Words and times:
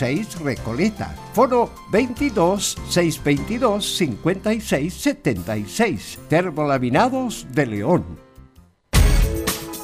26 0.00 0.40
Recoleta. 0.40 1.14
Foro 1.34 1.70
22 1.90 2.76
622 2.88 3.96
56 3.96 4.94
76. 4.94 6.18
Termolaminados 6.28 7.46
de 7.52 7.66
León. 7.66 8.04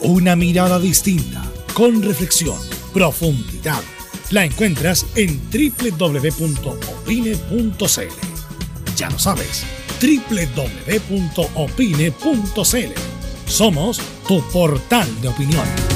Una 0.02 0.36
mirada 0.36 0.78
distinta, 0.78 1.42
con 1.74 2.02
reflexión, 2.02 2.58
profundidad. 2.92 3.82
La 4.30 4.44
encuentras 4.44 5.06
en 5.16 5.40
www.opine.cl. 5.50 6.16
Ya 8.96 9.10
lo 9.10 9.18
sabes, 9.18 9.64
www.opine.cl. 10.00 10.70
Somos 13.46 14.00
tu 14.26 14.40
portal 14.50 15.20
de 15.20 15.28
opinión. 15.28 15.95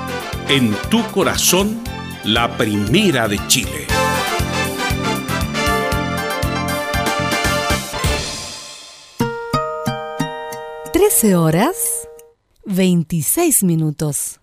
en 0.51 0.75
tu 0.89 1.01
corazón, 1.11 1.81
la 2.25 2.57
primera 2.57 3.29
de 3.29 3.39
Chile. 3.47 3.87
Trece 10.91 11.37
horas, 11.37 12.09
veintiséis 12.65 13.63
minutos. 13.63 14.41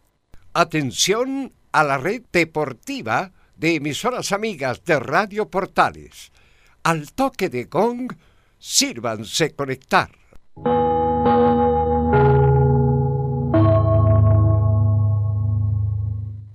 Atención 0.54 1.52
a 1.72 1.84
la 1.84 1.98
red 1.98 2.22
deportiva 2.32 3.32
de 3.56 3.74
emisoras 3.74 4.32
amigas 4.32 4.82
de 4.86 4.98
Radio 5.00 5.50
Portales. 5.50 6.32
Al 6.84 7.12
toque 7.12 7.50
de 7.50 7.64
gong, 7.64 8.16
sírvanse 8.58 9.54
conectar. 9.54 10.08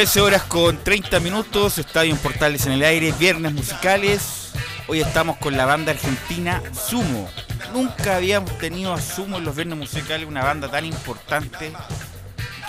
13 0.00 0.20
horas 0.22 0.44
con 0.44 0.82
30 0.82 1.20
minutos, 1.20 1.76
Estadio 1.76 2.12
en 2.12 2.16
Portales 2.16 2.64
en 2.64 2.72
el 2.72 2.82
aire, 2.84 3.12
viernes 3.12 3.52
musicales. 3.52 4.50
Hoy 4.88 5.02
estamos 5.02 5.36
con 5.36 5.58
la 5.58 5.66
banda 5.66 5.92
argentina 5.92 6.62
Sumo. 6.72 7.28
Nunca 7.74 8.16
habíamos 8.16 8.56
tenido 8.56 8.94
a 8.94 8.98
Sumo 8.98 9.36
en 9.36 9.44
los 9.44 9.54
viernes 9.54 9.76
musicales, 9.76 10.26
una 10.26 10.42
banda 10.42 10.70
tan 10.70 10.86
importante 10.86 11.70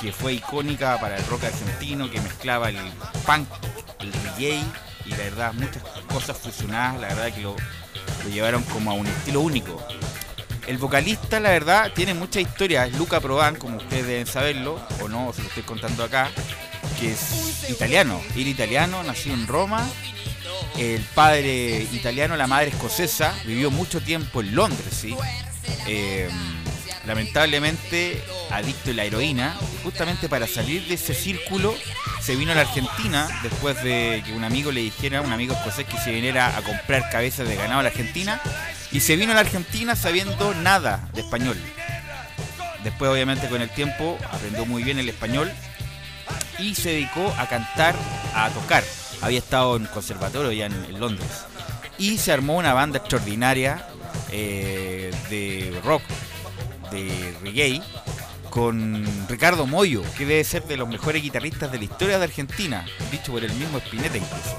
que 0.01 0.12
fue 0.12 0.33
icónica 0.33 1.00
para 1.00 1.16
el 1.16 1.25
rock 1.28 1.45
argentino, 1.45 2.12
que 2.12 2.19
mezclaba 2.19 2.68
el 2.68 2.75
punk, 3.25 3.48
el 4.01 4.12
reggae 4.12 4.62
y 5.06 5.12
la 5.12 5.18
verdad 5.18 5.54
muchas 5.54 5.84
cosas 6.12 6.38
fusionadas, 6.38 7.00
la 7.00 7.07
verdad 7.07 7.34
que 7.34 7.44
lo, 7.44 7.56
llevaron 8.30 8.62
como 8.63 8.92
a 8.92 8.94
un 8.94 9.07
estilo 9.07 9.39
único. 9.39 9.81
El 10.68 10.77
vocalista, 10.77 11.39
la 11.39 11.51
verdad, 11.51 11.94
tiene 11.95 12.13
mucha 12.13 12.42
historia. 12.42 12.86
Es 12.86 12.98
Luca 12.98 13.22
Prodan, 13.22 13.56
como 13.56 13.77
ustedes 13.77 14.06
deben 14.06 14.27
saberlo, 14.27 14.81
o 15.01 15.07
no, 15.07 15.31
se 15.31 15.44
lo 15.44 15.48
estoy 15.48 15.63
contando 15.63 16.04
acá, 16.04 16.30
que 17.01 17.12
es 17.13 17.69
italiano. 17.69 18.21
Era 18.36 18.50
italiano, 18.50 19.03
nació 19.03 19.33
en 19.33 19.48
Roma. 19.48 19.88
El 20.77 21.01
padre 21.15 21.88
italiano, 21.92 22.38
la 22.38 22.48
madre 22.48 22.69
escocesa, 22.69 23.33
vivió 23.45 23.71
mucho 23.71 24.01
tiempo 24.01 24.42
en 24.42 24.56
Londres, 24.56 24.88
¿sí? 24.92 25.15
Eh, 25.88 26.30
lamentablemente 27.06 28.24
adicto 28.51 28.92
a 28.92 28.94
la 28.94 29.03
heroína, 29.03 29.57
justamente 29.83 30.30
para 30.30 30.48
salir 30.48 30.88
de 30.88 30.94
ese 30.94 31.13
círculo 31.13 31.75
se 32.21 32.36
vino 32.36 32.51
a 32.51 32.56
la 32.56 32.62
Argentina 32.62 33.27
después 33.42 33.81
de 33.83 34.21
que 34.24 34.33
un 34.33 34.44
amigo 34.44 34.71
le 34.71 34.81
dijera, 34.81 35.21
un 35.21 35.33
amigo 35.33 35.56
escocés 35.56 35.88
que 35.88 35.98
se 35.98 36.12
viniera 36.12 36.56
a 36.56 36.62
comprar 36.62 37.09
cabezas 37.09 37.48
de 37.48 37.56
ganado 37.56 37.80
a 37.80 37.83
la 37.83 37.89
Argentina 37.89 38.39
y 38.92 39.00
se 39.00 39.15
vino 39.15 39.31
a 39.31 39.36
la 39.36 39.42
Argentina 39.42 39.95
sabiendo 39.95 40.53
nada 40.53 41.09
de 41.13 41.21
español. 41.21 41.57
Después 42.83 43.09
obviamente 43.09 43.48
con 43.50 43.62
el 43.62 43.69
tiempo 43.69 44.19
aprendió 44.31 44.65
muy 44.68 44.83
bien 44.83 45.00
el 45.00 45.09
español 45.09 45.51
y 46.62 46.75
se 46.75 46.92
dedicó 46.92 47.34
a 47.38 47.48
cantar, 47.48 47.96
a 48.36 48.50
tocar. 48.50 48.84
Había 49.22 49.40
estado 49.40 49.75
en 49.75 49.86
conservatorio 49.86 50.52
ya 50.52 50.68
en, 50.68 51.00
Londres. 51.00 51.46
Y 51.98 52.18
se 52.18 52.31
armó 52.31 52.58
una 52.58 52.74
banda 52.74 53.00
extraordinaria 53.00 53.86
eh, 54.31 55.13
de 55.30 55.80
rock, 55.84 56.04
de 56.92 57.36
reggae, 57.44 57.81
con 58.50 59.06
Ricardo 59.28 59.66
Moyo, 59.66 60.04
que 60.18 60.25
debe 60.25 60.44
ser 60.44 60.63
de 60.66 60.78
los 60.78 60.88
mejores 60.88 61.24
guitarristas 61.24 61.72
de 61.72 61.78
la 61.78 61.84
historia 61.86 62.18
de 62.18 62.25
Argentina, 62.25 62.86
dicho 63.10 63.31
por 63.31 63.44
el 63.44 63.54
mismo 63.54 63.78
Spinetta 63.78 64.18
incluso. 64.18 64.58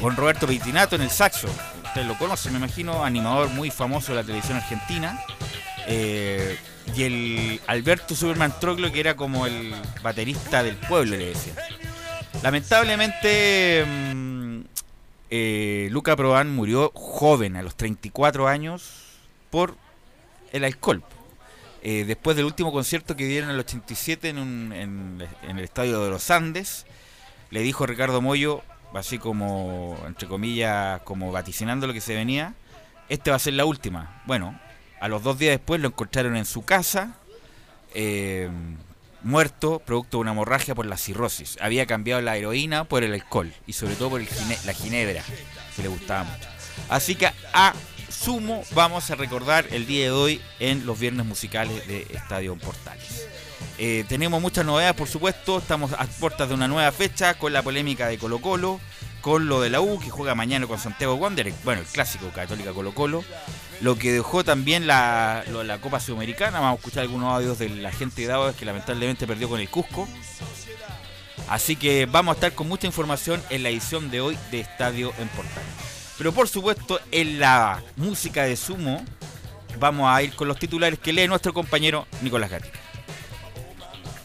Con 0.00 0.16
Roberto 0.16 0.46
Peitinato 0.46 0.96
en 0.96 1.02
el 1.02 1.10
saxo, 1.10 1.48
ustedes 1.84 2.06
lo 2.06 2.16
conocen, 2.18 2.52
me 2.52 2.58
imagino, 2.58 3.04
animador 3.04 3.50
muy 3.50 3.70
famoso 3.70 4.12
de 4.12 4.20
la 4.20 4.24
televisión 4.24 4.56
argentina. 4.56 5.22
Eh, 5.86 6.56
y 6.96 7.02
el 7.02 7.60
Alberto 7.66 8.14
Superman 8.14 8.54
Troclo, 8.60 8.92
que 8.92 9.00
era 9.00 9.16
como 9.16 9.46
el 9.46 9.74
baterista 10.02 10.62
del 10.62 10.76
pueblo, 10.76 11.16
le 11.16 11.26
decía. 11.26 11.54
Lamentablemente, 12.42 13.84
mm, 13.86 14.60
eh, 15.30 15.88
Luca 15.90 16.16
Proban 16.16 16.54
murió 16.54 16.92
joven, 16.94 17.56
a 17.56 17.62
los 17.62 17.74
34 17.76 18.48
años, 18.48 19.04
por 19.50 19.76
el 20.52 20.64
alcohol. 20.64 21.02
Eh, 21.82 22.04
después 22.06 22.36
del 22.36 22.46
último 22.46 22.72
concierto 22.72 23.14
que 23.16 23.26
dieron 23.26 23.50
en 23.50 23.56
el 23.56 23.60
87 23.60 24.30
en, 24.30 24.72
en, 24.72 25.58
el 25.58 25.64
estadio 25.64 26.02
de 26.02 26.10
los 26.10 26.30
Andes, 26.30 26.86
le 27.50 27.60
dijo 27.60 27.86
Ricardo 27.86 28.22
Moyo, 28.22 28.62
así 28.94 29.18
como, 29.18 29.98
entre 30.06 30.28
comillas, 30.28 31.02
como 31.02 31.30
vaticinando 31.30 31.86
lo 31.86 31.92
que 31.92 32.00
se 32.00 32.14
venía, 32.14 32.54
este 33.08 33.30
va 33.30 33.36
a 33.36 33.40
ser 33.40 33.54
la 33.54 33.64
última. 33.64 34.22
Bueno, 34.26 34.58
a 35.04 35.08
los 35.08 35.22
dos 35.22 35.38
días 35.38 35.50
después 35.50 35.82
lo 35.82 35.88
encontraron 35.88 36.34
en 36.34 36.46
su 36.46 36.64
casa, 36.64 37.12
eh, 37.92 38.48
muerto, 39.22 39.82
producto 39.84 40.16
de 40.16 40.22
una 40.22 40.30
hemorragia 40.30 40.74
por 40.74 40.86
la 40.86 40.96
cirrosis. 40.96 41.58
Había 41.60 41.84
cambiado 41.84 42.22
la 42.22 42.38
heroína 42.38 42.84
por 42.84 43.04
el 43.04 43.12
alcohol 43.12 43.52
y 43.66 43.74
sobre 43.74 43.96
todo 43.96 44.08
por 44.08 44.22
la 44.22 44.72
ginebra, 44.72 45.22
que 45.76 45.82
le 45.82 45.88
gustaba 45.88 46.24
mucho. 46.24 46.48
Así 46.88 47.16
que 47.16 47.30
a 47.52 47.74
sumo 48.08 48.64
vamos 48.74 49.10
a 49.10 49.14
recordar 49.14 49.66
el 49.72 49.84
día 49.84 50.04
de 50.04 50.10
hoy 50.10 50.40
en 50.58 50.86
los 50.86 50.98
viernes 50.98 51.26
musicales 51.26 51.86
de 51.86 52.06
Estadio 52.08 52.56
Portales. 52.56 53.28
Eh, 53.76 54.06
tenemos 54.08 54.40
muchas 54.40 54.64
novedades, 54.64 54.96
por 54.96 55.08
supuesto. 55.08 55.58
Estamos 55.58 55.92
a 55.92 56.06
puertas 56.06 56.48
de 56.48 56.54
una 56.54 56.66
nueva 56.66 56.90
fecha 56.92 57.34
con 57.34 57.52
la 57.52 57.62
polémica 57.62 58.08
de 58.08 58.16
Colo 58.16 58.38
Colo, 58.38 58.80
con 59.20 59.48
lo 59.48 59.60
de 59.60 59.68
la 59.68 59.82
U 59.82 60.00
que 60.00 60.08
juega 60.08 60.34
mañana 60.34 60.66
con 60.66 60.78
Santiago 60.78 61.12
Wander, 61.16 61.52
bueno, 61.62 61.82
el 61.82 61.86
clásico 61.88 62.30
Católica 62.30 62.72
Colo 62.72 62.94
Colo. 62.94 63.22
Lo 63.84 63.98
que 63.98 64.12
dejó 64.12 64.42
también 64.42 64.86
la, 64.86 65.44
Copa 65.82 66.00
Sudamericana. 66.00 66.58
Vamos 66.58 66.76
a 66.76 66.78
escuchar 66.78 67.02
algunos 67.02 67.34
audios 67.34 67.58
de 67.58 67.68
la 67.68 67.92
gente 67.92 68.22
de 68.22 68.28
Davos 68.28 68.56
que 68.56 68.64
lamentablemente 68.64 69.26
perdió 69.26 69.46
con 69.46 69.60
el 69.60 69.68
Cusco. 69.68 70.08
Así 71.50 71.76
que 71.76 72.06
vamos 72.06 72.32
a 72.32 72.34
estar 72.36 72.54
con 72.54 72.66
mucha 72.66 72.86
información 72.86 73.42
en 73.50 73.62
la 73.62 73.68
edición 73.68 74.10
de 74.10 74.22
hoy 74.22 74.38
de 74.50 74.60
Estadio 74.60 75.12
en 75.18 75.28
Portales. 75.28 76.14
Pero 76.16 76.32
por 76.32 76.48
supuesto, 76.48 76.98
en 77.12 77.38
la 77.38 77.82
música 77.96 78.44
de 78.44 78.56
sumo, 78.56 79.04
vamos 79.78 80.08
a 80.08 80.22
ir 80.22 80.34
con 80.34 80.48
los 80.48 80.58
titulares 80.58 80.98
que 80.98 81.12
lee 81.12 81.28
nuestro 81.28 81.52
compañero 81.52 82.06
Nicolás 82.22 82.52
Gatti. 82.52 82.70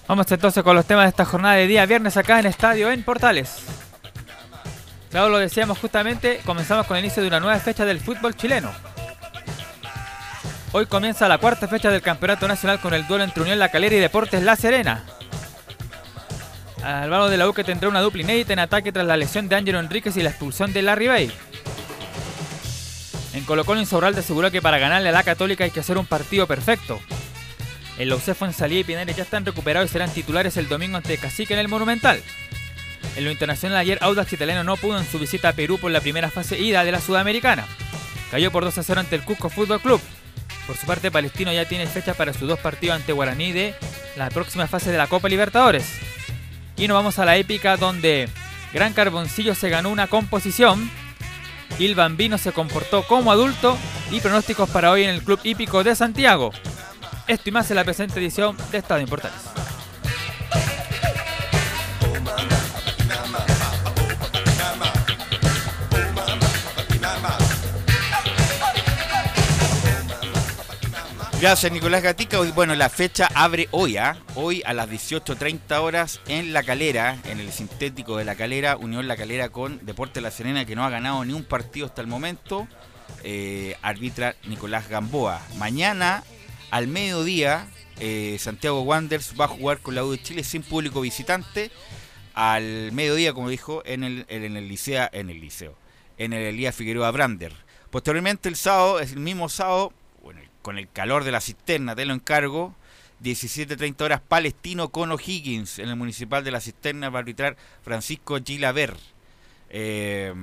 Vamos 0.08 0.32
entonces 0.32 0.64
con 0.64 0.74
los 0.74 0.86
temas 0.86 1.04
de 1.04 1.10
esta 1.10 1.26
jornada 1.26 1.56
de 1.56 1.68
día 1.68 1.86
viernes 1.86 2.16
acá 2.16 2.40
en 2.40 2.46
Estadio 2.46 2.94
en 2.94 3.04
Portales. 3.04 3.58
Claro, 5.12 5.28
lo 5.28 5.38
decíamos 5.38 5.80
justamente, 5.80 6.40
comenzamos 6.46 6.88
con 6.88 6.96
el 6.96 7.04
inicio 7.04 7.22
de 7.22 7.28
una 7.28 7.42
nueva 7.42 7.60
fecha 7.60 7.84
del 7.84 8.00
fútbol 8.00 8.38
chileno. 8.38 8.72
Hoy 10.72 10.86
comienza 10.86 11.28
la 11.28 11.40
cuarta 11.40 11.68
fecha 11.68 11.90
del 11.90 12.04
Campeonato 12.04 12.48
Nacional 12.48 12.80
con 12.80 12.94
el 12.94 13.08
duelo 13.08 13.24
entre 13.24 13.42
Unión 13.42 13.58
La 13.58 13.70
Calera 13.70 13.96
y 13.96 14.00
Deportes 14.00 14.44
La 14.44 14.56
Serena. 14.56 15.04
Álvaro 16.84 17.28
de 17.28 17.38
la 17.38 17.50
U 17.50 17.54
tendrá 17.54 17.90
una 17.90 18.02
dupla 18.02 18.22
inédita 18.22 18.54
en 18.54 18.60
ataque 18.60 18.92
tras 18.92 19.08
la 19.08 19.18
lesión 19.18 19.50
de 19.50 19.56
Ángelo 19.56 19.80
Enríquez 19.80 20.16
y 20.16 20.22
la 20.22 20.30
expulsión 20.30 20.72
de 20.72 20.84
Larry 20.84 21.08
Bay. 21.08 21.32
En 23.34 23.46
Colo 23.46 23.66
Colo 23.66 23.80
Insaurralde 23.80 24.20
aseguró 24.20 24.52
que 24.52 24.62
para 24.62 24.78
ganarle 24.78 25.10
a 25.10 25.12
la 25.12 25.24
Católica 25.24 25.64
hay 25.64 25.72
que 25.72 25.80
hacer 25.80 25.98
un 25.98 26.06
partido 26.06 26.46
perfecto. 26.46 27.00
El 27.98 28.10
Lausefo 28.10 28.46
en 28.46 28.54
Salía 28.54 28.80
y 28.80 28.84
Pinares 28.84 29.16
ya 29.16 29.24
están 29.24 29.46
recuperados 29.46 29.90
y 29.90 29.94
serán 29.94 30.12
titulares 30.12 30.56
el 30.58 30.70
domingo 30.70 30.98
ante 30.98 31.18
Cacique 31.18 31.54
en 31.54 31.60
el 31.60 31.68
Monumental. 31.68 32.22
En 33.16 33.26
lo 33.26 33.32
internacional 33.32 33.78
ayer 33.80 33.98
Audax 34.02 34.34
Italiano 34.34 34.64
no 34.64 34.78
pudo 34.78 35.00
en 35.00 35.06
su 35.06 35.18
visita 35.18 35.50
a 35.50 35.54
Perú 35.54 35.80
por 35.80 35.90
la 35.90 36.00
primera 36.00 36.30
fase 36.30 36.60
ida 36.60 36.84
de 36.84 36.92
la 36.92 37.02
Sudamericana. 37.02 37.66
Cayó 38.30 38.52
por 38.52 38.64
2 38.64 38.78
a 38.78 38.84
0 38.84 39.00
ante 39.00 39.16
el 39.16 39.24
Cusco 39.24 39.50
Fútbol 39.50 39.82
Club. 39.82 40.00
Por 40.70 40.78
su 40.78 40.86
parte, 40.86 41.10
Palestino 41.10 41.52
ya 41.52 41.68
tiene 41.68 41.88
fecha 41.88 42.14
para 42.14 42.32
sus 42.32 42.48
dos 42.48 42.60
partidos 42.60 42.96
ante 42.96 43.12
Guaraní 43.12 43.52
de 43.52 43.74
la 44.16 44.30
próxima 44.30 44.68
fase 44.68 44.92
de 44.92 45.00
la 45.00 45.08
Copa 45.08 45.28
Libertadores. 45.28 45.98
Y 46.78 46.88
nos 46.88 46.94
vamos 46.94 47.18
a 47.18 47.26
la 47.26 47.38
épica 47.38 47.76
donde 47.76 48.30
Gran 48.72 48.94
Carboncillo 48.94 49.56
se 49.56 49.70
ganó 49.70 49.90
una 49.90 50.06
composición 50.06 50.92
Il 51.80 51.96
Bambino 51.96 52.38
se 52.38 52.52
comportó 52.52 53.02
como 53.02 53.32
adulto 53.32 53.80
y 54.12 54.20
pronósticos 54.20 54.70
para 54.70 54.92
hoy 54.92 55.06
en 55.06 55.10
el 55.10 55.24
Club 55.24 55.40
Hípico 55.44 55.84
de 55.84 55.96
Santiago. 55.96 56.52
Esto 57.26 57.50
y 57.50 57.52
más 57.52 57.72
en 57.72 57.78
la 57.78 57.84
presente 57.84 58.20
edición 58.20 58.56
de 58.72 58.78
Estado 58.78 59.02
Importantes. 59.02 59.59
Gracias 71.42 71.72
Nicolás 71.72 72.04
Gatica. 72.04 72.38
Bueno, 72.54 72.76
la 72.76 72.90
fecha 72.90 73.30
abre 73.34 73.70
hoy, 73.72 73.96
¿ah? 73.96 74.18
hoy 74.36 74.62
a 74.66 74.74
las 74.74 74.90
18.30 74.90 75.80
horas 75.80 76.20
en 76.28 76.52
La 76.52 76.64
Calera, 76.64 77.18
en 77.24 77.40
el 77.40 77.54
sintético 77.54 78.18
de 78.18 78.26
La 78.26 78.36
Calera, 78.36 78.76
Unión 78.76 79.08
La 79.08 79.16
Calera 79.16 79.48
con 79.48 79.86
Deporte 79.86 80.20
La 80.20 80.32
Serena, 80.32 80.66
que 80.66 80.76
no 80.76 80.84
ha 80.84 80.90
ganado 80.90 81.24
ni 81.24 81.32
un 81.32 81.46
partido 81.46 81.86
hasta 81.86 82.02
el 82.02 82.08
momento. 82.08 82.68
Eh, 83.24 83.78
arbitra 83.82 84.36
Nicolás 84.48 84.90
Gamboa. 84.90 85.42
Mañana, 85.56 86.26
al 86.72 86.88
mediodía, 86.88 87.68
eh, 88.02 88.36
Santiago 88.38 88.82
Wanderers 88.82 89.40
va 89.40 89.46
a 89.46 89.48
jugar 89.48 89.80
con 89.80 89.96
la 89.96 90.04
U 90.04 90.12
de 90.12 90.22
Chile 90.22 90.44
sin 90.44 90.62
público 90.62 91.00
visitante. 91.00 91.72
Al 92.34 92.92
mediodía, 92.92 93.32
como 93.32 93.48
dijo, 93.48 93.82
en 93.86 94.04
el, 94.04 94.26
en 94.28 94.58
el, 94.58 94.68
liceo, 94.68 95.08
en 95.14 95.30
el 95.30 95.40
liceo, 95.40 95.78
en 96.18 96.34
el 96.34 96.44
Elías 96.44 96.76
Figueroa 96.76 97.12
Brander. 97.12 97.54
Posteriormente, 97.92 98.50
el 98.50 98.58
sábado, 98.58 99.00
es 99.00 99.14
el 99.14 99.20
mismo 99.20 99.48
sábado, 99.48 99.94
con 100.62 100.78
el 100.78 100.90
calor 100.90 101.24
de 101.24 101.32
la 101.32 101.42
cisterna, 101.42 101.96
te 101.96 102.06
lo 102.06 102.14
encargo. 102.14 102.76
17.30 103.24 104.02
horas 104.02 104.22
Palestino 104.22 104.90
con 104.90 105.12
O'Higgins 105.12 105.80
en 105.80 105.90
el 105.90 105.96
municipal 105.98 106.44
de 106.44 106.52
la 106.52 106.62
cisterna 106.62 107.10
va 107.10 107.20
a 107.20 107.22
arbitrar 107.22 107.58
Francisco 107.84 108.40
Gilaver. 108.44 108.96
Eh, 109.70 110.34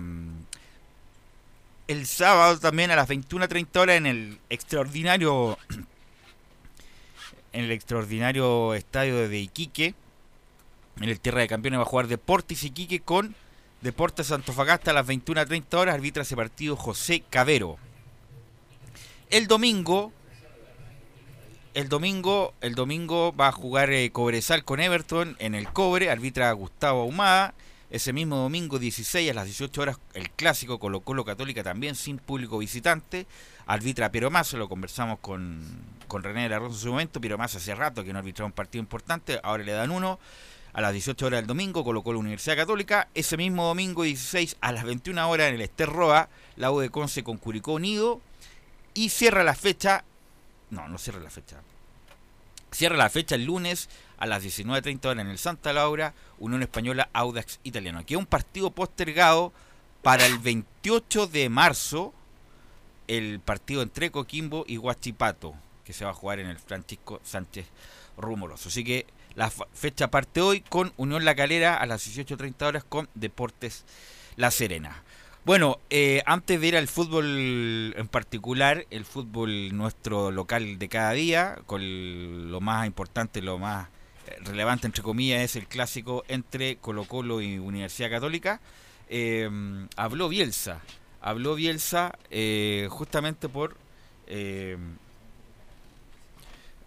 el 1.89 2.07
sábado 2.07 2.59
también 2.59 2.91
a 2.91 2.97
las 2.97 3.09
21.30 3.09 3.77
horas 3.79 3.97
en 3.97 4.07
el 4.07 4.39
extraordinario 4.51 5.57
en 7.53 7.65
el 7.65 7.71
extraordinario 7.71 8.75
estadio 8.75 9.29
de 9.29 9.39
Iquique 9.39 9.95
en 11.01 11.09
el 11.09 11.21
Tierra 11.21 11.41
de 11.41 11.49
Campeones 11.49 11.79
va 11.79 11.85
a 11.85 11.87
jugar 11.87 12.09
Deportes 12.09 12.65
Iquique 12.65 13.01
con 13.01 13.35
Deportes 13.83 14.33
Antofagasta 14.33 14.91
a 14.91 14.95
las 14.95 15.07
21.30 15.07 15.75
horas 15.75 15.95
arbitra 15.95 16.23
ese 16.23 16.37
partido 16.37 16.77
José 16.77 17.23
Cabero 17.31 17.79
el 19.31 19.49
domingo, 19.49 20.13
el 21.75 21.89
domingo, 21.89 22.55
el 22.61 22.75
domingo 22.75 23.35
va 23.35 23.49
a 23.49 23.53
jugar 23.53 23.91
eh, 23.91 24.11
Cobresal 24.11 24.65
con 24.65 24.81
Everton 24.81 25.37
en 25.39 25.55
el 25.55 25.69
Cobre, 25.73 26.11
arbitra 26.11 26.53
Gustavo 26.53 27.03
Ahumada. 27.03 27.55
Ese 27.91 28.13
mismo 28.13 28.37
domingo 28.37 28.79
16 28.79 29.31
a 29.31 29.35
las 29.35 29.45
18 29.45 29.81
horas 29.81 29.99
el 30.15 30.31
clásico 30.31 30.79
Colo 30.79 31.01
Colo 31.01 31.25
Católica 31.25 31.63
también 31.63 31.95
sin 31.95 32.19
público 32.19 32.59
visitante. 32.59 33.27
Arbitra 33.67 34.11
Piero 34.11 34.31
Mazo, 34.31 34.57
lo 34.57 34.69
conversamos 34.69 35.19
con, 35.21 35.61
con 36.09 36.23
René 36.23 36.45
de 36.45 36.49
la 36.49 36.59
Rosa 36.59 36.75
en 36.75 36.81
su 36.81 36.91
momento. 36.91 37.21
Piero 37.21 37.37
hace 37.41 37.75
rato 37.75 38.05
que 38.05 38.13
no 38.13 38.21
arbitraba 38.21 38.47
un 38.47 38.53
partido 38.53 38.81
importante, 38.81 39.41
ahora 39.43 39.65
le 39.65 39.73
dan 39.73 39.91
uno. 39.91 40.19
A 40.73 40.83
las 40.83 40.93
18 40.93 41.27
horas 41.27 41.41
del 41.41 41.47
domingo 41.47 41.85
Colo 41.85 42.03
Colo 42.03 42.19
Universidad 42.19 42.57
Católica. 42.57 43.09
Ese 43.15 43.39
mismo 43.39 43.65
domingo 43.65 44.03
16 44.03 44.59
a 44.61 44.73
las 44.73 44.85
21 44.85 45.31
horas 45.31 45.49
en 45.49 45.55
el 45.55 45.63
Ester 45.63 45.89
Roa, 45.89 46.29
la 46.57 46.71
U 46.71 46.81
de 46.81 46.91
Conce 46.91 47.25
con 47.25 47.39
Curicó 47.39 47.73
Unido. 47.73 48.21
Y 48.97 49.11
cierra 49.11 49.45
la 49.45 49.55
fecha 49.55 50.05
no, 50.71 50.89
no 50.89 50.99
cierra 50.99 51.21
la 51.21 51.31
fecha. 51.31 51.57
Cierra 52.73 52.97
la 52.97 53.09
fecha 53.09 53.35
el 53.37 53.45
lunes 53.45 53.89
a 54.19 54.27
las 54.27 54.45
19.30 54.45 55.07
horas 55.07 55.25
en 55.25 55.31
el 55.31 55.39
Santa 55.39 55.73
Laura, 55.73 56.15
Unión 56.39 56.63
Española 56.63 57.09
Audax 57.13 57.61
Italiano. 57.63 58.01
Aquí 58.01 58.15
es 58.15 58.19
un 58.19 58.27
partido 58.27 58.71
postergado 58.71 59.53
para 60.03 60.27
el 60.27 60.39
28 60.39 61.29
de 61.29 61.49
marzo, 61.49 62.13
el 63.07 63.41
partido 63.41 63.83
entre 63.83 64.11
Coquimbo 64.11 64.65
y 64.67 64.79
Huachipato, 64.79 65.55
que 65.85 65.93
se 65.93 66.05
va 66.05 66.11
a 66.11 66.15
jugar 66.15 66.41
en 66.41 66.49
el 66.49 66.59
Francisco 66.59 67.21
Sánchez 67.25 67.67
Rumoroso. 68.17 68.69
Así 68.69 68.83
que 68.83 69.07
la 69.37 69.51
fecha 69.51 70.11
parte 70.11 70.41
hoy 70.41 70.61
con 70.63 70.93
Unión 70.97 71.25
La 71.25 71.37
Calera 71.37 71.77
a 71.77 71.87
las 71.87 72.07
18.30 72.07 72.67
horas 72.67 72.85
con 72.85 73.09
Deportes 73.15 73.85
La 74.37 74.51
Serena. 74.51 75.03
Bueno, 75.47 75.79
eh, 75.91 76.25
antes 76.27 76.61
de 76.61 76.67
ir 76.67 76.77
al 76.77 76.89
fútbol 76.89 77.95
en 77.97 78.09
particular, 78.09 78.85
el 78.91 79.05
fútbol 79.05 79.77
nuestro 79.77 80.33
local 80.33 80.77
de 80.81 80.89
cada 80.89 81.13
día, 81.13 81.57
con 81.67 82.51
lo 82.51 82.61
más 82.61 82.85
importante, 82.85 83.41
lo 83.41 83.57
más 83.57 83.87
eh, 84.27 84.39
relevante 84.43 84.89
entre 84.89 85.05
comillas, 85.05 85.43
es 85.43 85.55
el 85.55 85.69
clásico 85.69 86.25
entre 86.27 86.79
Colo 86.79 87.05
Colo 87.05 87.41
y 87.41 87.59
Universidad 87.59 88.11
Católica, 88.11 88.61
eh, 89.09 89.49
habló 89.95 90.29
Bielsa, 90.29 90.81
habló 91.21 91.55
Bielsa 91.55 92.19
justamente 92.89 93.49
por... 93.49 93.77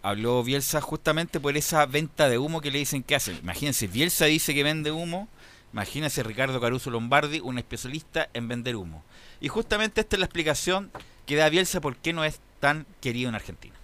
habló 0.01 0.44
Bielsa 0.44 0.82
justamente 0.82 1.39
por 1.39 1.56
esa 1.56 1.86
venta 1.86 2.28
de 2.28 2.38
humo 2.38 2.60
que 2.60 2.72
le 2.72 2.80
dicen 2.80 3.04
que 3.04 3.16
hace. 3.16 3.36
Imagínense, 3.36 3.88
Bielsa 3.88 4.25
dice 4.25 4.54
que 4.54 4.63
vende 4.63 4.92
humo 4.92 5.30
Imagínese 5.72 6.24
Ricardo 6.24 6.60
Caruso 6.60 6.90
Lombardi, 6.90 7.40
un 7.40 7.60
especialista 7.60 8.30
en 8.34 8.48
vender 8.48 8.76
humo. 8.76 9.04
Y 9.40 9.50
justamente 9.50 10.02
esta 10.02 10.16
es 10.16 10.20
la 10.20 10.26
explicación 10.26 10.92
que 11.26 11.36
da 11.36 11.50
Bielsa 11.50 11.80
por 11.80 11.96
qué 11.98 12.12
no 12.12 12.26
es 12.26 12.36
tan 12.60 12.88
querido 13.02 13.30
en 13.30 13.36
Argentina. 13.36 13.76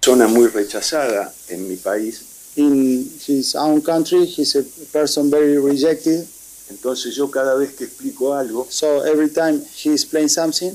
Persona 0.00 0.28
muy 0.28 0.46
rechazada 0.48 1.32
en 1.48 1.68
mi 1.68 1.76
país. 1.76 2.52
In 2.56 3.00
his 3.26 3.56
own 3.56 3.80
country, 3.80 4.22
he's 4.24 4.54
a 4.54 4.62
person 4.92 5.30
very 5.30 5.58
rejected. 5.58 6.24
Entonces 6.70 7.14
yo 7.16 7.30
cada 7.30 7.56
vez 7.56 7.74
que 7.74 7.84
explico 7.84 8.34
algo, 8.34 8.66
so 8.70 9.04
every 9.04 9.28
time 9.28 9.60
he 9.82 9.92
explains 9.92 10.34
something, 10.34 10.72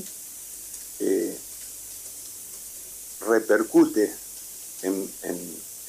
eh, 1.00 1.36
repercute 3.26 4.12
en, 4.82 5.10
en, 5.22 5.38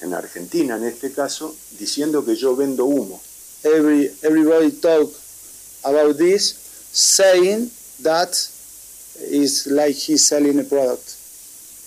en 0.01 0.13
Argentina, 0.13 0.77
en 0.77 0.85
este 0.85 1.11
caso, 1.11 1.55
diciendo 1.77 2.25
que 2.25 2.35
yo 2.35 2.55
vendo 2.55 2.85
humo 2.85 3.21
every, 3.63 4.09
everybody 4.23 4.71
talk 4.71 5.09
about 5.83 6.17
this, 6.17 6.53
saying 6.91 7.71
that 8.01 8.29
is 9.19 9.67
like 9.71 9.95
he's 9.95 10.25
selling 10.25 10.59
a 10.59 10.63
product. 10.63 11.15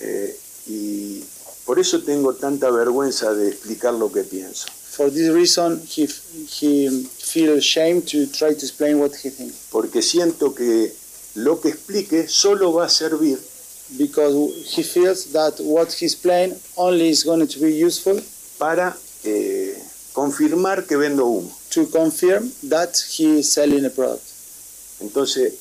Eh, 0.01 0.37
y 0.67 1.25
por 1.65 1.79
eso 1.79 2.03
tengo 2.03 2.35
tanta 2.35 2.71
vergüenza 2.71 3.35
de 3.35 3.49
explicar 3.49 3.95
lo 3.95 4.11
que 4.11 4.23
pienso. 4.25 4.67
For 4.69 5.11
this 5.11 5.29
reason, 5.31 5.83
he, 5.87 6.07
he 6.07 7.05
feels 7.19 7.59
ashamed 7.59 8.07
to 8.09 8.27
try 8.27 8.55
to 8.55 8.61
explain 8.61 9.01
what 9.01 9.13
he 9.17 9.31
thinks. 9.31 9.67
Porque 9.71 10.03
siento 10.03 10.55
que 10.55 10.93
lo 11.35 11.61
que 11.61 11.71
explique 11.71 12.29
solo 12.29 12.73
va 12.73 12.85
a 12.85 12.89
servir. 12.89 13.39
Because 13.99 14.35
he 14.77 14.83
feels 14.83 15.33
that 15.33 15.61
what 15.61 15.93
he's 15.93 16.15
playing 16.15 16.55
only 16.77 17.09
is 17.09 17.25
going 17.25 17.47
to 17.47 17.59
be 17.61 17.73
useful. 17.73 18.21
Para 18.59 18.97
eh, 19.25 19.77
confirmar 20.13 20.87
que 20.87 20.97
vendo 20.97 21.27
humo. 21.27 21.51
To 21.75 21.87
confirm 21.87 22.53
that 22.69 22.97
he 23.11 23.41
is 23.41 23.53
selling 23.53 23.85
a 23.85 23.91
product. 23.91 24.23
Entonces, 25.01 25.55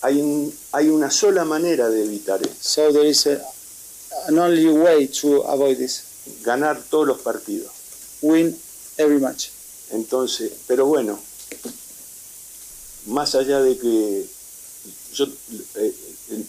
hay, 0.00 0.20
un, 0.20 0.54
hay 0.72 0.88
una 0.90 1.10
sola 1.10 1.44
manera 1.44 1.88
de 1.90 2.04
evitar 2.04 2.40
esto. 2.40 2.54
So 2.60 2.92
there 2.92 3.08
is 3.08 3.26
a, 3.26 3.42
an 4.28 4.38
only 4.38 4.68
way 4.68 5.08
to 5.08 5.42
avoid 5.42 5.78
this. 5.78 6.04
Ganar 6.44 6.80
todos 6.88 7.08
los 7.08 7.18
partidos. 7.22 7.72
Win 8.22 8.56
every 8.96 9.18
match. 9.18 9.48
Entonces, 9.90 10.52
pero 10.68 10.86
bueno, 10.86 11.18
más 13.06 13.34
allá 13.34 13.60
de 13.60 13.76
que 13.76 14.24
yo 15.14 15.26
eh, 15.74 15.94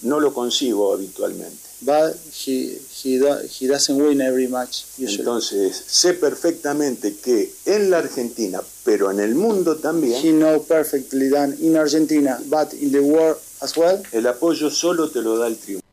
no 0.03 0.19
lo 0.19 0.33
consigo 0.33 0.93
habitualmente. 0.93 1.57
But 1.81 2.15
he, 2.31 2.77
he, 3.03 3.19
do, 3.19 3.37
he 3.47 3.67
doesn't 3.67 3.97
win 3.97 4.21
every 4.21 4.47
match 4.47 4.85
usually. 4.97 5.19
Entonces, 5.19 5.83
sé 5.87 6.13
perfectamente 6.13 7.15
que 7.17 7.51
en 7.65 7.89
la 7.89 7.97
Argentina, 7.99 8.61
pero 8.83 9.11
en 9.11 9.19
el 9.19 9.35
mundo 9.35 9.75
también, 9.75 10.19
He 10.25 10.31
know 10.31 10.63
perfectly 10.63 11.29
that 11.29 11.49
in 11.59 11.75
Argentina, 11.75 12.39
but 12.49 12.73
in 12.73 12.91
the 12.91 13.01
world 13.01 13.37
as 13.61 13.75
well, 13.77 14.01
el 14.13 14.25
apoyo 14.27 14.69
solo 14.71 15.09
te 15.09 15.21
lo 15.21 15.37
da 15.37 15.47
el 15.47 15.57
triunfo. 15.57 15.83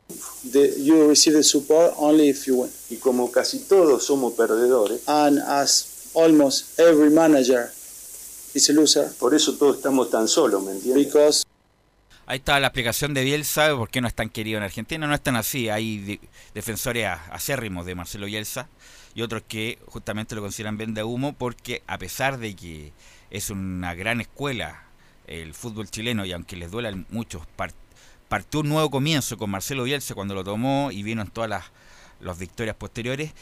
the, 0.53 0.75
you 0.79 1.09
receive 1.09 1.35
the 1.35 1.43
support 1.43 1.93
only 1.99 2.29
if 2.29 2.47
you 2.47 2.57
win. 2.62 2.71
Y 2.91 2.97
como 2.97 3.31
casi 3.31 3.59
todos 3.61 4.05
somos 4.05 4.35
perdedores, 4.35 5.01
And 5.07 5.39
as 5.41 6.11
almost 6.15 6.79
every 6.79 7.11
manager 7.11 7.71
is 8.55 8.69
a 8.71 8.73
loser, 8.73 9.11
por 9.19 9.35
eso 9.35 9.55
todos 9.55 9.77
estamos 9.77 10.11
tan 10.11 10.29
solos, 10.29 10.62
¿me 10.62 10.73
entiendes? 10.73 11.05
because 11.07 11.45
Ahí 12.26 12.38
está 12.38 12.59
la 12.61 12.69
explicación 12.69 13.14
de 13.14 13.25
Bielsa, 13.25 13.75
por 13.76 13.91
qué 13.91 14.00
no 14.00 14.07
es 14.09 14.14
tan 14.14 14.29
querido 14.29 14.59
en 14.59 14.64
Argentina. 14.64 15.07
No 15.07 15.14
es 15.14 15.23
tan 15.23 15.37
así. 15.37 15.69
Hay 15.69 15.99
de- 15.99 16.21
defensores 16.55 17.07
acérrimos 17.31 17.85
de 17.85 17.95
Marcelo 17.95 18.26
Bielsa 18.26 18.69
y 19.14 19.23
otros 19.23 19.43
que 19.47 19.79
justamente 19.87 20.35
lo 20.35 20.41
consideran 20.41 20.76
venda 20.79 21.05
humo 21.05 21.33
porque 21.33 21.83
a 21.87 21.99
pesar 21.99 22.38
de 22.38 22.55
que 22.55 22.93
es 23.31 23.50
una 23.50 23.95
gran 23.95 24.21
escuela 24.21 24.85
el 25.26 25.52
fútbol 25.55 25.88
chileno 25.91 26.25
y 26.25 26.33
aunque 26.33 26.57
les 26.57 26.71
duela 26.71 26.93
mucho, 27.11 27.45
par- 27.57 27.73
partió 28.29 28.61
un 28.61 28.69
nuevo 28.69 28.91
comienzo 28.91 29.37
con 29.37 29.50
Marcelo 29.50 29.85
Bielsa 29.85 30.14
cuando 30.14 30.35
lo 30.35 30.45
tomó 30.45 30.91
y 30.93 31.02
vino 31.02 31.23
en 31.23 31.29
todas 31.29 31.50
las, 31.50 31.64
las 32.21 32.38
victorias 32.38 32.76
posteriores. 32.76 33.33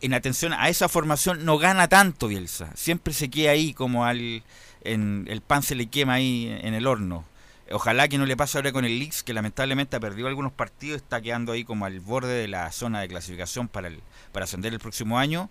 En 0.00 0.14
atención 0.14 0.52
a 0.52 0.68
esa 0.68 0.88
formación 0.88 1.44
no 1.44 1.58
gana 1.58 1.86
tanto 1.88 2.28
Bielsa. 2.28 2.70
Siempre 2.74 3.12
se 3.14 3.30
queda 3.30 3.52
ahí 3.52 3.72
como 3.74 4.04
al 4.06 4.42
en, 4.82 5.26
el 5.30 5.40
pan 5.42 5.62
se 5.62 5.74
le 5.74 5.86
quema 5.86 6.14
ahí 6.14 6.46
en 6.62 6.74
el 6.74 6.86
horno. 6.86 7.24
Ojalá 7.70 8.08
que 8.08 8.18
no 8.18 8.26
le 8.26 8.36
pase 8.36 8.58
ahora 8.58 8.72
con 8.72 8.84
el 8.84 8.98
Leeds, 8.98 9.22
que 9.22 9.32
lamentablemente 9.32 9.96
ha 9.96 10.00
perdido 10.00 10.28
algunos 10.28 10.52
partidos, 10.52 11.00
está 11.00 11.20
quedando 11.22 11.52
ahí 11.52 11.64
como 11.64 11.86
al 11.86 12.00
borde 12.00 12.34
de 12.34 12.48
la 12.48 12.70
zona 12.72 13.00
de 13.00 13.08
clasificación 13.08 13.68
para, 13.68 13.88
el, 13.88 14.00
para 14.32 14.44
ascender 14.44 14.72
el 14.72 14.80
próximo 14.80 15.18
año, 15.18 15.48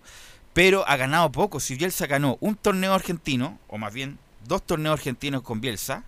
pero 0.52 0.88
ha 0.88 0.96
ganado 0.96 1.32
poco. 1.32 1.58
Si 1.58 1.74
Bielsa 1.74 2.06
ganó 2.06 2.38
un 2.40 2.54
torneo 2.54 2.94
argentino, 2.94 3.58
o 3.66 3.78
más 3.78 3.92
bien 3.92 4.18
dos 4.46 4.64
torneos 4.64 4.94
argentinos 4.94 5.42
con 5.42 5.60
Bielsa, 5.60 6.04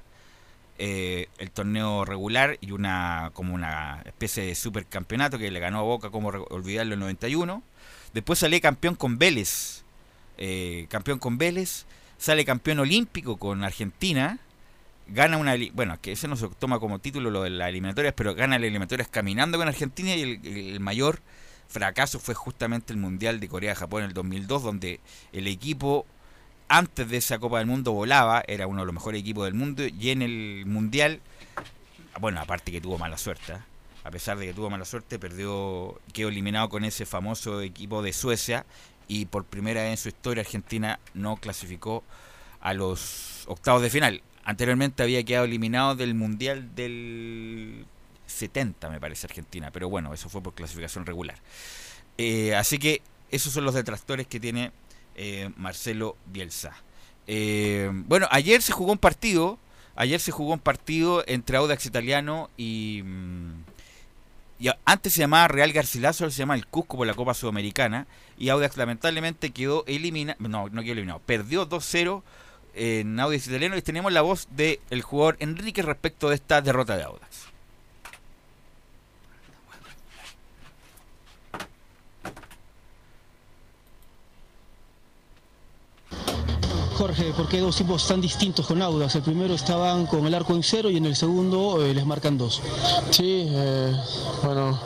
eh, 0.79 1.29
el 1.39 1.51
torneo 1.51 2.05
regular 2.05 2.59
y 2.61 2.73
una 2.73 3.31
como 3.33 3.55
una 3.55 4.03
especie 4.05 4.45
de 4.45 4.55
supercampeonato 4.55 5.39
que 5.39 5.51
le 5.51 5.59
ganó 5.59 5.79
a 5.79 5.83
Boca, 5.83 6.11
como 6.11 6.29
olvidarlo, 6.29 6.93
en 6.93 6.99
el 6.99 7.01
91. 7.01 7.63
Después 8.13 8.39
sale 8.39 8.61
campeón 8.61 8.95
con 8.95 9.19
Vélez, 9.19 9.83
eh, 10.39 10.87
campeón 10.89 11.19
con 11.19 11.39
Vélez, 11.39 11.87
sale 12.19 12.45
campeón 12.45 12.79
olímpico 12.79 13.39
con 13.39 13.65
Argentina, 13.65 14.39
gana 15.09 15.37
una 15.37 15.55
bueno 15.73 15.99
que 16.01 16.13
ese 16.13 16.29
no 16.29 16.37
se 16.37 16.49
toma 16.59 16.81
como 16.81 16.99
título 16.99 17.31
lo 17.31 17.43
de 17.43 17.51
las 17.51 17.69
eliminatorias 17.69 18.15
pero 18.15 18.35
gana 18.35 18.59
las 18.59 18.65
eliminatorias 18.65 19.09
caminando 19.09 19.59
con 19.59 19.69
Argentina 19.69 20.15
y 20.15 20.41
el, 20.73 20.81
mayor 20.81 21.21
fracaso 21.69 22.19
fue 22.19 22.35
justamente 22.35 22.93
el 22.93 22.99
mundial 22.99 23.41
de 23.41 23.49
Corea 23.49 23.75
Japón 23.75 24.03
en 24.03 24.09
el 24.09 24.15
2002 24.15 24.63
donde 24.63 25.01
el 25.33 25.47
equipo 25.47 26.07
antes 26.69 27.09
de 27.09 27.19
esa 27.19 27.39
Copa 27.39 27.59
del 27.59 27.67
Mundo 27.67 27.93
volaba 27.93 28.43
era 28.49 28.67
uno 28.67 28.81
de 28.81 28.87
los 28.87 28.95
mejores 28.95 29.21
equipos 29.21 29.45
del 29.45 29.55
mundo 29.55 29.85
y 29.85 30.11
en 30.11 30.23
el 30.23 30.65
mundial 30.67 31.21
bueno 32.21 32.41
aparte 32.41 32.73
que 32.73 32.81
tuvo 32.81 32.99
mala 32.99 33.17
suerte 33.17 33.53
¿eh? 33.53 33.59
a 34.03 34.11
pesar 34.11 34.39
de 34.39 34.47
que 34.47 34.55
tuvo 34.55 34.71
mala 34.71 34.85
suerte 34.85 35.21
perdió 35.21 36.01
quedó 36.13 36.29
eliminado 36.29 36.69
con 36.69 36.85
ese 36.85 37.07
famoso 37.07 37.61
equipo 37.61 38.03
de 38.03 38.13
Suecia 38.13 38.67
y 39.07 39.27
por 39.27 39.45
primera 39.45 39.83
vez 39.83 39.91
en 39.93 39.97
su 39.99 40.09
historia 40.09 40.41
Argentina 40.41 40.99
no 41.15 41.37
clasificó 41.37 42.03
a 42.61 42.75
los 42.75 43.45
octavos 43.47 43.83
de 43.83 43.91
final 43.91 44.23
Anteriormente 44.47 45.03
había 45.03 45.25
quedado 45.25 45.45
eliminado 45.45 45.97
del 45.97 46.15
Mundial 46.15 46.73
del 46.77 47.85
70, 48.27 48.89
me 48.91 49.01
parece, 49.01 49.27
Argentina. 49.27 49.73
Pero 49.73 49.89
bueno, 49.89 50.15
eso 50.15 50.29
fue 50.29 50.41
por 50.41 50.55
clasificación 50.55 51.05
regular. 51.05 51.37
Eh, 52.17 52.55
así 52.55 52.79
que 52.79 53.03
esos 53.33 53.53
son 53.53 53.65
los 53.65 53.75
detractores 53.75 54.29
que 54.29 54.39
tiene 54.39 54.71
eh, 55.17 55.51
Marcelo 55.57 56.17
Bielsa. 56.27 56.77
Eh, 57.27 57.91
bueno, 57.93 58.29
ayer 58.31 58.63
se 58.63 58.71
jugó 58.71 58.93
un 58.93 58.99
partido. 58.99 59.59
Ayer 59.97 60.21
se 60.21 60.31
jugó 60.31 60.53
un 60.53 60.61
partido 60.61 61.25
entre 61.27 61.57
Audax 61.57 61.85
Italiano 61.85 62.49
y, 62.57 63.03
mm, 63.05 63.65
y 64.61 64.69
antes 64.85 65.13
se 65.15 65.21
llamaba 65.23 65.49
Real 65.49 65.73
Garcilaso, 65.73 66.23
ahora 66.23 66.33
se 66.33 66.39
llama 66.39 66.55
el 66.55 66.69
Cusco 66.69 66.97
por 66.97 67.07
la 67.09 67.15
Copa 67.15 67.35
Sudamericana. 67.35 68.07
Y 68.39 68.51
Audax 68.51 68.77
lamentablemente 68.77 69.51
quedó 69.51 69.83
eliminado, 69.89 70.39
no, 70.39 70.69
no 70.69 70.83
quedó 70.83 70.93
eliminado, 70.93 71.21
perdió 71.27 71.69
2-0 71.69 72.23
en 72.77 73.19
Audax 73.19 73.49
italiano. 73.49 73.77
Y 73.77 73.83
tenemos 73.83 74.13
la 74.13 74.23
voz 74.23 74.47
del 74.51 75.03
jugador 75.03 75.37
Enrique 75.41 75.83
respecto 75.83 76.29
de 76.29 76.37
esta 76.37 76.61
derrota 76.61 76.97
de 76.97 77.05
Audax. 77.05 77.47
Jorge, 86.97 87.33
¿por 87.37 87.47
qué 87.47 87.61
dos 87.61 87.77
tipos 87.77 88.09
tan 88.09 88.23
distintos 88.23 88.67
con 88.67 88.81
Audax? 88.81 89.17
El 89.17 89.23
primero 89.23 89.55
estaban 89.55 90.07
con 90.07 90.27
el 90.27 90.35
arco 90.35 90.55
en 90.55 90.63
cero 90.63 90.89
y 90.89 90.97
en 90.97 91.05
el 91.05 91.15
segundo 91.15 91.85
eh, 91.85 91.93
les 91.93 92.07
marcan 92.07 92.39
dos. 92.39 92.63
Sí, 93.11 93.47
eh, 93.51 93.93
bueno, 94.43 94.81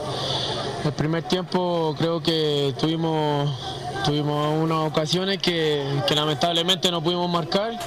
el 0.85 0.93
primer 0.93 1.23
tiempo 1.23 1.95
creo 1.97 2.21
que 2.21 2.75
tuvimos 2.81 3.80
Tuvimos 4.05 4.63
unas 4.63 4.91
ocasiones 4.91 5.39
que, 5.39 5.85
lamentablemente 6.15 6.91
no 6.91 7.03
pudimos 7.03 7.31
marcar, 7.31 7.79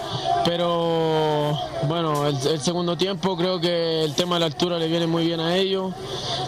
pero 0.46 1.58
bueno, 1.88 2.28
el, 2.28 2.62
segundo 2.62 2.96
tiempo 2.96 3.36
creo 3.36 3.60
que 3.60 4.04
el 4.04 4.14
tema 4.14 4.36
de 4.36 4.42
la 4.42 4.46
altura 4.48 4.78
le 4.78 4.88
viene 4.88 5.08
muy 5.08 5.26
bien 5.26 5.40
a 5.40 5.56
ellos. 5.56 5.94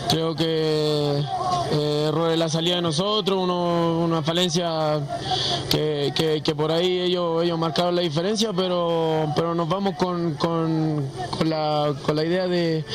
Creo 0.09 0.35
que 0.35 1.23
eh, 1.71 2.11
de 2.29 2.37
la 2.37 2.49
salida 2.49 2.75
de 2.75 2.81
nosotros, 2.81 3.37
una 3.37 4.21
falencia 4.21 4.99
que, 5.69 6.53
por 6.55 6.71
ahí 6.71 6.99
ellos, 6.99 7.43
ellos 7.43 7.57
marcaron 7.57 7.95
la 7.95 8.01
diferencia, 8.01 8.51
pero, 8.53 9.31
pero 9.35 9.55
nos 9.55 9.67
vamos 9.67 9.95
con, 9.95 11.05
la, 11.45 11.93
idea 12.23 12.47
de, 12.47 12.85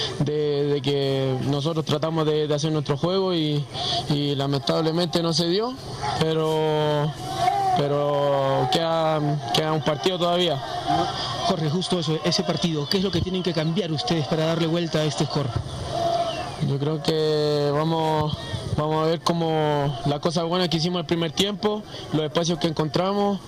que 0.82 1.36
nosotros 1.46 1.84
tratamos 1.84 2.26
de, 2.26 2.52
hacer 2.52 2.72
nuestro 2.72 2.96
juego 2.96 3.34
y, 3.34 3.64
y 4.08 4.34
lamentablemente 4.34 5.22
no 5.22 5.32
se 5.32 5.48
dio, 5.48 5.74
pero 6.20 6.59
pero, 7.76 8.68
queda, 8.72 9.18
un 9.72 9.82
partido 9.82 10.18
todavía. 10.18 10.56
Jorge, 11.46 11.70
justo 11.70 11.98
eso, 11.98 12.18
ese 12.24 12.42
partido, 12.42 12.88
¿qué 12.88 12.98
es 12.98 13.04
lo 13.04 13.10
que 13.10 13.20
tienen 13.20 13.42
que 13.42 13.52
cambiar 13.52 13.90
ustedes 13.90 14.26
para 14.26 14.46
darle 14.46 14.66
vuelta 14.66 14.98
a 14.98 15.04
este 15.04 15.24
score? 15.24 15.48
Yo 16.68 16.78
creo 16.78 17.02
que 17.02 17.70
vamos, 17.72 18.36
vamos 18.76 19.04
a 19.04 19.08
ver 19.08 19.20
cómo 19.20 19.98
la 20.06 20.20
cosa 20.20 20.44
buena 20.44 20.68
que 20.68 20.76
hicimos 20.76 21.00
el 21.00 21.06
primer 21.06 21.32
tiempo, 21.32 21.82
los 22.12 22.22
espacios 22.22 22.58
que 22.58 22.68
encontramos, 22.68 23.40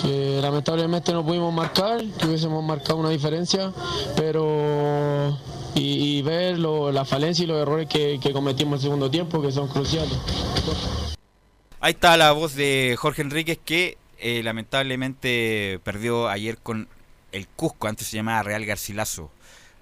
que 0.00 0.38
lamentablemente 0.40 1.12
no 1.12 1.24
pudimos 1.24 1.52
marcar, 1.52 2.02
que 2.04 2.26
hubiésemos 2.26 2.62
marcado 2.62 2.98
una 2.98 3.10
diferencia, 3.10 3.72
pero 4.16 5.36
y, 5.74 6.22
ver 6.22 6.58
la 6.58 7.04
falencia 7.04 7.44
y 7.44 7.46
los 7.46 7.60
errores 7.60 7.88
que, 7.88 8.20
que 8.20 8.32
cometimos 8.32 8.72
en 8.72 8.74
el 8.74 8.80
segundo 8.82 9.10
tiempo, 9.10 9.40
que 9.42 9.50
son 9.50 9.68
cruciales. 9.68 10.16
Ahí 11.84 11.94
está 11.94 12.16
la 12.16 12.30
voz 12.30 12.54
de 12.54 12.94
Jorge 12.96 13.22
Enríquez 13.22 13.58
que 13.58 13.98
eh, 14.20 14.44
lamentablemente 14.44 15.80
perdió 15.82 16.28
ayer 16.28 16.56
con 16.58 16.86
el 17.32 17.48
Cusco, 17.48 17.88
antes 17.88 18.06
se 18.06 18.14
llamaba 18.14 18.44
Real 18.44 18.64
Garcilaso. 18.64 19.32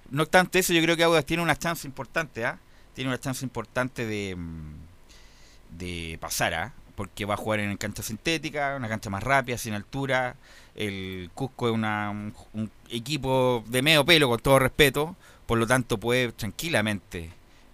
No 0.09 0.23
obstante 0.23 0.57
eso, 0.57 0.73
yo 0.73 0.81
creo 0.81 0.97
que 0.97 1.03
Audax 1.03 1.27
tiene 1.27 1.43
una 1.43 1.55
chance 1.55 1.87
importante, 1.87 2.43
¿ah? 2.43 2.57
Tiene 2.95 3.11
una 3.11 3.19
chance 3.19 3.45
importante 3.45 4.07
de, 4.07 4.35
mm, 4.35 4.73
de 5.77 6.17
pasar, 6.19 6.55
¿ah? 6.55 6.73
Porque 6.95 7.25
va 7.25 7.35
a 7.35 7.37
jugar 7.37 7.59
en 7.59 7.77
cancha 7.77 8.01
sintética, 8.01 8.77
una 8.77 8.89
cancha 8.89 9.11
más 9.11 9.21
rápida, 9.21 9.59
sin 9.59 9.75
altura. 9.75 10.37
El 10.73 11.29
Cusco 11.35 11.67
es 11.67 11.73
una, 11.75 12.09
un, 12.09 12.71
equipo 12.89 13.63
de 13.67 13.83
medio 13.83 14.03
pelo, 14.05 14.27
con 14.27 14.39
todo 14.39 14.57
respeto. 14.57 15.15
Por 15.45 15.59
lo 15.59 15.67
tanto, 15.67 15.99
puede 15.99 16.31
tranquilamente 16.31 17.29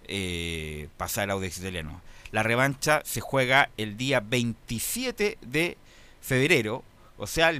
eh, 0.06 0.88
pasar 0.98 1.30
a 1.30 1.32
Audax 1.32 1.60
italiano. 1.60 2.02
La 2.30 2.42
revancha 2.42 3.02
se 3.04 3.20
juega 3.20 3.70
el 3.76 3.96
día 3.96 4.20
27 4.20 5.38
de 5.40 5.78
febrero, 6.20 6.84
o 7.16 7.26
sea, 7.26 7.50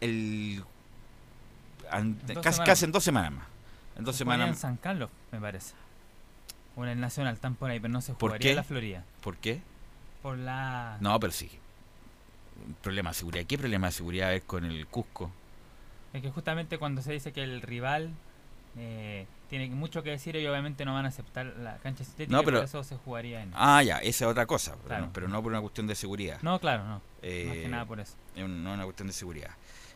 el, 0.00 0.64
casi, 2.42 2.84
en 2.84 2.92
dos 2.92 3.04
semanas 3.04 3.32
más. 3.32 3.46
En 3.96 4.04
dos 4.04 4.16
semanas. 4.16 4.48
en 4.48 4.56
San 4.56 4.76
Carlos, 4.76 5.10
me 5.32 5.40
parece. 5.40 5.74
O 6.76 6.84
en 6.84 6.90
el 6.90 7.00
Nacional, 7.00 7.34
están 7.34 7.54
por 7.54 7.70
ahí, 7.70 7.80
pero 7.80 7.92
no 7.92 8.00
se 8.00 8.14
jugaría 8.14 8.50
en 8.50 8.56
la 8.56 8.64
Florida. 8.64 9.04
¿Por 9.20 9.36
qué? 9.36 9.60
Por 10.22 10.38
la... 10.38 10.96
No, 11.00 11.18
pero 11.20 11.32
sí. 11.32 11.50
Problema 12.82 13.10
de 13.10 13.14
seguridad. 13.14 13.44
¿Qué 13.46 13.58
problema 13.58 13.88
de 13.88 13.92
seguridad 13.92 14.34
es 14.34 14.42
con 14.44 14.64
el 14.64 14.86
Cusco? 14.86 15.30
Es 16.12 16.22
que 16.22 16.30
justamente 16.30 16.78
cuando 16.78 17.02
se 17.02 17.12
dice 17.12 17.32
que 17.32 17.42
el 17.42 17.62
rival 17.62 18.10
eh, 18.78 19.26
tiene 19.48 19.68
mucho 19.70 20.02
que 20.02 20.10
decir 20.10 20.36
y 20.36 20.46
obviamente 20.46 20.84
no 20.84 20.94
van 20.94 21.04
a 21.04 21.08
aceptar 21.08 21.46
la 21.58 21.76
cancha 21.78 22.04
sintética, 22.04 22.40
pero, 22.44 22.58
por 22.58 22.64
eso 22.64 22.84
se 22.84 22.96
jugaría 22.96 23.42
en... 23.42 23.50
Ah, 23.54 23.82
ya, 23.82 23.98
esa 23.98 24.24
es 24.24 24.30
otra 24.30 24.46
cosa, 24.46 24.76
pero, 25.12 25.28
no, 25.28 25.42
por 25.42 25.50
una 25.50 25.60
cuestión 25.60 25.86
de 25.86 25.94
seguridad. 25.94 26.38
No, 26.42 26.60
claro, 26.60 26.84
no. 26.84 27.02
Eh, 27.22 27.46
más 27.46 27.56
que 27.56 27.68
nada 27.68 27.84
por 27.84 28.00
eso. 28.00 28.14
No 28.36 28.70
es 28.70 28.74
una 28.74 28.84
cuestión 28.84 29.08
de 29.08 29.14
seguridad. 29.14 29.50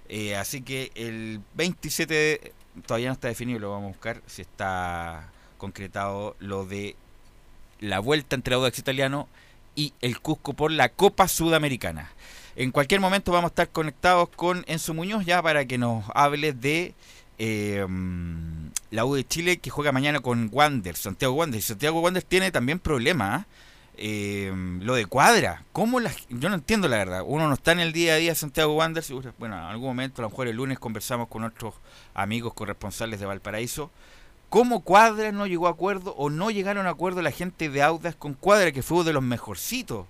Eh, 0.09 0.37
así 0.37 0.63
que 0.63 0.91
el 0.95 1.41
27 1.55 2.53
todavía 2.87 3.09
no 3.09 3.15
está 3.15 3.29
definido, 3.29 3.61
lo 3.61 3.71
vamos 3.71 3.85
a 3.85 3.93
buscar, 3.93 4.23
si 4.27 4.43
está 4.43 5.31
concretado 5.57 6.37
lo 6.41 6.67
de 6.67 6.97
la 7.81 8.01
vuelta 8.01 8.35
entre 8.37 8.55
Audax 8.55 8.79
Italiano 8.79 9.29
y 9.77 9.95
el 10.01 10.21
Cusco 10.21 10.53
por 10.53 10.71
la 10.71 10.89
Copa 10.89 11.29
Sudamericana. 11.29 12.11
En 12.57 12.71
cualquier 12.71 13.01
momento 13.01 13.33
vamos 13.33 13.49
a 13.49 13.53
estar 13.53 13.69
conectados 13.71 14.29
con 14.31 14.65
Enzo 14.67 14.95
Muñoz 14.95 15.25
ya 15.25 15.43
para 15.43 15.65
que 15.65 15.79
nos 15.79 16.05
hable 16.15 16.53
de 16.53 16.95
eh, 17.39 17.85
la 18.95 19.05
U 19.05 19.17
de 19.17 19.27
Chile 19.27 19.59
que 19.59 19.71
juega 19.71 19.91
mañana 19.91 20.21
con 20.21 20.49
Wander, 20.53 20.95
Santiago 20.95 21.35
Wander. 21.35 21.61
Santiago 21.61 22.01
Wander 22.01 22.23
tiene 22.23 22.53
también 22.53 22.79
problemas. 22.79 23.45
Eh, 23.97 24.53
lo 24.81 24.95
de 24.95 25.07
cuadra, 25.07 25.65
¿cómo 25.73 26.01
yo 26.29 26.49
no 26.49 26.55
entiendo 26.57 26.89
la 26.89 26.97
verdad. 26.97 27.23
Uno 27.25 27.47
no 27.47 27.55
está 27.55 27.71
en 27.73 27.79
el 27.79 27.93
día 27.93 28.15
a 28.15 28.17
día 28.17 28.35
Santiago 28.35 28.75
Wander. 28.75 29.05
Bueno, 29.39 29.57
en 29.57 29.63
algún 29.65 29.89
momento, 29.89 30.21
a 30.21 30.25
lo 30.25 30.31
mejor 30.31 30.47
el 30.47 30.57
lunes 30.57 30.79
conversamos 30.79 31.29
con 31.29 31.43
nuestros 31.43 31.75
amigos 32.15 32.55
corresponsales 32.55 33.19
de 33.19 33.27
Valparaíso. 33.27 33.91
¿Cómo 34.49 34.81
Cuadra 34.81 35.33
no 35.33 35.49
llegó 35.49 35.67
a 35.67 35.71
acuerdo 35.71 36.15
o 36.17 36.31
no 36.31 36.53
llegaron 36.53 36.87
a 36.87 36.91
acuerdo 36.91 37.21
la 37.21 37.33
gente 37.33 37.69
de 37.69 37.83
Audas 37.83 38.15
con 38.15 38.35
Cuadra, 38.35 38.71
que 38.71 38.83
fue 38.83 39.03
de 39.03 39.13
los 39.13 39.25
mejorcitos? 39.25 40.07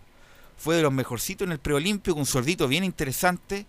Fue 0.59 0.77
de 0.77 0.83
los 0.83 0.93
mejorcitos 0.93 1.47
en 1.47 1.53
el 1.53 1.59
preolimpio, 1.59 2.13
con 2.13 2.21
un 2.21 2.27
sordito 2.27 2.69
bien 2.69 2.85
interesante. 2.85 3.65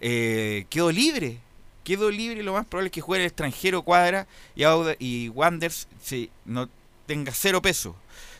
Eh, 0.00 0.66
quedó 0.68 0.92
libre 0.92 1.40
quedó 1.84 2.10
libre, 2.10 2.42
lo 2.42 2.52
más 2.52 2.66
probable 2.66 2.88
es 2.88 2.92
que 2.92 3.00
juegue 3.00 3.24
el 3.24 3.28
extranjero 3.28 3.82
Cuadra 3.82 4.26
y, 4.54 4.64
y 4.98 5.28
Wanders 5.30 5.88
si 6.02 6.30
no 6.44 6.68
tenga 7.06 7.32
cero 7.32 7.62
peso. 7.62 7.96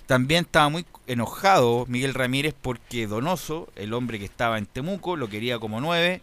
También 0.06 0.46
estaba 0.46 0.70
muy 0.70 0.86
enojado 1.06 1.84
Miguel 1.86 2.14
Ramírez 2.14 2.54
porque 2.60 3.06
Donoso, 3.06 3.68
el 3.76 3.92
hombre 3.92 4.18
que 4.18 4.24
estaba 4.24 4.56
en 4.56 4.64
Temuco, 4.66 5.16
lo 5.16 5.28
quería 5.28 5.58
como 5.58 5.80
nueve. 5.80 6.22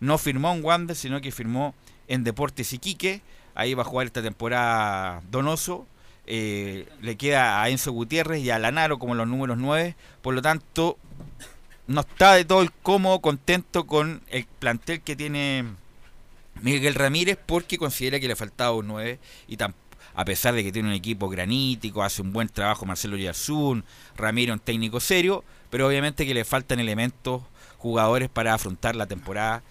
No 0.00 0.16
firmó 0.16 0.52
en 0.52 0.64
Wander, 0.64 0.96
sino 0.96 1.20
que 1.20 1.32
firmó 1.32 1.74
en 2.08 2.24
Deportes 2.24 2.72
Iquique. 2.72 3.20
Ahí 3.54 3.74
va 3.74 3.82
a 3.82 3.86
jugar 3.86 4.06
esta 4.06 4.22
temporada 4.22 5.22
Donoso. 5.30 5.86
Eh, 6.26 6.88
le 7.02 7.16
queda 7.16 7.62
a 7.62 7.68
Enzo 7.68 7.92
Gutiérrez 7.92 8.42
y 8.42 8.50
a 8.50 8.58
Lanaro 8.58 8.98
como 8.98 9.14
los 9.14 9.28
números 9.28 9.58
nueve. 9.58 9.96
Por 10.22 10.34
lo 10.34 10.42
tanto, 10.42 10.98
no 11.86 12.00
está 12.00 12.34
de 12.34 12.44
todo 12.44 12.62
el 12.62 12.72
cómodo, 12.72 13.20
contento 13.20 13.86
con 13.86 14.22
el 14.28 14.46
plantel 14.58 15.02
que 15.02 15.14
tiene 15.14 15.64
Miguel 16.62 16.94
Ramírez 16.94 17.38
porque 17.44 17.78
considera 17.78 18.20
que 18.20 18.28
le 18.28 18.36
faltaba 18.36 18.72
un 18.72 18.88
9 18.88 19.18
y 19.48 19.56
a 20.16 20.24
pesar 20.24 20.54
de 20.54 20.64
que 20.64 20.72
tiene 20.72 20.88
un 20.88 20.94
equipo 20.94 21.28
granítico, 21.28 22.02
hace 22.02 22.22
un 22.22 22.32
buen 22.32 22.48
trabajo 22.48 22.86
Marcelo 22.86 23.16
Yarzún, 23.16 23.84
Ramírez 24.16 24.54
un 24.54 24.60
técnico 24.60 24.98
serio, 24.98 25.44
pero 25.68 25.86
obviamente 25.86 26.26
que 26.26 26.32
le 26.32 26.44
faltan 26.44 26.80
elementos, 26.80 27.42
jugadores 27.76 28.30
para 28.30 28.54
afrontar 28.54 28.96
la 28.96 29.06
temporada 29.06 29.62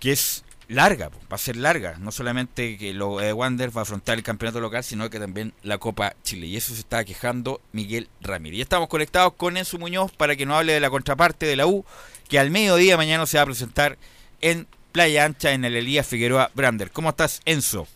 que 0.00 0.12
es 0.12 0.44
larga, 0.68 1.08
va 1.08 1.36
a 1.36 1.38
ser 1.38 1.56
larga, 1.56 1.96
no 1.98 2.10
solamente 2.10 2.76
que 2.78 2.94
lo 2.94 3.18
de 3.18 3.32
Wander 3.32 3.74
va 3.74 3.82
a 3.82 3.82
afrontar 3.82 4.18
el 4.18 4.24
campeonato 4.24 4.60
local, 4.60 4.82
sino 4.82 5.08
que 5.10 5.20
también 5.20 5.52
la 5.62 5.78
Copa 5.78 6.14
Chile, 6.22 6.46
y 6.46 6.56
eso 6.56 6.74
se 6.74 6.80
está 6.80 7.04
quejando 7.04 7.60
Miguel 7.72 8.08
Ramírez. 8.20 8.58
Y 8.58 8.62
estamos 8.62 8.88
conectados 8.88 9.34
con 9.34 9.56
Enzo 9.56 9.78
Muñoz 9.78 10.12
para 10.12 10.36
que 10.36 10.46
nos 10.46 10.58
hable 10.58 10.72
de 10.72 10.80
la 10.80 10.90
contraparte 10.90 11.46
de 11.46 11.56
la 11.56 11.66
U, 11.66 11.84
que 12.28 12.38
al 12.38 12.50
mediodía 12.50 12.96
mañana 12.96 13.26
se 13.26 13.36
va 13.36 13.42
a 13.42 13.46
presentar 13.46 13.98
en 14.40 14.66
Playa 14.94 15.24
Ancha 15.24 15.52
en 15.52 15.64
el 15.64 15.74
Elías 15.74 16.08
Figueroa 16.08 16.50
Brander. 16.54 16.92
¿Cómo 16.92 17.08
estás, 17.08 17.42
Enzo? 17.46 17.88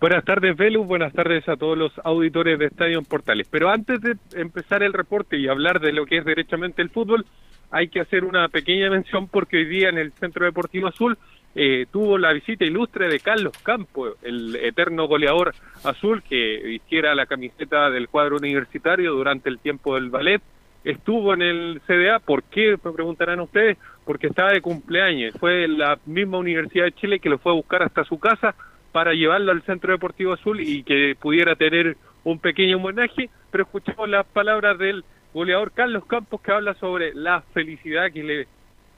Buenas 0.00 0.24
tardes, 0.24 0.56
Velu. 0.56 0.82
Buenas 0.82 1.12
tardes 1.12 1.48
a 1.48 1.56
todos 1.56 1.78
los 1.78 1.92
auditores 2.02 2.58
de 2.58 2.66
Estadio 2.66 3.00
Portales. 3.02 3.46
Pero 3.48 3.70
antes 3.70 4.00
de 4.00 4.16
empezar 4.34 4.82
el 4.82 4.92
reporte 4.92 5.38
y 5.38 5.46
hablar 5.46 5.78
de 5.78 5.92
lo 5.92 6.06
que 6.06 6.18
es 6.18 6.24
derechamente 6.24 6.82
el 6.82 6.90
fútbol, 6.90 7.24
hay 7.70 7.86
que 7.86 8.00
hacer 8.00 8.24
una 8.24 8.48
pequeña 8.48 8.90
mención 8.90 9.28
porque 9.28 9.58
hoy 9.58 9.66
día 9.66 9.90
en 9.90 9.98
el 9.98 10.10
Centro 10.14 10.44
Deportivo 10.44 10.88
Azul 10.88 11.16
eh, 11.54 11.86
tuvo 11.92 12.18
la 12.18 12.32
visita 12.32 12.64
ilustre 12.64 13.06
de 13.06 13.20
Carlos 13.20 13.56
Campos, 13.62 14.14
el 14.22 14.56
eterno 14.56 15.06
goleador 15.06 15.54
azul 15.84 16.24
que 16.28 16.62
vistiera 16.64 17.14
la 17.14 17.26
camiseta 17.26 17.90
del 17.90 18.08
cuadro 18.08 18.38
universitario 18.38 19.12
durante 19.12 19.48
el 19.48 19.60
tiempo 19.60 19.94
del 19.94 20.10
ballet 20.10 20.42
estuvo 20.84 21.34
en 21.34 21.42
el 21.42 21.80
CDA. 21.86 22.18
¿Por 22.18 22.42
qué? 22.44 22.76
Me 22.82 22.92
preguntarán 22.92 23.40
ustedes. 23.40 23.78
Porque 24.04 24.28
estaba 24.28 24.52
de 24.52 24.60
cumpleaños. 24.60 25.34
Fue 25.38 25.68
la 25.68 25.98
misma 26.06 26.38
Universidad 26.38 26.84
de 26.84 26.92
Chile 26.92 27.20
que 27.20 27.28
lo 27.28 27.38
fue 27.38 27.52
a 27.52 27.56
buscar 27.56 27.82
hasta 27.82 28.04
su 28.04 28.18
casa 28.18 28.54
para 28.92 29.12
llevarlo 29.12 29.52
al 29.52 29.62
Centro 29.62 29.92
Deportivo 29.92 30.32
Azul 30.32 30.60
y 30.60 30.82
que 30.82 31.16
pudiera 31.20 31.54
tener 31.54 31.96
un 32.24 32.38
pequeño 32.38 32.76
homenaje, 32.76 33.30
pero 33.50 33.64
escuchamos 33.64 34.08
las 34.08 34.26
palabras 34.26 34.78
del 34.78 35.04
goleador 35.32 35.72
Carlos 35.72 36.04
Campos 36.06 36.40
que 36.40 36.52
habla 36.52 36.74
sobre 36.74 37.14
la 37.14 37.42
felicidad 37.52 38.10
que 38.12 38.22
le 38.22 38.48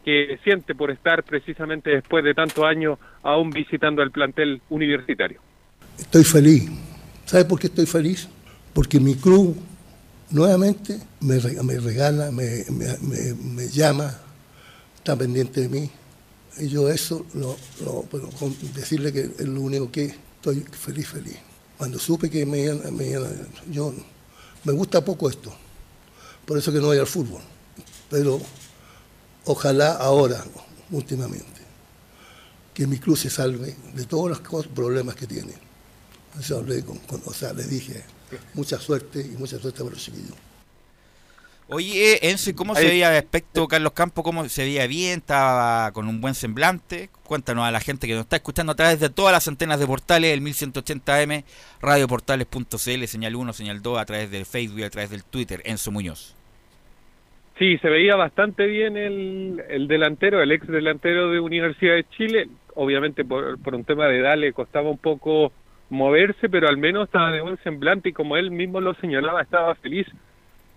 que 0.05 0.38
siente 0.42 0.75
por 0.75 0.90
estar 0.90 1.23
precisamente 1.23 1.90
después 1.90 2.25
de 2.25 2.35
tantos 2.35 2.64
años 2.64 2.99
aún 3.23 3.51
visitando 3.51 4.03
el 4.03 4.11
plantel 4.11 4.61
universitario. 4.68 5.40
Estoy 5.97 6.25
feliz. 6.25 6.68
¿Sabe 7.25 7.45
por 7.45 7.61
qué 7.61 7.68
estoy 7.68 7.87
feliz? 7.87 8.29
Porque 8.75 8.99
mi 8.99 9.14
club 9.14 9.57
nuevamente 10.33 10.99
me, 11.21 11.38
regala, 11.38 12.31
me, 12.31 12.64
me, 12.68 13.68
llama, 13.68 14.18
está 14.97 15.16
pendiente 15.16 15.62
de 15.62 15.68
mí. 15.68 15.90
Y 16.59 16.68
yo 16.68 16.88
eso, 16.88 17.25
lo, 17.35 17.57
decirle 18.75 19.12
que 19.12 19.21
es 19.38 19.47
lo 19.47 19.61
único 19.61 19.90
que 19.90 20.14
estoy 20.37 20.64
feliz, 20.71 21.09
feliz. 21.09 21.37
Cuando 21.79 21.99
supe 21.99 22.29
que 22.29 22.45
me, 22.45 22.73
me 22.90 23.12
yo 23.71 23.95
me 24.64 24.73
gusta 24.73 25.05
poco 25.05 25.29
esto, 25.29 25.53
por 26.47 26.59
eso 26.59 26.73
que 26.73 26.79
no 26.79 26.87
voy 26.87 26.99
al 26.99 27.07
fútbol. 27.07 27.40
Pero 28.11 28.40
ojalá 29.45 29.95
ahora, 29.95 30.45
últimamente, 30.90 31.62
que 32.75 32.87
mi 32.87 32.99
club 32.99 33.16
se 33.16 33.31
salve 33.31 33.77
de 33.95 34.05
todos 34.05 34.31
los 34.31 34.66
problemas 34.68 35.14
que 35.14 35.27
tiene. 35.27 35.55
o 36.38 37.33
sea, 37.33 37.53
le 37.53 37.64
dije, 37.64 38.05
mucha 38.55 38.79
suerte 38.79 39.21
y 39.21 39.37
mucha 39.38 39.59
suerte 39.59 39.79
para 39.81 39.90
los 39.90 40.05
chiquillos. 40.05 40.37
Oye, 41.68 42.29
Enzo, 42.29 42.55
¿cómo 42.55 42.75
se 42.75 42.85
veía 42.85 43.16
aspecto 43.16 43.66
Carlos 43.66 43.92
Campos? 43.92 44.25
¿Cómo 44.25 44.47
se 44.49 44.62
veía 44.62 44.87
bien? 44.87 45.21
¿Estaba 45.21 45.90
con 45.92 46.07
un 46.07 46.21
buen 46.21 46.35
semblante? 46.35 47.09
Cuéntanos 47.25 47.64
a 47.64 47.71
la 47.71 47.81
gente 47.81 48.07
que 48.07 48.12
nos 48.12 48.25
está 48.25 48.37
escuchando 48.37 48.73
a 48.73 48.75
través 48.75 49.01
de 49.01 49.09
todas 49.09 49.33
las 49.33 49.49
antenas 49.49 49.81
de 49.81 49.87
portales, 49.87 50.35
el 50.35 50.42
1180M, 50.42 51.45
radioportales.cl, 51.81 53.05
señal 53.07 53.37
1, 53.37 53.53
señal 53.55 53.81
2, 53.81 53.99
a 53.99 54.05
través 54.05 54.31
del 54.31 54.45
Facebook 54.45 54.81
y 54.81 54.83
a 54.83 54.90
través 54.90 55.11
del 55.11 55.25
Twitter, 55.25 55.62
Enzo 55.64 55.90
Muñoz. 55.90 56.37
Sí, 57.59 57.79
se 57.79 57.88
veía 57.88 58.16
bastante 58.16 58.66
bien 58.66 58.99
el, 58.99 59.62
el 59.71 59.88
delantero, 59.88 60.42
el 60.42 60.53
ex 60.53 60.66
delantero 60.66 61.31
de 61.31 61.40
Universidad 61.40 61.95
de 61.95 62.05
Chile. 62.11 62.49
Obviamente 62.75 63.25
por, 63.25 63.59
por 63.62 63.75
un 63.75 63.85
tema 63.85 64.09
de 64.09 64.18
edad 64.18 64.37
le 64.37 64.53
costaba 64.53 64.90
un 64.90 64.99
poco 64.99 65.53
moverse, 65.92 66.48
pero 66.48 66.68
al 66.68 66.78
menos 66.78 67.05
estaba 67.05 67.31
de 67.31 67.42
buen 67.42 67.59
semblante 67.59 68.09
y 68.09 68.12
como 68.12 68.37
él 68.37 68.50
mismo 68.50 68.81
lo 68.81 68.94
señalaba, 68.94 69.42
estaba 69.42 69.74
feliz. 69.76 70.07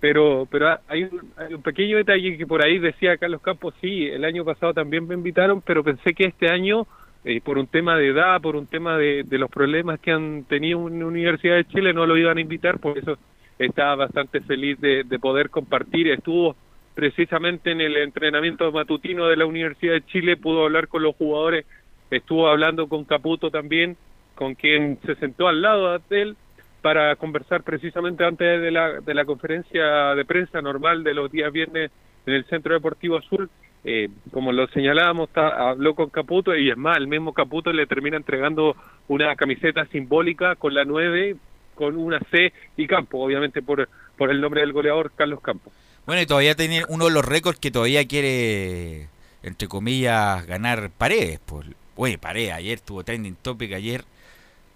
Pero, 0.01 0.45
pero 0.51 0.77
hay 0.87 1.03
un, 1.03 1.31
hay 1.37 1.53
un 1.53 1.61
pequeño 1.61 1.97
detalle 1.97 2.37
que 2.37 2.45
por 2.45 2.63
ahí 2.63 2.77
decía 2.79 3.17
Carlos 3.17 3.41
Campos, 3.41 3.73
sí, 3.81 4.07
el 4.07 4.25
año 4.25 4.43
pasado 4.43 4.73
también 4.73 5.07
me 5.07 5.15
invitaron, 5.15 5.61
pero 5.61 5.83
pensé 5.83 6.13
que 6.13 6.25
este 6.25 6.51
año, 6.51 6.85
eh, 7.23 7.39
por 7.41 7.57
un 7.57 7.67
tema 7.67 7.97
de 7.97 8.09
edad, 8.09 8.41
por 8.41 8.57
un 8.57 8.67
tema 8.67 8.97
de, 8.97 9.23
de 9.23 9.37
los 9.37 9.49
problemas 9.49 9.99
que 10.01 10.11
han 10.11 10.43
tenido 10.43 10.87
en 10.89 10.99
la 10.99 11.05
Universidad 11.05 11.55
de 11.55 11.67
Chile, 11.67 11.93
no 11.93 12.05
lo 12.05 12.17
iban 12.17 12.37
a 12.37 12.41
invitar, 12.41 12.79
por 12.79 12.97
eso 12.97 13.17
estaba 13.57 13.95
bastante 13.95 14.41
feliz 14.41 14.79
de, 14.81 15.05
de 15.05 15.17
poder 15.17 15.49
compartir. 15.49 16.09
Estuvo 16.09 16.57
precisamente 16.93 17.71
en 17.71 17.79
el 17.79 17.95
entrenamiento 17.95 18.69
matutino 18.73 19.27
de 19.27 19.37
la 19.37 19.45
Universidad 19.45 19.93
de 19.93 20.05
Chile, 20.05 20.35
pudo 20.35 20.65
hablar 20.65 20.89
con 20.89 21.03
los 21.03 21.15
jugadores, 21.15 21.65
estuvo 22.11 22.49
hablando 22.49 22.87
con 22.87 23.05
Caputo 23.05 23.49
también, 23.49 23.95
con 24.35 24.55
quien 24.55 24.99
se 25.05 25.15
sentó 25.15 25.47
al 25.47 25.61
lado 25.61 25.97
de 26.09 26.21
él 26.21 26.37
para 26.81 27.15
conversar 27.15 27.63
precisamente 27.63 28.23
antes 28.23 28.61
de 28.61 28.69
la, 28.69 29.01
de 29.01 29.13
la 29.15 29.25
conferencia 29.25 30.13
de 30.13 30.23
prensa 30.25 30.61
normal 30.61 31.03
de 31.03 31.15
los 31.15 31.31
días 31.31 31.51
viernes 31.51 31.89
en 32.27 32.33
el 32.33 32.45
Centro 32.45 32.75
Deportivo 32.75 33.17
Azul. 33.17 33.49
Eh, 33.83 34.09
como 34.31 34.51
lo 34.51 34.67
señalábamos, 34.67 35.29
habló 35.35 35.95
con 35.95 36.09
Caputo 36.09 36.55
y 36.55 36.69
es 36.69 36.77
más, 36.77 36.97
el 36.97 37.07
mismo 37.07 37.33
Caputo 37.33 37.71
le 37.71 37.87
termina 37.87 38.17
entregando 38.17 38.75
una 39.07 39.35
camiseta 39.35 39.85
simbólica 39.85 40.55
con 40.55 40.73
la 40.73 40.85
9, 40.85 41.35
con 41.75 41.95
una 41.95 42.19
C 42.31 42.53
y 42.77 42.87
campo, 42.87 43.19
obviamente 43.19 43.61
por, 43.61 43.89
por 44.17 44.29
el 44.31 44.41
nombre 44.41 44.61
del 44.61 44.73
goleador 44.73 45.11
Carlos 45.15 45.41
Campos. 45.41 45.73
Bueno, 46.05 46.21
y 46.21 46.25
todavía 46.27 46.55
tiene 46.55 46.83
uno 46.87 47.05
de 47.05 47.11
los 47.11 47.25
récords 47.25 47.59
que 47.59 47.71
todavía 47.71 48.07
quiere, 48.07 49.07
entre 49.41 49.67
comillas, 49.67 50.45
ganar 50.45 50.91
Paredes. 50.95 51.39
Pues. 51.45 51.67
Oye, 51.95 52.17
Paredes, 52.19 52.53
ayer 52.53 52.79
tuvo 52.79 53.03
trending 53.03 53.35
topic, 53.35 53.73
ayer 53.73 54.03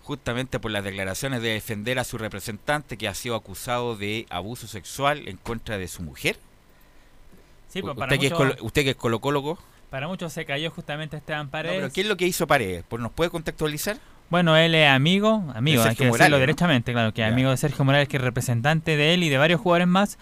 justamente 0.10 0.60
por 0.60 0.72
las 0.72 0.84
declaraciones 0.84 1.44
de 1.44 1.50
defender 1.50 2.00
a 2.00 2.04
su 2.04 2.18
representante 2.18 2.98
que 2.98 3.08
ha 3.08 3.14
sido 3.14 3.36
acusado 3.36 3.96
de 3.96 4.26
abuso 4.32 4.66
sexual 4.66 5.28
en 5.28 5.38
contra 5.38 5.78
de 5.78 5.88
su 5.88 6.02
mujer. 6.02 6.40
Sí, 7.68 7.84
pues 7.84 7.96
para 7.96 8.16
usted, 8.16 8.20
que 8.20 8.34
es 8.34 8.62
usted 8.62 8.84
que 8.86 8.90
es 8.90 8.96
colocólogo. 8.96 9.60
Para 9.92 10.08
muchos 10.08 10.34
se 10.34 10.46
cayó 10.46 10.72
justamente 10.72 11.18
Esteban 11.18 11.50
Paredes. 11.52 11.78
pero 11.78 11.94
¿qué 11.94 12.02
es 12.02 12.08
lo 12.08 12.18
que 12.18 12.26
hizo 12.26 12.48
Paredes? 12.48 12.84
¿Pues 12.90 13.00
¿Nos 13.04 13.12
puede 13.12 13.30
contextualizar? 13.30 13.98
Bueno, 14.32 14.58
él 14.58 14.74
es 14.74 14.90
amigo, 14.90 15.44
amigo, 15.54 15.84
hay 15.84 15.96
que 15.96 16.06
decirlo 16.06 16.40
derechamente, 16.40 16.92
claro, 16.92 17.14
que 17.14 17.22
es 17.22 17.32
amigo 17.32 17.52
de 17.52 17.58
Sergio 17.58 17.86
Morales, 17.86 18.08
que 18.08 18.18
es 18.18 18.24
representante 18.24 18.98
de 18.98 19.14
él 19.14 19.22
y 19.22 19.30
de 19.30 19.38
varios 19.38 19.62
jugadores 19.62 19.88
más 19.88 20.18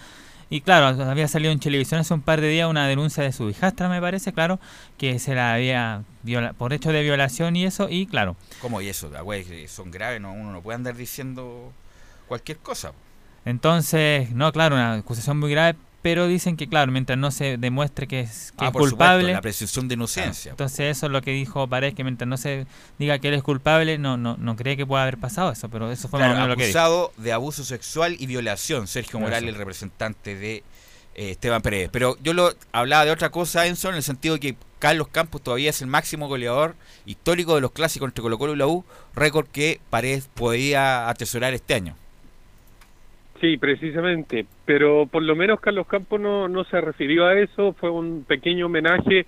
y 0.49 0.62
claro, 0.62 1.03
había 1.03 1.27
salido 1.27 1.51
en 1.51 1.60
televisión 1.60 1.99
hace 1.99 2.13
un 2.13 2.21
par 2.21 2.41
de 2.41 2.49
días 2.49 2.69
una 2.69 2.88
denuncia 2.88 3.23
de 3.23 3.31
su 3.31 3.49
hijastra, 3.49 3.89
me 3.89 3.99
parece, 3.99 4.33
claro, 4.33 4.60
que 4.97 5.19
se 5.19 5.36
la 5.36 5.53
había 5.53 6.03
viola 6.23 6.53
por 6.53 6.73
hecho 6.73 6.91
de 6.91 7.03
violación 7.03 7.55
y 7.55 7.65
eso, 7.65 7.89
y 7.89 8.05
claro. 8.05 8.36
¿Cómo 8.62 8.81
y 8.81 8.88
eso? 8.88 9.12
son 9.67 9.91
graves, 9.91 10.21
no, 10.21 10.31
uno 10.31 10.51
no 10.51 10.62
puede 10.62 10.75
andar 10.75 10.95
diciendo 10.95 11.73
cualquier 12.27 12.57
cosa. 12.60 12.93
Entonces, 13.45 14.31
no, 14.31 14.51
claro, 14.51 14.75
una 14.75 14.93
acusación 14.93 15.39
muy 15.39 15.51
grave, 15.51 15.77
pero 16.08 16.26
dicen 16.26 16.56
que, 16.56 16.70
claro, 16.70 16.89
mientras 16.89 17.20
no 17.20 17.32
se 17.32 17.58
demuestre 17.58 18.08
que 18.08 18.22
es, 18.22 18.54
ah, 18.60 18.72
culpable. 18.72 19.34
la 19.34 19.41
presunción 19.41 19.89
de 19.89 19.96
inocencia. 19.96 20.52
entonces, 20.52 20.80
eso 20.96 21.08
es 21.08 21.12
lo 21.12 21.22
que 21.22 21.32
dijo 21.32 21.67
Paredes, 21.67 21.96
que 21.96 22.06
mientras 22.06 22.30
no 22.30 22.38
se 22.38 22.65
diga 22.98 23.20
que 23.20 23.28
él 23.28 23.34
es 23.34 23.43
culpable, 23.43 23.98
no 23.98 24.15
no 24.15 24.38
no 24.38 24.56
cree 24.56 24.78
que 24.78 24.86
pueda 24.86 25.04
haber 25.04 25.17
pasado 25.17 25.52
eso, 25.52 25.67
pero 25.67 25.91
eso 25.91 26.08
fue 26.08 26.22
lo 26.22 26.56
que 26.56 26.67
dijo. 26.67 27.12
de 27.17 27.34
abuso 27.34 27.65
sexual 27.65 28.15
y 28.17 28.26
violación, 28.26 28.88
Sergio 28.88 29.20
Morales, 29.20 29.50
el 29.50 29.56
representante 29.56 30.38
de 30.38 30.63
eh, 31.15 31.32
Esteban 31.32 31.62
Pérez. 31.62 31.89
Pero 31.91 32.17
yo 32.24 32.34
lo 32.34 32.54
hablaba 32.72 33.04
de 33.04 33.12
otra 33.12 33.30
cosa, 33.30 33.67
Enzo, 33.67 33.89
en 33.89 33.96
el 33.96 34.04
sentido 34.04 34.36
de 34.36 34.39
que 34.39 34.56
Carlos 34.80 35.10
Campos 35.10 35.43
todavía 35.43 35.72
es 35.72 35.82
el 35.82 35.88
máximo 35.88 36.30
goleador 36.30 36.78
histórico 37.06 37.56
de 37.56 37.60
los 37.60 37.74
clásicos 37.74 38.08
entre 38.08 38.22
Colo 38.22 38.38
Colo 38.38 38.54
y 38.54 38.56
la 38.56 38.67
U, 38.67 38.86
récord 39.13 39.48
que 39.48 39.82
Paredes 39.89 40.30
podía 40.34 41.10
atesorar 41.10 41.54
este 41.54 41.74
año. 41.74 41.98
Sí, 43.39 43.58
precisamente, 43.58 44.47
pero 44.65 45.06
por 45.06 45.21
lo 45.21 45.36
menos 45.36 45.60
Carlos 45.60 45.86
Campos 45.86 46.19
no, 46.19 46.47
no 46.47 46.63
se 46.63 46.82
refirió 46.82 47.26
a 47.26 47.39
eso, 47.39 47.73
fue 47.73 47.91
un 47.91 48.23
pequeño 48.28 48.65
homenaje, 48.65 49.28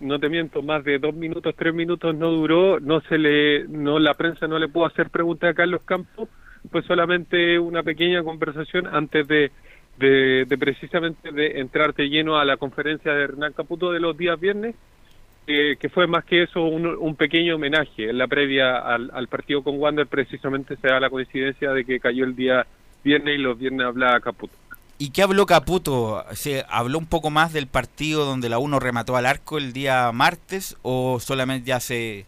no 0.00 0.18
te 0.18 0.30
miento, 0.30 0.62
más 0.62 0.82
de 0.84 0.98
dos 0.98 1.14
minutos, 1.14 1.54
tres 1.54 1.74
minutos 1.74 2.14
no 2.14 2.30
duró, 2.30 2.80
no 2.80 3.02
se 3.02 3.18
le, 3.18 3.68
no 3.68 3.98
la 3.98 4.14
prensa 4.14 4.46
no 4.46 4.58
le 4.58 4.68
pudo 4.68 4.86
hacer 4.86 5.10
preguntas 5.10 5.50
a 5.50 5.54
Carlos 5.54 5.82
Campos, 5.84 6.30
fue 6.70 6.82
solamente 6.84 7.58
una 7.58 7.82
pequeña 7.82 8.22
conversación 8.22 8.86
antes 8.86 9.28
de, 9.28 9.50
de, 9.98 10.56
precisamente 10.58 11.30
de 11.30 11.60
entrarte 11.60 12.08
lleno 12.08 12.38
a 12.38 12.46
la 12.46 12.56
conferencia 12.56 13.12
de 13.12 13.24
Hernán 13.24 13.52
Caputo 13.52 13.92
de 13.92 14.00
los 14.00 14.16
días 14.16 14.40
viernes, 14.40 14.74
eh, 15.46 15.76
que 15.78 15.90
fue 15.90 16.06
más 16.06 16.24
que 16.24 16.44
eso 16.44 16.62
un, 16.62 16.86
un 16.86 17.16
pequeño 17.16 17.56
homenaje 17.56 18.08
en 18.08 18.16
la 18.16 18.28
previa 18.28 18.78
al, 18.78 19.10
al 19.12 19.28
partido 19.28 19.62
con 19.62 19.78
Wander, 19.78 20.06
precisamente 20.06 20.76
se 20.76 20.88
da 20.88 21.00
la 21.00 21.10
coincidencia 21.10 21.72
de 21.72 21.84
que 21.84 22.00
cayó 22.00 22.24
el 22.24 22.34
día 22.34 22.66
viernes 23.02 23.38
y 23.38 23.42
los 23.42 23.58
viernes 23.58 23.86
hablaba 23.86 24.20
Caputo. 24.20 24.54
¿Y 24.98 25.10
qué 25.10 25.22
habló 25.22 25.46
Caputo? 25.46 26.24
¿Se 26.32 26.64
habló 26.68 26.98
un 26.98 27.06
poco 27.06 27.30
más 27.30 27.52
del 27.52 27.66
partido 27.66 28.24
donde 28.24 28.48
la 28.48 28.58
1 28.58 28.78
remató 28.78 29.16
al 29.16 29.26
arco 29.26 29.58
el 29.58 29.72
día 29.72 30.10
martes 30.12 30.76
o 30.82 31.18
solamente 31.18 31.66
ya 31.66 31.80
se 31.80 32.26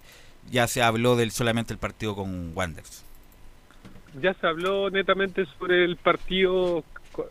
ya 0.50 0.66
se 0.66 0.82
habló 0.82 1.16
del 1.16 1.30
solamente 1.30 1.72
el 1.72 1.78
partido 1.78 2.14
con 2.14 2.52
Wanderers? 2.54 3.04
Ya 4.20 4.34
se 4.34 4.46
habló 4.46 4.90
netamente 4.90 5.46
sobre 5.58 5.84
el 5.84 5.96
partido 5.96 6.84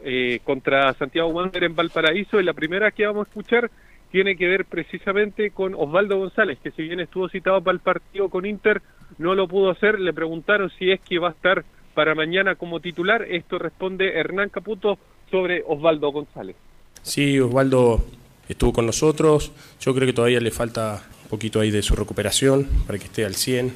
eh, 0.03 0.39
contra 0.43 0.93
Santiago 0.93 1.29
Wander 1.29 1.63
en 1.63 1.75
Valparaíso 1.75 2.39
y 2.39 2.43
la 2.43 2.53
primera 2.53 2.91
que 2.91 3.05
vamos 3.05 3.27
a 3.27 3.29
escuchar 3.29 3.69
tiene 4.11 4.35
que 4.35 4.47
ver 4.47 4.65
precisamente 4.65 5.51
con 5.51 5.73
Osvaldo 5.73 6.19
González, 6.19 6.59
que 6.61 6.71
si 6.71 6.83
bien 6.83 6.99
estuvo 6.99 7.27
citado 7.29 7.61
para 7.61 7.73
el 7.73 7.79
partido 7.79 8.29
con 8.29 8.45
Inter, 8.45 8.81
no 9.17 9.33
lo 9.33 9.47
pudo 9.47 9.71
hacer. 9.71 9.99
Le 9.99 10.13
preguntaron 10.13 10.71
si 10.77 10.91
es 10.91 11.01
que 11.01 11.17
va 11.19 11.29
a 11.29 11.31
estar 11.31 11.65
para 11.93 12.15
mañana 12.15 12.55
como 12.55 12.79
titular. 12.79 13.23
Esto 13.23 13.59
responde 13.59 14.17
Hernán 14.19 14.49
Caputo 14.49 14.97
sobre 15.29 15.63
Osvaldo 15.67 16.11
González. 16.11 16.55
Sí, 17.01 17.39
Osvaldo 17.39 18.05
estuvo 18.47 18.73
con 18.73 18.85
nosotros. 18.85 19.51
Yo 19.79 19.93
creo 19.93 20.05
que 20.05 20.13
todavía 20.13 20.39
le 20.39 20.51
falta 20.51 21.03
un 21.23 21.29
poquito 21.29 21.59
ahí 21.59 21.71
de 21.71 21.81
su 21.81 21.95
recuperación 21.95 22.67
para 22.85 22.97
que 22.99 23.05
esté 23.05 23.25
al 23.25 23.35
100. 23.35 23.73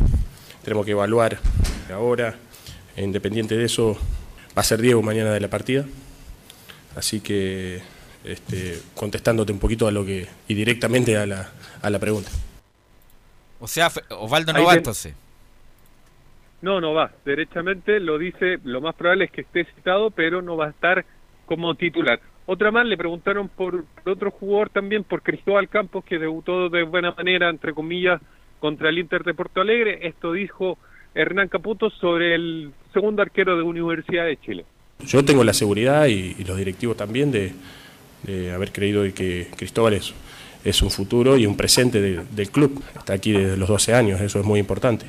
Tenemos 0.63 0.86
que 0.86 0.91
evaluar 0.91 1.39
ahora. 1.91 2.36
Independiente 2.95 3.56
de 3.56 3.65
eso, 3.65 3.95
va 4.58 4.62
a 4.62 4.63
ser 4.63 4.82
Diego 4.82 5.01
mañana 5.01 5.32
de 5.32 5.39
la 5.39 5.49
partida. 5.49 5.86
Así 6.95 7.19
que 7.21 7.82
este, 8.23 8.82
contestándote 8.95 9.51
un 9.51 9.60
poquito 9.60 9.88
a 9.88 9.91
lo 9.91 10.03
que 10.06 10.27
y 10.47 10.53
directamente 10.56 11.15
a 11.15 11.25
la, 11.25 11.51
a 11.82 11.89
la 11.89 11.99
pregunta. 11.99 12.30
O 13.60 13.67
sea, 13.67 13.91
Osvaldo 14.10 14.53
no 14.53 14.65
va 14.65 14.75
entonces. 14.75 15.13
No, 16.62 16.82
no 16.82 16.93
va. 16.93 17.12
Derechamente 17.26 18.00
lo 18.00 18.17
dice, 18.17 18.60
lo 18.63 18.82
más 18.82 18.96
probable 18.96 19.26
es 19.26 19.32
que 19.32 19.41
esté 19.41 19.65
citado, 19.76 20.12
pero 20.12 20.41
no 20.41 20.58
va 20.58 20.67
a 20.67 20.70
estar 20.70 21.06
como 21.46 21.76
titular. 21.76 22.20
Otra 22.46 22.72
más, 22.72 22.86
le 22.86 22.98
preguntaron 22.98 23.50
por, 23.50 23.84
otro 24.06 24.32
jugador 24.32 24.70
también, 24.70 25.04
por 25.04 25.22
Cristóbal 25.22 25.70
Campos, 25.70 26.04
que 26.06 26.17
debutó 26.17 26.70
de 26.70 26.84
buena 26.84 27.12
manera, 27.12 27.50
entre 27.50 27.74
comillas, 27.74 28.22
contra 28.60 28.89
el 28.89 28.98
Inter 29.00 29.24
de 29.24 29.34
Porto 29.34 29.62
Alegre. 29.62 30.08
Esto 30.08 30.32
dijo 30.32 30.78
Hernán 31.13 31.50
Caputo 31.50 31.89
sobre 31.89 32.36
el 32.36 32.72
segundo 32.93 33.22
arquero 33.22 33.58
de 33.58 33.63
Universidad 33.63 34.26
de 34.26 34.38
Chile. 34.38 34.65
Yo 35.06 35.24
tengo 35.24 35.43
la 35.43 35.54
seguridad 35.54 36.08
y, 36.08 36.36
y 36.39 36.43
los 36.46 36.58
directivos 36.58 36.98
también 36.98 37.32
de, 37.32 37.52
de 38.24 38.52
haber 38.52 38.72
creído 38.72 39.04
que 39.13 39.48
Cristóbal 39.56 39.93
es, 39.93 40.13
es 40.63 40.82
un 40.82 40.91
futuro 40.91 41.38
y 41.38 41.46
un 41.46 41.56
presente 41.58 42.02
de- 42.02 42.24
del 42.32 42.50
club. 42.52 42.82
Está 42.98 43.13
aquí 43.13 43.32
desde 43.32 43.58
los 43.58 43.70
12 43.70 43.93
años, 43.93 44.20
eso 44.22 44.39
es 44.39 44.46
muy 44.46 44.60
importante. 44.60 45.06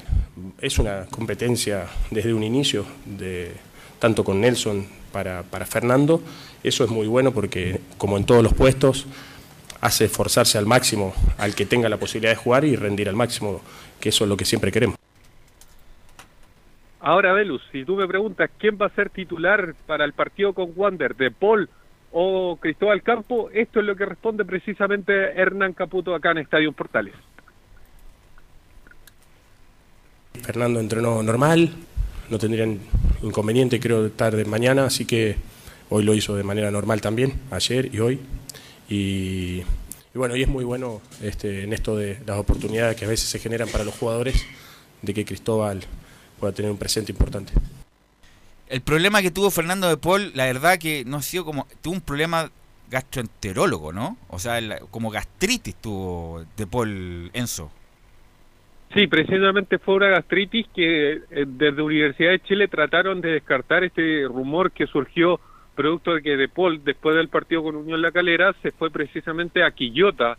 Es 0.61 0.79
una 0.79 1.07
competencia 1.07 1.87
desde 2.11 2.33
un 2.35 2.43
inicio, 2.43 2.85
de, 3.05 3.53
tanto 3.99 4.25
con 4.25 4.41
Nelson 4.41 4.87
para, 5.13 5.43
para 5.43 5.67
Fernando. 5.67 6.21
Eso 6.63 6.85
es 6.85 6.91
muy 6.91 7.07
bueno 7.07 7.33
porque, 7.33 7.81
como 7.99 8.17
en 8.17 8.25
todos 8.25 8.43
los 8.43 8.55
puestos, 8.55 9.07
hace 9.81 10.07
esforzarse 10.07 10.59
al 10.59 10.67
máximo 10.67 11.15
al 11.39 11.55
que 11.55 11.65
tenga 11.67 11.89
la 11.89 11.97
posibilidad 11.99 12.33
de 12.33 12.37
jugar 12.37 12.65
y 12.65 12.75
rendir 12.77 13.09
al 13.09 13.15
máximo, 13.17 13.61
que 14.01 14.09
eso 14.09 14.25
es 14.25 14.29
lo 14.29 14.37
que 14.37 14.45
siempre 14.45 14.73
queremos. 14.73 14.97
Ahora, 17.01 17.33
Velus, 17.33 17.63
si 17.71 17.85
tú 17.85 17.95
me 17.97 18.09
preguntas 18.09 18.51
quién 18.59 18.77
va 18.81 18.87
a 18.87 18.91
ser 18.91 19.09
titular 19.09 19.75
para 19.87 20.05
el 20.05 20.13
partido 20.13 20.53
con 20.53 20.73
Wander, 20.75 21.15
de 21.15 21.31
Paul 21.31 21.69
o 22.13 22.57
Cristóbal 22.61 23.03
Campo, 23.03 23.51
esto 23.53 23.81
es 23.81 23.87
lo 23.87 23.95
que 23.97 24.07
responde 24.07 24.45
precisamente 24.45 25.13
Hernán 25.13 25.73
Caputo 25.75 26.15
acá 26.15 26.31
en 26.31 26.39
Estadio 26.39 26.73
Portales. 26.73 27.15
Fernando 30.43 30.81
entrenó 30.81 31.23
normal, 31.23 31.71
no 32.31 32.39
tendrían 32.39 32.79
inconveniente 33.23 33.81
creo 33.81 34.03
de 34.03 34.09
estar 34.09 34.35
de 34.35 34.45
mañana, 34.45 34.85
así 34.85 35.05
que 35.05 35.37
hoy 35.91 36.05
lo 36.05 36.15
hizo 36.15 36.37
de 36.37 36.45
manera 36.45 36.71
normal 36.71 37.01
también, 37.01 37.35
ayer 37.51 37.95
y 37.95 38.01
hoy. 38.01 38.21
Y, 38.89 39.63
y 40.15 40.19
bueno, 40.19 40.37
y 40.37 40.43
es 40.43 40.49
muy 40.49 40.65
bueno 40.65 41.01
este, 41.23 41.65
en 41.65 41.73
esto 41.73 41.97
de 41.97 42.19
las 42.27 42.39
oportunidades 42.39 42.97
que 42.97 43.05
a 43.05 43.09
veces 43.09 43.29
se 43.29 43.39
generan 43.39 43.69
para 43.69 43.85
los 43.85 43.95
jugadores, 43.95 44.47
de 45.03 45.15
que 45.15 45.25
Cristóbal 45.25 45.81
pueda 46.41 46.53
tener 46.53 46.71
un 46.71 46.79
presente 46.79 47.13
importante. 47.13 47.53
El 48.69 48.83
problema 48.83 49.23
que 49.23 49.31
tuvo 49.31 49.51
Fernando 49.51 49.89
de 49.89 49.97
Paul, 49.97 50.31
la 50.35 50.45
verdad 50.45 50.79
que 50.79 51.05
no 51.07 51.19
ha 51.19 51.23
sido 51.23 51.45
como. 51.45 51.67
Tuvo 51.81 51.95
un 51.95 52.01
problema 52.01 52.51
gastroenterólogo, 52.91 53.93
¿no? 53.93 54.17
O 54.29 54.39
sea, 54.39 54.61
como 54.91 55.11
gastritis 55.11 55.75
tuvo 55.77 56.45
de 56.57 56.67
Paul 56.67 57.31
Enzo. 57.33 57.71
Sí, 58.95 59.07
precisamente 59.07 59.79
fue 59.79 59.97
una 59.97 60.09
gastritis 60.09 60.67
que 60.75 61.13
eh, 61.13 61.45
desde 61.47 61.83
Universidad 61.83 62.31
de 62.31 62.41
Chile 62.41 62.69
trataron 62.69 63.21
de 63.21 63.33
descartar 63.33 63.85
este 63.85 64.25
rumor 64.27 64.73
que 64.73 64.87
surgió 64.87 65.41
producto 65.75 66.15
de 66.15 66.23
que 66.23 66.37
De 66.37 66.49
Paul, 66.49 66.83
después 66.83 67.15
del 67.15 67.29
partido 67.29 67.63
con 67.63 67.77
Unión 67.77 68.03
La 68.03 68.11
Calera, 68.11 68.55
se 68.63 68.73
fue 68.73 68.91
precisamente 68.91 69.63
a 69.63 69.71
Quillota, 69.71 70.37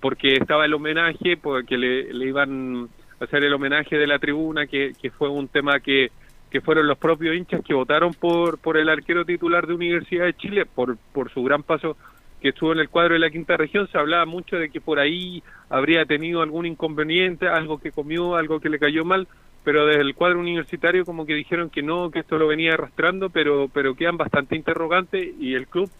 porque 0.00 0.34
estaba 0.34 0.64
el 0.64 0.74
homenaje, 0.74 1.36
porque 1.36 1.76
le, 1.76 2.26
iban 2.26 2.88
a 3.20 3.24
hacer 3.24 3.44
el 3.44 3.52
homenaje 3.52 3.96
de 3.96 4.06
la 4.06 4.18
tribuna, 4.18 4.66
que 4.66 5.12
fue 5.16 5.28
un 5.28 5.46
tema 5.46 5.78
que, 5.78 6.10
que 6.50 6.60
fueron 6.60 6.86
los 6.86 6.98
propios 6.98 7.36
hinchas 7.36 7.62
que 7.64 7.74
votaron 7.74 8.12
por, 8.12 8.58
por 8.58 8.76
el 8.76 8.88
arquero 8.88 9.24
titular 9.24 9.66
de 9.66 9.74
Universidad 9.74 10.24
de 10.24 10.34
Chile, 10.34 10.66
por, 10.66 10.96
por 11.12 11.32
su 11.32 11.42
gran 11.42 11.62
paso 11.62 11.96
que 12.40 12.48
estuvo 12.48 12.72
en 12.72 12.78
el 12.78 12.88
cuadro 12.88 13.14
de 13.14 13.20
la 13.20 13.30
quinta 13.30 13.56
región, 13.56 13.88
se 13.92 13.98
hablaba 13.98 14.24
mucho 14.24 14.56
de 14.56 14.70
que 14.70 14.80
por 14.80 14.98
ahí 14.98 15.42
habría 15.68 16.06
tenido 16.06 16.40
algún 16.40 16.66
inconveniente, 16.66 17.48
algo 17.48 17.78
que 17.78 17.92
comió, 17.92 18.34
algo 18.34 18.60
que 18.60 18.70
le 18.70 18.78
cayó 18.78 19.04
mal, 19.04 19.28
pero 19.62 19.86
desde 19.86 20.00
el 20.00 20.14
cuadro 20.14 20.40
universitario 20.40 21.04
como 21.04 21.26
que 21.26 21.34
dijeron 21.34 21.68
que 21.68 21.82
no, 21.82 22.10
que 22.10 22.20
esto 22.20 22.38
lo 22.38 22.46
venía 22.46 22.72
arrastrando, 22.72 23.28
pero, 23.28 23.68
pero 23.68 23.94
quedan 23.94 24.16
bastante 24.16 24.56
interrogantes 24.56 25.34
y 25.38 25.54
el 25.54 25.66
club 25.66 25.90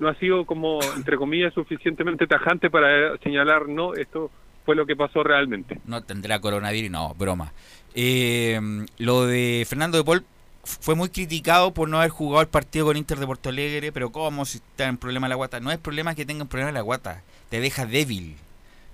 no 0.00 0.08
ha 0.08 0.14
sido 0.16 0.44
como, 0.44 0.80
entre 0.96 1.16
comillas, 1.16 1.54
suficientemente 1.54 2.26
tajante 2.26 2.70
para 2.70 3.16
señalar, 3.18 3.68
no, 3.68 3.94
esto 3.94 4.32
fue 4.64 4.74
lo 4.74 4.86
que 4.86 4.96
pasó 4.96 5.22
realmente. 5.22 5.80
No 5.86 6.02
tendrá 6.02 6.40
coronavirus, 6.40 6.90
no, 6.90 7.14
broma. 7.14 7.52
Eh, 7.94 8.60
lo 8.98 9.26
de 9.26 9.64
Fernando 9.68 9.98
de 9.98 10.04
Paul 10.04 10.24
fue 10.64 10.96
muy 10.96 11.10
criticado 11.10 11.72
por 11.72 11.88
no 11.88 11.98
haber 11.98 12.10
jugado 12.10 12.42
el 12.42 12.48
partido 12.48 12.86
con 12.86 12.96
Inter 12.96 13.18
de 13.18 13.26
Porto 13.26 13.50
Alegre, 13.50 13.92
pero 13.92 14.10
¿cómo 14.10 14.44
si 14.44 14.58
está 14.58 14.86
en 14.86 14.96
problema 14.96 15.28
la 15.28 15.36
guata? 15.36 15.60
No 15.60 15.70
es 15.70 15.78
problema 15.78 16.14
que 16.14 16.26
tengan 16.26 16.48
problema 16.48 16.72
la 16.72 16.80
guata, 16.80 17.22
te 17.50 17.60
deja 17.60 17.86
débil. 17.86 18.36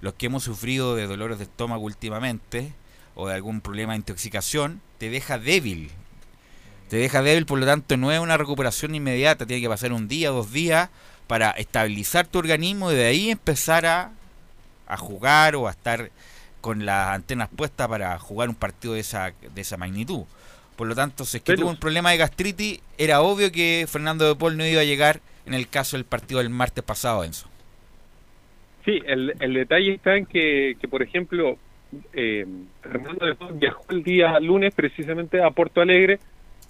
Los 0.02 0.14
que 0.14 0.26
hemos 0.26 0.44
sufrido 0.44 0.96
de 0.96 1.06
dolores 1.06 1.38
de 1.38 1.44
estómago 1.44 1.84
últimamente 1.84 2.72
o 3.14 3.28
de 3.28 3.34
algún 3.34 3.60
problema 3.60 3.92
de 3.92 3.98
intoxicación, 3.98 4.80
te 4.98 5.10
deja 5.10 5.38
débil. 5.38 5.90
Te 6.88 6.96
deja 6.96 7.22
débil, 7.22 7.46
por 7.46 7.58
lo 7.58 7.66
tanto 7.66 7.96
no 7.96 8.10
es 8.10 8.18
una 8.18 8.36
recuperación 8.36 8.94
inmediata, 8.94 9.46
tiene 9.46 9.62
que 9.62 9.68
pasar 9.68 9.92
un 9.92 10.08
día, 10.08 10.30
dos 10.30 10.52
días 10.52 10.90
para 11.26 11.50
estabilizar 11.52 12.26
tu 12.26 12.38
organismo 12.38 12.90
y 12.90 12.96
de 12.96 13.06
ahí 13.06 13.30
empezar 13.30 13.86
a, 13.86 14.12
a 14.88 14.96
jugar 14.96 15.54
o 15.54 15.68
a 15.68 15.70
estar 15.70 16.10
con 16.60 16.84
las 16.86 17.08
antenas 17.08 17.48
puestas 17.54 17.88
para 17.88 18.18
jugar 18.18 18.48
un 18.48 18.54
partido 18.54 18.94
de 18.94 19.00
esa, 19.00 19.32
de 19.54 19.60
esa 19.60 19.76
magnitud. 19.76 20.24
Por 20.76 20.86
lo 20.88 20.94
tanto, 20.94 21.24
si 21.24 21.38
es 21.38 21.42
que 21.42 21.52
Pero- 21.52 21.62
tuvo 21.62 21.70
un 21.70 21.76
problema 21.76 22.10
de 22.10 22.16
gastritis, 22.18 22.80
era 22.98 23.20
obvio 23.20 23.50
que 23.52 23.86
Fernando 23.88 24.26
de 24.28 24.34
Paul 24.36 24.56
no 24.56 24.66
iba 24.66 24.80
a 24.80 24.84
llegar 24.84 25.20
en 25.46 25.54
el 25.54 25.68
caso 25.68 25.96
del 25.96 26.04
partido 26.04 26.38
del 26.38 26.50
martes 26.50 26.82
pasado, 26.84 27.24
Enzo. 27.24 27.48
Sí, 28.84 28.98
el, 29.06 29.34
el 29.40 29.54
detalle 29.54 29.92
está 29.94 30.16
en 30.16 30.24
que, 30.26 30.76
que 30.80 30.88
por 30.88 31.02
ejemplo, 31.02 31.58
eh, 32.14 32.46
Fernando 32.82 33.26
de 33.26 33.34
Paul 33.34 33.52
viajó 33.54 33.84
el 33.90 34.02
día 34.02 34.40
lunes 34.40 34.72
precisamente 34.74 35.42
a 35.42 35.50
Porto 35.50 35.82
Alegre, 35.82 36.18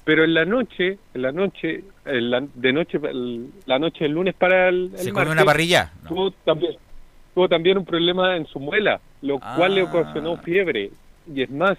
pero 0.04 0.24
en 0.24 0.34
la 0.34 0.44
noche, 0.44 0.98
en 1.14 1.22
la 1.22 1.30
noche, 1.30 1.84
en 2.04 2.30
la, 2.30 2.40
de 2.54 2.72
noche, 2.72 2.98
el- 3.04 3.50
la 3.66 3.78
noche 3.78 4.04
del 4.04 4.12
lunes 4.12 4.34
para 4.34 4.68
el, 4.70 4.90
el 4.92 4.98
¿Se 4.98 5.10
comió 5.12 5.14
martes, 5.26 5.32
una 5.34 5.44
parrilla? 5.44 5.92
Tuvo 6.08 6.30
también, 6.32 6.72
tuvo 7.34 7.48
también 7.48 7.78
un 7.78 7.84
problema 7.84 8.36
en 8.36 8.46
su 8.46 8.60
muela, 8.60 9.00
lo 9.22 9.38
cual 9.38 9.74
le 9.74 9.82
ocasionó 9.82 10.36
fiebre. 10.38 10.90
Y 11.32 11.42
es 11.42 11.50
más, 11.50 11.78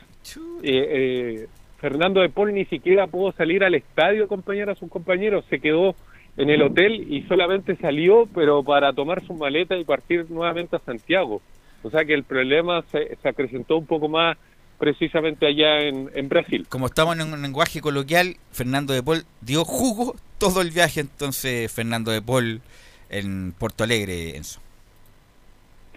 eh, 0.64 0.64
eh, 0.64 1.48
Fernando 1.80 2.22
de 2.22 2.30
Paul 2.30 2.54
ni 2.54 2.66
siquiera 2.66 3.08
pudo 3.08 3.32
salir 3.34 3.64
al 3.64 3.76
estadio 3.76 4.24
a 4.24 4.26
acompañar 4.26 4.70
a 4.70 4.76
sus 4.76 4.90
compañeros, 4.90 5.46
se 5.50 5.60
quedó 5.60 5.96
en 6.38 6.50
el 6.50 6.62
hotel 6.62 7.12
y 7.12 7.24
solamente 7.24 7.76
salió, 7.76 8.28
pero 8.34 8.64
para 8.64 8.94
tomar 8.94 9.26
su 9.26 9.34
maleta 9.34 9.76
y 9.76 9.84
partir 9.84 10.26
nuevamente 10.30 10.76
a 10.76 10.80
Santiago. 10.80 11.42
O 11.84 11.90
sea 11.90 12.06
que 12.06 12.14
el 12.14 12.24
problema 12.24 12.84
se, 12.92 13.18
se 13.22 13.30
acrecentó 13.30 13.78
un 13.78 13.86
poco 13.86 14.08
más 14.08 14.38
precisamente 14.78 15.46
allá 15.46 15.80
en, 15.80 16.10
en 16.14 16.30
Brasil. 16.30 16.66
Como 16.70 16.88
estamos 16.88 17.20
en 17.20 17.34
un 17.34 17.42
lenguaje 17.42 17.82
coloquial, 17.82 18.38
Fernando 18.52 18.94
de 18.94 19.04
Paul 19.04 19.26
dio 19.42 19.66
jugo 19.66 20.16
todo 20.38 20.62
el 20.62 20.72
viaje, 20.72 21.02
entonces 21.02 21.72
Fernando 21.72 22.12
de 22.12 22.22
Paul 22.22 22.62
en 23.10 23.54
Porto 23.58 23.84
Alegre, 23.84 24.38
Enzo. 24.38 24.60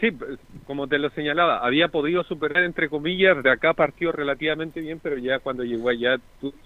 Sí, 0.01 0.11
como 0.67 0.87
te 0.89 0.99
lo 0.99 1.09
señalaba, 1.11 1.59
había 1.65 1.89
podido 1.89 2.25
superar, 2.25 2.65
entre 2.65 2.89
comillas, 2.89 3.43
de 3.43 3.51
acá 3.51 3.75
partió 3.75 4.11
relativamente 4.13 4.81
bien, 4.81 4.99
pero 5.01 5.17
ya 5.19 5.39
cuando 5.39 5.63
llegó 5.63 5.89
allá 5.89 6.19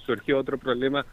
surgió 0.07 0.39
otro 0.39 0.57
problema 0.59 1.05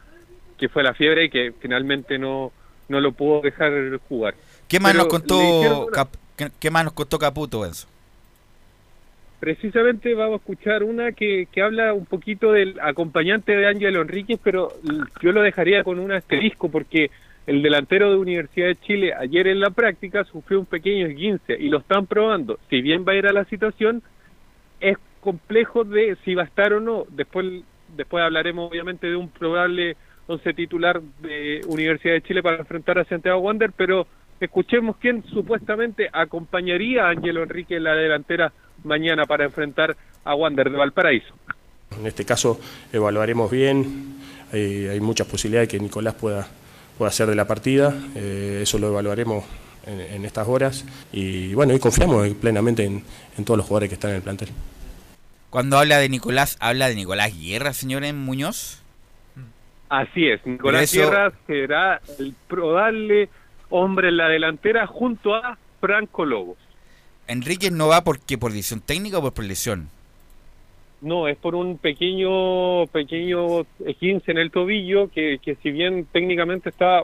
que 0.58 0.70
fue 0.70 0.82
la 0.82 0.94
fiebre 0.94 1.26
y 1.26 1.30
que 1.30 1.52
finalmente 1.60 2.18
no, 2.18 2.52
no 2.88 3.02
lo 3.02 3.12
pudo 3.12 3.42
dejar 3.42 3.74
jugar. 4.08 4.34
¿Qué 4.68 4.80
más 4.80 4.94
Pero 4.94 5.04
nos 5.04 5.12
contó 5.12 5.38
una- 5.88 6.08
qué, 6.38 6.50
qué 6.60 6.72
más 6.72 6.86
nos 6.86 6.94
contó 6.94 7.20
Caputo, 7.20 7.66
Enzo? 7.66 7.88
Precisamente 9.40 10.14
vamos 10.16 10.36
a 10.36 10.38
escuchar 10.38 10.84
una 10.84 11.12
que, 11.12 11.48
que 11.52 11.62
habla 11.62 11.94
un 11.94 12.06
poquito 12.06 12.54
del 12.54 12.80
acompañante 12.82 13.56
de 13.56 13.68
Ángelo 13.68 14.02
Enríquez, 14.02 14.40
pero 14.42 14.72
yo 15.22 15.32
lo 15.34 15.42
dejaría 15.42 15.84
con 15.84 16.00
un 16.00 16.14
asterisco 16.14 16.70
porque 16.72 17.12
el 17.48 17.62
delantero 17.62 18.10
de 18.12 18.18
Universidad 18.18 18.68
de 18.68 18.80
Chile 18.82 19.14
ayer 19.14 19.48
en 19.48 19.60
la 19.60 19.70
práctica 19.70 20.24
sufrió 20.26 20.60
un 20.60 20.66
pequeño 20.66 21.06
esguince 21.06 21.56
y 21.60 21.70
lo 21.70 21.80
están 21.80 22.08
probando. 22.08 22.60
Si 22.70 22.82
bien 22.82 23.06
va 23.08 23.14
a 23.14 23.16
ir 23.16 23.28
a 23.28 23.34
la 23.34 23.46
situación, 23.46 24.02
es 24.80 24.98
complejo 25.20 25.84
de 25.84 26.18
si 26.26 26.36
va 26.36 26.44
a 26.44 26.46
estar 26.46 26.74
o 26.74 26.80
no. 26.80 27.06
Después, 27.10 27.46
después 27.96 28.24
hablaremos 28.24 28.70
obviamente 28.70 29.08
de 29.08 29.16
un 29.16 29.30
probable 29.30 29.96
once 30.28 30.54
titular 30.54 31.02
de 31.22 31.62
Universidad 31.68 32.14
de 32.14 32.22
Chile 32.22 32.42
para 32.42 32.58
enfrentar 32.58 32.98
a 32.98 33.06
Santiago 33.06 33.40
Wander, 33.40 33.72
pero 33.76 34.08
escuchemos 34.40 34.98
quién 34.98 35.24
supuestamente 35.26 36.10
acompañaría 36.12 37.06
a 37.06 37.10
Ángelo 37.10 37.44
Enrique 37.44 37.76
en 37.76 37.84
la 37.84 37.96
delantera 37.96 38.52
mañana 38.84 39.26
para 39.26 39.46
enfrentar 39.46 39.96
a 40.24 40.36
Wander 40.36 40.72
de 40.72 40.78
Valparaíso. 40.78 41.34
En 41.98 42.06
este 42.08 42.26
caso 42.26 42.60
evaluaremos 42.92 43.50
bien, 43.50 44.16
eh, 44.52 44.90
hay 44.92 45.00
muchas 45.00 45.28
posibilidades 45.28 45.70
de 45.70 45.78
que 45.78 45.84
Nicolás 45.84 46.16
pueda, 46.16 46.48
pueda 46.98 47.12
ser 47.12 47.28
de 47.28 47.36
la 47.36 47.46
partida, 47.48 47.94
eh, 48.16 48.60
eso 48.64 48.78
lo 48.80 48.88
evaluaremos 48.88 49.44
en, 49.86 50.00
en 50.00 50.26
estas 50.26 50.48
horas 50.48 50.86
y 51.12 51.54
bueno, 51.54 51.74
y 51.74 51.80
confiamos 51.80 52.28
plenamente 52.36 52.84
en, 52.86 53.04
en 53.38 53.46
todos 53.46 53.58
los 53.58 53.66
jugadores 53.68 53.90
que 53.90 53.96
están 53.96 54.12
en 54.12 54.18
el 54.18 54.22
plantel. 54.24 54.50
Cuando 55.50 55.78
habla 55.78 56.00
de 56.00 56.10
Nicolás, 56.10 56.58
habla 56.60 56.90
de 56.90 56.96
Nicolás 56.96 57.32
Guerra, 57.40 57.74
señores 57.74 58.14
Muñoz. 58.14 58.82
Así 59.90 60.28
es, 60.28 60.46
Nicolás 60.46 60.84
eso- 60.84 60.94
Sierra 60.94 61.32
será 61.48 62.02
el 62.20 62.34
probable 62.48 63.30
hombre 63.70 64.10
en 64.10 64.18
la 64.18 64.28
delantera 64.28 64.88
junto 64.88 65.36
a 65.36 65.58
Franco 65.80 66.26
Lobos. 66.26 66.58
Enríquez 67.28 67.72
no 67.72 67.88
va 67.88 68.04
porque 68.04 68.38
por 68.38 68.52
decisión 68.52 68.82
técnica 68.82 69.18
o 69.20 69.32
por 69.32 69.44
lesión. 69.44 69.90
No, 71.06 71.28
es 71.28 71.38
por 71.38 71.54
un 71.54 71.78
pequeño 71.78 72.88
pequeño 72.88 73.62
esguince 73.86 74.32
en 74.32 74.40
el 74.40 74.50
tobillo 74.50 75.12
que, 75.12 75.38
que 75.40 75.54
si 75.62 75.70
bien 75.70 76.08
técnicamente 76.12 76.70
está 76.70 77.04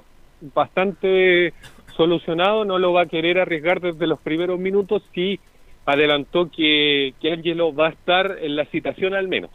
bastante 0.56 1.54
solucionado, 1.96 2.66
no 2.66 2.80
lo 2.80 2.94
va 2.94 3.04
a 3.04 3.06
querer 3.06 3.38
arriesgar 3.38 3.80
desde 3.80 4.08
los 4.08 4.20
primeros 4.20 4.60
minutos 4.60 5.04
si 5.14 5.40
adelantó 5.86 6.50
que, 6.50 7.14
que 7.22 7.32
Angelo 7.32 7.76
va 7.76 7.90
a 7.90 7.92
estar 7.92 8.40
en 8.42 8.56
la 8.56 8.66
citación 8.66 9.14
al 9.14 9.28
menos. 9.28 9.52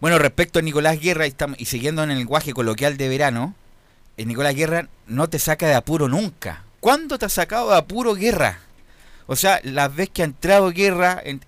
Bueno, 0.00 0.20
respecto 0.20 0.60
a 0.60 0.62
Nicolás 0.62 1.00
Guerra, 1.00 1.26
y, 1.26 1.34
y 1.58 1.64
siguiendo 1.64 2.04
en 2.04 2.12
el 2.12 2.18
lenguaje 2.18 2.52
coloquial 2.52 2.96
de 2.96 3.08
verano, 3.08 3.56
eh, 4.16 4.24
Nicolás 4.24 4.54
Guerra 4.54 4.86
no 5.08 5.28
te 5.28 5.40
saca 5.40 5.66
de 5.66 5.74
apuro 5.74 6.06
nunca. 6.06 6.62
¿Cuándo 6.78 7.18
te 7.18 7.24
ha 7.24 7.28
sacado 7.28 7.70
de 7.70 7.78
apuro 7.78 8.14
Guerra? 8.14 8.60
O 9.32 9.36
sea, 9.36 9.60
las 9.62 9.94
veces 9.94 10.10
que 10.12 10.22
ha 10.22 10.24
entrado 10.24 10.72
Guerra, 10.72 11.22
en- 11.24 11.40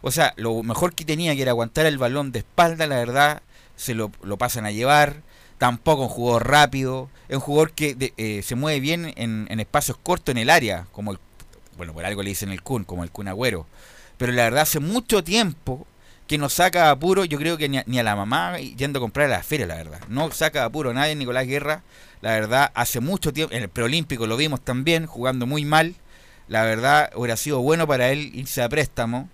o 0.00 0.10
sea, 0.10 0.32
lo 0.38 0.62
mejor 0.62 0.94
que 0.94 1.04
tenía 1.04 1.36
que 1.36 1.42
era 1.42 1.50
aguantar 1.50 1.84
el 1.84 1.98
balón 1.98 2.32
de 2.32 2.38
espalda, 2.38 2.86
la 2.86 2.96
verdad, 2.96 3.42
se 3.76 3.92
lo, 3.92 4.10
lo 4.22 4.38
pasan 4.38 4.64
a 4.64 4.70
llevar. 4.70 5.16
Tampoco 5.58 6.04
un 6.04 6.08
jugador 6.08 6.48
rápido, 6.48 7.10
es 7.28 7.36
un 7.36 7.42
jugador 7.42 7.72
que 7.72 7.94
de- 7.94 8.14
eh, 8.16 8.40
se 8.42 8.54
mueve 8.54 8.80
bien 8.80 9.12
en, 9.16 9.60
espacios 9.60 9.98
cortos 10.02 10.32
en 10.32 10.38
el 10.38 10.48
área, 10.48 10.86
como 10.92 11.12
el, 11.12 11.18
bueno, 11.76 11.92
por 11.92 12.06
algo 12.06 12.22
le 12.22 12.30
dicen 12.30 12.48
el 12.50 12.62
Kun, 12.62 12.84
como 12.84 13.04
el 13.04 13.10
Kun 13.10 13.28
Agüero. 13.28 13.66
Pero 14.16 14.32
la 14.32 14.44
verdad, 14.44 14.62
hace 14.62 14.80
mucho 14.80 15.22
tiempo 15.22 15.86
que 16.26 16.38
nos 16.38 16.54
saca 16.54 16.84
de 16.84 16.88
apuro, 16.88 17.26
yo 17.26 17.36
creo 17.38 17.58
que 17.58 17.68
ni 17.68 17.76
a, 17.76 17.84
ni 17.86 17.98
a 17.98 18.02
la 18.02 18.16
mamá 18.16 18.58
yendo 18.58 18.98
a 18.98 19.02
comprar 19.02 19.26
a 19.26 19.36
la 19.36 19.42
feria, 19.42 19.66
la 19.66 19.74
verdad. 19.74 20.00
No 20.08 20.30
saca 20.30 20.64
a 20.64 20.92
nadie 20.94 21.16
Nicolás 21.16 21.46
Guerra, 21.46 21.82
la 22.22 22.30
verdad, 22.30 22.72
hace 22.74 23.00
mucho 23.00 23.30
tiempo, 23.30 23.54
en 23.54 23.62
el 23.64 23.68
preolímpico 23.68 24.26
lo 24.26 24.38
vimos 24.38 24.62
también, 24.62 25.04
jugando 25.04 25.46
muy 25.46 25.66
mal. 25.66 25.96
La 26.48 26.64
verdad, 26.64 27.10
hubiera 27.14 27.36
sido 27.36 27.60
bueno 27.60 27.86
para 27.86 28.10
él 28.10 28.30
irse 28.34 28.62
a 28.62 28.68
préstamo, 28.68 29.28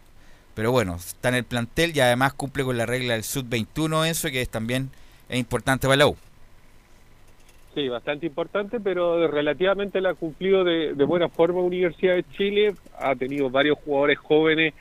pero 0.55 0.73
bueno, 0.73 0.97
está 0.97 1.29
en 1.31 1.37
el 1.37 1.45
plantel 1.45 1.93
y 1.95 2.01
además 2.01 2.35
cumple 2.35 2.65
con 2.65 2.77
la 2.77 2.87
regla 2.87 3.15
del 3.15 3.25
Sub-21, 3.25 4.09
eso 4.09 4.31
que 4.31 4.43
es 4.43 4.49
también 4.49 4.91
es 5.29 5.39
importante 5.39 5.87
para 5.87 5.97
la 5.97 6.07
U. 6.07 6.17
Sí, 7.75 7.89
bastante 7.89 8.27
importante, 8.27 8.81
pero 8.81 9.29
relativamente 9.29 10.01
la 10.01 10.11
ha 10.11 10.15
cumplido 10.15 10.65
de, 10.65 10.93
buena 11.05 11.29
forma 11.29 11.61
Universidad 11.61 12.15
de 12.15 12.25
Chile. 12.37 12.75
Ha 12.99 13.15
tenido 13.15 13.49
varios 13.49 13.79
jugadores 13.79 14.19
jóvenes, 14.19 14.75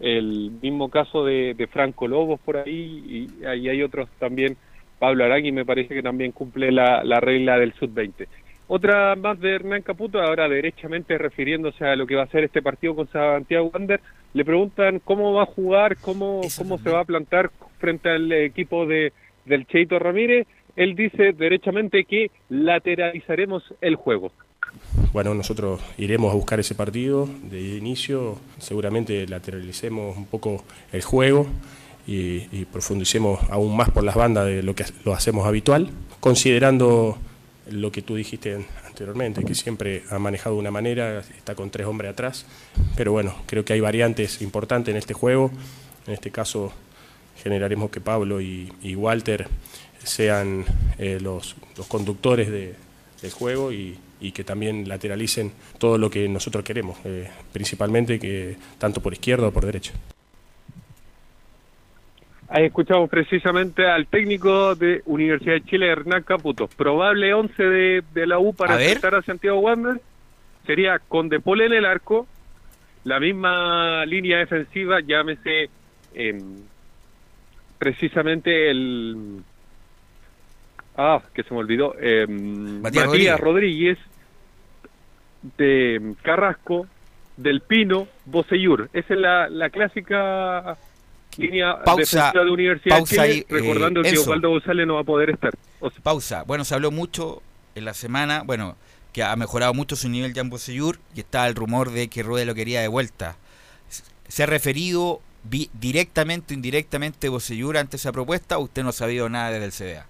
el 0.00 0.50
mismo 0.62 0.88
caso 0.88 1.24
de, 1.24 1.52
de 1.54 1.66
Franco 1.66 2.08
Lobos 2.08 2.40
por 2.40 2.56
ahí, 2.56 3.28
y 3.40 3.44
ahí 3.44 3.68
hay 3.68 3.82
otros 3.82 4.08
también. 4.18 4.56
Pablo 4.98 5.24
Arangui 5.24 5.52
me 5.52 5.66
parece 5.66 5.94
que 5.94 6.02
también 6.02 6.32
cumple 6.32 6.72
la, 6.72 7.04
la 7.04 7.20
regla 7.20 7.58
del 7.58 7.74
sub-20. 7.74 8.26
Otra 8.72 9.16
más 9.16 9.40
de 9.40 9.56
Hernán 9.56 9.82
Caputo, 9.82 10.20
ahora 10.20 10.48
derechamente 10.48 11.18
refiriéndose 11.18 11.84
a 11.84 11.96
lo 11.96 12.06
que 12.06 12.14
va 12.14 12.22
a 12.22 12.28
ser 12.28 12.44
este 12.44 12.62
partido 12.62 12.94
con 12.94 13.10
Santiago 13.10 13.68
Wander, 13.74 14.00
le 14.32 14.44
preguntan 14.44 15.00
cómo 15.00 15.32
va 15.32 15.42
a 15.42 15.46
jugar, 15.46 15.96
cómo, 15.96 16.42
cómo 16.56 16.78
se 16.78 16.88
va 16.88 17.00
a 17.00 17.04
plantar 17.04 17.50
frente 17.80 18.08
al 18.10 18.30
equipo 18.30 18.86
de, 18.86 19.12
del 19.44 19.66
Cheito 19.66 19.98
Ramírez. 19.98 20.46
Él 20.76 20.94
dice 20.94 21.32
derechamente 21.32 22.04
que 22.04 22.30
lateralizaremos 22.48 23.74
el 23.80 23.96
juego. 23.96 24.30
Bueno, 25.12 25.34
nosotros 25.34 25.80
iremos 25.98 26.30
a 26.30 26.36
buscar 26.36 26.60
ese 26.60 26.76
partido 26.76 27.28
de 27.50 27.76
inicio, 27.76 28.38
seguramente 28.58 29.26
lateralicemos 29.26 30.16
un 30.16 30.26
poco 30.26 30.62
el 30.92 31.02
juego 31.02 31.48
y, 32.06 32.46
y 32.56 32.66
profundicemos 32.66 33.40
aún 33.50 33.76
más 33.76 33.90
por 33.90 34.04
las 34.04 34.14
bandas 34.14 34.46
de 34.46 34.62
lo 34.62 34.76
que 34.76 34.84
lo 35.04 35.12
hacemos 35.12 35.44
habitual, 35.44 35.90
considerando 36.20 37.18
lo 37.70 37.92
que 37.92 38.02
tú 38.02 38.14
dijiste 38.16 38.54
an- 38.54 38.66
anteriormente, 38.86 39.44
que 39.44 39.54
siempre 39.54 40.02
ha 40.10 40.18
manejado 40.18 40.56
de 40.56 40.60
una 40.60 40.70
manera, 40.70 41.20
está 41.20 41.54
con 41.54 41.70
tres 41.70 41.86
hombres 41.86 42.10
atrás, 42.12 42.46
pero 42.96 43.12
bueno, 43.12 43.34
creo 43.46 43.64
que 43.64 43.72
hay 43.74 43.80
variantes 43.80 44.40
importantes 44.42 44.92
en 44.92 44.96
este 44.98 45.14
juego, 45.14 45.50
en 46.06 46.14
este 46.14 46.30
caso 46.30 46.72
generaremos 47.42 47.90
que 47.90 48.00
Pablo 48.00 48.40
y, 48.40 48.72
Walter 48.96 49.46
sean 50.04 50.64
eh, 50.98 51.18
los, 51.20 51.56
conductores 51.88 52.50
de- 52.50 52.74
del 53.22 53.30
juego 53.30 53.72
y, 53.72 53.98
y 54.20 54.32
que 54.32 54.44
también 54.44 54.88
lateralicen 54.88 55.52
todo 55.78 55.98
lo 55.98 56.10
que 56.10 56.28
nosotros 56.28 56.64
queremos, 56.64 56.98
eh, 57.04 57.28
principalmente 57.52 58.18
que 58.18 58.56
tanto 58.78 59.00
por 59.02 59.12
izquierda 59.12 59.48
o 59.48 59.52
por 59.52 59.64
derecha. 59.66 59.92
Ahí 62.52 62.64
escuchamos 62.64 63.08
precisamente 63.08 63.86
al 63.86 64.06
técnico 64.08 64.74
de 64.74 65.02
Universidad 65.06 65.54
de 65.54 65.64
Chile, 65.64 65.88
Hernán 65.88 66.24
Caputo. 66.24 66.66
Probable 66.66 67.32
11 67.32 67.62
de, 67.62 68.02
de 68.12 68.26
la 68.26 68.40
U 68.40 68.52
para 68.54 68.74
A 68.74 68.76
ver. 68.76 68.86
enfrentar 68.88 69.14
a 69.14 69.22
Santiago 69.22 69.60
Wander 69.60 70.00
sería 70.66 70.98
con 70.98 71.28
De 71.28 71.38
Paul 71.40 71.60
en 71.62 71.72
el 71.72 71.84
arco, 71.84 72.26
la 73.04 73.20
misma 73.20 74.04
línea 74.04 74.38
defensiva, 74.38 74.98
llámese 75.00 75.70
em, 76.14 76.40
precisamente 77.78 78.68
el... 78.70 79.42
Ah, 80.96 81.22
que 81.32 81.44
se 81.44 81.54
me 81.54 81.60
olvidó. 81.60 81.94
em, 82.00 82.80
Matías 82.82 83.06
Matías 83.06 83.40
Rodríguez, 83.40 83.98
de 85.56 86.14
Carrasco, 86.22 86.86
Del 87.36 87.60
Pino, 87.60 88.08
Bocellur. 88.26 88.90
Esa 88.92 89.14
es 89.14 89.20
la, 89.20 89.48
la 89.48 89.70
clásica 89.70 90.76
línea 91.36 91.82
Pausa, 91.84 92.32
de 92.32 92.50
Universidad 92.50 92.96
de 92.96 93.00
pausa 93.00 93.14
Chile, 93.14 93.22
ahí, 93.22 93.38
eh, 93.40 93.46
recordando 93.48 94.02
que. 94.02 94.18
Osvaldo 94.18 94.50
González 94.50 94.86
no 94.86 94.94
va 94.94 95.00
a 95.00 95.04
poder 95.04 95.30
estar. 95.30 95.52
Pausa. 96.02 96.42
Bueno, 96.44 96.64
se 96.64 96.74
habló 96.74 96.90
mucho 96.90 97.42
en 97.74 97.84
la 97.84 97.94
semana, 97.94 98.42
bueno, 98.44 98.76
que 99.12 99.22
ha 99.22 99.34
mejorado 99.36 99.74
mucho 99.74 99.96
su 99.96 100.08
nivel 100.08 100.34
Jan 100.34 100.50
Bosellur 100.50 100.98
y 101.14 101.20
está 101.20 101.46
el 101.46 101.54
rumor 101.54 101.90
de 101.90 102.08
que 102.08 102.22
Rueda 102.22 102.46
lo 102.46 102.54
quería 102.54 102.80
de 102.80 102.88
vuelta. 102.88 103.36
¿Se 104.28 104.42
ha 104.42 104.46
referido 104.46 105.20
directamente 105.42 106.54
o 106.54 106.56
indirectamente 106.56 107.28
Bosellur 107.28 107.76
ante 107.76 107.96
esa 107.96 108.12
propuesta 108.12 108.58
o 108.58 108.62
usted 108.62 108.82
no 108.82 108.90
ha 108.90 108.92
sabido 108.92 109.28
nada 109.28 109.50
desde 109.50 109.64
el 109.64 109.72
CDA? 109.72 110.06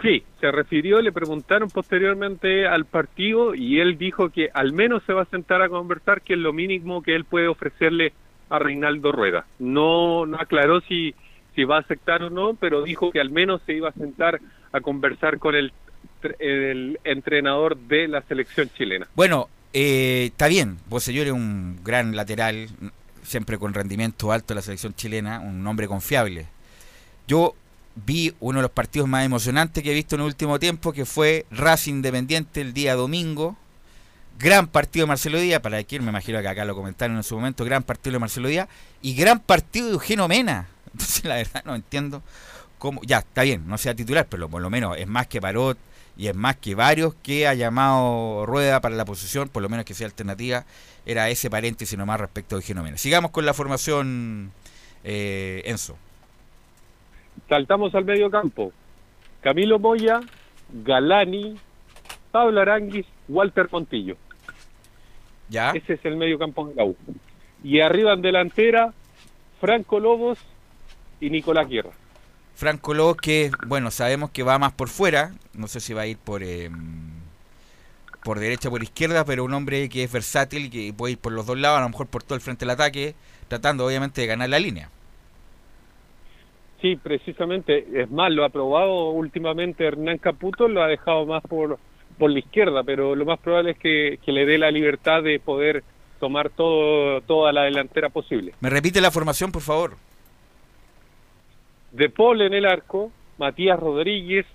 Sí, 0.00 0.24
se 0.40 0.50
refirió, 0.50 1.00
le 1.00 1.12
preguntaron 1.12 1.68
posteriormente 1.68 2.66
al 2.66 2.86
partido 2.86 3.54
y 3.54 3.78
él 3.78 3.98
dijo 3.98 4.30
que 4.30 4.48
al 4.52 4.72
menos 4.72 5.02
se 5.04 5.12
va 5.12 5.22
a 5.22 5.26
sentar 5.26 5.62
a 5.62 5.68
conversar, 5.68 6.22
que 6.22 6.32
es 6.32 6.38
lo 6.38 6.52
mínimo 6.52 7.02
que 7.02 7.14
él 7.14 7.24
puede 7.24 7.46
ofrecerle 7.46 8.12
a 8.52 8.58
Reinaldo 8.58 9.12
Rueda. 9.12 9.46
No, 9.58 10.26
no 10.26 10.36
aclaró 10.38 10.80
si, 10.82 11.14
si 11.54 11.64
va 11.64 11.76
a 11.76 11.80
aceptar 11.80 12.22
o 12.22 12.30
no, 12.30 12.54
pero 12.54 12.82
dijo 12.82 13.10
que 13.10 13.20
al 13.20 13.30
menos 13.30 13.62
se 13.64 13.72
iba 13.72 13.88
a 13.88 13.92
sentar 13.92 14.40
a 14.72 14.80
conversar 14.80 15.38
con 15.38 15.54
el, 15.54 15.72
el 16.38 17.00
entrenador 17.04 17.76
de 17.76 18.08
la 18.08 18.22
selección 18.22 18.70
chilena. 18.76 19.08
Bueno, 19.14 19.48
eh, 19.72 20.26
está 20.26 20.48
bien, 20.48 20.78
Bosellur 20.88 21.26
es 21.26 21.32
un 21.32 21.80
gran 21.82 22.14
lateral, 22.14 22.68
siempre 23.22 23.58
con 23.58 23.72
rendimiento 23.72 24.32
alto 24.32 24.48
de 24.48 24.56
la 24.56 24.62
selección 24.62 24.94
chilena, 24.94 25.40
un 25.40 25.66
hombre 25.66 25.88
confiable. 25.88 26.46
Yo 27.26 27.54
vi 27.94 28.34
uno 28.40 28.58
de 28.58 28.62
los 28.62 28.70
partidos 28.70 29.08
más 29.08 29.24
emocionantes 29.24 29.82
que 29.82 29.92
he 29.92 29.94
visto 29.94 30.14
en 30.14 30.22
el 30.22 30.26
último 30.26 30.58
tiempo, 30.58 30.92
que 30.92 31.06
fue 31.06 31.46
Racing 31.50 31.94
Independiente 31.94 32.60
el 32.60 32.74
día 32.74 32.94
domingo. 32.94 33.56
Gran 34.38 34.66
partido 34.66 35.04
de 35.04 35.08
Marcelo 35.08 35.38
Díaz, 35.38 35.60
para 35.60 35.82
quien 35.84 36.02
me 36.04 36.10
imagino 36.10 36.40
que 36.40 36.48
acá 36.48 36.64
lo 36.64 36.74
comentaron 36.74 37.16
en 37.16 37.22
su 37.22 37.36
momento, 37.36 37.64
gran 37.64 37.82
partido 37.82 38.14
de 38.14 38.18
Marcelo 38.18 38.48
Díaz 38.48 38.68
y 39.00 39.14
gran 39.14 39.38
partido 39.40 39.86
de 39.86 39.92
Eugenio 39.92 40.26
Mena. 40.28 40.68
Entonces 40.92 41.24
la 41.24 41.36
verdad 41.36 41.62
no 41.64 41.74
entiendo 41.74 42.22
cómo, 42.78 43.00
ya 43.04 43.18
está 43.18 43.42
bien, 43.42 43.66
no 43.66 43.78
sea 43.78 43.94
titular, 43.94 44.26
pero 44.28 44.48
por 44.48 44.60
lo 44.60 44.68
menos 44.70 44.96
es 44.98 45.06
más 45.06 45.28
que 45.28 45.40
Parot 45.40 45.78
y 46.16 46.26
es 46.26 46.34
más 46.34 46.56
que 46.56 46.74
varios 46.74 47.14
que 47.14 47.46
ha 47.46 47.54
llamado 47.54 48.44
Rueda 48.44 48.80
para 48.80 48.94
la 48.96 49.04
posición, 49.04 49.48
por 49.48 49.62
lo 49.62 49.68
menos 49.68 49.84
que 49.84 49.94
sea 49.94 50.06
alternativa, 50.06 50.64
era 51.06 51.30
ese 51.30 51.48
paréntesis 51.48 51.96
nomás 51.96 52.20
respecto 52.20 52.56
a 52.56 52.58
Eugenio 52.58 52.82
Mena. 52.82 52.98
Sigamos 52.98 53.30
con 53.30 53.46
la 53.46 53.54
formación 53.54 54.52
eh, 55.04 55.62
Enzo. 55.64 55.96
Saltamos 57.48 57.94
al 57.94 58.04
medio 58.04 58.30
campo. 58.30 58.72
Camilo 59.40 59.78
Moya, 59.78 60.20
Galani, 60.72 61.56
Pablo 62.30 62.60
Aranguis, 62.60 63.06
Walter 63.28 63.68
Montillo. 63.70 64.16
¿Ya? 65.52 65.70
Ese 65.72 65.94
es 65.94 66.04
el 66.04 66.16
medio 66.16 66.38
campo 66.38 66.66
de 66.66 66.74
la 66.74 66.84
U. 66.84 66.96
Y 67.62 67.80
arriba 67.80 68.14
en 68.14 68.22
delantera, 68.22 68.94
Franco 69.60 70.00
Lobos 70.00 70.38
y 71.20 71.28
Nicolás 71.28 71.68
Guerra. 71.68 71.90
Franco 72.54 72.94
Lobos 72.94 73.18
que, 73.18 73.50
bueno, 73.66 73.90
sabemos 73.90 74.30
que 74.30 74.42
va 74.42 74.58
más 74.58 74.72
por 74.72 74.88
fuera, 74.88 75.32
no 75.52 75.68
sé 75.68 75.80
si 75.80 75.92
va 75.92 76.02
a 76.02 76.06
ir 76.06 76.16
por 76.16 76.42
eh, 76.42 76.70
por 78.24 78.38
derecha 78.38 78.68
o 78.68 78.70
por 78.70 78.82
izquierda, 78.82 79.24
pero 79.24 79.44
un 79.44 79.52
hombre 79.52 79.88
que 79.88 80.04
es 80.04 80.12
versátil 80.12 80.66
y 80.66 80.70
que 80.70 80.94
puede 80.96 81.12
ir 81.12 81.18
por 81.18 81.32
los 81.32 81.46
dos 81.46 81.58
lados, 81.58 81.78
a 81.78 81.82
lo 81.82 81.88
mejor 81.90 82.06
por 82.06 82.22
todo 82.22 82.34
el 82.34 82.40
frente 82.40 82.64
del 82.64 82.70
ataque, 82.70 83.14
tratando 83.48 83.84
obviamente 83.84 84.20
de 84.20 84.26
ganar 84.26 84.48
la 84.48 84.58
línea. 84.58 84.88
Sí, 86.80 86.96
precisamente. 86.96 87.86
Es 88.00 88.10
más, 88.10 88.32
lo 88.32 88.44
ha 88.44 88.48
probado 88.48 89.10
últimamente 89.10 89.84
Hernán 89.84 90.18
Caputo, 90.18 90.66
lo 90.66 90.82
ha 90.82 90.88
dejado 90.88 91.26
más 91.26 91.42
por, 91.42 91.78
por 92.22 92.30
la 92.30 92.38
izquierda, 92.38 92.84
pero 92.84 93.16
lo 93.16 93.24
más 93.24 93.40
probable 93.40 93.72
es 93.72 93.78
que, 93.78 94.20
que 94.24 94.30
le 94.30 94.46
dé 94.46 94.56
la 94.56 94.70
libertad 94.70 95.24
de 95.24 95.40
poder 95.40 95.82
tomar 96.20 96.50
todo, 96.50 97.20
toda 97.22 97.52
la 97.52 97.64
delantera 97.64 98.10
posible. 98.10 98.54
¿Me 98.60 98.70
repite 98.70 99.00
la 99.00 99.10
formación, 99.10 99.50
por 99.50 99.60
favor? 99.60 99.96
De 101.90 102.08
Paul 102.10 102.42
en 102.42 102.54
el 102.54 102.64
arco, 102.64 103.10
Matías 103.38 103.76
Rodríguez, 103.76 104.46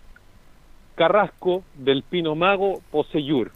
Carrasco, 0.95 1.65
Del 1.73 2.03
Pino 2.03 2.35
Mago, 2.35 2.81
Poseyur, 2.89 3.51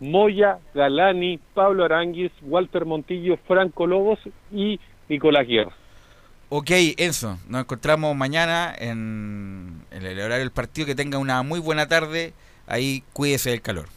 Moya, 0.00 0.58
Galani, 0.74 1.40
Pablo 1.54 1.86
Aranguis, 1.86 2.32
Walter 2.42 2.84
Montillo, 2.84 3.38
Franco 3.48 3.86
Lobos 3.86 4.18
y 4.52 4.78
Nicolás 5.08 5.46
Guerra. 5.46 5.72
Ok, 6.50 6.72
Enzo, 6.98 7.38
nos 7.48 7.62
encontramos 7.62 8.14
mañana 8.14 8.74
en, 8.78 9.80
en 9.90 10.04
el 10.04 10.18
horario 10.18 10.40
del 10.40 10.52
partido. 10.52 10.86
Que 10.86 10.94
tenga 10.94 11.16
una 11.16 11.42
muy 11.42 11.58
buena 11.58 11.88
tarde. 11.88 12.34
Ahí 12.66 13.02
cuídese 13.12 13.50
del 13.50 13.62
calor. 13.62 13.88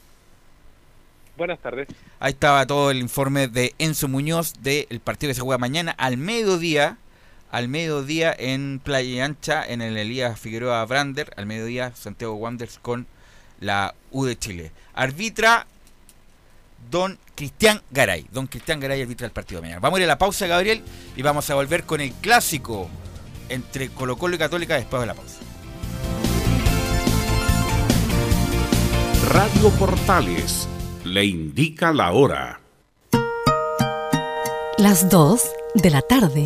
Buenas 1.38 1.60
tardes. 1.60 1.88
Ahí 2.20 2.32
estaba 2.32 2.66
todo 2.68 2.92
el 2.92 2.98
informe 2.98 3.48
de 3.48 3.74
Enzo 3.80 4.08
Muñoz 4.08 4.54
del 4.62 5.00
partido 5.00 5.30
que 5.30 5.36
se 5.36 5.42
juega 5.42 5.58
mañana 5.58 5.92
al 5.98 6.18
mediodía 6.18 6.98
al 7.52 7.68
mediodía 7.68 8.36
en 8.38 8.80
Playa 8.84 9.26
Ancha, 9.26 9.66
en 9.66 9.82
el 9.82 9.98
Elías 9.98 10.40
Figueroa 10.40 10.86
Brander, 10.86 11.34
al 11.36 11.46
mediodía 11.46 11.92
Santiago 11.96 12.36
Wanderers 12.36 12.80
con 12.80 13.08
la 13.60 13.96
U 14.12 14.26
de 14.26 14.38
Chile. 14.38 14.72
Arbitra 14.94 15.66
don 16.92 17.18
Cristian 17.36 17.82
Garay. 17.92 18.26
Don 18.32 18.48
Cristian 18.48 18.80
Garay 18.80 19.02
arbitra 19.02 19.26
el 19.26 19.34
partido 19.34 19.60
de 19.60 19.68
mañana. 19.68 19.80
Vamos 19.80 19.98
a 19.98 20.02
ir 20.02 20.06
a 20.06 20.08
la 20.08 20.18
pausa, 20.18 20.48
Gabriel, 20.48 20.84
y 21.16 21.22
vamos 21.22 21.50
a 21.50 21.56
volver 21.56 21.84
con 21.84 22.02
el 22.02 22.14
clásico 22.14 22.90
entre 23.50 23.90
Colo 23.90 24.18
Colo 24.18 24.36
y 24.36 24.40
Católica 24.40 24.76
después 24.76 25.02
de 25.02 25.08
la 25.08 25.16
pausa. 25.16 25.39
Radio 29.28 29.70
Portales 29.72 30.68
le 31.04 31.26
indica 31.26 31.92
la 31.92 32.14
hora. 32.14 32.62
Las 34.78 35.10
2 35.10 35.42
de 35.76 35.90
la 35.90 36.02
tarde. 36.02 36.46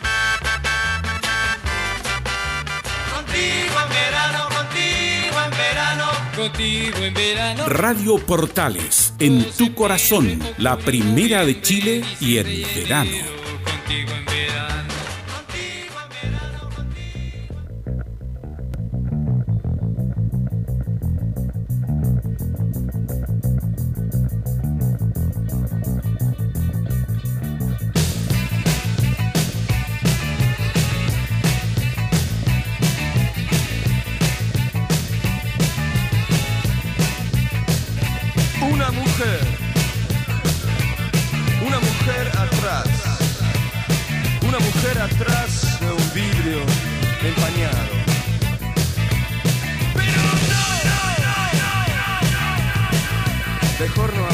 En 6.45 7.13
verano. 7.13 7.65
Radio 7.67 8.17
Portales, 8.17 9.13
en 9.19 9.43
tu 9.51 9.75
corazón, 9.75 10.39
la 10.57 10.77
primera 10.77 11.45
de 11.45 11.61
Chile 11.61 12.03
y 12.19 12.37
en 12.37 12.63
verano. 12.75 13.11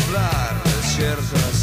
Hablar 0.07 0.63
de 0.63 0.87
ciertas 0.87 1.56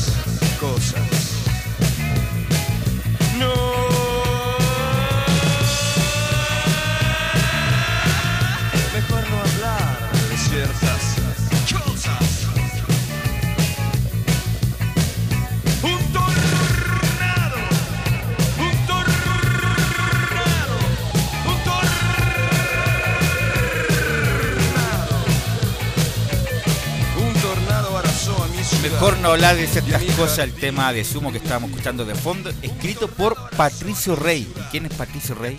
cosas, 30.16 30.40
el 30.40 30.52
tema 30.52 30.92
de 30.92 31.02
sumo 31.02 31.32
que 31.32 31.38
estábamos 31.38 31.70
escuchando 31.70 32.04
de 32.04 32.14
fondo, 32.14 32.50
escrito 32.60 33.08
por 33.08 33.50
Patricio 33.56 34.16
Rey. 34.16 34.46
¿Y 34.54 34.60
quién 34.70 34.84
es 34.84 34.92
Patricio 34.92 35.34
Rey? 35.34 35.56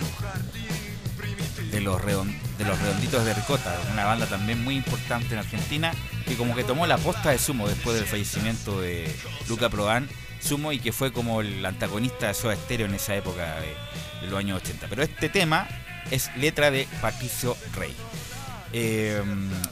De 1.71 1.81
los, 1.81 1.99
de 2.05 2.65
los 2.65 2.79
Redonditos 2.79 3.25
de 3.25 3.33
Ricota, 3.33 3.75
una 3.91 4.05
banda 4.05 4.27
también 4.27 4.63
muy 4.63 4.75
importante 4.75 5.33
en 5.33 5.39
Argentina, 5.39 5.91
que 6.27 6.35
como 6.35 6.55
que 6.55 6.63
tomó 6.63 6.85
la 6.85 6.99
posta 6.99 7.31
de 7.31 7.39
sumo 7.39 7.67
después 7.67 7.95
del 7.95 8.05
fallecimiento 8.05 8.79
de 8.79 9.13
Luca 9.49 9.67
Prodan, 9.69 10.07
sumo 10.39 10.71
y 10.71 10.79
que 10.79 10.91
fue 10.91 11.11
como 11.11 11.41
el 11.41 11.65
antagonista 11.65 12.27
de 12.27 12.35
Soda 12.35 12.55
Stereo 12.55 12.85
en 12.85 12.93
esa 12.93 13.15
época 13.15 13.57
de, 14.21 14.27
los 14.27 14.39
años 14.39 14.61
80. 14.61 14.85
Pero 14.87 15.01
este 15.01 15.27
tema 15.27 15.67
es 16.11 16.29
letra 16.37 16.69
de 16.69 16.87
Patricio 17.01 17.57
Rey. 17.75 17.95
Eh, 18.73 19.21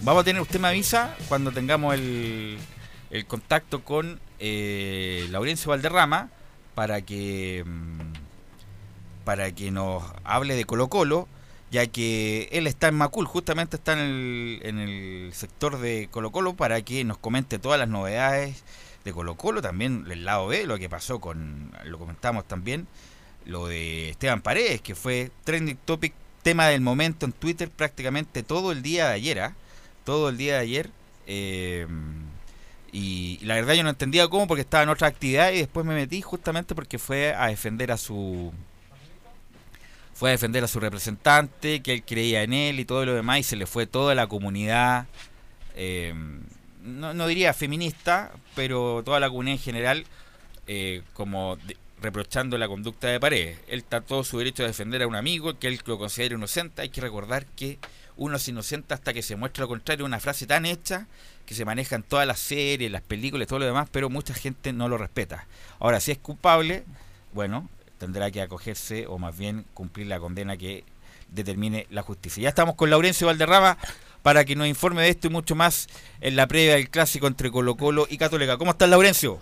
vamos 0.01 0.21
a 0.21 0.23
tener, 0.23 0.41
usted 0.41 0.59
me 0.59 0.69
avisa 0.69 1.15
cuando 1.29 1.51
tengamos 1.51 1.93
el, 1.93 2.57
el 3.13 3.27
contacto 3.27 3.83
con 3.83 4.19
eh, 4.39 5.27
Laurencio 5.29 5.69
Valderrama 5.69 6.31
para 6.73 7.01
que 7.03 7.63
mm, 7.63 7.99
para 9.23 9.51
que 9.51 9.69
nos 9.69 10.03
hable 10.23 10.55
de 10.55 10.65
Colo 10.65 10.89
Colo, 10.89 11.27
ya 11.71 11.85
que 11.87 12.49
él 12.51 12.65
está 12.67 12.87
en 12.87 12.95
Macul, 12.95 13.25
justamente 13.25 13.77
está 13.77 13.93
en 13.93 13.99
el, 13.99 14.59
en 14.63 14.79
el 14.79 15.31
sector 15.33 15.79
de 15.79 16.09
Colo 16.11 16.31
Colo, 16.31 16.55
para 16.55 16.81
que 16.81 17.05
nos 17.05 17.19
comente 17.19 17.59
todas 17.59 17.79
las 17.79 17.87
novedades 17.87 18.63
de 19.05 19.13
Colo 19.13 19.35
Colo, 19.35 19.61
también 19.61 20.05
el 20.09 20.25
lado 20.25 20.47
B, 20.47 20.65
lo 20.65 20.77
que 20.77 20.89
pasó 20.89 21.21
con, 21.21 21.71
lo 21.85 21.99
comentamos 21.99 22.45
también, 22.47 22.87
lo 23.45 23.67
de 23.67 24.09
Esteban 24.09 24.41
Paredes, 24.41 24.81
que 24.81 24.95
fue 24.95 25.31
trending 25.45 25.77
topic, 25.85 26.13
tema 26.41 26.67
del 26.67 26.81
momento 26.81 27.25
en 27.25 27.31
Twitter 27.31 27.69
prácticamente 27.69 28.43
todo 28.43 28.71
el 28.71 28.81
día 28.81 29.07
de 29.07 29.13
ayer, 29.13 29.39
¿ah? 29.39 29.55
todo 30.03 30.29
el 30.29 30.37
día 30.37 30.55
de 30.55 30.59
ayer. 30.59 30.89
Eh, 31.27 31.87
y, 32.93 33.39
la 33.41 33.55
verdad 33.55 33.73
yo 33.73 33.83
no 33.83 33.89
entendía 33.89 34.27
cómo 34.27 34.47
porque 34.47 34.61
estaba 34.61 34.83
en 34.83 34.89
otra 34.89 35.07
actividad 35.07 35.51
y 35.51 35.57
después 35.57 35.85
me 35.85 35.95
metí 35.95 36.21
justamente 36.21 36.75
porque 36.75 36.99
fue 36.99 37.33
a 37.33 37.47
defender 37.47 37.91
a 37.91 37.97
su 37.97 38.53
fue 40.13 40.29
a 40.29 40.33
defender 40.33 40.63
a 40.63 40.67
su 40.67 40.79
representante, 40.79 41.81
que 41.81 41.93
él 41.93 42.03
creía 42.03 42.43
en 42.43 42.53
él 42.53 42.79
y 42.79 42.85
todo 42.85 43.03
lo 43.03 43.15
demás, 43.15 43.39
y 43.39 43.43
se 43.43 43.55
le 43.55 43.65
fue 43.65 43.87
toda 43.87 44.13
la 44.13 44.27
comunidad, 44.27 45.07
eh, 45.75 46.13
no, 46.83 47.15
no, 47.15 47.25
diría 47.27 47.51
feminista, 47.53 48.31
pero 48.55 49.01
toda 49.03 49.19
la 49.19 49.27
comunidad 49.27 49.57
en 49.57 49.63
general, 49.63 50.05
eh, 50.67 51.01
como 51.13 51.57
reprochando 51.99 52.57
la 52.57 52.67
conducta 52.67 53.07
de 53.07 53.19
Paredes. 53.19 53.57
Él 53.67 53.79
está 53.79 54.01
todo 54.01 54.23
su 54.23 54.37
derecho 54.37 54.63
a 54.63 54.67
defender 54.67 55.01
a 55.01 55.07
un 55.07 55.15
amigo 55.15 55.57
que 55.57 55.67
él 55.67 55.79
lo 55.85 55.97
considera 55.97 56.35
inocente. 56.35 56.81
Hay 56.81 56.89
que 56.89 57.01
recordar 57.01 57.45
que 57.45 57.79
uno 58.17 58.35
es 58.35 58.47
inocente 58.47 58.93
hasta 58.93 59.13
que 59.13 59.23
se 59.23 59.35
muestra 59.35 59.63
lo 59.63 59.69
contrario, 59.69 60.05
una 60.05 60.19
frase 60.19 60.45
tan 60.45 60.65
hecha 60.65 61.07
se 61.53 61.65
maneja 61.65 61.95
en 61.95 62.03
todas 62.03 62.27
las 62.27 62.39
series, 62.39 62.91
las 62.91 63.01
películas 63.01 63.47
todo 63.47 63.59
lo 63.59 63.65
demás, 63.65 63.87
pero 63.91 64.09
mucha 64.09 64.33
gente 64.33 64.73
no 64.73 64.87
lo 64.89 64.97
respeta. 64.97 65.47
Ahora, 65.79 65.99
si 65.99 66.11
es 66.11 66.17
culpable, 66.17 66.83
bueno, 67.33 67.69
tendrá 67.97 68.31
que 68.31 68.41
acogerse 68.41 69.07
o 69.07 69.17
más 69.17 69.37
bien 69.37 69.65
cumplir 69.73 70.07
la 70.07 70.19
condena 70.19 70.57
que 70.57 70.83
determine 71.29 71.87
la 71.89 72.01
justicia. 72.01 72.43
Ya 72.43 72.49
estamos 72.49 72.75
con 72.75 72.89
Laurencio 72.89 73.27
Valderrama 73.27 73.77
para 74.21 74.45
que 74.45 74.55
nos 74.55 74.67
informe 74.67 75.03
de 75.03 75.09
esto 75.09 75.27
y 75.27 75.29
mucho 75.29 75.55
más 75.55 75.87
en 76.21 76.35
la 76.35 76.47
previa 76.47 76.75
del 76.75 76.89
clásico 76.89 77.27
entre 77.27 77.51
Colo 77.51 77.75
Colo 77.75 78.07
y 78.09 78.17
Católica. 78.17 78.57
¿Cómo 78.57 78.71
estás, 78.71 78.89
Laurencio? 78.89 79.39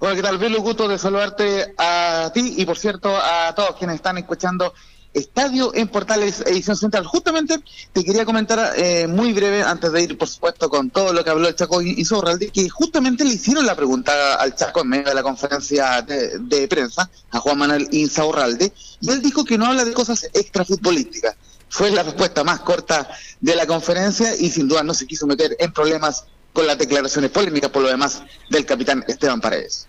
Hola, 0.00 0.16
¿qué 0.16 0.22
tal? 0.22 0.38
Velo, 0.38 0.60
gusto 0.60 0.88
de 0.88 0.98
saludarte 0.98 1.74
a 1.78 2.32
ti 2.34 2.54
y, 2.56 2.66
por 2.66 2.76
cierto, 2.76 3.16
a 3.16 3.54
todos 3.54 3.76
quienes 3.76 3.96
están 3.96 4.18
escuchando 4.18 4.74
Estadio 5.14 5.74
en 5.74 5.88
Portales 5.88 6.40
Edición 6.46 6.76
Central. 6.76 7.04
Justamente 7.04 7.60
te 7.92 8.04
quería 8.04 8.24
comentar 8.24 8.74
eh, 8.76 9.06
muy 9.06 9.32
breve, 9.32 9.62
antes 9.62 9.92
de 9.92 10.02
ir, 10.02 10.16
por 10.16 10.28
supuesto, 10.28 10.70
con 10.70 10.90
todo 10.90 11.12
lo 11.12 11.22
que 11.22 11.30
habló 11.30 11.48
el 11.48 11.54
Chaco 11.54 11.82
Insaurralde, 11.82 12.50
que 12.50 12.68
justamente 12.68 13.24
le 13.24 13.34
hicieron 13.34 13.66
la 13.66 13.74
pregunta 13.74 14.34
al 14.34 14.54
Chaco 14.54 14.80
en 14.80 14.88
medio 14.88 15.04
de 15.04 15.14
la 15.14 15.22
conferencia 15.22 16.02
de, 16.02 16.68
prensa, 16.68 17.10
a 17.30 17.38
Juan 17.38 17.58
Manuel 17.58 17.88
Insaurralde, 17.90 18.72
y 19.00 19.10
él 19.10 19.20
dijo 19.20 19.44
que 19.44 19.58
no 19.58 19.66
habla 19.66 19.84
de 19.84 19.92
cosas 19.92 20.24
extrafutbolísticas. 20.32 21.36
Fue 21.68 21.90
la 21.90 22.02
respuesta 22.02 22.44
más 22.44 22.60
corta 22.60 23.08
de 23.40 23.56
la 23.56 23.66
conferencia 23.66 24.36
y 24.36 24.50
sin 24.50 24.68
duda 24.68 24.82
no 24.82 24.92
se 24.92 25.06
quiso 25.06 25.26
meter 25.26 25.56
en 25.58 25.72
problemas 25.72 26.24
con 26.52 26.66
las 26.66 26.76
declaraciones 26.76 27.30
polémicas, 27.30 27.70
por 27.70 27.82
lo 27.82 27.88
demás, 27.88 28.22
del 28.50 28.66
capitán 28.66 29.04
Esteban 29.08 29.40
Paredes. 29.40 29.86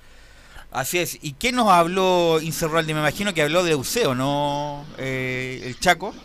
Así 0.74 0.98
es. 0.98 1.20
¿Y 1.22 1.34
qué 1.34 1.52
nos 1.52 1.70
habló 1.70 2.42
Incerralde? 2.42 2.96
Me 2.96 3.00
imagino 3.00 3.34
que 3.34 3.44
habló 3.44 3.64
de 3.64 3.72
Euseo, 3.72 4.16
¿no? 4.16 4.86
Eh, 4.98 5.62
el 5.66 5.80
Chaco. 5.80 6.16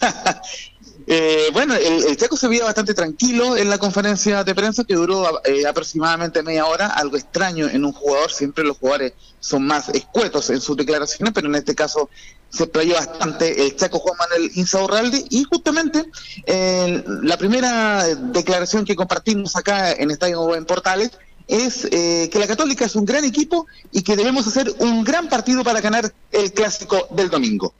eh, 1.08 1.48
bueno, 1.52 1.74
el, 1.74 2.16
Chaco 2.16 2.36
se 2.36 2.46
veía 2.46 2.64
bastante 2.64 2.94
tranquilo 2.94 3.56
en 3.56 3.68
la 3.68 3.78
conferencia 3.78 4.44
de 4.44 4.54
prensa 4.54 4.84
que 4.84 4.94
duró 4.94 5.42
eh, 5.44 5.66
aproximadamente 5.66 6.44
media 6.44 6.64
hora, 6.64 6.86
algo 6.86 7.16
extraño 7.16 7.68
en 7.68 7.84
un 7.84 7.92
jugador, 7.92 8.30
siempre 8.30 8.62
los 8.62 8.78
jugadores 8.78 9.14
son 9.40 9.66
más 9.66 9.88
escuetos 9.88 10.48
en 10.50 10.60
sus 10.60 10.76
declaraciones, 10.76 11.34
pero 11.34 11.48
en 11.48 11.56
este 11.56 11.74
caso 11.74 12.08
se 12.50 12.68
playó 12.68 12.94
bastante 12.94 13.66
el 13.66 13.74
Chaco 13.74 13.98
Juan 13.98 14.16
Manuel 14.16 14.50
Insaurralde 14.54 15.24
y 15.28 15.44
justamente 15.44 16.04
eh, 16.46 17.02
la 17.22 17.36
primera 17.36 18.04
declaración 18.06 18.84
que 18.84 18.94
compartimos 18.94 19.56
acá 19.56 19.92
en 19.92 20.10
Estadio 20.10 20.54
en 20.54 20.64
Portales 20.66 21.12
es 21.48 21.86
eh, 21.90 22.28
que 22.32 22.38
la 22.38 22.46
Católica 22.46 22.84
es 22.84 22.94
un 22.96 23.04
gran 23.04 23.24
equipo 23.24 23.66
y 23.92 24.02
que 24.02 24.16
debemos 24.16 24.46
hacer 24.46 24.72
un 24.78 25.04
gran 25.04 25.28
partido 25.28 25.64
para 25.64 25.80
ganar 25.80 26.12
el 26.32 26.52
clásico 26.52 27.08
del 27.10 27.30
domingo. 27.30 27.74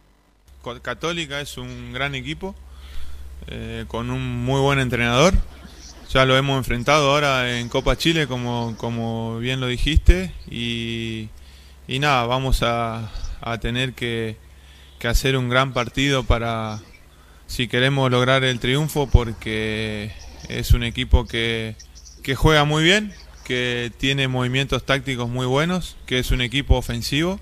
Católica 0.83 1.41
es 1.41 1.57
un 1.57 1.93
gran 1.93 2.15
equipo 2.15 2.55
eh, 3.47 3.85
con 3.89 4.11
un 4.11 4.45
muy 4.45 4.61
buen 4.61 4.79
entrenador. 4.79 5.35
Ya 6.13 6.25
lo 6.25 6.37
hemos 6.37 6.59
enfrentado 6.59 7.11
ahora 7.11 7.59
en 7.59 7.69
Copa 7.69 7.97
Chile, 7.97 8.27
como, 8.27 8.75
como 8.77 9.39
bien 9.39 9.61
lo 9.61 9.69
dijiste, 9.69 10.35
y, 10.51 11.29
y 11.87 12.01
nada, 12.01 12.27
vamos 12.27 12.63
a, 12.63 13.11
tener 13.61 13.95
que, 13.95 14.37
que 14.99 15.09
hacer 15.09 15.37
un 15.37 15.49
gran 15.49 15.73
partido 15.73 16.25
para, 16.25 16.81
si 17.47 17.69
queremos 17.69 18.11
lograr 18.11 18.43
el 18.43 18.59
triunfo, 18.59 19.09
porque 19.09 20.13
es 20.49 20.73
un 20.73 20.83
equipo 20.83 21.27
que, 21.27 21.77
que 22.25 22.35
juega 22.35 22.65
muy 22.65 22.83
bien, 22.83 23.15
que 23.51 23.91
tiene 23.99 24.29
movimientos 24.29 24.87
tácticos 24.87 25.29
muy 25.29 25.45
buenos, 25.45 25.97
que 26.07 26.21
es 26.21 26.31
un 26.31 26.41
equipo 26.41 26.77
ofensivo. 26.77 27.41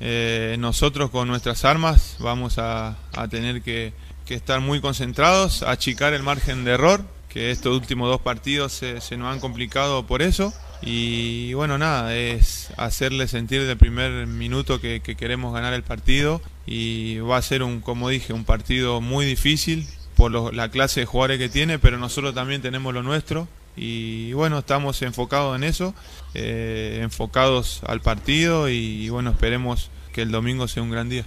Eh, 0.00 0.56
nosotros 0.58 1.10
con 1.10 1.28
nuestras 1.28 1.64
armas 1.64 2.16
vamos 2.18 2.58
a, 2.58 2.96
tener 3.30 3.62
que, 3.62 3.92
estar 4.26 4.60
muy 4.60 4.80
concentrados, 4.80 5.62
achicar 5.62 6.12
el 6.12 6.24
margen 6.24 6.64
de 6.64 6.72
error, 6.72 7.04
que 7.28 7.52
estos 7.52 7.72
últimos 7.72 8.08
dos 8.08 8.20
partidos 8.20 8.72
se, 8.72 9.16
nos 9.16 9.32
han 9.32 9.38
complicado 9.38 10.08
por 10.08 10.22
eso. 10.22 10.52
Y 10.82 11.54
bueno, 11.54 11.78
nada, 11.78 12.16
es 12.16 12.70
hacerle 12.76 13.28
sentir 13.28 13.60
desde 13.60 13.74
el 13.74 13.78
primer 13.78 14.26
minuto 14.26 14.80
que, 14.80 15.02
queremos 15.02 15.54
ganar 15.54 15.72
el 15.72 15.84
partido 15.84 16.42
y 16.66 17.18
va 17.18 17.36
a 17.36 17.42
ser 17.42 17.62
un, 17.62 17.80
como 17.80 18.08
dije, 18.08 18.32
un 18.32 18.44
partido 18.44 19.00
muy 19.00 19.24
difícil 19.24 19.86
por 20.16 20.52
la 20.52 20.68
clase 20.68 20.98
de 20.98 21.06
jugadores 21.06 21.38
que 21.38 21.48
tiene, 21.48 21.78
pero 21.78 21.96
nosotros 21.96 22.34
también 22.34 22.60
tenemos 22.60 22.92
lo 22.92 23.04
nuestro 23.04 23.46
y 23.76 24.32
bueno, 24.34 24.58
estamos 24.58 25.00
enfocados 25.02 25.56
en 25.56 25.64
eso, 25.64 25.94
eh, 26.34 27.00
enfocados 27.02 27.80
al 27.86 28.00
partido 28.00 28.68
y, 28.68 29.08
bueno, 29.08 29.30
esperemos 29.30 29.90
que 30.12 30.22
el 30.22 30.30
domingo 30.30 30.68
sea 30.68 30.82
un 30.82 30.90
gran 30.90 31.08
día. 31.08 31.24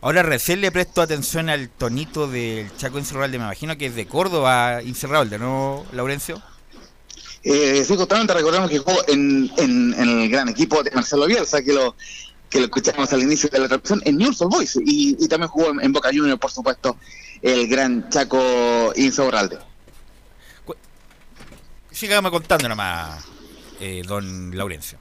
Ahora 0.00 0.22
recién 0.22 0.60
le 0.60 0.70
presto 0.70 1.02
atención 1.02 1.48
al 1.48 1.68
tonito 1.68 2.28
del 2.28 2.74
Chaco 2.76 2.98
Incerralde, 2.98 3.38
me 3.38 3.44
imagino 3.44 3.76
que 3.76 3.86
es 3.86 3.94
de 3.94 4.06
Córdoba 4.06 4.82
Incerralde, 4.82 5.38
¿no, 5.38 5.84
Laurencio? 5.92 6.40
Eh, 7.42 7.84
sí, 7.86 7.96
justamente 7.96 8.34
recordamos 8.34 8.70
que 8.70 8.78
jugó 8.78 8.98
en, 9.08 9.50
en, 9.56 9.94
el 9.94 10.28
gran 10.28 10.48
equipo 10.48 10.82
de 10.82 10.90
Marcelo 10.90 11.26
Bielsa, 11.26 11.62
que 11.62 11.72
lo 11.72 11.94
que 12.50 12.60
lo 12.60 12.66
escuchamos 12.66 13.12
al 13.12 13.22
inicio 13.22 13.48
de 13.48 13.58
la 13.58 13.68
transmisión 13.68 14.02
en 14.04 14.18
News 14.18 14.40
Old 14.40 14.52
Boys 14.52 14.76
y, 14.76 15.16
y, 15.18 15.28
también 15.28 15.48
jugó 15.48 15.80
en, 15.80 15.92
Boca 15.92 16.10
Juniors, 16.12 16.38
por 16.38 16.50
supuesto, 16.50 16.96
el 17.42 17.66
gran 17.66 18.08
Chaco 18.08 18.92
Insaurralde. 18.96 19.58
Sígame 21.96 22.30
contando 22.30 22.68
nomás, 22.68 23.24
eh, 23.80 24.02
don 24.06 24.54
Laurencio. 24.54 24.98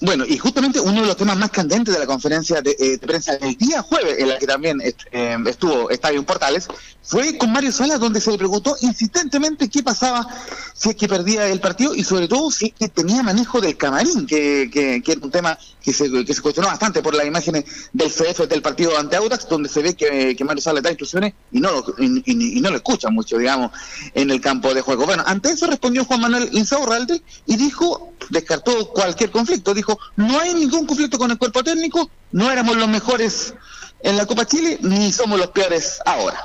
Bueno, 0.00 0.24
y 0.24 0.38
justamente 0.38 0.80
uno 0.80 1.02
de 1.02 1.06
los 1.08 1.16
temas 1.18 1.36
más 1.36 1.50
candentes 1.50 1.92
de 1.92 2.00
la 2.00 2.06
conferencia 2.06 2.62
de, 2.62 2.74
eh, 2.78 2.98
prensa 2.98 3.36
del 3.36 3.54
día 3.58 3.82
jueves, 3.82 4.18
en 4.18 4.30
la 4.30 4.38
que 4.38 4.46
también 4.46 4.80
eh, 4.80 5.36
estuvo 5.44 5.90
Estadio 5.90 6.24
Portales, 6.24 6.66
fue 7.02 7.36
con 7.36 7.52
Mario 7.52 7.70
Salas, 7.70 8.00
donde 8.00 8.22
se 8.22 8.30
le 8.30 8.38
preguntó 8.38 8.74
insistentemente 8.80 9.68
qué 9.68 9.82
pasaba 9.82 10.26
si 10.72 10.88
es 10.88 10.96
que 10.96 11.06
perdía 11.06 11.46
el 11.48 11.60
partido 11.60 11.94
y 11.94 12.02
sobre 12.02 12.28
todo 12.28 12.50
si 12.50 12.68
es 12.68 12.72
que 12.72 12.88
tenía 12.88 13.22
manejo 13.22 13.60
del 13.60 13.76
camarín, 13.76 14.26
que, 14.26 14.70
que, 14.72 15.02
que 15.02 15.12
era 15.12 15.20
un 15.22 15.30
tema 15.30 15.58
que 15.92 16.34
se, 16.34 16.42
cuestionó 16.42 16.68
bastante 16.68 17.02
por 17.02 17.14
las 17.14 17.26
imágenes 17.26 17.64
del 17.92 18.10
CF 18.10 18.46
del 18.48 18.62
partido 18.62 18.96
ante 18.98 19.16
Audax, 19.16 19.48
donde 19.48 19.68
se 19.68 19.82
ve 19.82 19.94
que, 19.94 20.34
que 20.36 20.44
Mario 20.44 20.62
Salas 20.62 20.82
da 20.82 20.90
instrucciones 20.90 21.34
y 21.52 21.60
no, 21.60 21.70
lo, 21.72 21.94
y, 21.98 22.60
no 22.60 22.70
lo 22.70 22.76
escucha 22.76 23.10
mucho, 23.10 23.38
digamos, 23.38 23.72
en 24.14 24.30
el 24.30 24.40
campo 24.40 24.74
de 24.74 24.80
juego. 24.80 25.06
Bueno, 25.06 25.22
ante 25.26 25.50
eso 25.50 25.66
respondió 25.66 26.04
Juan 26.04 26.20
Manuel 26.20 26.48
Insaurralde 26.52 27.22
y 27.46 27.56
dijo, 27.56 28.12
descartó 28.30 28.88
cualquier 28.88 29.30
conflicto, 29.30 29.74
dijo, 29.74 29.98
no 30.16 30.38
hay 30.40 30.54
ningún 30.54 30.86
conflicto 30.86 31.18
con 31.18 31.30
el 31.30 31.38
cuerpo 31.38 31.62
técnico, 31.62 32.10
no 32.32 32.50
éramos 32.50 32.76
los 32.76 32.88
mejores 32.88 33.54
en 34.00 34.16
la 34.16 34.26
Copa 34.26 34.46
Chile, 34.46 34.78
ni 34.82 35.12
somos 35.12 35.38
los 35.38 35.48
peores 35.48 35.98
ahora. 36.04 36.38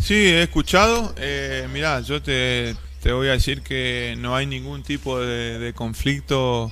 Sí, 0.00 0.14
he 0.14 0.42
escuchado. 0.42 1.14
Eh, 1.16 1.68
mirá, 1.72 2.00
yo 2.00 2.20
te, 2.22 2.76
te, 3.02 3.12
voy 3.12 3.28
a 3.28 3.32
decir 3.32 3.62
que 3.62 4.16
no 4.18 4.34
hay 4.36 4.46
ningún 4.46 4.82
tipo 4.82 5.20
de, 5.20 5.72
conflicto 5.74 6.70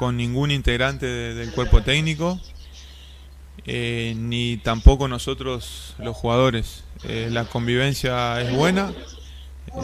con 0.00 0.16
ningún 0.16 0.50
integrante 0.50 1.04
del 1.04 1.52
cuerpo 1.52 1.82
técnico, 1.82 2.40
eh, 3.66 4.14
ni 4.16 4.56
tampoco 4.56 5.08
nosotros 5.08 5.94
los 5.98 6.16
jugadores. 6.16 6.84
Eh, 7.04 7.28
la 7.30 7.44
convivencia 7.44 8.40
es 8.40 8.50
buena, 8.50 8.94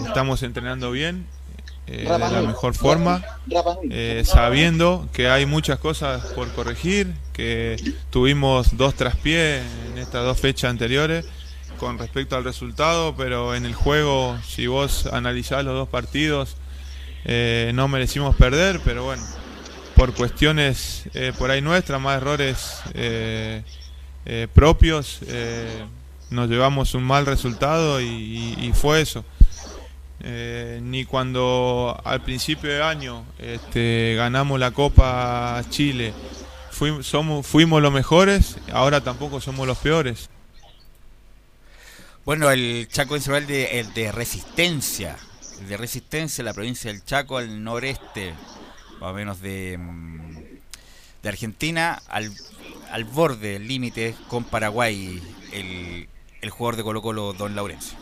estamos 0.06 0.42
entrenando 0.42 0.90
bien, 0.90 1.26
eh, 1.86 2.08
de 2.10 2.18
la 2.18 2.40
mejor 2.40 2.74
forma, 2.74 3.22
sabiendo 4.24 5.06
que 5.12 5.28
hay 5.28 5.44
muchas 5.44 5.78
cosas 5.80 6.24
por 6.32 6.50
corregir, 6.54 7.12
que 7.34 7.76
tuvimos 8.08 8.74
dos 8.78 8.94
traspiés 8.94 9.64
en 9.92 9.98
estas 9.98 10.24
dos 10.24 10.40
fechas 10.40 10.70
anteriores 10.70 11.26
con 11.78 11.98
respecto 11.98 12.36
al 12.36 12.44
resultado, 12.44 13.14
pero 13.18 13.54
en 13.54 13.66
el 13.66 13.74
juego, 13.74 14.38
si 14.48 14.66
vos 14.66 15.10
analizás 15.12 15.62
los 15.62 15.74
dos 15.74 15.90
partidos, 15.90 16.56
eh, 17.28 17.72
no 17.74 17.88
merecimos 17.88 18.36
perder, 18.36 18.80
pero 18.84 19.02
bueno, 19.02 19.22
por 19.96 20.14
cuestiones 20.14 21.04
eh, 21.14 21.32
por 21.36 21.50
ahí 21.50 21.60
nuestras, 21.60 22.00
más 22.00 22.18
errores 22.18 22.80
eh, 22.94 23.62
propios, 24.54 25.20
nos 26.30 26.48
llevamos 26.48 26.94
un 26.94 27.04
mal 27.04 27.26
resultado 27.26 28.00
y, 28.00 28.72
fue 28.74 29.00
eso. 29.00 29.24
ni 30.82 31.04
cuando 31.04 32.00
al 32.04 32.22
principio 32.22 32.70
de 32.70 32.82
año 32.82 33.24
este, 33.38 34.14
ganamos 34.16 34.60
la 34.60 34.72
Copa 34.72 35.62
Chile 35.70 36.12
fuimos, 36.76 37.46
fuimos 37.46 37.80
los 37.80 37.92
mejores, 37.92 38.56
ahora 38.72 39.00
tampoco 39.00 39.40
somos 39.40 39.66
los 39.66 39.78
peores. 39.78 40.28
Bueno, 42.24 42.50
el 42.50 42.88
Chaco 42.90 43.16
es 43.16 43.26
de, 43.26 43.80
el 43.80 43.94
de 43.94 44.12
Resistencia, 44.12 45.16
el 45.60 45.68
de 45.68 45.76
Resistencia, 45.76 46.44
la 46.44 46.52
provincia 46.52 46.92
del 46.92 47.04
Chaco 47.04 47.38
al 47.38 47.62
noreste, 47.62 48.34
más 49.00 49.10
o 49.10 49.14
menos 49.14 49.40
de, 49.40 49.78
mm, 49.78 50.36
de 51.22 51.28
Argentina, 51.28 52.02
al, 52.08 52.32
al 52.90 53.04
borde 53.04 53.58
límite 53.58 54.14
con 54.28 54.44
Paraguay 54.44 55.22
el, 55.52 56.08
el 56.40 56.50
jugador 56.50 56.76
de 56.76 56.82
Colo 56.82 57.02
Colo, 57.02 57.32
Don 57.32 57.54
Laurencio. 57.54 57.98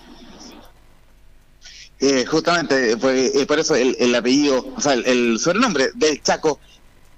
Eh, 2.01 2.27
justamente, 2.27 2.97
pues, 2.97 3.35
eh, 3.35 3.47
por 3.47 3.59
eso 3.59 3.75
el, 3.75 3.97
el 3.99 4.15
apellido, 4.15 4.67
o 4.77 4.81
sea, 4.81 4.95
el, 4.95 5.07
el 5.07 5.39
sobrenombre 5.39 5.91
del 5.95 6.21
Chaco 6.23 6.61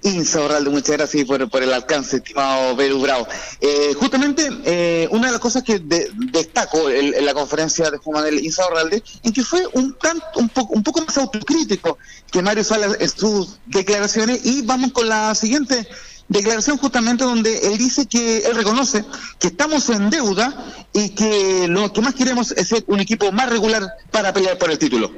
Insaurralde, 0.03 0.69
muchas 0.69 0.97
gracias 0.97 1.25
por, 1.25 1.63
el 1.63 1.73
alcance, 1.73 2.17
estimado 2.17 2.75
Beru 2.75 3.01
Bravo. 3.01 3.27
Eh, 3.59 3.93
justamente, 3.99 4.47
eh, 4.63 5.07
una 5.11 5.27
de 5.27 5.31
las 5.31 5.41
cosas 5.41 5.63
que 5.63 5.79
de, 5.79 6.09
destaco 6.31 6.89
en, 6.89 7.13
en, 7.15 7.25
la 7.25 7.33
conferencia 7.33 7.89
de 7.89 7.97
Juan 7.97 8.21
Manuel 8.21 8.45
Insaurralde, 8.45 9.03
en 9.23 9.33
que 9.33 9.43
fue 9.43 9.65
un, 9.73 9.93
tanto, 9.95 10.25
un, 10.35 10.49
poco, 10.49 10.73
un 10.73 10.83
poco 10.83 11.01
más 11.01 11.17
autocrítico 11.17 11.97
que 12.31 12.41
Mario 12.41 12.63
Salas 12.63 12.97
en 12.99 13.09
sus 13.09 13.59
declaraciones, 13.65 14.45
y 14.45 14.61
vamos 14.61 14.91
con 14.91 15.09
la 15.09 15.33
siguiente 15.35 15.87
declaración 16.27 16.77
justamente 16.77 17.23
donde 17.23 17.57
él 17.67 17.77
dice 17.77 18.05
que 18.05 18.39
él 18.39 18.55
reconoce 18.55 19.05
que 19.39 19.47
estamos 19.47 19.89
en 19.89 20.09
deuda 20.09 20.53
y 20.93 21.09
que 21.09 21.67
lo 21.67 21.91
que 21.93 22.01
más 22.01 22.15
queremos 22.15 22.51
es 22.51 22.67
ser 22.67 22.83
un 22.87 22.99
equipo 22.99 23.31
más 23.31 23.49
regular 23.49 23.83
para 24.11 24.33
pelear 24.33 24.57
por 24.57 24.69
el 24.69 24.77
título. 24.77 25.11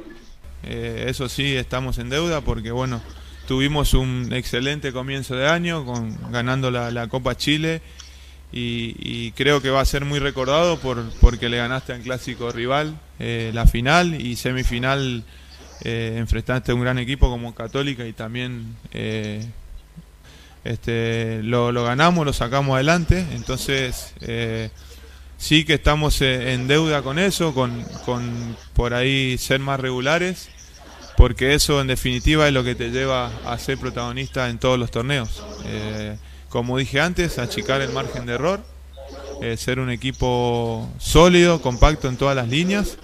Eh, 0.62 1.06
eso 1.08 1.28
sí, 1.28 1.56
estamos 1.56 1.98
en 1.98 2.10
deuda 2.10 2.42
porque, 2.42 2.70
bueno, 2.70 3.00
tuvimos 3.50 3.94
un 3.94 4.28
excelente 4.30 4.92
comienzo 4.92 5.34
de 5.34 5.48
año 5.48 5.84
con 5.84 6.16
ganando 6.30 6.70
la, 6.70 7.08
Copa 7.08 7.36
Chile 7.36 7.82
y, 8.52 9.32
creo 9.32 9.60
que 9.60 9.70
va 9.70 9.80
a 9.80 9.84
ser 9.84 10.04
muy 10.04 10.20
recordado 10.20 10.78
por 10.78 11.02
porque 11.20 11.48
le 11.48 11.56
ganaste 11.56 11.92
al 11.92 12.00
clásico 12.02 12.52
rival 12.52 12.96
eh, 13.18 13.50
la 13.52 13.66
final 13.66 14.20
y 14.20 14.36
semifinal 14.36 15.24
eh, 15.82 16.14
enfrentaste 16.18 16.70
a 16.70 16.76
un 16.76 16.82
gran 16.82 17.00
equipo 17.00 17.28
como 17.28 17.52
Católica 17.52 18.06
y 18.06 18.12
también 18.12 18.76
eh, 18.92 19.44
este, 20.62 21.42
lo, 21.42 21.72
lo, 21.72 21.82
ganamos, 21.82 22.24
lo 22.24 22.32
sacamos 22.32 22.76
adelante, 22.76 23.26
entonces 23.32 24.14
eh, 24.20 24.70
sí 25.38 25.64
que 25.64 25.74
estamos 25.74 26.22
en 26.22 26.68
deuda 26.68 27.02
con 27.02 27.18
eso, 27.18 27.52
con, 27.52 27.82
con 28.04 28.56
por 28.74 28.94
ahí 28.94 29.36
ser 29.38 29.58
más 29.58 29.80
regulares, 29.80 30.50
porque 31.20 31.52
eso 31.52 31.82
en 31.82 31.86
definitiva 31.86 32.48
es 32.48 32.54
lo 32.54 32.64
que 32.64 32.74
te 32.74 32.88
lleva 32.88 33.30
a 33.44 33.58
ser 33.58 33.76
protagonista 33.76 34.48
en 34.48 34.58
todos 34.58 34.78
los 34.78 34.90
torneos. 34.90 35.44
Eh, 35.66 36.16
como 36.48 36.78
dije 36.78 36.98
antes, 36.98 37.38
achicar 37.38 37.82
el 37.82 37.92
margen 37.92 38.24
de 38.24 38.32
error, 38.32 38.64
eh, 39.42 39.58
ser 39.58 39.80
un 39.80 39.90
equipo 39.90 40.88
sólido, 40.98 41.60
compacto 41.60 42.08
en 42.08 42.16
todas 42.16 42.34
las 42.34 42.48
líneas. 42.48 42.96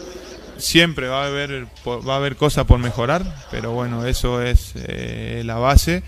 Siempre 0.57 1.09
va 1.09 1.25
a 1.25 1.27
haber, 1.27 1.67
va 1.87 2.14
a 2.14 2.17
haber 2.17 2.37
cosas 2.37 2.64
por 2.64 2.79
mejorar, 2.79 3.45
pero 3.51 3.73
bueno, 3.73 4.07
eso 4.07 4.41
es 4.41 4.73
eh, 4.77 5.43
la 5.45 5.57
base 5.57 6.03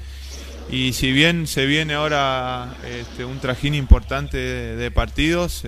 y 0.71 0.95
si 0.95 1.13
bien 1.13 1.47
se 1.47 1.67
viene 1.67 1.93
ahora 1.93 2.75
este, 2.87 3.27
un 3.27 3.39
trajín 3.39 3.75
importante 3.75 4.39
de, 4.39 4.91
partidos, 4.91 5.63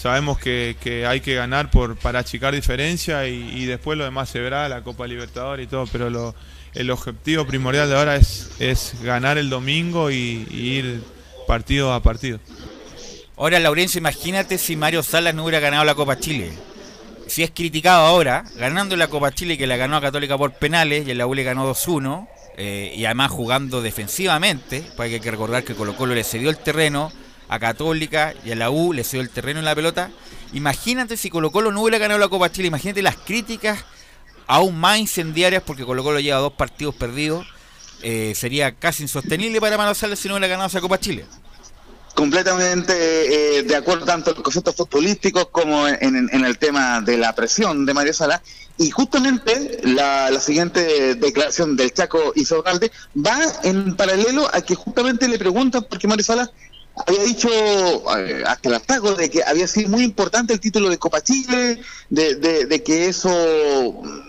sabemos 0.00 0.38
que, 0.38 0.76
que, 0.80 1.04
hay 1.04 1.20
que 1.20 1.34
ganar 1.34 1.70
por 1.70 1.96
para 1.96 2.20
achicar 2.20 2.54
diferencia 2.54 3.28
y, 3.28 3.66
después 3.66 3.98
lo 3.98 4.04
demás 4.04 4.30
se 4.30 4.40
verá, 4.40 4.68
la 4.68 4.82
Copa 4.82 5.06
Libertadores 5.06 5.66
y 5.66 5.68
todo, 5.68 5.86
pero 5.86 6.34
el 6.74 6.90
objetivo 6.90 7.46
primordial 7.46 7.88
de 7.88 7.96
ahora 7.96 8.16
es, 8.16 8.50
es 8.58 8.94
ganar 9.02 9.36
el 9.36 9.50
domingo 9.50 10.10
y, 10.10 10.46
y, 10.50 10.78
ir 10.78 11.02
partido 11.46 11.92
a 11.92 12.02
partido. 12.02 12.40
Ahora, 13.36 13.58
Laurencio, 13.58 13.98
imagínate 13.98 14.56
si 14.56 14.74
Mario 14.74 15.02
Salas 15.02 15.34
no 15.34 15.44
hubiera 15.44 15.60
ganado 15.60 15.84
la 15.84 15.94
Copa 15.94 16.18
Chile. 16.18 16.50
Si 17.26 17.42
es 17.42 17.50
criticado 17.50 18.06
ahora, 18.06 18.44
ganando 18.56 18.96
la 18.96 19.08
Copa 19.08 19.32
Chile 19.32 19.58
que 19.58 19.66
la 19.66 19.76
ganó 19.76 19.96
a 19.96 20.00
Católica 20.00 20.36
por 20.38 20.52
penales 20.54 21.06
y 21.06 21.10
el 21.10 21.18
la 21.18 21.26
U 21.26 21.34
le 21.34 21.44
ganó 21.44 21.70
2-1 21.70 22.26
eh, 22.56 22.92
y 22.96 23.04
además 23.04 23.30
jugando 23.30 23.82
defensivamente, 23.82 24.82
porque 24.96 25.14
hay 25.14 25.20
que 25.20 25.30
recordar 25.30 25.62
que 25.62 25.74
Colo 25.74 25.94
Colo 25.94 26.14
le 26.14 26.24
cedió 26.24 26.50
el 26.50 26.58
terreno 26.58 27.12
a 27.50 27.58
Católica 27.58 28.32
y 28.44 28.52
a 28.52 28.54
la 28.54 28.70
U 28.70 28.92
le 28.92 29.02
cedió 29.02 29.22
el 29.22 29.28
terreno 29.28 29.58
en 29.58 29.64
la 29.64 29.74
pelota. 29.74 30.10
Imagínate 30.52 31.16
si 31.16 31.30
Colo 31.30 31.50
Colo 31.50 31.72
no 31.72 31.82
hubiera 31.82 31.98
ganado 31.98 32.18
la 32.20 32.28
Copa 32.28 32.50
Chile, 32.50 32.68
imagínate 32.68 33.02
las 33.02 33.16
críticas 33.16 33.84
aún 34.46 34.78
más 34.78 34.98
incendiarias 34.98 35.62
porque 35.66 35.84
Colo 35.84 36.04
Colo 36.04 36.20
lleva 36.20 36.38
dos 36.38 36.52
partidos 36.52 36.94
perdidos. 36.94 37.46
Eh, 38.02 38.32
sería 38.34 38.72
casi 38.72 39.02
insostenible 39.02 39.60
para 39.60 39.94
Salas 39.94 40.18
si 40.18 40.28
no 40.28 40.34
hubiera 40.34 40.46
ganado 40.46 40.68
esa 40.68 40.80
Copa 40.80 40.98
Chile 40.98 41.26
completamente 42.14 42.92
eh, 43.58 43.62
de 43.62 43.76
acuerdo 43.76 44.04
tanto 44.04 44.30
en 44.30 44.36
los 44.36 44.44
conceptos 44.44 44.76
futbolísticos 44.76 45.46
como 45.50 45.88
en, 45.88 46.44
el 46.44 46.58
tema 46.58 47.00
de 47.00 47.16
la 47.16 47.34
presión 47.34 47.86
de 47.86 47.94
Mario 47.94 48.12
Sala. 48.12 48.42
Y 48.76 48.90
justamente 48.90 49.80
la, 49.84 50.38
siguiente 50.40 51.14
declaración 51.14 51.76
del 51.76 51.92
Chaco 51.94 52.32
Isogalde 52.34 52.90
va 53.16 53.38
en 53.62 53.96
paralelo 53.96 54.48
a 54.54 54.60
que 54.60 54.74
justamente 54.74 55.28
le 55.28 55.38
preguntan 55.38 55.82
por 55.84 55.98
qué 55.98 56.08
Mario 56.08 56.24
Sala 56.24 56.50
había 57.06 57.22
dicho 57.24 57.48
eh, 58.18 58.42
hasta 58.46 58.68
el 58.68 58.74
ataco 58.74 59.14
de 59.14 59.30
que 59.30 59.42
había 59.44 59.66
sido 59.66 59.88
muy 59.88 60.02
importante 60.02 60.52
el 60.52 60.60
título 60.60 60.88
de 60.88 60.98
Copa 60.98 61.22
Chile, 61.22 61.80
de, 62.08 62.34
de, 62.36 62.66
de 62.66 62.82
que 62.82 63.08
eso 63.08 63.30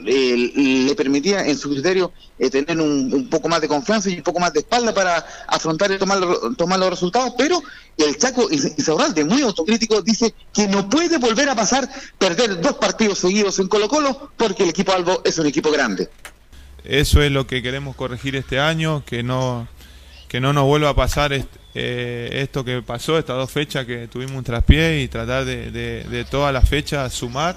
eh, 0.06 0.52
le 0.56 0.96
permitía 0.96 1.46
en 1.46 1.58
su 1.58 1.70
criterio 1.70 2.12
eh, 2.40 2.50
tener 2.50 2.80
un, 2.80 3.14
un, 3.14 3.30
poco 3.30 3.48
más 3.50 3.62
de 3.62 3.68
confianza 3.68 4.10
y 4.10 4.18
un 4.18 4.24
poco 4.24 4.40
más 4.40 4.54
de 4.54 4.60
espalda 4.60 4.94
para 4.94 5.26
afrontar 5.48 5.92
y 5.92 5.98
tomar, 5.98 6.20
tomar 6.58 6.80
los 6.80 6.90
resultados, 6.90 7.34
pero 7.38 7.62
el 7.98 8.18
Chaco 8.18 8.50
Isaurralde, 8.50 9.24
muy 9.26 9.42
autocrítico, 9.42 10.02
dice 10.02 10.34
que 10.54 10.68
no 10.68 10.90
puede 10.90 11.18
volver 11.18 11.50
a 11.50 11.56
pasar 11.56 11.90
perder 12.18 12.62
dos 12.62 12.74
partidos 12.74 13.20
seguidos 13.20 13.60
en 13.60 13.68
Colo 13.68 13.88
Colo 13.88 14.32
porque 14.38 14.64
el 14.64 14.70
equipo 14.70 14.92
Albo 14.94 15.22
es 15.24 15.38
un 15.38 15.48
equipo 15.48 15.72
grande. 15.72 16.10
Eso 16.84 17.22
es 17.22 17.32
lo 17.32 17.46
que 17.46 17.62
queremos 17.62 17.96
corregir 17.96 18.36
este 18.36 18.60
año, 18.60 19.04
que 19.06 19.22
no 19.24 19.68
que 20.28 20.40
no 20.40 20.54
nos 20.54 20.64
vuelva 20.64 20.90
a 20.90 20.96
pasar 20.96 21.34
este, 21.34 21.60
eh, 21.74 22.30
esto 22.44 22.66
que 22.66 22.82
pasó, 22.82 23.18
estas 23.18 23.38
dos 23.38 23.50
fechas 23.50 23.86
que 23.86 24.08
tuvimos 24.08 24.36
un 24.36 24.44
traspié 24.44 25.02
y 25.02 25.08
tratar 25.08 25.46
de, 25.46 25.72
de, 25.72 26.04
de 26.04 26.26
todas 26.26 26.54
las 26.54 26.68
fechas 26.68 27.14
sumar, 27.14 27.56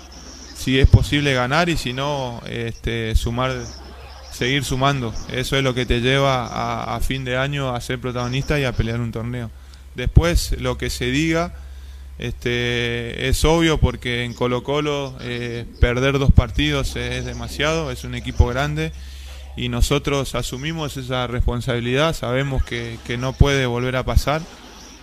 si 0.55 0.79
es 0.79 0.89
posible 0.89 1.35
ganar 1.35 1.69
y 1.69 1.77
si 1.77 1.93
no, 1.93 2.41
este, 2.47 3.15
sumar, 3.17 3.55
seguir 4.33 4.65
sumando. 4.65 5.13
Eso 5.33 5.57
es 5.57 5.65
lo 5.65 5.75
que 5.75 5.87
te 5.87 6.01
lleva 6.01 6.95
a, 6.95 7.01
fin 7.01 7.25
de 7.25 7.37
año 7.37 7.75
a 7.75 7.81
ser 7.81 7.99
protagonista 7.99 8.59
y 8.59 8.65
a 8.65 8.73
pelear 8.73 9.01
un 9.01 9.13
torneo. 9.13 9.51
Después, 9.95 10.57
lo 10.61 10.79
que 10.79 10.91
se 10.91 11.07
diga 11.07 11.55
este, 12.19 13.29
es 13.29 13.45
obvio 13.45 13.79
porque 13.79 14.25
en 14.25 14.35
Colo 14.35 14.63
Colo 14.63 15.17
eh, 15.21 15.67
perder 15.81 16.19
dos 16.19 16.33
partidos 16.33 16.95
es 16.97 17.25
demasiado, 17.25 17.91
es 17.91 18.05
un 18.05 18.15
equipo 18.15 18.47
grande 18.47 18.93
y 19.57 19.69
nosotros 19.69 20.35
asumimos 20.35 20.97
esa 20.97 21.27
responsabilidad, 21.27 22.15
sabemos 22.15 22.65
que, 22.65 22.99
que 23.07 23.17
no 23.17 23.33
puede 23.33 23.67
volver 23.67 23.97
a 23.97 24.05
pasar 24.05 24.43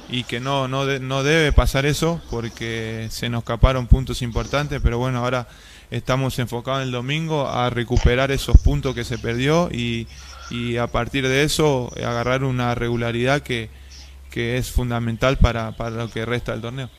y 0.10 0.24
que 0.24 0.40
no, 0.40 0.68
no, 0.68 0.86
no 1.00 1.24
debe 1.24 1.54
pasar 1.54 1.86
eso 1.86 2.22
porque 2.30 3.08
se 3.10 3.30
nos 3.30 3.40
escaparon 3.40 3.88
puntos 3.88 4.22
importantes, 4.22 4.82
pero 4.84 4.98
bueno, 4.98 5.20
ahora 5.20 5.48
estamos 5.90 6.38
enfocados 6.40 6.82
en 6.82 6.88
el 6.88 6.92
domingo 6.92 7.48
a 7.48 7.70
recuperar 7.70 8.32
esos 8.32 8.58
puntos 8.58 8.94
que 8.94 9.06
se 9.06 9.18
perdió 9.18 9.70
y, 9.72 10.08
y 10.50 10.78
a 10.78 10.88
partir 10.88 11.28
de 11.28 11.44
eso 11.44 11.92
agarrar 11.98 12.44
una 12.44 12.76
regularidad 12.76 13.42
que, 13.42 13.70
que 14.30 14.58
es 14.58 14.72
fundamental 14.72 15.38
para, 15.38 15.78
para 15.78 15.92
lo 15.92 16.10
que 16.10 16.26
resta 16.26 16.52
del 16.52 16.62
torneo. 16.62 16.90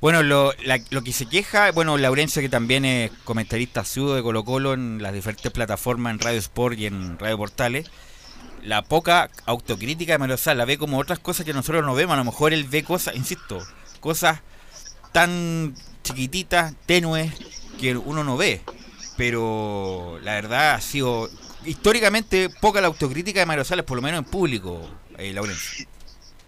Bueno, 0.00 0.22
lo, 0.22 0.52
la, 0.64 0.78
lo 0.90 1.02
que 1.02 1.12
se 1.12 1.26
queja, 1.26 1.72
bueno, 1.72 1.96
Laurencio 1.96 2.42
que 2.42 2.50
también 2.50 2.84
es 2.84 3.10
comentarista 3.24 3.84
sudo 3.84 4.14
de 4.14 4.22
Colo 4.22 4.44
Colo 4.44 4.74
en 4.74 5.02
las 5.02 5.14
diferentes 5.14 5.50
plataformas, 5.50 6.12
en 6.12 6.18
Radio 6.18 6.38
Sport 6.38 6.78
y 6.78 6.86
en 6.86 7.18
Radio 7.18 7.38
Portales, 7.38 7.90
la 8.62 8.82
poca 8.82 9.30
autocrítica 9.46 10.12
de 10.12 10.18
Mario 10.18 10.36
Sala 10.36 10.66
ve 10.66 10.76
como 10.76 10.98
otras 10.98 11.18
cosas 11.18 11.46
que 11.46 11.54
nosotros 11.54 11.84
no 11.84 11.94
vemos, 11.94 12.12
a 12.12 12.18
lo 12.18 12.24
mejor 12.24 12.52
él 12.52 12.64
ve 12.64 12.84
cosas, 12.84 13.16
insisto, 13.16 13.58
cosas 14.00 14.40
tan 15.12 15.74
chiquititas, 16.02 16.74
tenues, 16.84 17.32
que 17.80 17.96
uno 17.96 18.22
no 18.22 18.36
ve, 18.36 18.60
pero 19.16 20.18
la 20.22 20.34
verdad 20.34 20.74
ha 20.74 20.80
sido 20.82 21.30
históricamente 21.64 22.50
poca 22.60 22.82
la 22.82 22.88
autocrítica 22.88 23.40
de 23.40 23.46
Mario 23.46 23.64
Salas, 23.64 23.86
por 23.86 23.96
lo 23.96 24.02
menos 24.02 24.18
en 24.18 24.30
público, 24.30 24.86
eh, 25.16 25.32
Laurencio. 25.32 25.86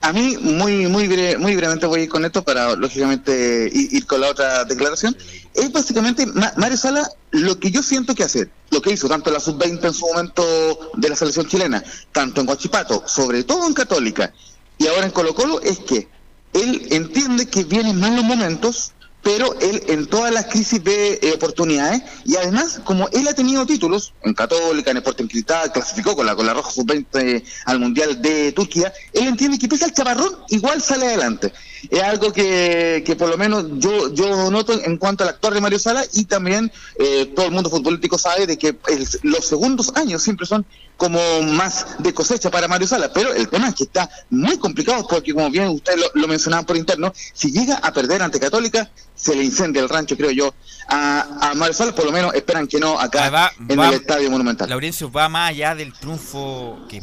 A 0.01 0.13
mí, 0.13 0.37
muy 0.41 0.87
muy 0.87 1.09
breve, 1.09 1.39
muy 1.39 1.57
brevemente 1.57 1.87
voy 1.87 2.01
a 2.01 2.03
ir 2.05 2.09
con 2.09 2.25
esto 2.25 2.43
para, 2.43 2.77
lógicamente, 2.77 3.69
ir, 3.73 4.07
con 4.07 4.21
la 4.21 4.29
otra 4.29 4.65
declaración. 4.65 5.17
Es 5.55 5.73
básicamente, 5.73 6.25
Mario 6.57 6.77
Sala, 6.77 7.11
lo 7.33 7.59
que 7.59 7.71
yo 7.71 7.83
siento 7.83 8.15
que 8.15 8.23
hacer, 8.23 8.49
lo 8.71 8.81
que 8.81 8.93
hizo 8.93 9.09
tanto 9.09 9.31
en 9.31 9.35
la 9.35 9.41
sub-20 9.41 9.85
en 9.85 9.95
su 9.95 10.07
momento 10.07 10.91
de 10.95 11.09
la 11.09 11.17
selección 11.17 11.49
chilena, 11.49 11.83
tanto 12.13 12.41
en 12.41 12.47
Guachipato, 12.47 13.03
sobre 13.07 13.43
todo 13.43 13.67
en 13.67 13.75
Católica, 13.75 14.33
y 14.79 14.87
ahora 14.87 15.05
en 15.07 15.11
Colo 15.11 15.35
Colo, 15.35 15.61
es 15.61 15.81
que 15.81 16.09
él 16.53 16.87
entiende 16.91 17.47
que 17.47 17.65
vienen 17.65 17.99
malos 17.99 18.25
momentos, 18.25 18.93
pero 19.29 19.55
él 19.61 19.83
en 19.89 20.07
todas 20.07 20.33
las 20.33 20.47
crisis 20.47 20.83
ve 20.83 21.19
eh, 21.21 21.33
oportunidades 21.35 22.01
y 22.25 22.37
además 22.37 22.81
como 22.83 23.11
él 23.11 23.29
ha 23.29 23.35
tenido 23.35 23.67
títulos 23.67 24.15
en 24.23 24.33
Católica, 24.33 24.91
en 24.91 24.97
Sporting 24.97 25.27
Cristal, 25.27 25.71
clasificó 25.71 26.17
con 26.17 26.25
la 26.25 26.35
con 26.35 26.47
la 26.47 26.55
Roja 26.55 26.71
Sub-20 26.71 27.45
al 27.67 27.79
Mundial 27.79 28.23
de 28.23 28.53
Turquía, 28.53 28.91
él 29.13 29.27
entiende 29.27 29.59
que 29.59 29.69
pese 29.69 29.85
al 29.85 29.93
chaparrón 29.93 30.35
igual 30.49 30.81
sale 30.81 31.09
adelante. 31.09 31.53
Es 31.91 32.03
algo 32.03 32.33
que, 32.33 33.03
que 33.07 33.17
por 33.17 33.29
lo 33.29 33.37
menos 33.39 33.65
yo, 33.79 34.13
yo 34.15 34.51
noto 34.51 34.73
en 34.73 34.97
cuanto 34.97 35.25
al 35.25 35.31
actor 35.31 35.55
de 35.55 35.61
Mario 35.61 35.79
Sala 35.79 36.05
y 36.13 36.25
también 36.25 36.71
eh, 36.99 37.33
todo 37.35 37.47
el 37.47 37.53
mundo 37.53 37.71
futbolístico 37.71 38.19
sabe 38.19 38.47
de 38.47 38.57
que 38.59 38.77
el- 38.89 39.09
los 39.23 39.45
segundos 39.47 39.93
años 39.97 40.23
siempre 40.23 40.47
son 40.47 40.65
como 40.97 41.21
más 41.43 41.87
de 42.01 42.13
cosecha 42.13 42.51
para 42.51 42.67
Mario 42.67 42.89
Sala, 42.89 43.13
pero 43.13 43.33
el 43.33 43.49
tema 43.49 43.69
es 43.69 43.75
que 43.77 43.85
está 43.85 44.11
muy 44.31 44.59
complicado 44.59 45.07
porque 45.09 45.33
como 45.33 45.49
bien 45.49 45.69
ustedes 45.69 46.01
lo, 46.01 46.07
lo 46.21 46.27
mencionaban 46.27 46.67
por 46.67 46.77
interno, 46.77 47.13
si 47.35 47.53
llega 47.53 47.77
a 47.77 47.93
perder 47.93 48.21
ante 48.23 48.41
Católica, 48.41 48.91
se 49.15 49.35
le 49.37 49.45
incendia 49.45 49.81
el 49.83 49.89
rancho, 49.89 50.17
creo 50.17 50.31
yo, 50.33 50.53
a, 50.89 51.51
a 51.51 51.55
Mario 51.55 51.75
Sala, 51.75 51.95
por 51.95 52.05
lo 52.05 52.11
menos 52.13 52.35
esperan 52.35 52.67
que 52.67 52.81
no 52.81 52.99
acá 52.99 53.27
en 53.69 53.79
va- 53.79 53.89
el 53.89 53.95
Estadio 53.95 54.29
Monumental. 54.31 54.69
Laurencio 54.69 55.11
va 55.13 55.29
más 55.29 55.51
allá 55.51 55.75
del 55.77 55.93
triunfo, 55.93 56.79
que 56.89 57.01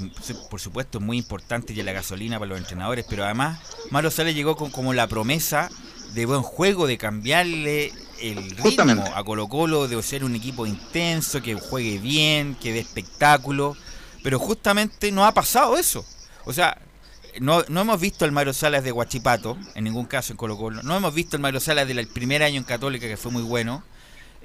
por 0.49 0.59
supuesto 0.59 0.97
es 0.97 1.03
muy 1.03 1.17
importante 1.17 1.71
y 1.71 1.81
la 1.81 1.91
gasolina 1.93 2.37
para 2.37 2.49
los 2.49 2.57
entrenadores, 2.59 3.05
pero 3.09 3.23
además 3.23 3.59
Mario 3.91 4.11
Sala 4.11 4.31
llegó 4.31 4.55
con 4.57 4.64
como 4.71 4.93
la 4.93 5.07
promesa 5.07 5.69
de 6.13 6.25
buen 6.25 6.41
juego, 6.41 6.87
de 6.87 6.97
cambiarle 6.97 7.93
el 8.21 8.49
ritmo 8.49 8.63
Justamente. 8.63 9.11
a 9.13 9.23
Colo 9.23 9.47
Colo, 9.47 9.87
de 9.87 10.01
ser 10.01 10.23
un 10.23 10.35
equipo 10.35 10.65
intenso, 10.65 11.41
que 11.41 11.55
juegue 11.55 11.99
bien, 11.99 12.55
que 12.55 12.71
dé 12.71 12.79
espectáculo, 12.79 13.75
pero 14.23 14.39
justamente 14.39 15.11
no 15.11 15.25
ha 15.25 15.33
pasado 15.33 15.77
eso. 15.77 16.05
O 16.45 16.53
sea, 16.53 16.77
no, 17.39 17.63
no 17.67 17.81
hemos 17.81 17.99
visto 17.99 18.25
al 18.25 18.31
Mario 18.31 18.53
Salas 18.53 18.83
de 18.83 18.91
Guachipato, 18.91 19.57
en 19.75 19.83
ningún 19.83 20.05
caso 20.05 20.33
en 20.33 20.37
Colo 20.37 20.57
Colo, 20.57 20.81
no 20.83 20.95
hemos 20.95 21.13
visto 21.13 21.35
al 21.35 21.41
Mario 21.41 21.59
Salas 21.59 21.87
del 21.87 22.07
primer 22.07 22.43
año 22.43 22.57
en 22.57 22.63
Católica, 22.63 23.07
que 23.07 23.17
fue 23.17 23.31
muy 23.31 23.43
bueno, 23.43 23.83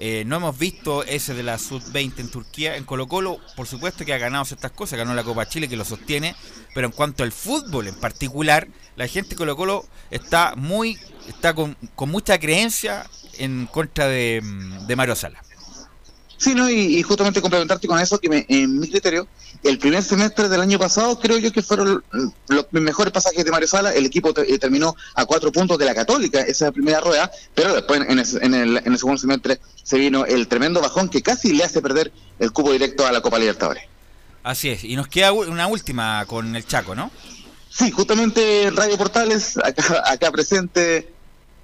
eh, 0.03 0.25
no 0.25 0.37
hemos 0.37 0.59
visto 0.59 1.05
ese 1.05 1.35
de 1.35 1.43
la 1.43 1.59
Sub-20 1.59 2.21
en 2.21 2.31
Turquía. 2.31 2.77
En 2.77 2.85
Colo 2.85 3.07
Colo, 3.07 3.39
por 3.55 3.67
supuesto 3.67 4.07
que 4.07 4.15
ha 4.15 4.19
ganado 4.19 4.47
ciertas 4.47 4.71
cosas, 4.71 4.99
ganó 4.99 5.13
la 5.13 5.23
Copa 5.23 5.47
Chile 5.47 5.69
que 5.69 5.77
lo 5.77 5.85
sostiene, 5.85 6.35
pero 6.75 6.87
en 6.87 6.93
cuanto 6.95 7.23
al 7.23 7.33
fútbol 7.33 7.87
en 7.87 7.95
particular, 7.95 8.67
la 8.97 9.07
gente 9.09 9.31
de 9.31 9.37
Colo 9.37 9.57
Colo 9.57 9.87
está 10.11 10.55
muy, 10.57 10.99
está 11.29 11.53
con, 11.53 11.77
con 11.95 12.11
mucha 12.11 12.41
creencia 12.41 13.11
en 13.35 13.67
contra 13.67 14.09
de, 14.09 14.41
de 14.87 14.97
Mario 14.97 15.17
Sala. 15.17 15.43
Sí, 16.41 16.55
no, 16.55 16.71
y, 16.71 16.97
y 16.99 17.03
justamente 17.03 17.43
complementarte 17.43 17.87
con 17.87 18.01
eso, 18.01 18.19
que 18.19 18.31
me- 18.31 18.47
en 18.49 18.79
mi 18.79 18.89
criterio, 18.89 19.29
el 19.63 19.79
primer 19.79 20.03
semestre 20.03 20.49
del 20.49 20.63
año 20.63 20.79
pasado 20.79 21.21
creo 21.21 21.37
yo 21.37 21.53
que 21.53 21.61
fueron 21.61 22.03
los 22.49 22.67
mejores 22.71 23.13
pasajes 23.13 23.45
de 23.45 23.51
Mario 23.51 23.69
Sala. 23.69 23.93
El 23.93 24.07
equipo 24.07 24.33
te- 24.33 24.51
eh, 24.51 24.59
terminó 24.59 24.97
a 25.17 25.27
cuatro 25.27 25.53
puntos 25.53 25.77
de 25.77 25.85
la 25.85 25.95
Católica, 25.95 26.41
esa 26.41 26.73
primera 26.73 26.99
rueda, 27.01 27.31
pero 27.55 27.75
después 27.75 28.01
en, 28.09 28.19
el- 28.19 28.39
en 28.43 28.55
el, 28.55 28.77
en 28.79 28.91
el 28.91 28.99
segundo 28.99 29.19
semestre 29.19 29.61
se 29.83 29.99
vino 29.99 30.25
el 30.25 30.49
tremendo 30.49 30.81
bajón 30.81 31.11
que 31.11 31.21
casi 31.21 31.53
le 31.53 31.63
hace 31.63 31.83
perder 31.83 32.11
el 32.39 32.53
cupo 32.53 32.73
directo 32.73 33.07
a 33.07 33.13
la 33.13 33.21
Copa 33.21 33.39
Libertadores. 33.39 33.83
Así 34.43 34.71
es, 34.71 34.83
y 34.85 34.97
nos 34.97 35.09
queda 35.09 35.33
una 35.33 35.67
última 35.67 36.25
con 36.25 36.57
el 36.57 36.67
Chaco, 36.67 36.95
¿no? 36.95 37.11
Sí, 37.69 37.91
justamente 37.91 38.71
Radio 38.75 38.97
Portales, 38.97 39.59
acá, 39.59 40.03
acá 40.07 40.31
presente 40.33 41.13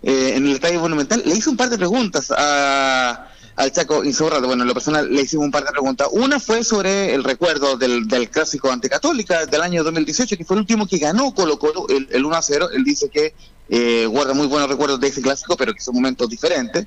eh, 0.02 0.32
en 0.36 0.46
el 0.46 0.52
Estadio 0.56 0.80
Monumental, 0.80 1.22
le 1.24 1.34
hice 1.34 1.48
un 1.48 1.56
par 1.56 1.70
de 1.70 1.78
preguntas 1.78 2.30
a, 2.36 3.28
al 3.56 3.72
Chaco 3.72 4.04
Insaurralde. 4.04 4.46
Bueno, 4.46 4.62
en 4.62 4.68
lo 4.68 4.74
personal 4.74 5.12
le 5.12 5.22
hicimos 5.22 5.46
un 5.46 5.50
par 5.50 5.64
de 5.64 5.72
preguntas. 5.72 6.08
Una 6.12 6.38
fue 6.38 6.62
sobre 6.62 7.14
el 7.14 7.24
recuerdo 7.24 7.76
del, 7.76 8.06
del 8.06 8.30
clásico 8.30 8.70
ante 8.70 8.88
Católica 8.88 9.46
del 9.46 9.62
año 9.62 9.82
2018, 9.82 10.36
que 10.36 10.44
fue 10.44 10.56
el 10.56 10.60
último 10.60 10.86
que 10.86 10.98
ganó 10.98 11.34
Colo 11.34 11.58
Colo, 11.58 11.86
el, 11.88 12.08
el 12.12 12.24
1 12.24 12.36
a 12.36 12.42
0. 12.42 12.68
Él 12.72 12.84
dice 12.84 13.08
que 13.08 13.34
eh, 13.68 14.06
guarda 14.06 14.34
muy 14.34 14.46
buenos 14.46 14.68
recuerdos 14.68 15.00
de 15.00 15.08
ese 15.08 15.22
clásico, 15.22 15.56
pero 15.56 15.74
que 15.74 15.80
son 15.80 15.94
momentos 15.94 16.28
diferentes. 16.28 16.86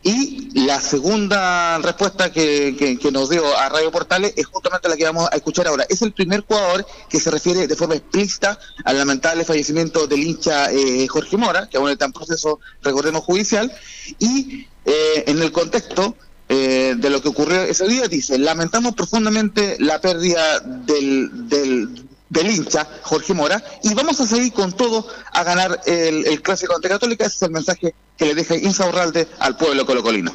Y 0.00 0.60
la 0.60 0.80
segunda 0.80 1.78
respuesta 1.78 2.30
que 2.30 2.98
nos 3.12 3.30
dio 3.30 3.44
a 3.58 3.68
Radio 3.68 3.90
Portales 3.90 4.32
es 4.36 4.46
justamente 4.46 4.88
la 4.88 4.96
que 4.96 5.04
vamos 5.04 5.28
a 5.30 5.34
escuchar 5.34 5.66
ahora. 5.66 5.84
Es 5.88 6.02
el 6.02 6.12
primer 6.12 6.42
jugador 6.42 6.86
que 7.10 7.18
se 7.18 7.32
refiere 7.32 7.66
de 7.66 7.74
forma 7.74 7.96
explícita 7.96 8.58
al 8.84 8.96
lamentable 8.96 9.44
fallecimiento 9.44 10.06
del 10.06 10.22
hincha 10.22 10.70
eh, 10.70 11.06
Jorge 11.08 11.36
Mora, 11.36 11.68
que 11.68 11.78
aún 11.78 11.90
está 11.90 12.04
en 12.04 12.12
proceso, 12.12 12.60
recordemos, 12.80 13.24
judicial. 13.24 13.72
Y 14.20 14.68
eh, 14.88 15.24
en 15.26 15.42
el 15.42 15.52
contexto 15.52 16.16
eh, 16.48 16.94
de 16.96 17.10
lo 17.10 17.20
que 17.20 17.28
ocurrió 17.28 17.62
ese 17.62 17.86
día, 17.86 18.08
dice, 18.08 18.38
lamentamos 18.38 18.94
profundamente 18.94 19.76
la 19.80 20.00
pérdida 20.00 20.60
del, 20.60 21.48
del, 21.48 22.06
del 22.30 22.50
hincha 22.50 22.88
Jorge 23.02 23.34
Mora 23.34 23.62
y 23.82 23.92
vamos 23.92 24.18
a 24.20 24.26
seguir 24.26 24.54
con 24.54 24.72
todo 24.72 25.06
a 25.32 25.44
ganar 25.44 25.78
el, 25.84 26.26
el 26.26 26.40
clásico 26.40 26.74
ante 26.74 26.88
Católica. 26.88 27.26
Ese 27.26 27.36
es 27.36 27.42
el 27.42 27.50
mensaje 27.50 27.94
que 28.16 28.24
le 28.24 28.34
deja 28.34 28.56
Insaurralde 28.56 29.28
al 29.40 29.58
pueblo 29.58 29.84
colocolino. 29.84 30.32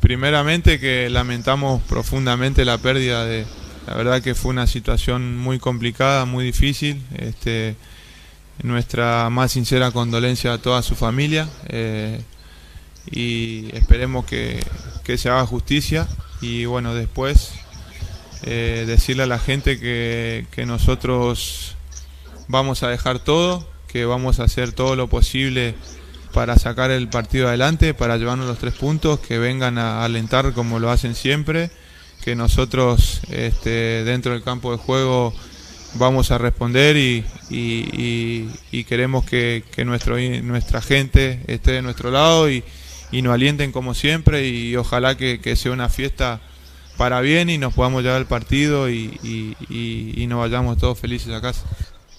Primeramente 0.00 0.80
que 0.80 1.08
lamentamos 1.08 1.80
profundamente 1.82 2.64
la 2.64 2.78
pérdida 2.78 3.24
de, 3.24 3.46
la 3.86 3.94
verdad 3.94 4.22
que 4.22 4.34
fue 4.34 4.50
una 4.50 4.66
situación 4.66 5.38
muy 5.38 5.60
complicada, 5.60 6.24
muy 6.24 6.44
difícil. 6.44 7.00
Este, 7.16 7.76
nuestra 8.64 9.30
más 9.30 9.52
sincera 9.52 9.92
condolencia 9.92 10.52
a 10.52 10.58
toda 10.58 10.82
su 10.82 10.96
familia 10.96 11.48
eh, 11.68 12.20
y 13.10 13.68
esperemos 13.76 14.24
que, 14.24 14.64
que 15.04 15.18
se 15.18 15.28
haga 15.28 15.46
justicia 15.46 16.06
y 16.40 16.64
bueno 16.64 16.94
después 16.94 17.52
eh, 18.44 18.84
decirle 18.86 19.24
a 19.24 19.26
la 19.26 19.38
gente 19.38 19.78
que, 19.78 20.46
que 20.50 20.66
nosotros 20.66 21.76
vamos 22.48 22.82
a 22.82 22.88
dejar 22.88 23.18
todo, 23.20 23.66
que 23.88 24.04
vamos 24.04 24.40
a 24.40 24.44
hacer 24.44 24.72
todo 24.72 24.96
lo 24.96 25.08
posible 25.08 25.74
para 26.32 26.56
sacar 26.58 26.90
el 26.90 27.08
partido 27.08 27.48
adelante, 27.48 27.94
para 27.94 28.16
llevarnos 28.16 28.46
los 28.46 28.58
tres 28.58 28.74
puntos, 28.74 29.20
que 29.20 29.38
vengan 29.38 29.78
a 29.78 30.04
alentar 30.04 30.52
como 30.54 30.78
lo 30.78 30.90
hacen 30.90 31.14
siempre, 31.14 31.70
que 32.24 32.34
nosotros 32.34 33.20
este, 33.30 34.02
dentro 34.04 34.32
del 34.32 34.42
campo 34.42 34.72
de 34.72 34.78
juego 34.78 35.34
vamos 35.94 36.30
a 36.30 36.38
responder 36.38 36.96
y, 36.96 37.24
y- 37.50 37.88
y- 37.92 38.50
y 38.70 38.84
queremos 38.84 39.24
que, 39.26 39.62
que 39.72 39.84
nuestro, 39.84 40.16
nuestra 40.42 40.80
gente 40.80 41.40
esté 41.46 41.72
de 41.72 41.82
nuestro 41.82 42.10
lado 42.10 42.50
y, 42.50 42.64
y 43.12 43.22
nos 43.22 43.34
alienten 43.34 43.70
como 43.70 43.94
siempre 43.94 44.48
y 44.48 44.74
ojalá 44.76 45.16
que, 45.16 45.56
sea 45.56 45.70
una 45.70 45.88
fiesta 45.88 46.40
para 46.96 47.20
bien 47.20 47.50
y 47.50 47.58
nos 47.58 47.74
podamos 47.74 48.02
llevar 48.02 48.20
el 48.20 48.26
partido 48.26 48.90
y 48.90 50.26
nos 50.28 50.40
vayamos 50.40 50.78
todos 50.78 50.98
felices 50.98 51.32
a 51.32 51.40
casa. 51.40 51.62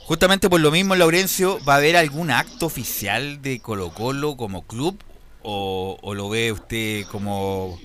Justamente 0.06 0.50
por 0.50 0.60
lo 0.60 0.70
mismo, 0.70 0.96
Laurencio, 0.96 1.60
¿va 1.64 1.76
a 1.76 1.78
haber 1.78 1.96
algún 1.96 2.30
acto 2.30 2.66
oficial 2.66 3.42
de 3.42 3.62
Colo 3.62 3.94
Colo 3.94 4.36
como 4.36 4.68
club? 4.68 5.02
¿O, 5.44 5.98
o 6.02 6.14
lo 6.14 6.30
ve 6.30 6.52
usted 6.52 7.06
como 7.08 7.80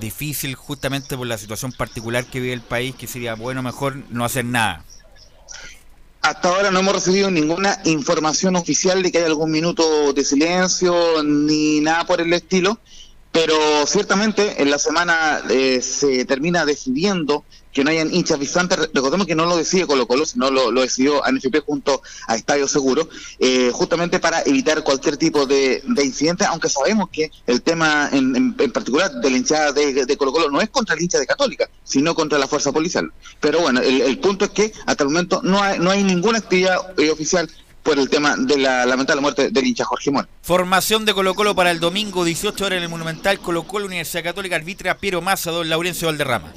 difícil 0.00 0.54
justamente 0.54 1.16
por 1.16 1.26
la 1.26 1.38
situación 1.38 1.72
particular 1.72 2.24
que 2.24 2.40
vive 2.40 2.52
el 2.52 2.60
país, 2.60 2.94
que 2.94 3.08
sería 3.08 3.34
bueno 3.34 3.64
mejor 3.64 3.96
no 4.10 4.24
hacer 4.24 4.44
nada? 4.44 4.84
Hasta 6.26 6.48
ahora 6.48 6.72
no 6.72 6.80
hemos 6.80 6.92
recibido 6.92 7.30
ninguna 7.30 7.78
información 7.84 8.56
oficial 8.56 9.00
de 9.00 9.12
que 9.12 9.18
haya 9.18 9.28
algún 9.28 9.52
minuto 9.52 10.12
de 10.12 10.24
silencio 10.24 11.22
ni 11.22 11.78
nada 11.78 12.04
por 12.04 12.20
el 12.20 12.32
estilo, 12.32 12.80
pero 13.36 13.86
ciertamente 13.86 14.62
en 14.62 14.70
la 14.70 14.78
semana 14.78 15.42
eh, 15.50 15.82
se 15.82 16.24
termina 16.24 16.64
decidiendo 16.64 17.44
que 17.70 17.84
no 17.84 17.90
hayan 17.90 18.10
hinchas 18.14 18.38
visitantes. 18.38 18.78
Re- 18.78 18.90
Recordemos 18.94 19.26
que 19.26 19.34
no 19.34 19.44
lo 19.44 19.58
decide 19.58 19.86
Colo 19.86 20.06
Colo, 20.06 20.24
sino 20.24 20.50
lo, 20.50 20.70
lo 20.70 20.80
decidió 20.80 21.22
ANFP 21.22 21.60
junto 21.60 22.00
a 22.28 22.34
Estadio 22.34 22.66
Seguro, 22.66 23.06
eh, 23.38 23.70
justamente 23.74 24.20
para 24.20 24.40
evitar 24.40 24.82
cualquier 24.82 25.18
tipo 25.18 25.44
de, 25.44 25.82
de 25.86 26.02
incidente, 26.04 26.46
aunque 26.46 26.70
sabemos 26.70 27.10
que 27.12 27.30
el 27.46 27.60
tema 27.60 28.08
en, 28.10 28.34
en- 28.34 28.56
en 28.58 28.72
particular 28.72 29.12
de 29.12 29.28
la 29.30 29.36
hinchada 29.36 29.72
de, 29.72 30.06
de 30.06 30.16
Colo 30.16 30.32
Colo 30.32 30.50
no 30.50 30.62
es 30.62 30.70
contra 30.70 30.94
el 30.94 31.02
hincha 31.02 31.18
de 31.18 31.26
Católica, 31.26 31.68
sino 31.84 32.14
contra 32.14 32.38
la 32.38 32.48
fuerza 32.48 32.72
policial. 32.72 33.12
Pero 33.38 33.60
bueno, 33.60 33.82
el, 33.82 34.00
el 34.00 34.18
punto 34.18 34.46
es 34.46 34.52
que 34.52 34.72
hasta 34.86 35.02
el 35.04 35.10
momento 35.10 35.42
no 35.44 35.62
hay, 35.62 35.78
no 35.78 35.90
hay 35.90 36.02
ninguna 36.04 36.38
actividad 36.38 36.78
eh, 36.98 37.10
oficial 37.10 37.50
por 37.86 38.00
el 38.00 38.10
tema 38.10 38.34
de 38.36 38.58
la 38.58 38.84
lamentable 38.84 39.22
muerte 39.22 39.50
del 39.50 39.64
hincha 39.64 39.84
Jorge 39.84 40.10
Mora. 40.10 40.28
Formación 40.42 41.04
de 41.04 41.14
Colo 41.14 41.36
Colo 41.36 41.54
para 41.54 41.70
el 41.70 41.78
domingo, 41.78 42.24
18 42.24 42.64
horas 42.64 42.78
en 42.78 42.82
el 42.82 42.88
Monumental, 42.88 43.38
Colo 43.38 43.62
Colo, 43.62 43.86
Universidad 43.86 44.24
Católica, 44.24 44.56
arbitra 44.56 44.98
Piero 44.98 45.22
Massa, 45.22 45.52
don 45.52 45.68
Laurencio 45.68 46.08
Valderrama. 46.08 46.52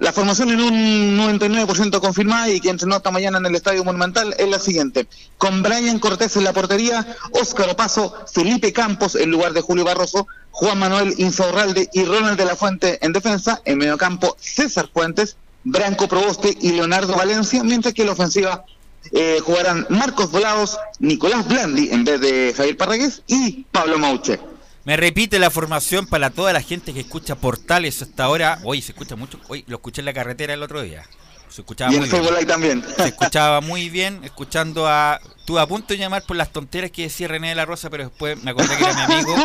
La 0.00 0.12
formación 0.12 0.50
en 0.50 0.60
un 0.60 1.18
99% 1.18 2.00
confirmada 2.00 2.50
y 2.50 2.58
que 2.58 2.68
entrenó 2.68 2.96
esta 2.96 3.12
mañana 3.12 3.38
en 3.38 3.46
el 3.46 3.54
Estadio 3.54 3.84
Monumental 3.84 4.34
es 4.36 4.48
la 4.48 4.58
siguiente. 4.58 5.06
Con 5.38 5.62
Brian 5.62 6.00
Cortés 6.00 6.36
en 6.36 6.42
la 6.42 6.52
portería, 6.52 7.06
Óscar 7.30 7.70
Opaso, 7.70 8.12
Felipe 8.32 8.72
Campos 8.72 9.14
en 9.14 9.30
lugar 9.30 9.52
de 9.52 9.60
Julio 9.60 9.84
Barroso, 9.84 10.26
Juan 10.50 10.80
Manuel 10.80 11.14
Insaurralde 11.16 11.88
y 11.92 12.04
Ronald 12.04 12.36
de 12.36 12.44
la 12.44 12.56
Fuente 12.56 12.98
en 13.02 13.12
defensa, 13.12 13.62
en 13.64 13.78
mediocampo 13.78 14.36
César 14.40 14.90
Fuentes, 14.92 15.36
Branco 15.62 16.08
Proboste 16.08 16.56
y 16.60 16.72
Leonardo 16.72 17.14
Valencia, 17.14 17.62
mientras 17.62 17.94
que 17.94 18.04
la 18.04 18.12
ofensiva 18.12 18.64
eh, 19.12 19.38
jugarán 19.42 19.86
Marcos 19.90 20.30
Volados, 20.30 20.78
Nicolás 20.98 21.46
Blandi 21.48 21.90
en 21.90 22.04
vez 22.04 22.20
de 22.20 22.54
Javier 22.56 22.76
Parragués 22.76 23.22
y 23.26 23.64
Pablo 23.72 23.98
Mauche. 23.98 24.38
Me 24.84 24.96
repite 24.96 25.38
la 25.40 25.50
formación 25.50 26.06
para 26.06 26.30
toda 26.30 26.52
la 26.52 26.60
gente 26.62 26.94
que 26.94 27.00
escucha 27.00 27.34
portales 27.34 28.00
hasta 28.02 28.24
ahora. 28.24 28.60
Hoy 28.62 28.80
se 28.82 28.92
escucha 28.92 29.16
mucho. 29.16 29.40
Hoy 29.48 29.64
lo 29.66 29.76
escuché 29.76 30.00
en 30.00 30.04
la 30.04 30.12
carretera 30.12 30.54
el 30.54 30.62
otro 30.62 30.80
día. 30.82 31.04
Se 31.48 31.62
escuchaba 31.62 31.92
Y 31.92 31.98
muy 31.98 32.08
bien. 32.08 32.24
ahí 32.36 32.44
también. 32.46 32.84
Se 32.96 33.08
escuchaba 33.08 33.60
muy 33.60 33.88
bien, 33.88 34.20
escuchando 34.24 34.86
a. 34.86 35.18
Estuve 35.38 35.60
a 35.60 35.66
punto 35.66 35.94
de 35.94 35.98
llamar 35.98 36.22
por 36.22 36.36
las 36.36 36.52
tonteras 36.52 36.90
que 36.90 37.02
decía 37.02 37.28
René 37.28 37.48
de 37.50 37.54
la 37.54 37.64
Rosa, 37.64 37.88
pero 37.90 38.04
después 38.04 38.42
me 38.42 38.50
acordé 38.50 38.76
que 38.76 38.84
era 38.84 38.94
mi 38.94 39.14
amigo. 39.14 39.36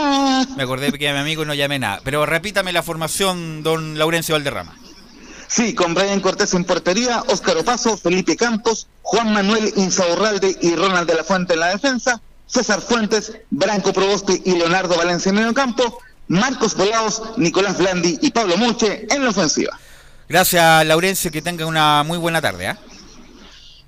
Me 0.57 0.63
acordé 0.63 0.91
que 0.91 1.05
era 1.05 1.13
mi 1.13 1.19
amigo 1.21 1.43
y 1.43 1.45
no 1.45 1.53
llamé 1.53 1.79
nada. 1.79 2.01
Pero 2.03 2.25
repítame 2.25 2.71
la 2.73 2.83
formación, 2.83 3.63
don 3.63 3.97
Laurencio 3.97 4.33
Valderrama. 4.35 4.75
Sí, 5.51 5.75
con 5.75 5.93
Brian 5.93 6.21
Cortés 6.21 6.53
en 6.53 6.63
portería, 6.63 7.23
Óscar 7.27 7.57
Opaso, 7.57 7.97
Felipe 7.97 8.37
Campos, 8.37 8.87
Juan 9.01 9.33
Manuel 9.33 9.73
Insaurralde 9.75 10.57
y 10.61 10.73
Ronald 10.77 11.09
de 11.09 11.15
la 11.15 11.25
Fuente 11.25 11.55
en 11.55 11.59
la 11.59 11.67
defensa, 11.67 12.21
César 12.45 12.79
Fuentes, 12.79 13.33
Branco 13.49 13.91
Proboste 13.91 14.41
y 14.45 14.53
Leonardo 14.53 14.95
Valencia 14.95 15.29
en 15.29 15.39
el 15.39 15.53
campo, 15.53 15.99
Marcos 16.29 16.73
Volados, 16.77 17.21
Nicolás 17.35 17.77
Blandi 17.77 18.17
y 18.21 18.31
Pablo 18.31 18.55
Muche 18.55 19.05
en 19.09 19.25
la 19.25 19.31
ofensiva. 19.31 19.77
Gracias, 20.29 20.85
Laurencio, 20.85 21.29
que 21.31 21.41
tenga 21.41 21.65
una 21.65 22.03
muy 22.03 22.17
buena 22.17 22.39
tarde. 22.39 22.67
¿eh? 22.67 22.75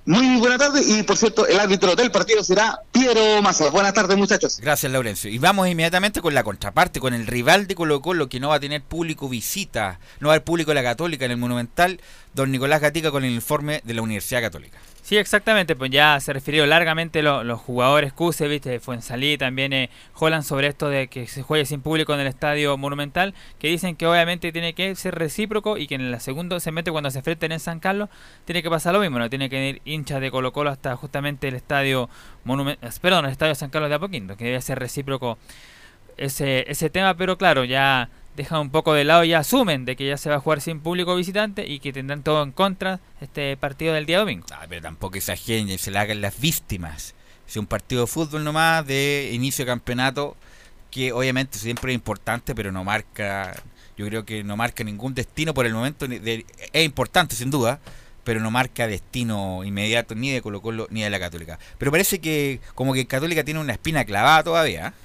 Muy 0.05 0.37
buena 0.37 0.57
tarde 0.57 0.81
y 0.85 1.01
por 1.03 1.15
cierto, 1.15 1.47
el 1.47 1.57
árbitro 1.57 1.95
del 1.95 2.11
partido 2.11 2.43
será 2.43 2.77
Piero 2.91 3.41
Massa. 3.41 3.69
Buenas 3.69 3.93
tardes, 3.93 4.17
muchachos. 4.17 4.59
Gracias, 4.59 4.91
Laurencio. 4.91 5.29
Y 5.29 5.37
vamos 5.37 5.69
inmediatamente 5.69 6.19
con 6.19 6.33
la 6.33 6.43
contraparte, 6.43 6.99
con 6.99 7.13
el 7.13 7.25
rival 7.25 7.67
de 7.67 7.75
Colo 7.75 8.01
Colo 8.01 8.27
que 8.27 8.41
no 8.41 8.49
va 8.49 8.55
a 8.55 8.59
tener 8.59 8.81
público 8.81 9.29
visita, 9.29 9.99
no 10.19 10.27
va 10.27 10.33
a 10.33 10.35
haber 10.35 10.43
público 10.43 10.71
de 10.71 10.75
la 10.75 10.83
Católica 10.83 11.23
en 11.23 11.31
el 11.31 11.37
Monumental, 11.37 12.01
don 12.33 12.51
Nicolás 12.51 12.81
Gatica 12.81 13.11
con 13.11 13.23
el 13.23 13.31
informe 13.31 13.81
de 13.85 13.93
la 13.93 14.01
Universidad 14.01 14.41
Católica. 14.41 14.77
Sí, 15.03 15.17
exactamente, 15.17 15.75
pues 15.75 15.91
ya 15.91 16.17
se 16.21 16.31
refirió 16.31 16.65
largamente 16.65 17.21
los 17.21 17.59
jugadores 17.59 18.13
Cuse, 18.13 18.47
viste, 18.47 18.79
Fuensalí, 18.79 19.37
también 19.37 19.73
eh, 19.73 19.89
Holland 20.13 20.45
sobre 20.45 20.67
esto 20.67 20.87
de 20.87 21.09
que 21.09 21.27
se 21.27 21.41
juegue 21.43 21.65
sin 21.65 21.81
público 21.81 22.13
en 22.13 22.21
el 22.21 22.27
estadio 22.27 22.77
monumental, 22.77 23.33
que 23.59 23.67
dicen 23.67 23.97
que 23.97 24.07
obviamente 24.07 24.53
tiene 24.53 24.73
que 24.73 24.95
ser 24.95 25.15
recíproco 25.15 25.77
y 25.77 25.87
que 25.87 25.95
en 25.95 26.01
el 26.01 26.21
segundo 26.21 26.57
se 26.61 26.71
mete 26.71 26.89
cuando 26.89 27.11
se 27.11 27.17
enfrenten 27.17 27.51
en 27.51 27.59
San 27.59 27.81
Carlos, 27.81 28.07
tiene 28.45 28.63
que 28.63 28.69
pasar 28.69 28.93
lo 28.93 29.01
mismo, 29.01 29.19
no 29.19 29.29
tiene 29.29 29.49
que 29.49 29.71
ir 29.71 29.81
hinchas 29.83 30.21
de 30.21 30.31
Colo 30.31 30.53
Colo 30.53 30.69
hasta 30.69 30.95
justamente 30.95 31.49
el 31.49 31.55
estadio 31.55 32.09
monumental, 32.45 32.89
perdón, 33.01 33.25
el 33.25 33.31
estadio 33.31 33.55
San 33.55 33.71
Carlos 33.71 33.89
de 33.89 33.95
Apoquindo, 33.95 34.37
que 34.37 34.45
debe 34.45 34.61
ser 34.61 34.79
recíproco 34.79 35.37
ese, 36.15 36.63
ese 36.71 36.89
tema, 36.89 37.13
pero 37.15 37.37
claro, 37.37 37.65
ya 37.65 38.09
dejan 38.35 38.59
un 38.59 38.69
poco 38.69 38.93
de 38.93 39.03
lado 39.03 39.23
y 39.23 39.33
asumen 39.33 39.85
de 39.85 39.95
que 39.95 40.07
ya 40.07 40.17
se 40.17 40.29
va 40.29 40.37
a 40.37 40.39
jugar 40.39 40.61
sin 40.61 40.79
público 40.79 41.15
visitante 41.15 41.67
y 41.67 41.79
que 41.79 41.93
tendrán 41.93 42.23
todo 42.23 42.43
en 42.43 42.51
contra 42.51 42.99
este 43.21 43.55
partido 43.57 43.93
del 43.93 44.05
día 44.05 44.19
domingo. 44.19 44.45
Ah, 44.51 44.65
pero 44.67 44.81
tampoco 44.81 45.17
exageren, 45.17 45.77
se 45.77 45.91
le 45.91 45.99
hagan 45.99 46.21
las 46.21 46.39
víctimas. 46.39 47.15
Es 47.47 47.57
un 47.57 47.67
partido 47.67 48.01
de 48.01 48.07
fútbol 48.07 48.43
nomás 48.43 48.85
de 48.87 49.31
inicio 49.33 49.65
de 49.65 49.71
campeonato 49.71 50.35
que 50.89 51.11
obviamente 51.11 51.57
siempre 51.57 51.91
es 51.91 51.95
importante, 51.95 52.53
pero 52.53 52.71
no 52.71 52.83
marca, 52.83 53.55
yo 53.97 54.05
creo 54.07 54.25
que 54.25 54.43
no 54.43 54.55
marca 54.55 54.83
ningún 54.83 55.13
destino 55.15 55.53
por 55.53 55.65
el 55.65 55.73
momento. 55.73 56.05
es 56.05 56.85
importante 56.85 57.35
sin 57.35 57.49
duda, 57.49 57.79
pero 58.23 58.39
no 58.39 58.51
marca 58.51 58.87
destino 58.87 59.63
inmediato 59.63 60.15
ni 60.15 60.29
de 60.29 60.41
Colo 60.41 60.61
Colo 60.61 60.87
ni 60.91 61.01
de 61.01 61.09
la 61.09 61.19
Católica. 61.19 61.57
Pero 61.77 61.91
parece 61.91 62.19
que 62.19 62.59
como 62.75 62.93
que 62.93 63.05
Católica 63.07 63.43
tiene 63.43 63.59
una 63.59 63.73
espina 63.73 64.05
clavada 64.05 64.43
todavía. 64.43 64.87
¿eh? 64.87 65.02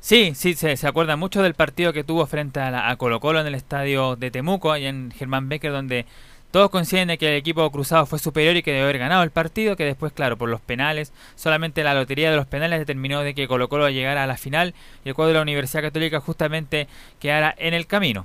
Sí, 0.00 0.32
sí, 0.34 0.54
se, 0.54 0.76
se, 0.76 0.86
acuerda 0.86 1.16
mucho 1.16 1.42
del 1.42 1.54
partido 1.54 1.92
que 1.92 2.04
tuvo 2.04 2.26
frente 2.26 2.60
a, 2.60 2.94
Colo 2.96 3.20
Colo 3.20 3.40
en 3.40 3.46
el 3.46 3.54
estadio 3.54 4.16
de 4.16 4.30
Temuco, 4.30 4.76
y 4.76 4.86
en 4.86 5.10
Germán 5.10 5.48
Becker, 5.48 5.72
donde 5.72 6.06
todos 6.50 6.70
coinciden 6.70 7.08
de 7.08 7.18
que 7.18 7.28
el 7.28 7.34
equipo 7.34 7.68
cruzado 7.70 8.06
fue 8.06 8.18
superior 8.18 8.56
y 8.56 8.62
que 8.62 8.70
debe 8.70 8.84
haber 8.84 8.98
ganado 8.98 9.22
el 9.22 9.30
partido, 9.30 9.76
que 9.76 9.84
después, 9.84 10.12
claro, 10.12 10.38
por 10.38 10.48
los 10.48 10.60
penales, 10.60 11.12
solamente 11.34 11.82
la 11.82 11.94
lotería 11.94 12.30
de 12.30 12.36
los 12.36 12.46
penales 12.46 12.78
determinó 12.78 13.20
de 13.20 13.34
que 13.34 13.48
Colo 13.48 13.68
Colo 13.68 13.90
llegara 13.90 14.22
a 14.22 14.26
la 14.26 14.36
final 14.36 14.74
y 15.04 15.08
el 15.08 15.14
cuadro 15.14 15.28
de 15.28 15.34
la 15.34 15.42
Universidad 15.42 15.82
Católica 15.82 16.20
justamente 16.20 16.88
quedara 17.18 17.54
en 17.58 17.74
el 17.74 17.86
camino. 17.86 18.24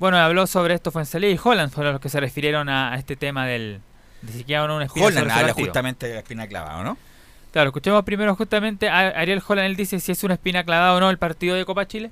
Bueno, 0.00 0.16
habló 0.16 0.48
sobre 0.48 0.74
esto 0.74 0.90
Fuensalí 0.90 1.28
y 1.28 1.38
Holland 1.40 1.70
fueron 1.70 1.92
los 1.92 2.02
que 2.02 2.08
se 2.08 2.18
refirieron 2.18 2.68
a, 2.68 2.96
este 2.96 3.14
tema 3.14 3.46
del... 3.46 3.80
De 4.22 4.32
si 4.32 4.54
Holland 4.54 5.30
habla 5.30 5.52
justamente 5.52 6.08
de 6.08 6.14
la 6.14 6.20
espina 6.20 6.48
clavada, 6.48 6.82
¿no? 6.82 6.96
Claro, 7.52 7.68
escuchemos 7.68 8.02
primero 8.04 8.34
justamente 8.34 8.88
a 8.88 9.08
Ariel 9.08 9.42
Holland, 9.46 9.66
él 9.66 9.76
dice 9.76 10.00
si 10.00 10.10
es 10.10 10.24
una 10.24 10.34
espina 10.34 10.64
clavada 10.64 10.94
o 10.94 11.00
no 11.00 11.10
el 11.10 11.18
partido 11.18 11.54
de 11.54 11.66
Copa 11.66 11.86
Chile. 11.86 12.10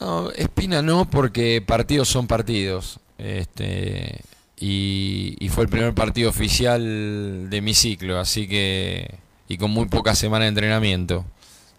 No, 0.00 0.30
espina 0.30 0.80
no, 0.80 1.04
porque 1.04 1.62
partidos 1.64 2.08
son 2.08 2.26
partidos. 2.26 2.98
Este, 3.18 4.20
y, 4.58 5.48
fue 5.50 5.64
el 5.64 5.70
primer 5.70 5.92
partido 5.94 6.30
oficial 6.30 7.50
de 7.50 7.60
mi 7.60 7.74
ciclo, 7.74 8.18
así 8.18 8.48
que. 8.48 9.16
y 9.48 9.58
con 9.58 9.70
muy 9.70 9.86
poca 9.86 10.14
semana 10.14 10.44
de 10.44 10.50
entrenamiento. 10.50 11.26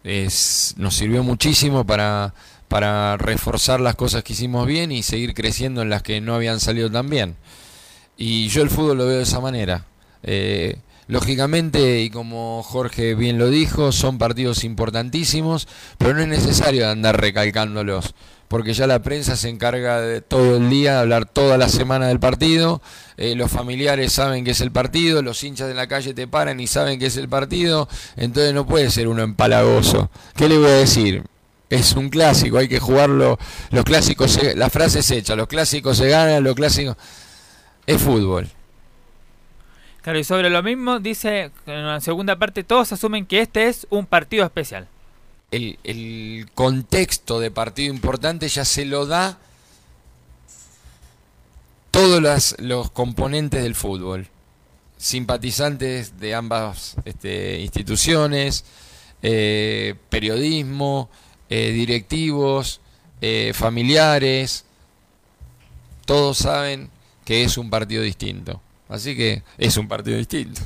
Es, 0.03 0.75
nos 0.77 0.95
sirvió 0.95 1.23
muchísimo 1.23 1.85
para, 1.85 2.33
para 2.67 3.17
reforzar 3.17 3.79
las 3.81 3.95
cosas 3.95 4.23
que 4.23 4.33
hicimos 4.33 4.67
bien 4.67 4.91
y 4.91 5.01
seguir 5.01 5.33
creciendo 5.33 5.81
en 5.81 5.89
las 5.89 6.03
que 6.03 6.21
no 6.21 6.35
habían 6.35 6.59
salido 6.59 6.91
tan 6.91 7.09
bien. 7.09 7.35
Y 8.17 8.47
yo 8.49 8.61
el 8.61 8.69
fútbol 8.69 8.97
lo 8.99 9.07
veo 9.07 9.17
de 9.17 9.23
esa 9.23 9.39
manera. 9.39 9.85
Eh, 10.23 10.77
Lógicamente, 11.09 12.01
y 12.01 12.11
como 12.11 12.61
Jorge 12.61 13.15
bien 13.15 13.39
lo 13.39 13.49
dijo, 13.49 13.91
son 13.91 14.19
partidos 14.19 14.63
importantísimos, 14.63 15.67
pero 15.97 16.13
no 16.13 16.21
es 16.21 16.27
necesario 16.27 16.87
andar 16.87 17.19
recalcándolos, 17.19 18.13
porque 18.47 18.75
ya 18.75 18.85
la 18.85 19.01
prensa 19.01 19.35
se 19.35 19.49
encarga 19.49 20.01
de 20.01 20.21
todo 20.21 20.57
el 20.57 20.69
día, 20.69 20.93
de 20.93 20.99
hablar 20.99 21.25
toda 21.25 21.57
la 21.57 21.67
semana 21.67 22.07
del 22.09 22.19
partido, 22.19 22.83
eh, 23.17 23.33
los 23.33 23.49
familiares 23.49 24.13
saben 24.13 24.45
que 24.45 24.51
es 24.51 24.61
el 24.61 24.71
partido, 24.71 25.23
los 25.23 25.43
hinchas 25.43 25.67
de 25.67 25.73
la 25.73 25.87
calle 25.87 26.13
te 26.13 26.27
paran 26.27 26.59
y 26.59 26.67
saben 26.67 26.99
que 26.99 27.07
es 27.07 27.17
el 27.17 27.27
partido, 27.27 27.89
entonces 28.15 28.53
no 28.53 28.67
puede 28.67 28.91
ser 28.91 29.07
uno 29.07 29.23
empalagoso. 29.23 30.11
¿Qué 30.35 30.47
le 30.47 30.59
voy 30.59 30.67
a 30.67 30.73
decir? 30.73 31.23
Es 31.71 31.93
un 31.93 32.09
clásico, 32.09 32.59
hay 32.59 32.67
que 32.67 32.79
jugarlo, 32.79 33.39
los 33.71 33.83
clásicos, 33.83 34.39
la 34.53 34.69
frase 34.69 34.99
es 34.99 35.09
hecha, 35.09 35.35
los 35.35 35.47
clásicos 35.47 35.97
se 35.97 36.07
ganan, 36.07 36.43
los 36.43 36.53
clásicos... 36.53 36.97
Es 37.87 37.99
fútbol 37.99 38.47
Claro, 40.01 40.19
y 40.19 40.23
sobre 40.23 40.49
lo 40.49 40.63
mismo 40.63 40.99
dice 40.99 41.51
en 41.65 41.85
la 41.85 41.99
segunda 41.99 42.37
parte, 42.37 42.63
todos 42.63 42.91
asumen 42.91 43.25
que 43.25 43.41
este 43.41 43.67
es 43.67 43.85
un 43.89 44.05
partido 44.05 44.45
especial. 44.45 44.87
El, 45.51 46.47
contexto 46.53 47.39
de 47.39 47.51
partido 47.51 47.93
importante 47.93 48.47
ya 48.47 48.65
se 48.65 48.85
lo 48.85 49.05
da 49.05 49.39
todos 51.91 52.55
los 52.59 52.91
componentes 52.91 53.63
del 53.63 53.75
fútbol. 53.75 54.27
Simpatizantes 54.97 56.19
de 56.19 56.35
ambas 56.35 56.95
este, 57.05 57.59
instituciones, 57.61 58.63
eh, 59.21 59.95
periodismo, 60.09 61.09
eh, 61.49 61.71
directivos, 61.71 62.79
eh, 63.21 63.51
familiares, 63.53 64.65
todos 66.05 66.37
saben 66.37 66.89
que 67.25 67.43
es 67.43 67.57
un 67.57 67.69
partido 67.69 68.03
distinto. 68.03 68.61
Así 68.89 69.15
que 69.15 69.43
es 69.57 69.77
un 69.77 69.87
partido 69.87 70.17
distinto. 70.17 70.61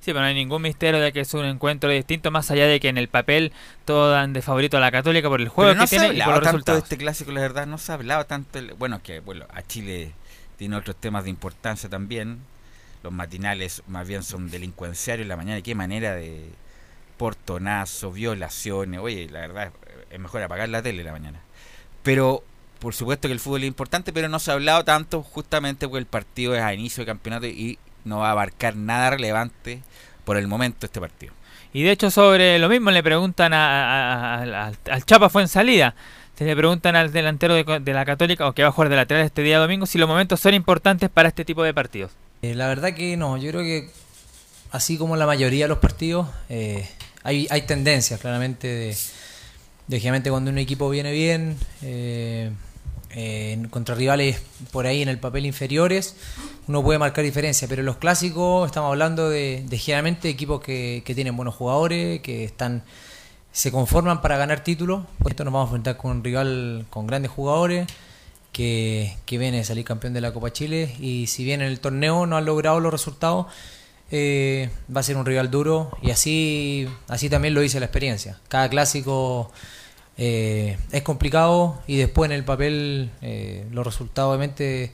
Sí, 0.00 0.10
pero 0.10 0.20
no 0.20 0.26
hay 0.26 0.34
ningún 0.34 0.62
misterio 0.62 0.98
de 0.98 1.12
que 1.12 1.20
es 1.20 1.32
un 1.32 1.44
encuentro 1.44 1.88
distinto, 1.88 2.32
más 2.32 2.50
allá 2.50 2.66
de 2.66 2.80
que 2.80 2.88
en 2.88 2.98
el 2.98 3.06
papel 3.06 3.52
todos 3.84 4.10
dan 4.10 4.32
de 4.32 4.42
favorito 4.42 4.76
a 4.76 4.80
la 4.80 4.90
Católica 4.90 5.28
por 5.28 5.40
el 5.40 5.48
juego 5.48 5.78
que 5.78 5.86
tiene 5.86 6.14
y 6.14 6.22
por 6.22 6.34
los 6.34 6.42
tanto 6.42 6.72
de 6.72 6.78
este 6.78 6.96
clásico, 6.96 7.30
la 7.30 7.40
verdad, 7.40 7.68
no 7.68 7.78
se 7.78 7.92
ha 7.92 7.94
hablado 7.94 8.26
tanto. 8.26 8.58
bueno, 8.78 9.00
que 9.00 9.20
bueno, 9.20 9.44
a 9.54 9.62
Chile 9.62 10.12
tiene 10.56 10.74
otros 10.74 10.96
temas 10.96 11.22
de 11.22 11.30
importancia 11.30 11.88
también. 11.88 12.40
Los 13.04 13.12
matinales 13.12 13.84
más 13.86 14.08
bien 14.08 14.24
son 14.24 14.50
delincuenciarios 14.50 15.24
en 15.24 15.28
la 15.28 15.36
mañana. 15.36 15.60
qué 15.60 15.76
manera 15.76 16.16
de 16.16 16.48
portonazo, 17.16 18.10
violaciones. 18.10 18.98
Oye, 18.98 19.28
la 19.30 19.40
verdad, 19.40 19.72
es 20.10 20.18
mejor 20.18 20.42
apagar 20.42 20.68
la 20.68 20.82
tele 20.82 21.02
en 21.02 21.06
la 21.06 21.12
mañana. 21.12 21.40
Pero 22.02 22.42
por 22.82 22.94
supuesto 22.94 23.28
que 23.28 23.32
el 23.32 23.38
fútbol 23.38 23.62
es 23.62 23.68
importante, 23.68 24.12
pero 24.12 24.28
no 24.28 24.40
se 24.40 24.50
ha 24.50 24.54
hablado 24.54 24.84
tanto 24.84 25.22
justamente 25.22 25.86
porque 25.86 26.00
el 26.00 26.06
partido 26.06 26.56
es 26.56 26.62
a 26.62 26.74
inicio 26.74 27.02
de 27.02 27.06
campeonato 27.06 27.46
y 27.46 27.78
no 28.04 28.18
va 28.18 28.28
a 28.28 28.32
abarcar 28.32 28.74
nada 28.74 29.10
relevante 29.10 29.80
por 30.24 30.36
el 30.36 30.48
momento 30.48 30.86
este 30.86 31.00
partido. 31.00 31.32
Y 31.72 31.84
de 31.84 31.92
hecho 31.92 32.10
sobre 32.10 32.58
lo 32.58 32.68
mismo 32.68 32.90
le 32.90 33.00
preguntan 33.04 33.52
al 33.54 34.76
Chapa 35.06 35.28
fue 35.28 35.42
en 35.42 35.48
salida. 35.48 35.94
Se 36.36 36.44
le 36.44 36.56
preguntan 36.56 36.96
al 36.96 37.12
delantero 37.12 37.54
de, 37.54 37.92
la 37.92 38.04
Católica 38.04 38.48
o 38.48 38.52
que 38.52 38.64
va 38.64 38.70
a 38.70 38.72
jugar 38.72 38.88
de 38.88 38.96
lateral 38.96 39.24
este 39.24 39.42
día 39.42 39.60
domingo 39.60 39.86
si 39.86 39.98
los 39.98 40.08
momentos 40.08 40.40
son 40.40 40.52
importantes 40.52 41.08
para 41.08 41.28
este 41.28 41.44
tipo 41.44 41.62
de 41.62 41.72
partidos. 41.72 42.10
Eh, 42.42 42.56
la 42.56 42.66
verdad 42.66 42.94
que 42.94 43.16
no, 43.16 43.36
yo 43.36 43.52
creo 43.52 43.62
que 43.62 43.90
así 44.72 44.98
como 44.98 45.14
la 45.14 45.26
mayoría 45.26 45.66
de 45.66 45.68
los 45.68 45.78
partidos 45.78 46.26
eh, 46.48 46.88
hay, 47.22 47.46
hay 47.48 47.62
tendencias 47.62 48.18
claramente 48.18 48.66
de, 48.66 48.96
de 49.86 50.30
cuando 50.30 50.50
un 50.50 50.58
equipo 50.58 50.90
viene 50.90 51.12
bien 51.12 51.56
eh, 51.82 52.50
eh, 53.14 53.60
contra 53.70 53.94
rivales 53.94 54.42
por 54.70 54.86
ahí 54.86 55.02
en 55.02 55.08
el 55.08 55.18
papel 55.18 55.46
inferiores, 55.46 56.16
uno 56.66 56.82
puede 56.82 56.98
marcar 56.98 57.24
diferencia, 57.24 57.68
pero 57.68 57.82
los 57.82 57.96
clásicos 57.96 58.66
estamos 58.66 58.88
hablando 58.88 59.28
de, 59.28 59.64
generalmente 59.72 60.28
equipos 60.28 60.60
que, 60.60 61.02
tienen 61.14 61.36
buenos 61.36 61.54
jugadores, 61.54 62.20
que 62.20 62.44
están 62.44 62.82
se 63.52 63.70
conforman 63.70 64.22
para 64.22 64.38
ganar 64.38 64.64
títulos. 64.64 65.04
Esto 65.28 65.44
nos 65.44 65.52
vamos 65.52 65.66
a 65.66 65.70
enfrentar 65.70 65.96
con 65.98 66.12
un 66.12 66.24
rival 66.24 66.86
con 66.88 67.06
grandes 67.06 67.30
jugadores 67.30 67.86
que, 68.52 69.16
viene 69.28 69.60
a 69.60 69.64
salir 69.64 69.84
campeón 69.84 70.14
de 70.14 70.20
la 70.20 70.32
Copa 70.32 70.52
Chile 70.52 70.94
y 71.00 71.26
si 71.26 71.44
bien 71.44 71.60
en 71.60 71.68
el 71.68 71.80
torneo 71.80 72.26
no 72.26 72.36
han 72.36 72.44
logrado 72.44 72.80
los 72.80 72.92
resultados, 72.92 73.46
eh, 74.10 74.70
va 74.94 75.00
a 75.00 75.02
ser 75.02 75.16
un 75.16 75.24
rival 75.24 75.50
duro 75.50 75.90
y 76.02 76.10
así, 76.10 76.86
así 77.08 77.30
también 77.30 77.54
lo 77.54 77.60
dice 77.60 77.80
la 77.80 77.86
experiencia. 77.86 78.38
Cada 78.48 78.68
clásico 78.68 79.50
eh, 80.24 80.78
es 80.92 81.02
complicado 81.02 81.82
y 81.88 81.96
después 81.96 82.30
en 82.30 82.36
el 82.36 82.44
papel 82.44 83.10
eh, 83.22 83.66
los 83.72 83.84
resultados 83.84 84.28
obviamente 84.28 84.92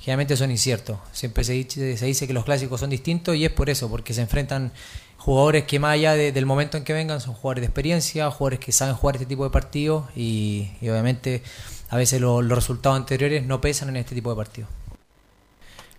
generalmente 0.00 0.34
son 0.34 0.50
inciertos. 0.50 0.96
Siempre 1.12 1.44
se 1.44 1.52
dice, 1.52 1.98
se 1.98 2.06
dice 2.06 2.26
que 2.26 2.32
los 2.32 2.46
clásicos 2.46 2.80
son 2.80 2.88
distintos 2.88 3.36
y 3.36 3.44
es 3.44 3.52
por 3.52 3.68
eso, 3.68 3.90
porque 3.90 4.14
se 4.14 4.22
enfrentan 4.22 4.72
jugadores 5.18 5.64
que 5.64 5.78
más 5.78 5.92
allá 5.92 6.14
del 6.14 6.46
momento 6.46 6.78
en 6.78 6.84
que 6.84 6.94
vengan 6.94 7.20
son 7.20 7.34
jugadores 7.34 7.60
de 7.60 7.66
experiencia, 7.66 8.30
jugadores 8.30 8.60
que 8.60 8.72
saben 8.72 8.94
jugar 8.94 9.16
este 9.16 9.26
tipo 9.26 9.44
de 9.44 9.50
partidos 9.50 10.06
y, 10.16 10.70
obviamente 10.80 11.42
a 11.90 11.98
veces 11.98 12.22
los 12.22 12.48
resultados 12.48 12.96
anteriores 12.96 13.44
no 13.44 13.60
pesan 13.60 13.90
en 13.90 13.96
este 13.96 14.14
tipo 14.14 14.30
de 14.30 14.36
partidos. 14.36 14.70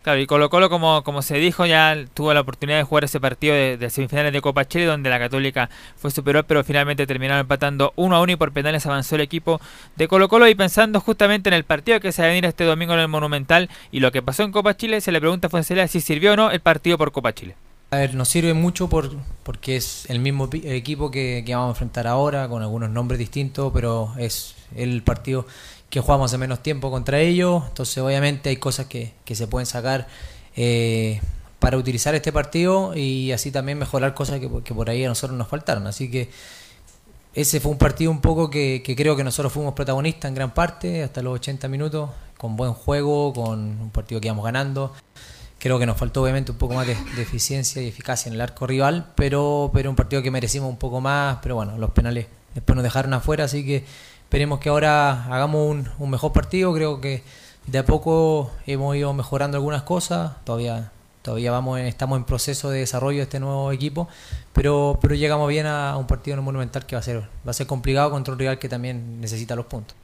Claro, 0.03 0.19
y 0.19 0.27
Colo 0.27 0.49
Colo, 0.49 0.69
como, 0.69 1.01
como 1.03 1.21
se 1.21 1.37
dijo, 1.37 1.65
ya 1.65 1.95
tuvo 2.13 2.33
la 2.33 2.41
oportunidad 2.41 2.77
de 2.77 2.83
jugar 2.83 3.05
ese 3.05 3.21
partido 3.21 3.55
de, 3.55 3.89
semifinales 3.89 4.33
de 4.33 4.41
Copa 4.41 4.67
Chile, 4.67 4.83
donde 4.83 5.09
la 5.09 5.17
Católica 5.17 5.69
fue 5.95 6.11
superior, 6.11 6.43
pero 6.45 6.61
finalmente 6.65 7.07
terminaron 7.07 7.39
empatando 7.39 7.93
1 7.95 8.13
a 8.13 8.21
1 8.21 8.33
y 8.33 8.35
por 8.35 8.51
penales 8.51 8.85
avanzó 8.85 9.15
el 9.15 9.21
equipo 9.21 9.61
de 9.95 10.09
Colo 10.09 10.27
Colo. 10.27 10.49
Y 10.49 10.55
pensando 10.55 10.99
justamente 10.99 11.47
en 11.47 11.53
el 11.53 11.63
partido 11.63 12.01
que 12.01 12.11
se 12.11 12.21
va 12.21 12.25
a 12.25 12.29
venir 12.29 12.43
este 12.43 12.65
domingo 12.65 12.93
en 12.95 12.99
el 12.99 13.07
Monumental 13.07 13.69
y 13.93 14.01
lo 14.01 14.11
que 14.11 14.21
pasó 14.21 14.43
en 14.43 14.51
Copa 14.51 14.75
Chile, 14.75 14.99
se 14.99 15.13
le 15.13 15.21
pregunta 15.21 15.47
a 15.47 15.49
Fuensalida 15.49 15.87
si 15.87 16.01
sirvió 16.01 16.33
o 16.33 16.35
no 16.35 16.51
el 16.51 16.59
partido 16.59 16.97
por 16.97 17.13
Copa 17.13 17.33
Chile. 17.33 17.55
A 17.91 17.97
ver, 17.97 18.13
nos 18.13 18.27
sirve 18.27 18.53
mucho 18.53 18.89
por, 18.89 19.09
porque 19.43 19.77
es 19.77 20.09
el 20.09 20.19
mismo 20.19 20.49
equipo 20.51 21.11
que 21.11 21.45
vamos 21.47 21.67
a 21.67 21.69
enfrentar 21.69 22.07
ahora, 22.07 22.49
con 22.49 22.61
algunos 22.61 22.89
nombres 22.89 23.19
distintos, 23.19 23.71
pero 23.73 24.13
es 24.17 24.55
el 24.75 25.01
partido 25.03 25.45
que 25.93 25.99
jugamos 25.99 26.31
hace 26.31 26.39
menos 26.39 26.63
tiempo 26.63 26.89
contra 26.89 27.19
ellos. 27.19 27.65
Entonces, 27.67 27.99
obviamente, 27.99 28.49
hay 28.49 28.57
cosas 28.57 28.87
que, 28.87 29.13
que 29.23 29.35
se 29.35 29.45
pueden 29.45 29.67
sacar 29.67 30.07
eh, 30.55 31.21
para 31.59 31.77
utilizar 31.77 32.15
este 32.15 32.31
partido 32.31 32.95
y 32.95 33.31
así 33.31 33.51
también 33.51 33.77
mejorar 33.77 34.15
cosas 34.15 34.39
que, 34.39 34.49
que 34.63 34.73
por 34.73 34.89
ahí 34.89 35.05
a 35.05 35.07
nosotros 35.07 35.37
nos 35.37 35.47
faltaron. 35.47 35.85
Así 35.85 36.09
que 36.09 36.31
ese 37.35 37.59
fue 37.59 37.71
un 37.71 37.77
partido 37.77 38.09
un 38.09 38.21
poco 38.21 38.49
que, 38.49 38.81
que 38.83 38.95
creo 38.95 39.15
que 39.15 39.23
nosotros 39.23 39.53
fuimos 39.53 39.75
protagonistas 39.75 40.29
en 40.29 40.33
gran 40.33 40.51
parte, 40.55 41.03
hasta 41.03 41.21
los 41.21 41.35
80 41.35 41.67
minutos, 41.67 42.09
con 42.39 42.55
buen 42.55 42.73
juego, 42.73 43.31
con 43.31 43.59
un 43.59 43.91
partido 43.91 44.19
que 44.19 44.29
íbamos 44.29 44.45
ganando. 44.45 44.93
Creo 45.59 45.77
que 45.77 45.85
nos 45.85 45.95
faltó 45.95 46.23
obviamente 46.23 46.51
un 46.51 46.57
poco 46.57 46.73
más 46.73 46.87
de, 46.87 46.95
de 47.15 47.21
eficiencia 47.21 47.83
y 47.83 47.89
eficacia 47.89 48.29
en 48.29 48.33
el 48.33 48.41
arco 48.41 48.65
rival, 48.65 49.11
pero, 49.13 49.69
pero 49.71 49.91
un 49.91 49.95
partido 49.95 50.23
que 50.23 50.31
merecimos 50.31 50.71
un 50.71 50.77
poco 50.77 51.01
más, 51.01 51.37
pero 51.43 51.53
bueno, 51.53 51.77
los 51.77 51.91
penales 51.91 52.25
después 52.55 52.75
nos 52.75 52.83
dejaron 52.83 53.13
afuera, 53.13 53.43
así 53.43 53.63
que 53.63 53.85
esperemos 54.33 54.57
que 54.57 54.69
ahora 54.69 55.25
hagamos 55.25 55.69
un, 55.69 55.87
un 55.99 56.09
mejor 56.09 56.33
partido, 56.33 56.73
creo 56.73 56.99
que 56.99 57.21
de 57.67 57.77
a 57.77 57.85
poco 57.85 58.49
hemos 58.65 58.95
ido 58.95 59.13
mejorando 59.13 59.57
algunas 59.57 59.83
cosas, 59.83 60.31
todavía 60.43 60.91
todavía 61.21 61.51
vamos 61.51 61.79
estamos 61.81 62.17
en 62.17 62.23
proceso 62.23 62.71
de 62.71 62.79
desarrollo 62.79 63.17
de 63.17 63.25
este 63.25 63.39
nuevo 63.39 63.71
equipo, 63.71 64.07
pero 64.51 64.97
pero 64.99 65.13
llegamos 65.13 65.47
bien 65.49 65.67
a 65.67 65.97
un 65.97 66.07
partido 66.07 66.33
en 66.33 66.39
el 66.39 66.45
Monumental 66.45 66.83
que 66.87 66.95
va 66.95 67.01
a 67.01 67.03
ser 67.03 67.19
va 67.19 67.51
a 67.51 67.53
ser 67.53 67.67
complicado 67.67 68.09
contra 68.09 68.33
un 68.33 68.39
rival 68.39 68.57
que 68.57 68.67
también 68.67 69.21
necesita 69.21 69.55
los 69.55 69.67
puntos. 69.67 69.95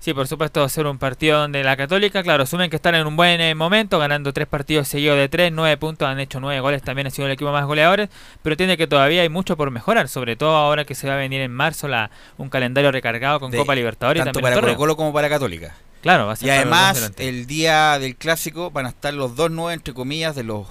Sí, 0.00 0.14
por 0.14 0.28
supuesto, 0.28 0.66
ser 0.68 0.86
un 0.86 0.96
partido 0.96 1.40
donde 1.40 1.64
la 1.64 1.76
Católica, 1.76 2.22
claro, 2.22 2.44
asumen 2.44 2.70
que 2.70 2.76
están 2.76 2.94
en 2.94 3.06
un 3.06 3.16
buen 3.16 3.40
eh, 3.40 3.54
momento, 3.56 3.98
ganando 3.98 4.32
tres 4.32 4.46
partidos 4.46 4.86
seguidos 4.86 5.16
de 5.18 5.28
tres, 5.28 5.50
nueve 5.52 5.76
puntos, 5.76 6.08
han 6.08 6.20
hecho 6.20 6.38
nueve 6.38 6.60
goles, 6.60 6.82
también 6.82 7.08
ha 7.08 7.10
sido 7.10 7.26
el 7.26 7.32
equipo 7.32 7.50
más 7.50 7.66
goleadores, 7.66 8.08
pero 8.42 8.56
tiene 8.56 8.76
que 8.76 8.86
todavía 8.86 9.22
hay 9.22 9.28
mucho 9.28 9.56
por 9.56 9.70
mejorar, 9.72 10.08
sobre 10.08 10.36
todo 10.36 10.54
ahora 10.56 10.84
que 10.84 10.94
se 10.94 11.08
va 11.08 11.14
a 11.14 11.16
venir 11.16 11.40
en 11.40 11.52
marzo 11.52 11.88
la, 11.88 12.10
un 12.36 12.48
calendario 12.48 12.92
recargado 12.92 13.40
con 13.40 13.50
De- 13.50 13.58
Copa 13.58 13.74
Libertadores 13.74 14.20
y 14.22 14.24
tanto 14.24 14.40
también 14.40 14.60
para 14.60 14.76
Colo 14.76 14.96
como 14.96 15.12
para 15.12 15.28
Católica. 15.28 15.74
Claro, 16.00 16.26
va 16.26 16.34
a 16.34 16.36
ser 16.36 16.46
Y 16.46 16.50
además, 16.52 17.10
el 17.18 17.46
día 17.46 17.98
del 17.98 18.14
clásico 18.14 18.70
van 18.70 18.86
a 18.86 18.90
estar 18.90 19.12
los 19.12 19.34
dos 19.34 19.50
nueve, 19.50 19.74
entre 19.74 19.94
comillas, 19.94 20.36
de 20.36 20.44
los 20.44 20.68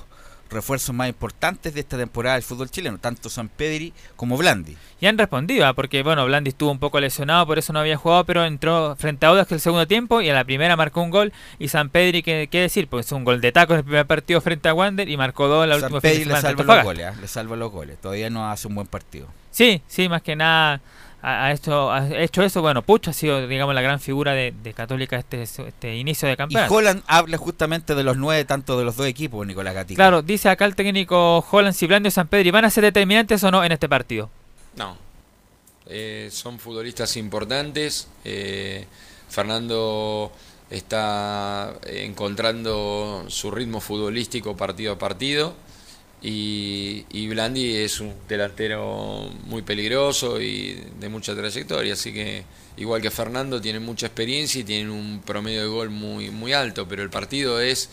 refuerzos 0.49 0.95
más 0.95 1.09
importantes 1.09 1.73
de 1.73 1.81
esta 1.81 1.97
temporada 1.97 2.35
del 2.35 2.43
fútbol 2.43 2.71
chileno, 2.71 2.97
tanto 2.97 3.29
San 3.29 3.49
Pedri 3.49 3.93
como 4.15 4.37
Blandi. 4.37 4.77
Y 4.99 5.05
han 5.05 5.17
respondido, 5.17 5.65
ah, 5.67 5.73
porque 5.73 6.01
bueno, 6.01 6.25
Blandi 6.25 6.49
estuvo 6.49 6.71
un 6.71 6.79
poco 6.79 6.99
lesionado, 6.99 7.45
por 7.45 7.59
eso 7.59 7.71
no 7.71 7.79
había 7.79 7.97
jugado, 7.97 8.23
pero 8.23 8.45
entró 8.45 8.95
frente 8.95 9.25
a 9.25 9.29
Audax 9.29 9.51
el 9.51 9.59
segundo 9.59 9.85
tiempo 9.85 10.21
y 10.21 10.29
a 10.29 10.33
la 10.33 10.43
primera 10.43 10.75
marcó 10.75 11.01
un 11.01 11.11
gol. 11.11 11.33
Y 11.59 11.67
San 11.67 11.89
Pedri, 11.89 12.23
¿qué, 12.23 12.47
qué 12.49 12.61
decir? 12.61 12.87
Pues 12.87 13.11
un 13.11 13.23
gol 13.23 13.39
de 13.39 13.51
taco 13.51 13.73
en 13.73 13.79
el 13.79 13.85
primer 13.85 14.07
partido 14.07 14.41
frente 14.41 14.69
a 14.69 14.73
Wander 14.73 15.07
y 15.07 15.15
marcó 15.15 15.47
dos 15.47 15.63
en 15.63 15.69
la 15.69 15.75
San 15.79 15.83
última 15.83 16.01
fin 16.01 16.09
de 16.09 16.15
Pedri 16.15 16.25
le 16.25 16.35
semana 16.35 16.57
salva 16.57 16.75
los 16.75 16.83
goles, 16.83 17.05
¿ah? 17.05 17.15
le 17.21 17.27
salva 17.27 17.55
los 17.55 17.71
goles. 17.71 17.97
Todavía 18.01 18.29
no 18.29 18.49
hace 18.49 18.67
un 18.67 18.75
buen 18.75 18.87
partido. 18.87 19.27
Sí, 19.51 19.81
sí, 19.87 20.09
más 20.09 20.23
que 20.23 20.35
nada 20.35 20.81
ha, 21.21 21.51
hecho, 21.51 21.91
ha 21.91 22.07
hecho 22.07 22.43
eso. 22.43 22.61
Bueno, 22.61 22.81
Puch 22.81 23.07
ha 23.07 23.13
sido, 23.13 23.47
digamos, 23.47 23.75
la 23.75 23.81
gran 23.81 23.99
figura 23.99 24.33
de, 24.33 24.53
de 24.63 24.73
Católica 24.73 25.17
este, 25.17 25.43
este 25.43 25.95
inicio 25.95 26.27
de 26.27 26.33
Y 26.33 26.37
campeonato. 26.37 26.73
Holland 26.73 27.03
habla 27.07 27.37
justamente 27.37 27.95
de 27.95 28.03
los 28.03 28.17
nueve, 28.17 28.45
tanto 28.45 28.77
de 28.77 28.85
los 28.85 28.95
dos 28.95 29.07
equipos, 29.07 29.45
Nicolás 29.45 29.73
Gatica. 29.73 29.97
Claro, 29.97 30.21
dice 30.21 30.49
acá 30.49 30.65
el 30.65 30.75
técnico 30.75 31.45
Holland 31.49 31.75
si 31.75 31.87
Blandi 31.87 32.07
o 32.07 32.11
San 32.11 32.27
Pedri 32.27 32.51
van 32.51 32.65
a 32.65 32.69
ser 32.69 32.83
determinantes 32.83 33.43
o 33.43 33.51
no 33.51 33.63
en 33.63 33.71
este 33.71 33.89
partido. 33.89 34.29
No. 34.77 34.97
Eh, 35.87 36.29
son 36.31 36.59
futbolistas 36.59 37.17
importantes. 37.17 38.07
eh, 38.23 38.85
Fernando 39.29 40.31
está 40.69 41.77
encontrando 41.85 43.25
su 43.27 43.51
ritmo 43.51 43.81
futbolístico 43.81 44.55
partido 44.55 44.93
a 44.93 44.97
partido. 44.97 45.53
Y, 46.21 47.05
y 47.11 47.27
Blandi 47.27 47.75
es 47.75 47.99
un 47.99 48.13
delantero 48.27 49.29
muy 49.45 49.61
peligroso 49.61 50.41
y 50.41 50.83
de 50.99 51.09
mucha 51.09 51.35
trayectoria. 51.35 51.93
Así 51.93 52.13
que, 52.13 52.43
igual 52.77 53.01
que 53.01 53.11
Fernando, 53.11 53.61
tiene 53.61 53.79
mucha 53.79 54.07
experiencia 54.07 54.61
y 54.61 54.63
tiene 54.63 54.89
un 54.91 55.21
promedio 55.25 55.61
de 55.61 55.67
gol 55.67 55.89
muy, 55.89 56.31
muy 56.31 56.53
alto. 56.53 56.87
Pero 56.87 57.03
el 57.03 57.09
partido 57.09 57.59
es 57.59 57.89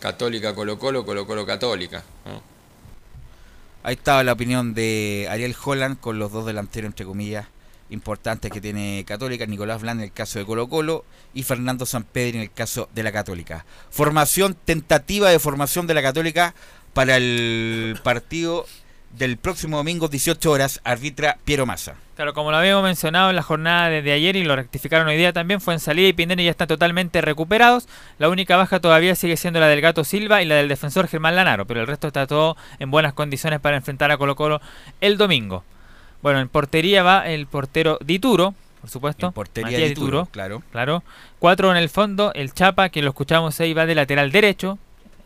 Católica 0.00 0.54
Colo-Colo, 0.54 1.04
Colo-Colo 1.04 1.46
Católica. 1.46 2.04
¿no? 2.26 2.59
Ahí 3.82 3.94
estaba 3.94 4.22
la 4.22 4.32
opinión 4.32 4.74
de 4.74 5.26
Ariel 5.30 5.56
Holland 5.64 5.98
con 5.98 6.18
los 6.18 6.30
dos 6.32 6.44
delanteros, 6.44 6.88
entre 6.88 7.06
comillas, 7.06 7.46
importantes 7.88 8.50
que 8.50 8.60
tiene 8.60 9.04
Católica, 9.06 9.46
Nicolás 9.46 9.80
Bland 9.80 10.00
en 10.00 10.04
el 10.04 10.12
caso 10.12 10.38
de 10.38 10.44
Colo 10.44 10.68
Colo 10.68 11.04
y 11.32 11.44
Fernando 11.44 11.86
Sampedri 11.86 12.36
en 12.36 12.42
el 12.42 12.52
caso 12.52 12.90
de 12.94 13.02
la 13.02 13.10
Católica. 13.10 13.64
Formación, 13.88 14.54
tentativa 14.64 15.30
de 15.30 15.38
formación 15.38 15.86
de 15.86 15.94
la 15.94 16.02
Católica 16.02 16.54
para 16.92 17.16
el 17.16 17.98
partido 18.04 18.66
del 19.16 19.38
próximo 19.38 19.78
domingo, 19.78 20.08
18 20.08 20.50
horas, 20.50 20.80
arbitra 20.84 21.38
Piero 21.44 21.64
Massa. 21.64 21.94
Claro, 22.20 22.34
como 22.34 22.50
lo 22.50 22.58
habíamos 22.58 22.84
mencionado 22.84 23.30
en 23.30 23.36
la 23.36 23.42
jornada 23.42 23.88
de, 23.88 24.12
ayer 24.12 24.36
y 24.36 24.44
lo 24.44 24.54
rectificaron 24.54 25.08
hoy 25.08 25.16
día 25.16 25.32
también, 25.32 25.58
fue 25.58 25.72
en 25.72 25.80
salida 25.80 26.06
y 26.06 26.12
Pineda 26.12 26.42
ya 26.42 26.50
están 26.50 26.68
totalmente 26.68 27.22
recuperados. 27.22 27.88
La 28.18 28.28
única 28.28 28.58
baja 28.58 28.78
todavía 28.78 29.14
sigue 29.14 29.38
siendo 29.38 29.58
la 29.58 29.68
del 29.68 29.80
Gato 29.80 30.04
Silva 30.04 30.42
y 30.42 30.44
la 30.44 30.56
del 30.56 30.68
defensor 30.68 31.08
Germán 31.08 31.34
Lanaro, 31.34 31.66
pero 31.66 31.80
el 31.80 31.86
resto 31.86 32.08
está 32.08 32.26
todo 32.26 32.58
en 32.78 32.90
buenas 32.90 33.14
condiciones 33.14 33.58
para 33.60 33.78
enfrentar 33.78 34.10
a 34.10 34.18
Colo 34.18 34.36
Colo 34.36 34.60
el 35.00 35.16
domingo. 35.16 35.64
Bueno, 36.20 36.40
en 36.40 36.50
portería 36.50 37.02
va 37.02 37.26
el 37.26 37.46
portero 37.46 37.96
Dituro, 38.04 38.54
por 38.82 38.90
supuesto. 38.90 39.28
En 39.28 39.32
portería 39.32 39.70
Matías 39.70 39.88
Dituro, 39.88 40.28
claro. 40.30 40.62
Claro. 40.72 41.02
Cuatro 41.38 41.70
en 41.70 41.78
el 41.78 41.88
fondo, 41.88 42.34
el 42.34 42.52
Chapa, 42.52 42.90
que 42.90 43.00
lo 43.00 43.08
escuchamos 43.08 43.58
ahí, 43.60 43.72
va 43.72 43.86
de 43.86 43.94
lateral 43.94 44.30
derecho. 44.30 44.78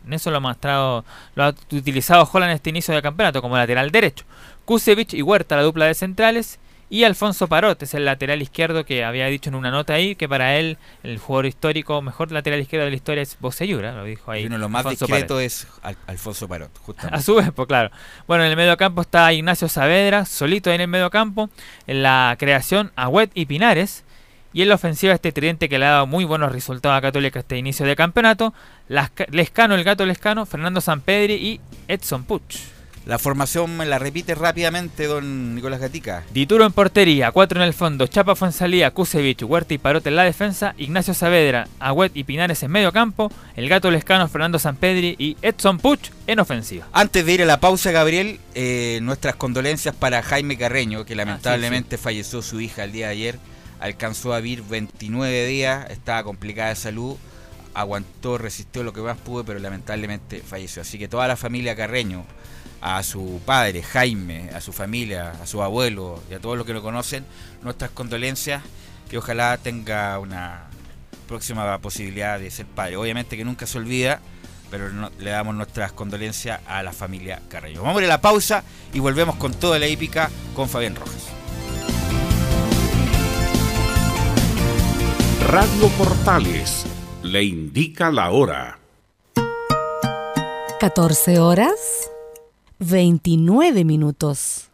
En 0.07 0.13
eso 0.13 0.31
lo 0.31 0.37
ha 0.37 0.41
mostrado, 0.41 1.05
lo 1.35 1.43
ha 1.43 1.55
utilizado 1.73 2.31
Holland 2.33 2.53
en 2.53 2.55
este 2.55 2.71
inicio 2.71 2.95
de 2.95 3.03
campeonato 3.03 3.43
como 3.43 3.57
lateral 3.57 3.91
derecho. 3.91 4.25
Kusevich 4.65 5.13
y 5.13 5.23
Huerta, 5.23 5.57
la 5.57 5.63
dupla 5.63 5.87
de 5.87 5.95
centrales. 5.95 6.61
Y 6.95 7.03
Alfonso 7.03 7.49
Parot 7.49 7.83
es 7.83 7.93
el 7.95 8.05
lateral 8.05 8.41
izquierdo 8.41 8.85
que 8.85 9.03
había 9.05 9.27
dicho 9.27 9.51
en 9.51 9.57
una 9.57 9.73
nota 9.73 9.95
ahí 9.95 10.15
que 10.15 10.29
para 10.29 10.57
él 10.59 10.79
el 11.03 11.19
jugador 11.19 11.47
histórico, 11.47 12.01
mejor 12.03 12.31
lateral 12.31 12.61
izquierdo 12.61 12.85
de 12.85 12.91
la 12.93 12.97
historia 12.97 13.21
es 13.21 13.37
Bocellura, 13.41 13.91
lo 13.97 14.05
dijo 14.05 14.31
ahí. 14.31 14.45
Y 14.45 14.47
uno 14.47 14.55
de 14.55 14.61
los 14.61 14.71
más 14.71 14.87
Alfonso 14.87 15.09
Parot. 15.09 15.41
es 15.41 15.67
Al- 15.83 15.97
Alfonso 16.07 16.47
Parot, 16.47 16.71
justamente. 16.79 17.19
A 17.19 17.21
su 17.21 17.35
vez, 17.35 17.51
pues 17.53 17.67
claro. 17.67 17.91
Bueno, 18.29 18.45
en 18.45 18.51
el 18.51 18.57
medio 18.57 18.77
campo 18.77 19.01
está 19.03 19.33
Ignacio 19.33 19.69
Saavedra, 19.69 20.25
solito 20.25 20.71
en 20.71 20.83
el 20.83 20.87
medio 20.87 21.11
campo. 21.11 21.51
En 21.89 22.05
la 22.05 22.37
creación, 22.39 22.93
Agüet 22.95 23.33
y 23.35 23.47
Pinares. 23.47 24.05
Y 24.53 24.63
en 24.63 24.69
la 24.69 24.77
ofensiva, 24.77 25.15
este 25.15 25.33
tridente 25.33 25.69
que 25.69 25.81
le 25.81 25.87
ha 25.87 25.91
dado 25.91 26.07
muy 26.07 26.25
buenos 26.25 26.53
resultados 26.53 26.97
a 26.97 27.01
Católica 27.01 27.41
este 27.41 27.59
inicio 27.59 27.85
de 27.87 27.97
campeonato. 27.97 28.55
Las- 28.87 29.11
Lescano, 29.33 29.75
el 29.75 29.83
gato 29.83 30.07
Lescano, 30.07 30.47
Fernando 30.47 30.81
Sampedri 30.81 31.35
y 31.35 31.61
Edson 31.89 32.23
Puch. 32.23 32.55
La 33.07 33.19
formación 33.19 33.77
me 33.77 33.85
la 33.85 33.99
repite 33.99 34.35
rápidamente, 34.35 35.05
don 35.05 35.55
Nicolás 35.55 35.79
Gatica. 35.79 36.25
Dituro 36.33 36.65
en 36.65 36.73
portería, 36.73 37.33
cuatro 37.33 37.61
en 37.61 37.67
el 37.67 37.75
fondo, 37.75 38.07
Chapa 38.07 38.35
Fuensalía, 38.35 38.93
Kusevich, 38.93 39.43
Huerta 39.43 39.75
y 39.75 39.79
Parote 39.79 40.09
en 40.09 40.17
la 40.17 40.23
defensa, 40.23 40.75
Ignacio 40.79 41.13
Saavedra, 41.13 41.69
Agüet 41.81 42.17
y 42.17 42.25
Pinares 42.25 42.63
en 42.63 42.71
medio 42.71 42.93
campo, 42.93 43.31
el 43.57 43.69
gato 43.69 43.91
Lescano, 43.91 44.27
Fernando 44.27 44.59
Sampedri 44.59 45.17
y 45.19 45.37
Edson 45.43 45.77
Puch 45.77 46.13
en 46.27 46.41
ofensiva. 46.41 46.87
Antes 46.95 47.27
de 47.27 47.33
ir 47.35 47.43
a 47.43 47.45
la 47.47 47.61
pausa, 47.61 47.91
Gabriel, 47.91 48.41
eh, 48.55 49.01
nuestras 49.03 49.37
condolencias 49.37 49.95
para 49.95 50.23
Jaime 50.23 50.57
Carreño, 50.57 51.05
que 51.05 51.15
lamentablemente 51.15 51.99
falleció 51.99 52.41
su 52.41 52.63
hija 52.63 52.85
el 52.85 52.93
día 52.93 53.09
de 53.09 53.13
ayer. 53.13 53.39
Alcanzó 53.81 54.33
a 54.33 54.41
vivir 54.41 54.63
29 54.63 55.47
días, 55.47 55.91
estaba 55.91 56.23
complicada 56.23 56.71
de 56.71 56.77
salud, 56.77 57.17
aguantó, 57.75 58.39
resistió 58.39 58.83
lo 58.83 58.95
que 58.95 59.03
más 59.03 59.19
pudo, 59.19 59.45
pero 59.45 59.59
lamentablemente 59.59 60.41
falleció. 60.41 60.81
Así 60.81 60.99
que 60.99 61.07
toda 61.07 61.29
la 61.29 61.37
familia 61.37 61.77
Carreño, 61.77 62.25
a 62.87 63.03
su 63.03 63.41
padre, 63.47 63.83
Jaime, 63.83 64.51
a 64.55 64.61
su 64.61 64.71
familia, 64.75 65.31
a 65.43 65.47
su 65.47 65.63
abuelo 65.63 66.23
y 66.31 66.35
a 66.35 66.39
todos 66.39 66.59
los 66.59 66.67
que 66.67 66.75
lo 66.75 66.83
conocen, 66.83 67.25
nuestras 67.63 67.91
condolencias, 67.91 68.63
que 69.09 69.17
ojalá 69.17 69.57
tenga 69.57 70.19
una 70.19 70.65
próxima 71.27 71.79
posibilidad 71.79 72.39
de 72.39 72.51
ser 72.51 72.67
padre. 72.67 72.97
Obviamente 72.99 73.39
que 73.39 73.45
nunca 73.47 73.67
se 73.67 73.79
olvida, 73.79 74.21
pero 74.71 74.91
no- 74.91 75.11
le 75.19 75.31
damos 75.31 75.55
nuestras 75.55 75.93
condolencias 75.93 76.61
a 76.67 76.83
la 76.83 76.93
familia 76.93 77.41
Carreño. 77.49 77.81
Vamos 77.83 77.97
a 77.97 78.01
ir 78.01 78.11
a 78.11 78.15
la 78.17 78.21
pausa 78.21 78.63
y 78.93 78.99
volvemos 79.01 79.37
con 79.37 79.55
toda 79.55 79.79
la 79.79 79.87
hípica 79.89 80.29
con 80.55 80.69
Fabián 80.69 80.95
Rojas. 80.95 81.29
Radio 85.49 85.89
Portales 85.97 86.85
le 87.23 87.45
indica 87.45 88.11
la 88.11 88.31
hora. 88.31 88.79
14 90.81 91.39
horas 91.39 92.11
29 92.79 93.85
minutos. 93.85 94.71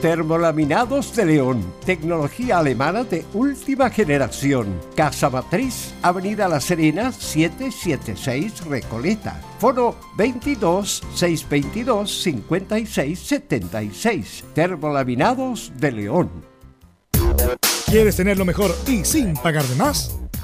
Termolaminados 0.00 1.16
de 1.16 1.24
León, 1.24 1.64
tecnología 1.84 2.58
alemana 2.58 3.02
de 3.02 3.24
última 3.32 3.90
generación. 3.90 4.78
Casa 4.94 5.30
Matriz, 5.30 5.94
Avenida 6.02 6.48
La 6.48 6.60
Serena, 6.60 7.10
776 7.10 8.66
Recoleta. 8.66 9.40
Foro 9.58 9.96
22 10.16 11.02
622 11.14 12.22
56 12.22 13.18
76. 13.18 14.44
Termolaminados 14.54 15.72
de 15.76 15.92
León. 15.92 16.30
¿Quieres 17.86 18.16
tener 18.16 18.36
lo 18.38 18.44
mejor 18.44 18.76
y 18.86 19.04
sin 19.04 19.34
pagar 19.34 19.64
de 19.64 19.74
más? 19.76 20.18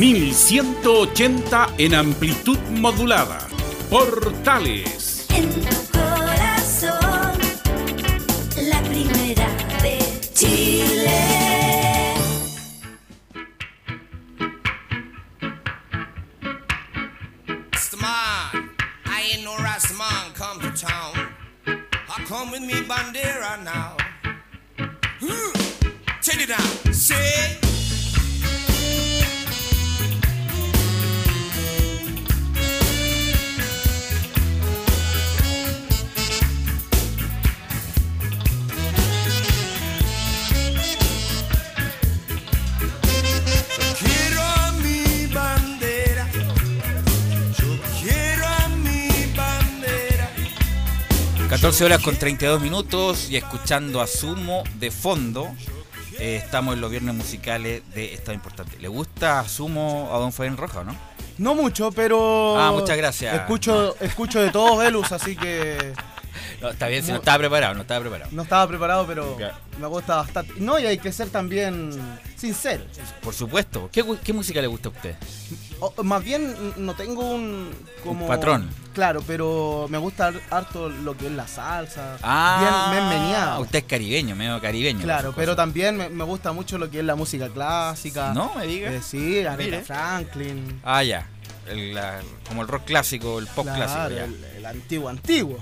1180 0.00 1.74
en 1.76 1.94
amplitud 1.94 2.58
modulada. 2.70 3.38
Portales. 3.90 5.26
En 5.28 5.50
tu 5.50 5.60
corazón, 5.92 7.38
la 8.62 8.80
primera 8.84 9.46
de 9.82 9.98
Chile. 10.32 12.14
Rastaman, 17.72 18.70
I 19.04 19.32
ain't 19.34 19.44
no 19.44 19.54
Rastaman 19.58 20.32
come 20.34 20.60
to 20.62 20.70
town. 20.70 21.12
I 21.66 22.24
come 22.24 22.52
with 22.52 22.62
me 22.62 22.80
bandera 22.88 23.62
now. 23.62 23.98
Hmm. 25.20 25.52
Take 26.22 26.44
it 26.44 26.48
down. 26.48 26.94
Say. 26.94 27.59
14 51.60 51.84
horas 51.84 52.02
con 52.02 52.16
32 52.16 52.58
minutos 52.62 53.28
y 53.28 53.36
escuchando 53.36 54.00
a 54.00 54.06
Sumo 54.06 54.64
de 54.78 54.90
fondo. 54.90 55.46
eh, 56.18 56.36
estamos 56.42 56.74
en 56.74 56.80
los 56.80 56.90
viernes 56.90 57.14
musicales 57.14 57.82
de 57.94 58.14
Estado 58.14 58.32
Importante. 58.32 58.78
¿Le 58.78 58.88
gusta 58.88 59.46
Sumo 59.46 60.08
a 60.10 60.18
Don 60.18 60.32
Fabián 60.32 60.56
Roja 60.56 60.80
o 60.80 60.84
no? 60.84 60.96
No 61.36 61.54
mucho, 61.54 61.92
pero. 61.92 62.58
Ah, 62.58 62.72
muchas 62.72 62.96
gracias. 62.96 63.34
Escucho, 63.34 63.94
escucho 64.00 64.40
de 64.40 64.50
todos 64.50 64.78
Velus, 64.78 65.12
así 65.12 65.36
que. 65.36 65.92
No, 66.60 66.68
está 66.70 66.88
bien, 66.88 67.02
si 67.04 67.10
no 67.12 67.18
estaba 67.18 67.38
preparado, 67.38 67.74
no 67.74 67.82
estaba 67.82 68.00
preparado. 68.00 68.30
No 68.32 68.42
estaba 68.42 68.66
preparado, 68.68 69.06
pero 69.06 69.36
me 69.78 69.86
gusta 69.86 70.16
bastante. 70.16 70.54
No, 70.58 70.78
y 70.78 70.86
hay 70.86 70.98
que 70.98 71.12
ser 71.12 71.28
también 71.30 71.90
sincero. 72.36 72.84
Por 73.22 73.34
supuesto. 73.34 73.88
¿Qué, 73.92 74.04
qué 74.24 74.32
música 74.32 74.60
le 74.60 74.66
gusta 74.66 74.88
a 74.88 74.92
usted? 74.92 75.14
O- 75.80 76.02
más 76.02 76.22
bien, 76.24 76.54
no 76.76 76.94
tengo 76.94 77.30
un. 77.34 77.70
Como, 78.04 78.22
Un 78.24 78.28
patrón. 78.28 78.68
Claro, 78.94 79.22
pero 79.26 79.86
me 79.88 79.98
gusta 79.98 80.28
har- 80.28 80.40
harto 80.50 80.88
lo 80.88 81.16
que 81.16 81.26
es 81.26 81.32
la 81.32 81.46
salsa. 81.46 82.18
Ah, 82.22 82.88
bien, 82.90 83.00
bien 83.08 83.20
meneado. 83.20 83.60
Usted 83.62 83.78
es 83.80 83.84
caribeño, 83.84 84.34
medio 84.36 84.60
caribeño. 84.60 85.00
Claro, 85.00 85.32
pero 85.34 85.54
también 85.56 85.96
me, 85.96 86.08
me 86.10 86.24
gusta 86.24 86.52
mucho 86.52 86.76
lo 86.76 86.90
que 86.90 86.98
es 87.00 87.04
la 87.04 87.14
música 87.14 87.48
clásica. 87.48 88.34
No, 88.34 88.52
me 88.56 88.66
diga. 88.66 88.92
Eh, 88.92 89.00
sí, 89.02 89.40
Aretha. 89.44 89.80
Franklin. 89.82 90.80
Ah, 90.84 91.02
ya. 91.02 91.26
El- 91.68 91.94
la- 91.94 92.20
como 92.48 92.62
el 92.62 92.68
rock 92.68 92.84
clásico, 92.84 93.38
el 93.38 93.46
pop 93.46 93.64
Claro, 93.64 93.78
clásico. 93.84 94.08
ya. 94.16 94.24
el, 94.24 94.44
el 94.58 94.66
antiguo, 94.66 95.08
antiguo. 95.08 95.58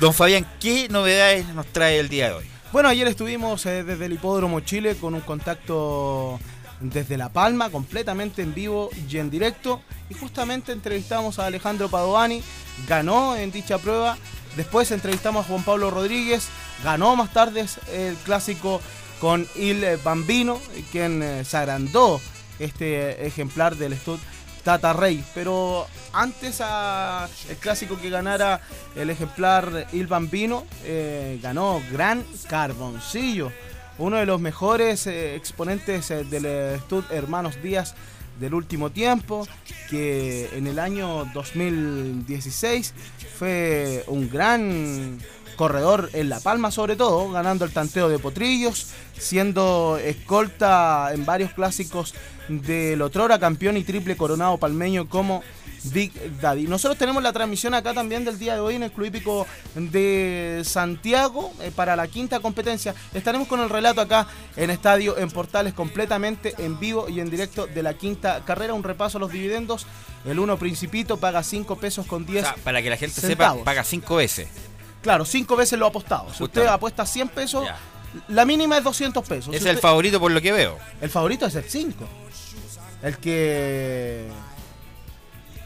Don 0.00 0.12
Fabián, 0.12 0.44
¿qué 0.60 0.88
novedades 0.88 1.46
nos 1.54 1.66
trae 1.66 2.00
el 2.00 2.08
día 2.08 2.28
de 2.28 2.34
hoy? 2.34 2.44
Bueno, 2.72 2.88
ayer 2.88 3.06
estuvimos 3.06 3.64
eh, 3.64 3.84
desde 3.84 4.06
el 4.06 4.14
Hipódromo 4.14 4.58
Chile 4.58 4.96
con 4.96 5.14
un 5.14 5.20
contacto 5.20 6.40
desde 6.80 7.16
La 7.16 7.28
Palma, 7.28 7.70
completamente 7.70 8.42
en 8.42 8.54
vivo 8.54 8.90
y 9.08 9.18
en 9.18 9.30
directo. 9.30 9.80
Y 10.10 10.14
justamente 10.14 10.72
entrevistamos 10.72 11.38
a 11.38 11.46
Alejandro 11.46 11.88
Padovani, 11.88 12.42
ganó 12.88 13.36
en 13.36 13.52
dicha 13.52 13.78
prueba. 13.78 14.18
Después 14.56 14.90
entrevistamos 14.90 15.44
a 15.44 15.48
Juan 15.48 15.62
Pablo 15.62 15.92
Rodríguez, 15.92 16.48
ganó 16.82 17.14
más 17.14 17.32
tarde 17.32 17.64
el 17.92 18.16
clásico 18.16 18.80
con 19.20 19.46
Il 19.54 19.84
Bambino, 20.02 20.60
quien 20.90 21.22
eh, 21.22 21.44
se 21.44 21.56
agrandó 21.56 22.20
este 22.58 23.26
ejemplar 23.26 23.76
del 23.76 23.96
Stud 23.96 24.18
Tata 24.64 24.92
Rey. 24.92 25.22
Pero 25.34 25.86
antes 26.12 26.60
a 26.60 27.28
el 27.48 27.56
clásico 27.56 27.96
que 28.00 28.10
ganara 28.10 28.60
el 28.96 29.10
ejemplar 29.10 29.86
Il 29.92 30.06
Bambino, 30.06 30.64
eh, 30.84 31.38
ganó 31.42 31.80
Gran 31.92 32.24
Carboncillo. 32.48 33.52
uno 33.98 34.16
de 34.16 34.26
los 34.26 34.40
mejores 34.40 35.06
eh, 35.06 35.36
exponentes 35.36 36.10
eh, 36.10 36.24
del 36.24 36.80
Stud 36.80 37.04
Hermanos 37.10 37.62
Díaz 37.62 37.94
del 38.40 38.54
último 38.54 38.90
tiempo, 38.90 39.46
que 39.88 40.48
en 40.52 40.66
el 40.66 40.80
año 40.80 41.24
2016 41.32 42.94
fue 43.38 44.02
un 44.08 44.28
gran 44.28 45.20
corredor 45.54 46.10
en 46.12 46.28
La 46.28 46.40
Palma 46.40 46.70
sobre 46.70 46.96
todo, 46.96 47.30
ganando 47.30 47.64
el 47.64 47.72
tanteo 47.72 48.08
de 48.08 48.18
Potrillos, 48.18 48.88
siendo 49.18 49.98
escolta 50.02 51.10
en 51.12 51.24
varios 51.24 51.52
clásicos 51.52 52.14
del 52.48 53.00
otrora 53.02 53.38
campeón 53.38 53.76
y 53.76 53.84
triple 53.84 54.16
coronado 54.16 54.58
palmeño 54.58 55.08
como 55.08 55.42
Big 55.84 56.12
Daddy. 56.40 56.66
Nosotros 56.66 56.98
tenemos 56.98 57.22
la 57.22 57.32
transmisión 57.32 57.74
acá 57.74 57.92
también 57.92 58.24
del 58.24 58.38
día 58.38 58.54
de 58.54 58.60
hoy 58.60 58.76
en 58.76 58.84
el 58.84 58.92
Club 58.92 59.06
Hípico 59.06 59.46
de 59.74 60.62
Santiago 60.64 61.52
eh, 61.60 61.70
para 61.74 61.94
la 61.96 62.06
quinta 62.08 62.40
competencia. 62.40 62.94
Estaremos 63.12 63.48
con 63.48 63.60
el 63.60 63.68
relato 63.68 64.00
acá 64.00 64.26
en 64.56 64.70
Estadio 64.70 65.18
en 65.18 65.30
Portales 65.30 65.74
completamente 65.74 66.54
en 66.58 66.78
vivo 66.78 67.08
y 67.08 67.20
en 67.20 67.30
directo 67.30 67.66
de 67.66 67.82
la 67.82 67.94
quinta 67.94 68.42
carrera. 68.44 68.74
Un 68.74 68.82
repaso 68.82 69.18
a 69.18 69.20
los 69.20 69.30
dividendos. 69.30 69.86
El 70.24 70.38
uno 70.38 70.58
Principito 70.58 71.18
paga 71.18 71.42
5 71.42 71.76
pesos 71.76 72.06
con 72.06 72.24
10 72.24 72.44
O 72.44 72.46
sea, 72.46 72.56
para 72.64 72.80
que 72.80 72.88
la 72.88 72.96
gente 72.96 73.20
centavos. 73.20 73.58
sepa, 73.58 73.64
paga 73.64 73.84
cinco 73.84 74.16
veces. 74.16 74.48
Claro, 75.04 75.24
5 75.24 75.54
veces 75.54 75.78
lo 75.78 75.84
ha 75.86 75.90
apostado. 75.90 76.24
Si 76.24 76.30
usted 76.42 76.62
Justamente. 76.62 76.70
apuesta 76.72 77.06
100 77.06 77.28
pesos, 77.28 77.68
la 78.28 78.44
mínima 78.44 78.76
es 78.78 78.82
200 78.84 79.24
pesos. 79.28 79.54
Es 79.54 79.62
Si 79.62 79.68
el 79.68 79.76
usted- 79.76 79.82
favorito 79.88 80.18
por 80.18 80.32
lo 80.32 80.40
que 80.40 80.50
veo. 80.50 80.78
El 81.00 81.10
favorito 81.10 81.46
es 81.46 81.54
el 81.54 81.64
5. 81.64 82.04
El 83.02 83.18
que... 83.18 84.28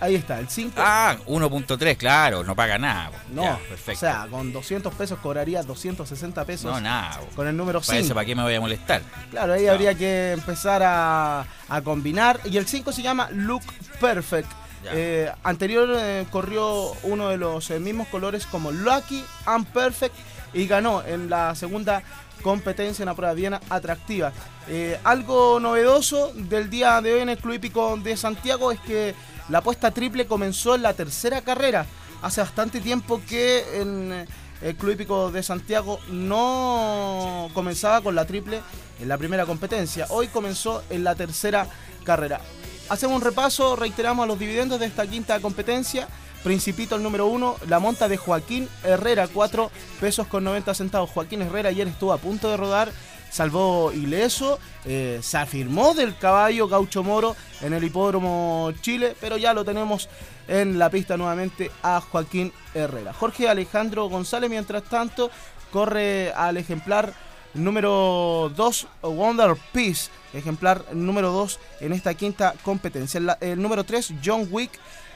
Ahí 0.01 0.15
está, 0.15 0.39
el 0.39 0.49
5. 0.49 0.75
Ah, 0.77 1.17
1.3, 1.27 1.97
claro, 1.97 2.45
no 2.45 2.55
paga 2.55 2.79
nada. 2.79 3.11
po. 3.11 3.17
No, 3.33 3.43
Ya, 3.43 3.55
o 3.55 3.59
perfecto. 3.69 3.99
sea, 4.01 4.27
con 4.31 4.53
200 4.53 4.95
pesos 4.95 5.19
cobraría 5.19 5.63
260 5.65 6.45
pesos 6.45 6.73
no, 6.73 6.81
nada. 6.81 7.19
po. 7.19 7.27
con 7.35 7.49
el 7.49 7.57
número 7.57 7.81
Para 7.81 7.95
eso, 7.99 8.05
5. 8.09 8.15
¿para 8.15 8.25
qué 8.25 8.37
me 8.37 8.43
voy 8.45 8.55
a 8.55 8.61
molestar? 8.61 9.03
Claro, 9.33 9.55
ahí 9.55 9.67
habría 9.67 9.95
que 9.95 10.33
empezar 10.33 10.83
a, 10.85 11.45
a 11.69 11.81
combinar. 11.83 12.39
Y 12.45 12.57
el 12.59 12.67
5 12.69 12.93
se 12.93 13.03
llama 13.03 13.29
Look 13.33 13.63
Perfect. 14.01 14.49
Eh, 14.93 15.31
anterior 15.43 15.89
eh, 15.97 16.27
corrió 16.31 16.93
uno 17.03 17.29
de 17.29 17.37
los 17.37 17.71
eh, 17.71 17.79
mismos 17.79 18.09
colores 18.09 18.47
como 18.47 18.71
Lucky 18.71 19.25
and 19.47 19.67
Perfect 19.67 20.15
y 20.53 20.67
ganó 20.67 21.03
en 21.05 21.29
la 21.29 21.55
segunda 21.55 22.03
competencia 22.43 23.03
en 23.03 23.07
la 23.07 23.15
prueba 23.15 23.35
bien 23.35 23.55
atractiva. 23.55 24.33
Eh, 24.69 24.99
algo 25.05 25.61
novedoso 25.61 26.33
del 26.35 26.71
día 26.71 27.01
de 27.01 27.15
hoy 27.15 27.21
en 27.21 27.29
el 27.31 27.39
Club 27.39 27.55
Hípico 27.55 27.97
de 27.97 28.17
Santiago 28.17 28.73
es 28.73 28.81
que 28.81 29.15
la 29.49 29.59
apuesta 29.59 29.91
triple 29.91 30.27
comenzó 30.27 30.75
en 30.75 30.83
la 30.83 30.95
tercera 30.95 31.41
carrera. 31.41 31.87
Hace 32.23 32.41
bastante 32.41 32.81
tiempo 32.81 33.21
que 33.29 33.81
en 33.81 34.27
el 34.61 34.77
Club 34.77 34.93
Hípico 34.93 35.31
de 35.31 35.43
Santiago 35.43 36.01
no 36.11 37.49
comenzaba 37.55 38.01
con 38.01 38.15
la 38.15 38.27
triple 38.27 38.61
en 39.01 39.09
la 39.09 39.17
primera 39.17 39.47
competencia. 39.47 40.07
Hoy 40.11 40.29
comenzó 40.29 40.83
en 40.91 41.05
la 41.05 41.15
tercera 41.15 41.67
carrera. 42.05 42.41
Hacemos 42.89 43.17
un 43.17 43.23
repaso, 43.23 43.77
reiteramos 43.77 44.27
los 44.27 44.39
dividendos 44.39 44.81
de 44.81 44.87
esta 44.87 45.07
quinta 45.07 45.39
competencia. 45.41 46.09
Principito 46.43 46.97
el 46.97 47.03
número 47.03 47.27
uno, 47.27 47.57
la 47.69 47.81
monta 47.81 48.09
de 48.09 48.17
Joaquín 48.17 48.67
Herrera, 48.83 49.29
4 49.29 49.71
pesos 50.01 50.27
con 50.27 50.45
90 50.45 50.73
centavos. 50.73 51.11
Joaquín 51.11 51.43
Herrera 51.43 51.69
ayer 51.69 51.87
estuvo 51.87 52.15
a 52.15 52.19
punto 52.19 52.51
de 52.51 52.57
rodar, 52.57 52.91
salvó 53.31 53.93
ileso, 53.93 54.59
eh, 54.87 55.19
se 55.23 55.37
afirmó 55.37 55.93
del 55.93 56.17
caballo 56.17 56.67
Gaucho 56.67 57.03
Moro 57.03 57.37
en 57.61 57.75
el 57.75 57.85
hipódromo 57.85 58.73
Chile, 58.81 59.15
pero 59.21 59.37
ya 59.37 59.53
lo 59.53 59.67
tenemos 59.67 60.09
en 60.47 60.79
la 60.79 60.89
pista 60.89 61.19
nuevamente 61.19 61.71
a 61.83 62.01
Joaquín 62.01 62.55
Herrera. 62.73 63.13
Jorge 63.13 63.51
Alejandro 63.51 64.09
González, 64.09 64.49
mientras 64.49 64.85
tanto, 64.85 65.31
corre 65.71 66.33
al 66.33 66.57
ejemplar 66.57 67.13
número 67.59 68.53
2, 68.57 68.87
Wonder 69.03 69.57
Peace, 69.73 70.11
ejemplar 70.33 70.85
número 70.93 71.31
2 71.33 71.59
en 71.81 71.93
esta 71.93 72.15
quinta 72.15 72.55
competencia. 72.63 73.21
El 73.41 73.61
número 73.61 73.85
3, 73.85 74.15
John 74.25 74.49
Wick, 74.51 74.71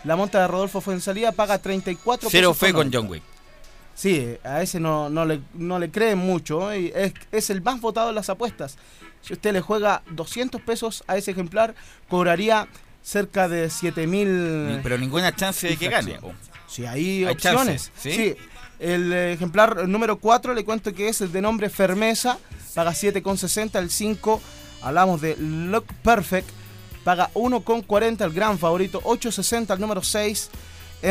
la 0.04 0.16
monta 0.16 0.40
de 0.40 0.48
Rodolfo 0.48 0.80
Fuensalida, 0.80 1.32
paga 1.32 1.58
34 1.58 2.28
Cero 2.30 2.54
fe 2.54 2.72
con 2.72 2.90
90. 2.90 2.98
John 2.98 3.08
Wick. 3.10 3.22
Sí, 3.94 4.36
a 4.42 4.62
ese 4.62 4.80
no, 4.80 5.10
no, 5.10 5.24
le, 5.26 5.40
no 5.54 5.78
le 5.78 5.90
creen 5.90 6.18
mucho. 6.18 6.72
¿eh? 6.72 6.92
Es, 6.94 7.12
es 7.30 7.50
el 7.50 7.60
más 7.62 7.80
votado 7.80 8.08
en 8.08 8.14
las 8.14 8.30
apuestas. 8.30 8.76
Si 9.20 9.34
usted 9.34 9.52
le 9.52 9.60
juega 9.60 10.02
200 10.10 10.60
pesos 10.62 11.04
a 11.06 11.16
ese 11.16 11.30
ejemplar, 11.32 11.74
cobraría 12.08 12.68
cerca 13.02 13.48
de 13.48 13.68
7 13.68 14.06
mil. 14.06 14.80
Pero 14.82 14.96
ninguna 14.96 15.34
chance 15.36 15.68
de 15.68 15.76
que 15.76 15.88
gane. 15.88 16.12
Infracción. 16.12 16.36
Sí, 16.66 16.86
hay, 16.86 17.24
Hay 17.26 17.32
opciones. 17.32 17.92
chances, 17.92 17.92
¿sí? 18.14 18.34
El 18.82 19.12
eh, 19.12 19.32
ejemplar 19.32 19.88
número 19.88 20.18
4 20.18 20.54
le 20.54 20.64
cuento 20.64 20.92
que 20.92 21.08
es 21.08 21.20
el 21.20 21.30
de 21.30 21.40
nombre 21.40 21.70
Fermesa, 21.70 22.38
paga 22.74 22.90
7,60. 22.90 23.78
El 23.78 23.90
5, 23.90 24.42
hablamos 24.82 25.20
de 25.20 25.36
Look 25.36 25.86
Perfect, 26.02 26.48
paga 27.04 27.30
1,40. 27.34 28.24
El 28.24 28.32
gran 28.32 28.58
favorito, 28.58 29.00
8,60. 29.02 29.74
El 29.74 29.80
número 29.80 30.02
6, 30.02 30.50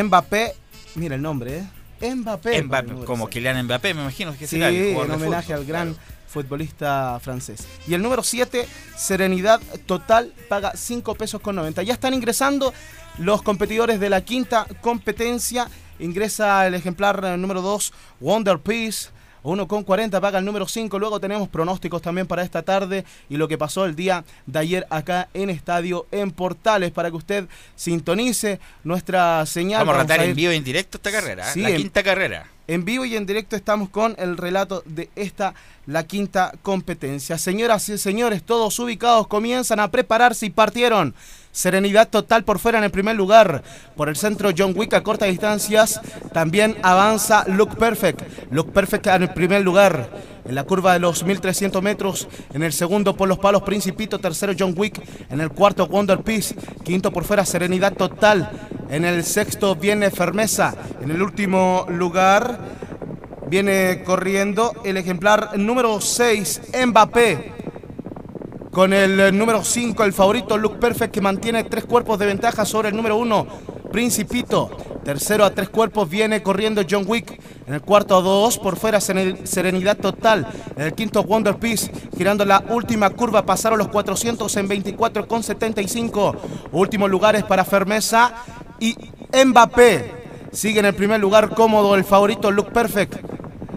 Mbappé, 0.04 0.54
mira 0.96 1.14
el 1.14 1.22
nombre, 1.22 1.64
¿eh? 2.00 2.14
Mbappé. 2.14 2.62
Mbappé, 2.62 3.04
como. 3.06 3.28
Kylian 3.28 3.64
Mbappé, 3.64 3.94
me 3.94 4.02
imagino 4.02 4.32
que 4.32 4.46
Sí, 4.46 4.56
será 4.56 4.68
el 4.68 4.76
en 4.76 4.96
homenaje 5.10 5.46
fútbol, 5.46 5.58
al 5.58 5.64
gran 5.64 5.94
claro. 5.94 6.08
futbolista 6.26 7.18
francés. 7.22 7.66
Y 7.86 7.94
el 7.94 8.02
número 8.02 8.22
7, 8.22 8.66
Serenidad 8.96 9.60
Total, 9.86 10.32
paga 10.48 10.72
5 10.74 11.14
pesos 11.14 11.40
con 11.40 11.56
90. 11.56 11.82
Ya 11.84 11.94
están 11.94 12.12
ingresando 12.12 12.74
los 13.18 13.40
competidores 13.40 13.98
de 13.98 14.10
la 14.10 14.20
quinta 14.22 14.66
competencia. 14.82 15.68
Ingresa 15.98 16.66
el 16.66 16.74
ejemplar 16.74 17.38
número 17.38 17.62
2, 17.62 17.92
Wonder 18.20 18.58
Peace. 18.58 19.10
1,40 19.44 20.20
paga 20.20 20.38
el 20.38 20.44
número 20.44 20.68
5. 20.68 21.00
Luego 21.00 21.18
tenemos 21.18 21.48
pronósticos 21.48 22.00
también 22.00 22.28
para 22.28 22.44
esta 22.44 22.62
tarde 22.62 23.04
y 23.28 23.36
lo 23.36 23.48
que 23.48 23.58
pasó 23.58 23.84
el 23.86 23.96
día 23.96 24.24
de 24.46 24.58
ayer 24.60 24.86
acá 24.88 25.28
en 25.34 25.50
Estadio 25.50 26.06
en 26.12 26.30
Portales 26.30 26.92
para 26.92 27.10
que 27.10 27.16
usted 27.16 27.48
sintonice 27.74 28.60
nuestra 28.84 29.44
señal. 29.46 29.80
Vamos 29.80 29.96
a 29.96 29.98
ratar 30.02 30.20
ir- 30.20 30.30
en 30.30 30.36
vivo 30.36 30.52
y 30.52 30.56
en 30.56 30.62
directo 30.64 30.98
esta 30.98 31.10
carrera. 31.10 31.48
¿eh? 31.48 31.54
Sí, 31.54 31.60
la 31.60 31.70
en- 31.70 31.76
quinta 31.76 32.04
carrera. 32.04 32.46
en 32.68 32.84
vivo 32.84 33.04
y 33.04 33.16
en 33.16 33.26
directo 33.26 33.56
estamos 33.56 33.88
con 33.88 34.14
el 34.16 34.36
relato 34.36 34.84
de 34.86 35.10
esta, 35.16 35.54
la 35.86 36.04
quinta 36.06 36.52
competencia. 36.62 37.36
Señoras 37.36 37.88
y 37.88 37.98
señores, 37.98 38.44
todos 38.44 38.78
ubicados 38.78 39.26
comienzan 39.26 39.80
a 39.80 39.90
prepararse 39.90 40.46
y 40.46 40.50
partieron. 40.50 41.16
Serenidad 41.52 42.08
total 42.08 42.44
por 42.44 42.58
fuera 42.58 42.78
en 42.78 42.84
el 42.84 42.90
primer 42.90 43.14
lugar. 43.14 43.62
Por 43.94 44.08
el 44.08 44.16
centro 44.16 44.50
John 44.56 44.72
Wick 44.74 44.94
a 44.94 45.02
cortas 45.02 45.28
distancias. 45.28 46.00
También 46.32 46.76
avanza 46.82 47.44
Look 47.46 47.76
Perfect. 47.76 48.22
Look 48.50 48.72
Perfect 48.72 49.06
en 49.08 49.22
el 49.24 49.34
primer 49.34 49.62
lugar. 49.62 50.08
En 50.46 50.54
la 50.54 50.64
curva 50.64 50.94
de 50.94 50.98
los 50.98 51.24
1300 51.24 51.82
metros. 51.82 52.26
En 52.54 52.62
el 52.62 52.72
segundo 52.72 53.14
por 53.14 53.28
los 53.28 53.38
palos 53.38 53.62
Principito. 53.62 54.18
Tercero 54.18 54.54
John 54.58 54.74
Wick. 54.76 54.98
En 55.28 55.42
el 55.42 55.50
cuarto 55.50 55.86
Wonder 55.86 56.20
Peace. 56.20 56.54
Quinto 56.82 57.12
por 57.12 57.24
fuera 57.24 57.44
Serenidad 57.44 57.92
total. 57.92 58.50
En 58.88 59.04
el 59.04 59.22
sexto 59.22 59.76
viene 59.76 60.10
Fermeza. 60.10 60.74
En 61.02 61.10
el 61.10 61.20
último 61.20 61.84
lugar 61.90 62.58
viene 63.52 64.02
corriendo 64.02 64.72
el 64.82 64.96
ejemplar 64.96 65.58
número 65.58 66.00
6, 66.00 66.72
Mbappé. 66.86 67.61
Con 68.72 68.92
el 68.94 69.20
eh, 69.20 69.32
número 69.32 69.62
5, 69.62 70.02
el 70.04 70.12
favorito 70.14 70.56
Look 70.56 70.78
Perfect, 70.78 71.12
que 71.12 71.20
mantiene 71.20 71.64
tres 71.64 71.84
cuerpos 71.84 72.18
de 72.18 72.24
ventaja 72.26 72.64
sobre 72.64 72.88
el 72.88 72.96
número 72.96 73.16
1, 73.18 73.46
Principito. 73.92 74.70
Tercero 75.04 75.44
a 75.44 75.50
tres 75.50 75.68
cuerpos 75.68 76.08
viene 76.08 76.42
corriendo 76.42 76.80
John 76.88 77.04
Wick. 77.06 77.38
En 77.66 77.74
el 77.74 77.82
cuarto 77.82 78.16
a 78.16 78.22
dos, 78.22 78.58
por 78.58 78.76
fuera 78.78 78.98
Seren- 78.98 79.44
Serenidad 79.44 79.98
Total. 79.98 80.46
En 80.76 80.84
el 80.84 80.94
quinto 80.94 81.22
Wonder 81.24 81.56
Peace, 81.56 81.92
girando 82.16 82.46
la 82.46 82.64
última 82.70 83.10
curva, 83.10 83.44
pasaron 83.44 83.78
los 83.78 83.88
400 83.88 84.56
en 84.56 84.68
24,75. 84.68 86.34
Últimos 86.72 87.10
lugares 87.10 87.44
para 87.44 87.66
Fermeza 87.66 88.32
y 88.80 88.96
Mbappé. 89.44 90.22
Sigue 90.52 90.80
en 90.80 90.86
el 90.86 90.94
primer 90.94 91.20
lugar 91.20 91.50
cómodo 91.50 91.94
el 91.94 92.04
favorito 92.04 92.50
Look 92.50 92.72
Perfect. 92.72 93.16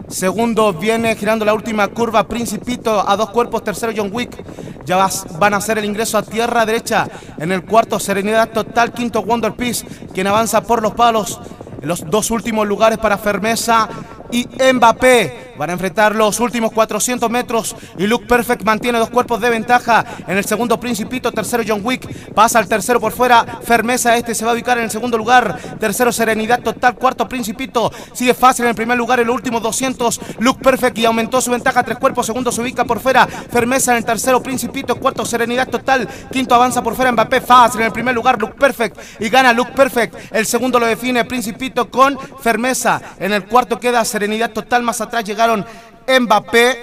Segundo 0.08 0.72
viene 0.72 1.16
girando 1.16 1.44
la 1.44 1.52
última 1.52 1.88
curva 1.88 2.28
Principito 2.28 3.08
a 3.08 3.16
dos 3.16 3.30
cuerpos. 3.30 3.64
Tercero 3.64 3.92
John 3.96 4.10
Wick. 4.12 4.44
Ya 4.84 5.08
van 5.38 5.54
a 5.54 5.56
hacer 5.56 5.78
el 5.78 5.84
ingreso 5.84 6.16
a 6.16 6.22
tierra 6.22 6.64
derecha. 6.64 7.08
En 7.38 7.52
el 7.52 7.64
cuarto 7.64 7.98
Serenidad 7.98 8.50
Total. 8.50 8.92
Quinto 8.92 9.22
Wonder 9.22 9.52
Peace. 9.52 9.86
Quien 10.14 10.26
avanza 10.26 10.62
por 10.62 10.82
los 10.82 10.94
palos. 10.94 11.40
En 11.82 11.88
los 11.88 12.08
dos 12.08 12.30
últimos 12.30 12.66
lugares 12.66 12.98
para 12.98 13.18
Fermeza 13.18 13.88
y 14.30 14.46
Mbappé. 14.72 15.46
Van 15.56 15.70
a 15.70 15.72
enfrentar 15.72 16.14
los 16.14 16.38
últimos 16.40 16.70
400 16.72 17.30
metros 17.30 17.74
y 17.96 18.06
Look 18.06 18.26
Perfect 18.26 18.62
mantiene 18.62 18.98
dos 18.98 19.08
cuerpos 19.08 19.40
de 19.40 19.48
ventaja. 19.48 20.04
En 20.26 20.36
el 20.36 20.44
segundo 20.44 20.78
Principito, 20.78 21.32
tercero 21.32 21.62
John 21.66 21.80
Wick. 21.82 22.34
Pasa 22.34 22.58
al 22.58 22.68
tercero 22.68 23.00
por 23.00 23.12
fuera. 23.12 23.60
Fermeza 23.62 24.16
este 24.16 24.34
se 24.34 24.44
va 24.44 24.50
a 24.50 24.54
ubicar 24.54 24.76
en 24.76 24.84
el 24.84 24.90
segundo 24.90 25.16
lugar. 25.16 25.58
Tercero 25.80 26.12
Serenidad 26.12 26.60
Total, 26.60 26.94
cuarto 26.94 27.26
Principito. 27.26 27.90
Sigue 28.12 28.34
fácil 28.34 28.66
en 28.66 28.70
el 28.70 28.74
primer 28.74 28.98
lugar 28.98 29.20
en 29.20 29.28
los 29.28 29.36
últimos 29.36 29.62
200. 29.62 30.20
Look 30.40 30.60
Perfect 30.60 30.98
y 30.98 31.06
aumentó 31.06 31.40
su 31.40 31.50
ventaja 31.50 31.82
tres 31.82 31.98
cuerpos. 31.98 32.26
Segundo 32.26 32.52
se 32.52 32.60
ubica 32.60 32.84
por 32.84 33.00
fuera. 33.00 33.26
Fermeza 33.26 33.92
en 33.92 33.98
el 33.98 34.04
tercero 34.04 34.42
Principito, 34.42 34.96
cuarto 34.96 35.24
Serenidad 35.24 35.68
Total. 35.68 36.06
Quinto 36.30 36.54
avanza 36.54 36.82
por 36.82 36.94
fuera 36.94 37.12
Mbappé 37.12 37.40
fácil 37.40 37.80
en 37.80 37.86
el 37.86 37.92
primer 37.92 38.14
lugar. 38.14 38.38
Look 38.38 38.56
Perfect 38.56 38.98
y 39.20 39.30
gana 39.30 39.54
Look 39.54 39.72
Perfect. 39.72 40.14
El 40.32 40.44
segundo 40.44 40.78
lo 40.78 40.86
define 40.86 41.24
Principito 41.24 41.90
con 41.90 42.18
Fermeza. 42.42 43.00
En 43.18 43.32
el 43.32 43.46
cuarto 43.46 43.80
queda 43.80 44.04
Serenidad 44.04 44.15
Total. 44.52 44.82
Más 44.82 45.00
atrás 45.00 45.24
llegaron 45.24 45.64
Mbappé, 46.08 46.78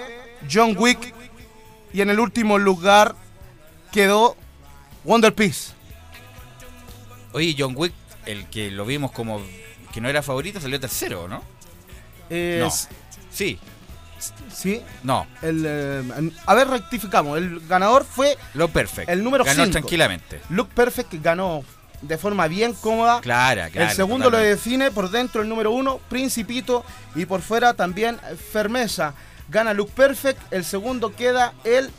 John 0.50 0.74
Wick 0.78 1.14
Y 1.92 2.00
en 2.00 2.10
el 2.10 2.20
último 2.20 2.58
lugar 2.58 3.14
quedó 3.92 4.36
Wonder 5.04 5.34
Peace. 5.34 5.72
Oye, 7.32 7.54
John 7.58 7.74
Wick, 7.76 7.92
el 8.26 8.46
que 8.48 8.70
lo 8.70 8.84
vimos 8.84 9.12
como 9.12 9.40
que 9.92 10.00
no 10.00 10.08
era 10.08 10.22
favorito, 10.22 10.60
salió 10.60 10.78
tercero, 10.80 11.28
¿no? 11.28 11.42
Eh, 12.30 12.58
No. 12.62 12.70
Sí. 13.30 13.58
Sí. 14.52 14.80
No. 15.02 15.26
El, 15.42 15.64
eh, 15.66 16.30
a 16.46 16.54
ver, 16.54 16.68
rectificamos. 16.68 17.36
El 17.38 17.60
ganador 17.68 18.04
fue 18.04 18.36
Lo 18.54 18.68
perfect. 18.68 19.08
el 19.10 19.22
número 19.22 19.44
5. 19.44 19.56
Ganó 19.56 19.70
tranquilamente. 19.70 20.40
Look 20.48 20.68
Perfect 20.68 21.14
ganó 21.22 21.62
de 22.06 22.18
forma 22.18 22.46
bien 22.48 22.74
cómoda. 22.74 23.20
Clara, 23.20 23.70
claro. 23.70 23.88
el 23.90 23.96
segundo 23.96 24.24
lo 24.26 24.32
totalmente. 24.32 24.56
define 24.56 24.90
por 24.90 25.10
dentro 25.10 25.42
el 25.42 25.48
número 25.48 25.70
uno, 25.70 25.98
Principito, 26.08 26.84
y 27.14 27.26
por 27.26 27.40
fuera 27.42 27.74
también 27.74 28.18
Fermeza. 28.52 29.14
Gana 29.48 29.74
Look 29.74 29.90
Perfect, 29.90 30.40
el 30.52 30.64
segundo 30.64 31.14
queda 31.14 31.52
el 31.64 31.90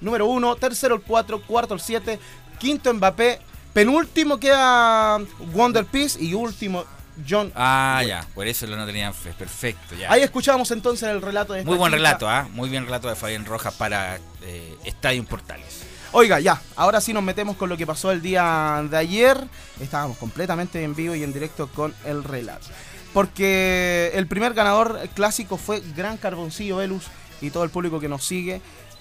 número 0.00 0.26
uno, 0.26 0.54
tercero 0.56 0.94
el 0.96 1.02
4, 1.02 1.42
cuarto 1.42 1.74
el 1.74 1.80
7, 1.80 2.18
quinto 2.58 2.92
Mbappé, 2.94 3.40
penúltimo 3.72 4.38
queda 4.38 5.18
Wonder 5.52 5.84
Peace 5.84 6.22
y 6.22 6.34
último 6.34 6.84
John. 7.28 7.52
Ah, 7.54 8.02
ya. 8.06 8.26
Por 8.34 8.46
eso 8.46 8.66
no 8.66 8.86
tenían 8.86 9.12
fe. 9.12 9.32
Perfecto, 9.36 9.94
ya. 9.94 10.10
Ahí 10.10 10.22
escuchamos 10.22 10.70
entonces 10.70 11.08
el 11.08 11.20
relato 11.20 11.52
de 11.52 11.62
Muy 11.64 11.76
buen 11.76 11.90
chica. 11.90 11.96
relato, 11.96 12.28
¿ah? 12.28 12.48
Muy 12.52 12.68
bien 12.70 12.84
relato 12.84 13.08
de 13.08 13.14
Fabián 13.16 13.44
Rojas 13.44 13.74
para 13.74 14.16
eh, 14.42 14.76
Estadio 14.84 15.22
Portales. 15.24 15.84
Oiga, 16.14 16.40
ya, 16.40 16.60
ahora 16.76 17.00
sí 17.00 17.14
nos 17.14 17.22
metemos 17.22 17.56
con 17.56 17.70
lo 17.70 17.76
que 17.78 17.86
pasó 17.86 18.12
el 18.12 18.20
día 18.20 18.84
de 18.90 18.98
ayer. 18.98 19.48
Estábamos 19.80 20.18
completamente 20.18 20.84
en 20.84 20.94
vivo 20.94 21.14
y 21.14 21.22
en 21.22 21.32
directo 21.32 21.68
con 21.68 21.94
el 22.04 22.22
relato. 22.22 22.66
Porque 23.14 24.10
el 24.12 24.26
primer 24.26 24.52
ganador 24.52 25.08
clásico 25.14 25.56
fue 25.56 25.82
Gran 25.96 26.18
Carboncillo 26.18 26.76
Velus 26.76 27.06
y 27.40 27.48
todo 27.48 27.64
el 27.64 27.70
público 27.70 27.98
que 27.98 28.10
nos 28.10 28.26
sigue, 28.26 28.60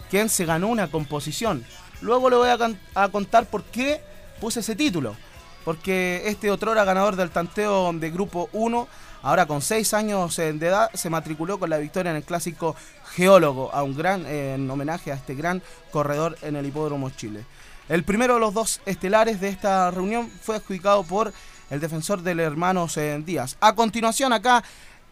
quien 0.09 0.29
se 0.29 0.45
ganó 0.45 0.69
una 0.69 0.89
composición. 0.89 1.65
Luego 1.99 2.29
le 2.29 2.37
voy 2.37 2.49
a, 2.49 3.09
contar 3.09 3.45
por 3.45 3.63
qué 3.63 4.01
puse 4.39 4.61
ese 4.61 4.77
título. 4.77 5.17
Porque 5.65 6.23
este 6.27 6.49
otrora 6.49 6.85
ganador 6.85 7.17
del 7.17 7.29
tanteo 7.29 7.91
de 7.91 8.09
Grupo 8.09 8.49
1, 8.53 8.87
ahora 9.21 9.45
con 9.47 9.61
6 9.61 9.93
años 9.93 10.37
de 10.37 10.49
edad, 10.49 10.89
se 10.93 11.09
matriculó 11.09 11.59
con 11.59 11.69
la 11.69 11.77
victoria 11.77 12.11
en 12.11 12.17
el 12.17 12.23
clásico 12.23 12.77
Geólogo, 13.13 13.73
a 13.73 13.83
un 13.83 13.95
gran, 13.95 14.25
eh, 14.25 14.55
en 14.55 14.69
homenaje 14.69 15.11
a 15.11 15.15
este 15.15 15.35
gran 15.35 15.61
corredor 15.91 16.37
en 16.41 16.55
el 16.55 16.65
Hipódromo 16.65 17.09
Chile. 17.09 17.45
El 17.89 18.03
primero 18.03 18.35
de 18.35 18.39
los 18.39 18.53
dos 18.53 18.81
estelares 18.85 19.41
de 19.41 19.49
esta 19.49 19.91
reunión 19.91 20.29
fue 20.41 20.55
adjudicado 20.55 21.03
por 21.03 21.33
el 21.69 21.79
defensor 21.79 22.21
del 22.21 22.39
Hermanos 22.39 22.95
eh, 22.97 23.21
Díaz. 23.25 23.57
A 23.59 23.75
continuación, 23.75 24.31
acá 24.33 24.63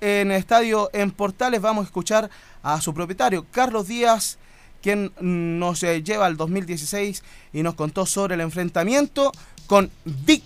en 0.01 0.31
Estadio 0.31 0.89
en 0.93 1.11
Portales, 1.11 1.61
vamos 1.61 1.83
a 1.83 1.85
escuchar 1.87 2.29
a 2.63 2.79
su 2.79 2.93
propietario, 2.93 3.45
Carlos 3.51 3.87
Díaz, 3.87 4.37
quien 4.81 5.11
nos 5.19 5.83
eh, 5.83 6.01
lleva 6.03 6.25
al 6.25 6.37
2016 6.37 7.23
y 7.51 7.63
nos 7.63 7.75
contó 7.75 8.05
sobre 8.05 8.35
el 8.35 8.41
enfrentamiento 8.41 9.31
con 9.67 9.91
Big 10.05 10.43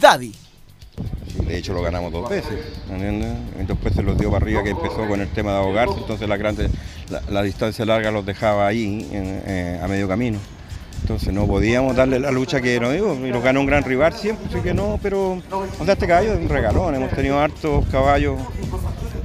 Daddy. 0.00 0.45
De 1.46 1.56
hecho 1.56 1.72
lo 1.72 1.82
ganamos 1.82 2.12
dos 2.12 2.28
veces, 2.28 2.58
¿entiendes? 2.90 3.32
Dos 3.68 3.80
veces 3.80 4.04
los 4.04 4.18
dio 4.18 4.30
para 4.30 4.44
arriba 4.44 4.64
que 4.64 4.70
empezó 4.70 5.06
con 5.06 5.20
el 5.20 5.28
tema 5.28 5.52
de 5.52 5.58
ahogarse, 5.58 5.94
entonces 5.98 6.28
la, 6.28 6.36
grande, 6.36 6.68
la, 7.30 7.42
distancia 7.42 7.84
larga 7.84 8.10
los 8.10 8.26
dejaba 8.26 8.66
ahí 8.66 9.08
eh, 9.12 9.80
a 9.80 9.86
medio 9.86 10.08
camino. 10.08 10.38
Entonces 11.02 11.32
no 11.32 11.46
podíamos 11.46 11.94
darle 11.94 12.18
la 12.18 12.32
lucha 12.32 12.60
que 12.60 12.80
nos 12.80 12.92
dio, 12.92 13.14
y 13.14 13.30
nos 13.30 13.42
ganó 13.42 13.60
un 13.60 13.66
gran 13.66 13.84
rival 13.84 14.12
siempre, 14.12 14.46
así 14.48 14.58
que 14.60 14.74
no, 14.74 14.98
pero 15.00 15.40
este 15.86 16.06
caballo 16.06 16.32
es 16.32 16.40
un 16.40 16.48
regalón, 16.48 16.94
hemos 16.96 17.10
tenido 17.10 17.38
hartos 17.38 17.86
caballos, 17.92 18.40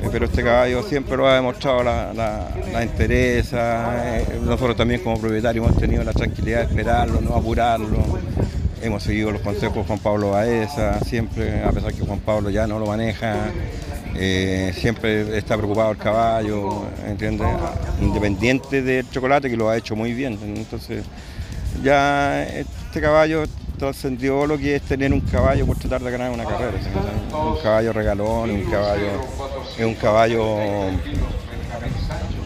eh, 0.04 0.10
pero 0.12 0.26
este 0.26 0.44
caballo 0.44 0.84
siempre 0.84 1.18
lo 1.18 1.28
ha 1.28 1.36
demostrado 1.36 1.82
la, 1.82 2.14
la, 2.14 2.50
la 2.72 2.84
entereza, 2.84 4.20
eh, 4.20 4.40
nosotros 4.44 4.78
también 4.78 5.02
como 5.02 5.20
propietarios 5.20 5.66
hemos 5.66 5.80
tenido 5.80 6.04
la 6.04 6.14
tranquilidad 6.14 6.60
de 6.60 6.66
esperarlo, 6.66 7.20
no 7.20 7.36
apurarlo. 7.36 7.98
Hemos 8.82 9.04
seguido 9.04 9.32
los 9.32 9.42
consejos 9.42 9.78
de 9.78 9.84
Juan 9.84 10.00
Pablo 10.00 10.32
Baeza, 10.32 11.00
siempre, 11.02 11.64
a 11.64 11.72
pesar 11.72 11.94
que 11.94 12.02
Juan 12.02 12.20
Pablo 12.20 12.50
ya 12.50 12.66
no 12.66 12.80
lo 12.80 12.88
maneja, 12.88 13.52
eh, 14.16 14.74
siempre 14.76 15.38
está 15.38 15.56
preocupado 15.56 15.92
el 15.92 15.98
caballo, 15.98 16.84
¿entiendes? 17.08 17.48
Independiente 18.02 18.82
del 18.82 19.10
chocolate, 19.12 19.50
que 19.50 19.58
lo 19.58 19.70
ha 19.70 19.78
hecho 19.78 19.96
muy 19.96 20.14
bien. 20.14 20.40
Entonces, 20.44 21.06
ya 21.84 22.44
este 22.44 23.00
caballo 23.00 23.44
trascendió 23.78 24.48
lo 24.48 24.58
que 24.58 24.76
es 24.76 24.82
tener 24.82 25.14
un 25.14 25.22
caballo 25.22 25.66
por 25.66 25.78
tratar 25.78 26.02
de 26.02 26.12
ganar 26.12 26.32
una 26.32 26.46
carrera. 26.46 26.74
¿sí? 26.82 26.90
Un 27.36 27.58
caballo 27.62 27.94
regalón, 27.94 28.50
un 28.50 28.64
caballo, 28.64 29.08
es 29.78 29.86
un 29.86 29.96
caballo 29.96 30.58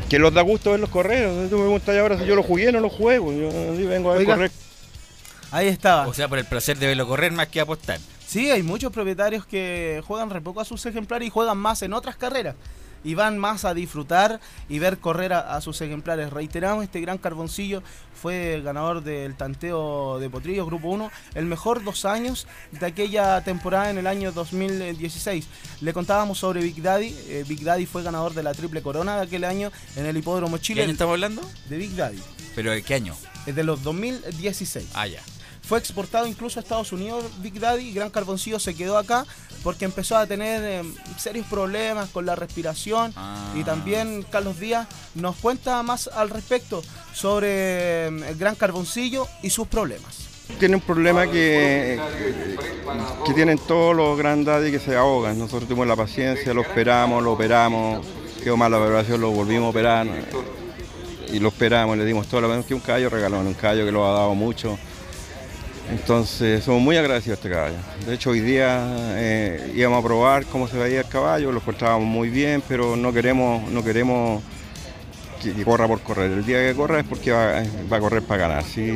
que 0.09 0.19
los 0.19 0.33
da 0.33 0.41
gusto 0.41 0.71
verlos 0.71 0.89
correr. 0.89 1.27
Tú 1.49 1.55
me 1.57 1.63
preguntas 1.63 1.97
ahora 1.97 2.17
si 2.17 2.25
yo 2.25 2.35
lo 2.35 2.43
jugué 2.43 2.69
o 2.69 2.71
no 2.71 2.79
lo 2.79 2.89
juego. 2.89 3.31
Yo 3.31 3.49
vengo 3.87 4.11
a 4.11 4.13
ver 4.13 4.21
Oiga. 4.21 4.35
correr. 4.35 4.51
Ahí 5.55 5.67
estaba. 5.67 6.05
O 6.07 6.13
sea, 6.13 6.27
por 6.27 6.37
el 6.37 6.45
placer 6.45 6.77
de 6.77 6.87
verlo 6.87 7.07
correr 7.07 7.31
más 7.31 7.47
que 7.47 7.61
apostar. 7.61 7.99
Sí, 8.27 8.51
hay 8.51 8.61
muchos 8.61 8.91
propietarios 8.91 9.45
que 9.45 10.03
juegan 10.05 10.29
re 10.29 10.41
poco 10.41 10.59
a 10.59 10.65
sus 10.65 10.85
ejemplares 10.85 11.27
y 11.27 11.31
juegan 11.31 11.57
más 11.57 11.81
en 11.81 11.93
otras 11.93 12.17
carreras. 12.17 12.55
Y 13.05 13.13
van 13.13 13.37
más 13.37 13.63
a 13.63 13.73
disfrutar 13.73 14.41
y 14.67 14.79
ver 14.79 14.97
correr 14.97 15.31
a, 15.31 15.55
a 15.55 15.61
sus 15.61 15.79
ejemplares. 15.79 16.33
Reiteramos, 16.33 16.83
este 16.83 16.99
gran 16.99 17.19
carboncillo 17.19 17.83
fue 18.19 18.55
el 18.55 18.63
ganador 18.63 19.01
del 19.03 19.35
tanteo 19.35 20.19
de 20.19 20.29
Potrillo 20.29 20.65
Grupo 20.65 20.89
1, 20.89 21.09
el 21.35 21.45
mejor 21.45 21.83
dos 21.85 22.03
años 22.03 22.47
de 22.71 22.85
aquella 22.85 23.39
temporada 23.41 23.91
en 23.91 23.99
el 23.99 24.07
año 24.07 24.33
2016. 24.33 25.47
Le 25.81 25.93
contábamos 25.93 26.39
sobre 26.39 26.61
Big 26.61 26.81
Daddy. 26.81 27.15
eh, 27.27 27.45
Big 27.47 27.63
Daddy 27.63 27.85
fue 27.85 28.03
ganador 28.03 28.33
de 28.33 28.43
la 28.43 28.53
triple 28.53 28.81
corona 28.81 29.17
de 29.17 29.21
aquel 29.23 29.43
año 29.45 29.71
en 29.95 30.05
el 30.05 30.17
Hipódromo 30.17 30.57
Chile. 30.57 30.79
¿Qué 30.81 30.83
año 30.83 30.91
estamos 30.93 31.13
hablando? 31.13 31.41
De 31.69 31.77
Big 31.77 31.95
Daddy. 31.95 32.19
¿Pero 32.55 32.71
de 32.71 32.81
qué 32.81 32.95
año? 32.95 33.15
Es 33.45 33.55
de 33.55 33.63
los 33.63 33.83
2016. 33.83 34.87
Ah, 34.95 35.07
ya. 35.07 35.21
Fue 35.67 35.79
exportado 35.79 36.27
incluso 36.27 36.59
a 36.59 36.61
Estados 36.63 36.91
Unidos 36.91 37.25
Big 37.39 37.59
Daddy 37.59 37.89
y 37.89 37.93
Gran 37.93 38.11
Carboncillo 38.11 38.59
se 38.59 38.75
quedó 38.75 38.97
acá 38.97 39.25
porque 39.63 39.85
empezó 39.85 40.15
a 40.15 40.27
tener 40.27 40.61
eh, 40.63 40.83
serios 41.17 41.47
problemas 41.47 42.09
con 42.11 42.25
la 42.25 42.35
respiración 42.35 43.11
y 43.55 43.63
también 43.63 44.23
Carlos 44.29 44.59
Díaz 44.59 44.87
nos 45.15 45.35
cuenta 45.37 45.81
más 45.81 46.07
al 46.07 46.29
respecto 46.29 46.83
sobre 47.13 47.47
eh, 47.49 48.07
el 48.07 48.35
Gran 48.37 48.53
Carboncillo 48.53 49.27
y 49.41 49.49
sus 49.49 49.67
problemas. 49.67 50.27
Tiene 50.59 50.75
un 50.75 50.81
problema 50.81 51.25
que, 51.25 51.99
que 53.25 53.33
tienen 53.33 53.57
todos 53.57 53.95
los 53.95 54.15
grandes 54.15 54.69
que 54.69 54.79
se 54.79 54.95
ahogan. 54.95 55.39
Nosotros 55.39 55.67
tuvimos 55.67 55.87
la 55.87 55.95
paciencia, 55.95 56.53
lo 56.53 56.61
esperamos, 56.61 57.23
lo 57.23 57.33
operamos, 57.33 58.05
quedó 58.43 58.55
mal 58.55 58.69
la 58.69 58.77
operación, 58.77 59.19
lo 59.19 59.31
volvimos 59.31 59.65
a 59.65 59.69
operar 59.69 60.07
y 61.33 61.39
lo 61.39 61.47
esperamos, 61.47 61.97
le 61.97 62.05
dimos 62.05 62.27
todo 62.27 62.41
lo 62.41 62.49
menos 62.49 62.65
que 62.67 62.75
un 62.75 62.81
caballo 62.81 63.09
regalón, 63.09 63.47
un 63.47 63.55
caballo 63.55 63.83
que 63.83 63.91
lo 63.91 64.05
ha 64.05 64.13
dado 64.13 64.35
mucho. 64.35 64.77
Entonces 65.89 66.63
somos 66.63 66.81
muy 66.81 66.97
agradecidos 66.97 67.37
a 67.37 67.41
este 67.41 67.49
caballo. 67.49 67.77
De 68.05 68.15
hecho 68.15 68.31
hoy 68.31 68.39
día 68.39 68.85
eh, 69.17 69.73
íbamos 69.75 70.03
a 70.03 70.07
probar 70.07 70.45
cómo 70.45 70.67
se 70.67 70.77
veía 70.77 71.01
el 71.01 71.07
caballo, 71.07 71.51
lo 71.51 71.59
encontrábamos 71.59 72.07
muy 72.07 72.29
bien, 72.29 72.63
pero 72.67 72.95
no 72.95 73.13
queremos, 73.13 73.69
no 73.71 73.83
queremos 73.83 74.41
que, 75.41 75.63
corra 75.63 75.87
por 75.87 76.01
correr. 76.01 76.31
El 76.31 76.45
día 76.45 76.59
que 76.59 76.75
corra 76.75 76.99
es 76.99 77.05
porque 77.05 77.31
va, 77.31 77.63
va 77.91 77.97
a 77.97 77.99
correr 77.99 78.23
para 78.23 78.47
ganar. 78.47 78.63
Si 78.63 78.91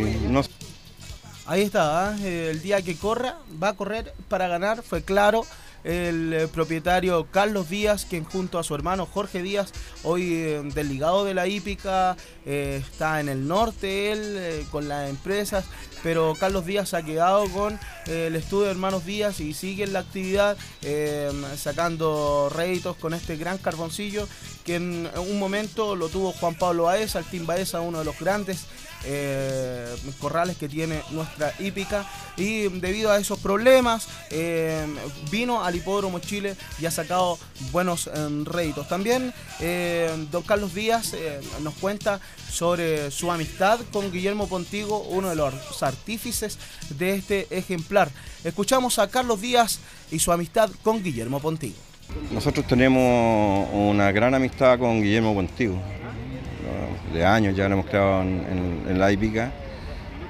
Ahí 1.45 1.63
está, 1.63 2.15
¿eh? 2.21 2.49
el 2.51 2.61
día 2.61 2.81
que 2.83 2.95
corra 2.95 3.37
va 3.61 3.69
a 3.69 3.73
correr 3.73 4.13
para 4.27 4.47
ganar, 4.47 4.83
fue 4.83 5.03
claro. 5.03 5.45
El 5.83 6.33
eh, 6.33 6.47
propietario 6.47 7.27
Carlos 7.31 7.69
Díaz, 7.69 8.05
quien 8.05 8.25
junto 8.25 8.59
a 8.59 8.63
su 8.63 8.75
hermano 8.75 9.05
Jorge 9.05 9.41
Díaz, 9.41 9.71
hoy 10.03 10.33
eh, 10.33 10.61
desligado 10.75 11.23
de 11.23 11.33
la 11.33 11.47
hípica, 11.47 12.17
eh, 12.45 12.83
está 12.85 13.19
en 13.21 13.29
el 13.29 13.47
norte 13.47 14.11
él 14.11 14.35
eh, 14.37 14.65
con 14.71 14.89
las 14.89 15.09
empresas, 15.09 15.65
pero 16.03 16.33
Carlos 16.39 16.65
Díaz 16.65 16.93
ha 16.93 17.03
quedado 17.03 17.49
con 17.49 17.79
eh, 18.07 18.27
el 18.27 18.35
estudio 18.35 18.65
de 18.65 18.71
Hermanos 18.71 19.05
Díaz 19.05 19.39
y 19.39 19.53
sigue 19.53 19.83
en 19.83 19.93
la 19.93 19.99
actividad 19.99 20.57
eh, 20.81 21.31
sacando 21.57 22.49
réditos 22.53 22.95
con 22.97 23.13
este 23.13 23.37
gran 23.37 23.57
carboncillo 23.57 24.27
que 24.65 24.75
en 24.75 25.09
un 25.17 25.39
momento 25.39 25.95
lo 25.95 26.09
tuvo 26.09 26.31
Juan 26.31 26.55
Pablo 26.55 26.83
Baeza, 26.83 27.19
el 27.19 27.25
Team 27.25 27.45
Baeza, 27.45 27.81
uno 27.81 27.99
de 27.99 28.05
los 28.05 28.19
grandes 28.19 28.65
eh, 29.05 29.95
corrales 30.19 30.57
que 30.57 30.67
tiene 30.67 31.01
nuestra 31.11 31.53
hípica 31.59 32.05
y 32.37 32.67
debido 32.67 33.11
a 33.11 33.17
esos 33.17 33.39
problemas 33.39 34.07
eh, 34.29 34.85
vino 35.31 35.63
al 35.63 35.75
hipódromo 35.75 36.19
Chile 36.19 36.55
y 36.79 36.85
ha 36.85 36.91
sacado 36.91 37.37
buenos 37.71 38.07
eh, 38.07 38.11
réditos. 38.45 38.87
También 38.87 39.33
eh, 39.59 40.09
don 40.31 40.43
Carlos 40.43 40.73
Díaz 40.73 41.13
nos 41.61 41.73
cuenta 41.75 42.19
sobre 42.49 43.11
su 43.11 43.31
amistad 43.31 43.79
con 43.91 44.11
Guillermo 44.11 44.47
Pontigo, 44.47 44.99
uno 45.09 45.29
de 45.29 45.35
los 45.35 45.83
artífices 45.83 46.57
de 46.97 47.15
este 47.15 47.47
ejemplar. 47.51 48.09
Escuchamos 48.43 48.99
a 48.99 49.09
Carlos 49.09 49.41
Díaz 49.41 49.79
y 50.11 50.19
su 50.19 50.31
amistad 50.31 50.69
con 50.83 51.03
Guillermo 51.03 51.39
Pontigo. 51.39 51.75
Nosotros 52.31 52.65
tenemos 52.65 53.69
una 53.71 54.11
gran 54.11 54.33
amistad 54.33 54.79
con 54.79 55.01
Guillermo 55.01 55.35
Contigo. 55.35 55.79
De 57.13 57.25
años 57.25 57.55
ya 57.55 57.67
lo 57.67 57.75
hemos 57.75 57.85
creado 57.87 58.21
en, 58.21 58.99
la 58.99 59.11
hípica. 59.11 59.51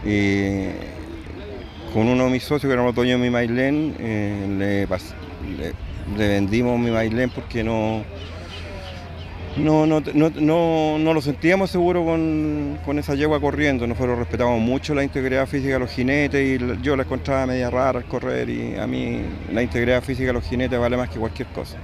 Y 0.04 0.68
con 1.94 2.08
uno 2.08 2.26
de 2.26 2.32
mis 2.32 2.44
socios, 2.44 2.70
que 2.70 2.74
era 2.74 2.84
de 2.92 3.18
mi 3.18 3.30
Mailén, 3.30 3.96
eh, 4.00 4.46
le, 4.58 4.88
le- 5.58 6.28
vendimos 6.28 6.80
mi 6.80 6.92
Mailén 6.92 7.30
porque 7.32 7.64
no, 7.64 8.06
no, 9.56 9.86
no, 9.86 10.02
no, 10.14 10.98
no, 11.00 11.14
lo 11.14 11.22
sentíamos 11.22 11.70
seguro 11.72 12.06
con, 12.06 12.80
con 12.86 13.00
esa 13.00 13.16
yegua 13.16 13.40
corriendo. 13.42 13.88
Nosotros 13.88 14.18
respetamos 14.20 14.60
mucho 14.62 14.94
la 14.96 15.04
integridad 15.04 15.48
física 15.48 15.74
de 15.74 15.80
los 15.80 15.92
jinetes 15.92 16.62
y 16.62 16.82
yo 16.82 16.96
la 16.96 17.04
encontraba 17.04 17.46
media 17.48 17.70
rara 17.70 18.00
al 18.00 18.06
correr 18.06 18.50
y 18.50 18.76
a 18.78 18.88
mí 18.88 19.40
la 19.52 19.62
integridad 19.64 20.04
física 20.04 20.28
de 20.28 20.34
los 20.34 20.46
jinetes 20.46 20.80
vale 20.80 20.98
más 20.98 21.10
que 21.10 21.20
cualquier 21.20 21.50
cosa. 21.50 21.78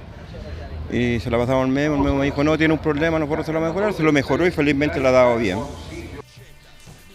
Y 0.90 1.18
se 1.20 1.30
la 1.30 1.38
pasamos 1.38 1.64
al 1.64 1.70
Memo, 1.70 1.96
el 1.96 2.02
Memo 2.02 2.16
me 2.18 2.24
dijo, 2.26 2.44
no, 2.44 2.56
tiene 2.56 2.72
un 2.74 2.80
problema, 2.80 3.18
nosotros 3.18 3.46
se 3.46 3.52
lo 3.52 3.60
mejorar, 3.60 3.92
se 3.92 4.02
lo 4.02 4.12
mejoró 4.12 4.46
y 4.46 4.50
felizmente 4.50 5.00
la 5.00 5.08
ha 5.08 5.12
dado 5.12 5.36
bien. 5.36 5.58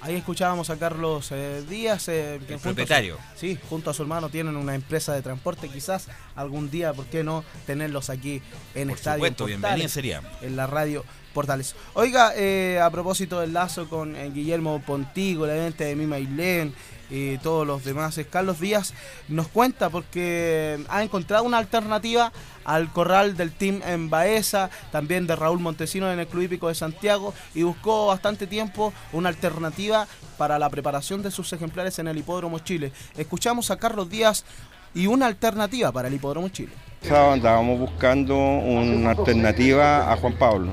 Ahí 0.03 0.15
escuchábamos 0.15 0.69
a 0.71 0.77
Carlos 0.77 1.29
eh, 1.31 1.63
Díaz, 1.69 2.07
eh, 2.07 2.39
que 2.47 2.53
junto 2.53 2.55
a 2.55 2.57
su- 2.57 2.63
propietario. 2.63 3.17
sí, 3.35 3.57
junto 3.69 3.91
a 3.91 3.93
su 3.93 4.01
hermano 4.01 4.29
tienen 4.29 4.55
una 4.57 4.73
empresa 4.73 5.13
de 5.13 5.21
transporte. 5.21 5.69
Quizás 5.69 6.07
algún 6.35 6.71
día, 6.71 6.91
¿por 6.91 7.05
qué 7.05 7.23
no 7.23 7.43
tenerlos 7.67 8.09
aquí 8.09 8.41
en 8.73 8.87
Por 8.89 8.97
Estadio 8.97 9.17
supuesto, 9.25 9.43
Portales, 9.43 9.61
bienvenido 9.61 9.89
sería. 9.89 10.21
En 10.41 10.55
la 10.55 10.65
radio 10.65 11.05
Portales. 11.33 11.75
Oiga, 11.93 12.33
eh, 12.35 12.79
a 12.81 12.89
propósito 12.89 13.39
del 13.39 13.53
lazo 13.53 13.87
con 13.89 14.15
eh, 14.15 14.29
Guillermo 14.31 14.81
Pontigo, 14.85 15.47
la 15.47 15.53
gente 15.53 15.85
de 15.85 15.95
Mima 15.95 16.17
Ailén 16.17 16.73
y 17.09 17.37
todos 17.39 17.67
los 17.67 17.83
demás, 17.83 18.17
eh, 18.17 18.25
Carlos 18.25 18.59
Díaz 18.59 18.93
nos 19.27 19.47
cuenta 19.47 19.89
porque 19.89 20.79
ha 20.87 21.03
encontrado 21.03 21.43
una 21.43 21.57
alternativa 21.57 22.31
al 22.63 22.91
corral 22.91 23.35
del 23.35 23.51
team 23.51 23.81
en 23.85 24.09
Baeza, 24.09 24.69
también 24.91 25.27
de 25.27 25.35
Raúl 25.35 25.59
Montesino 25.59 26.11
en 26.11 26.19
el 26.19 26.27
Club 26.27 26.43
Hípico 26.43 26.69
de 26.69 26.75
Santiago 26.75 27.33
y 27.53 27.63
buscó 27.63 28.07
bastante 28.07 28.47
tiempo 28.47 28.93
una 29.11 29.29
alternativa 29.29 30.07
para 30.37 30.57
la 30.57 30.69
preparación 30.69 31.21
de 31.21 31.31
sus 31.31 31.51
ejemplares 31.53 31.99
en 31.99 32.07
el 32.07 32.17
Hipódromo 32.17 32.59
Chile. 32.59 32.93
Escuchamos 33.17 33.71
a 33.71 33.77
Carlos 33.77 34.09
Díaz 34.09 34.45
y 34.93 35.07
una 35.07 35.27
alternativa 35.27 35.91
para 35.91 36.07
el 36.07 36.13
Hipódromo 36.13 36.49
Chile. 36.49 36.90
Andábamos 37.09 37.79
buscando 37.79 38.37
una 38.37 39.11
alternativa 39.11 40.11
a 40.11 40.15
Juan 40.17 40.33
Pablo 40.33 40.71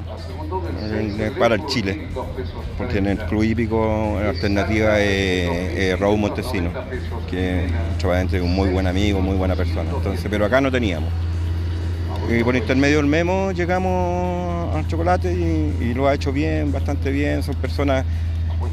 eh, 0.82 1.32
para 1.38 1.55
el 1.55 1.66
Chile, 1.66 2.09
porque 2.76 2.98
en 2.98 3.06
el 3.06 3.18
club 3.18 3.42
hípico 3.42 4.18
la 4.20 4.30
alternativa 4.30 5.00
es, 5.00 5.98
Raúl 5.98 6.18
Montesino, 6.18 6.70
que 7.30 7.64
es 7.66 8.42
un 8.42 8.55
muy 8.55 8.68
buen 8.68 8.86
amigo, 8.86 9.20
muy 9.20 9.36
buena 9.36 9.56
persona. 9.56 9.90
Entonces, 9.90 10.26
pero 10.30 10.44
acá 10.44 10.60
no 10.60 10.70
teníamos. 10.70 11.10
Y 12.28 12.44
por 12.44 12.55
intermedio 12.55 12.98
del 12.98 13.06
Memo 13.06 13.52
llegamos 13.52 14.76
al 14.76 14.86
chocolate 14.86 15.32
y, 15.32 15.94
lo 15.94 16.09
ha 16.09 16.14
hecho 16.14 16.30
bien, 16.30 16.70
bastante 16.70 17.10
bien. 17.10 17.42
Son 17.42 17.55
personas 17.55 18.05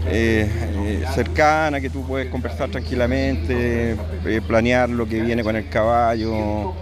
eh, 0.07 0.49
eh, 0.51 1.05
cercanas 1.13 1.79
que 1.79 1.89
tú 1.89 2.05
puedes 2.05 2.29
conversar 2.29 2.69
tranquilamente, 2.69 3.95
eh, 4.25 4.41
planear 4.45 4.89
lo 4.89 5.07
que 5.07 5.21
viene 5.21 5.41
con 5.41 5.55
el 5.55 5.69
caballo, 5.69 6.73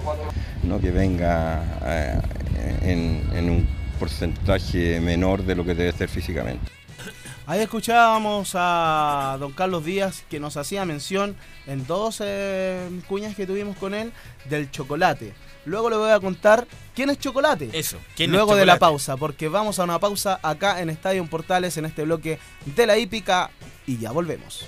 no 0.63 0.79
que 0.79 0.91
venga 0.91 1.63
eh, 1.85 2.21
en, 2.83 3.29
en 3.35 3.49
un 3.49 3.67
porcentaje 3.99 4.99
menor 4.99 5.43
de 5.43 5.55
lo 5.55 5.63
que 5.65 5.75
debe 5.75 5.91
ser 5.91 6.09
físicamente. 6.09 6.71
Ahí 7.45 7.59
escuchábamos 7.59 8.51
a 8.55 9.35
don 9.37 9.51
Carlos 9.51 9.83
Díaz 9.83 10.23
que 10.29 10.39
nos 10.39 10.55
hacía 10.55 10.85
mención 10.85 11.35
en 11.67 11.85
dos 11.85 12.21
eh, 12.23 12.87
cuñas 13.07 13.35
que 13.35 13.45
tuvimos 13.45 13.75
con 13.75 13.93
él 13.93 14.13
del 14.49 14.71
chocolate. 14.71 15.33
Luego 15.65 15.89
le 15.89 15.97
voy 15.97 16.11
a 16.11 16.19
contar 16.21 16.65
quién 16.95 17.09
es 17.09 17.19
chocolate. 17.19 17.69
Eso, 17.73 17.97
¿quién 18.15 18.29
es 18.29 18.35
Luego 18.35 18.55
de 18.55 18.65
la 18.65 18.73
Chocolate? 18.75 18.79
pausa, 18.79 19.17
porque 19.17 19.49
vamos 19.49 19.77
a 19.79 19.83
una 19.83 19.99
pausa 19.99 20.39
acá 20.41 20.81
en 20.81 20.89
Estadio 20.89 21.25
Portales 21.25 21.75
en 21.77 21.83
este 21.85 22.03
bloque 22.03 22.39
de 22.65 22.87
la 22.87 22.97
hípica 22.97 23.49
y 23.85 23.97
ya 23.97 24.11
volvemos. 24.11 24.65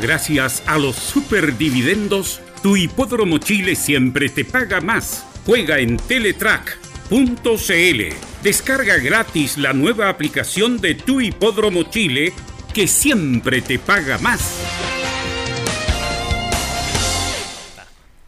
Gracias 0.00 0.62
a 0.66 0.78
los 0.78 0.94
superdividendos, 0.94 2.40
tu 2.62 2.76
hipódromo 2.76 3.38
Chile 3.38 3.74
siempre 3.74 4.28
te 4.28 4.44
paga 4.44 4.80
más. 4.80 5.26
Juega 5.44 5.80
en 5.80 5.96
Teletrack.cl. 5.96 8.02
Descarga 8.42 8.96
gratis 8.98 9.58
la 9.58 9.72
nueva 9.72 10.08
aplicación 10.08 10.80
de 10.80 10.94
tu 10.94 11.20
hipódromo 11.20 11.82
Chile 11.82 12.32
que 12.72 12.86
siempre 12.86 13.60
te 13.60 13.80
paga 13.80 14.18
más. 14.18 14.60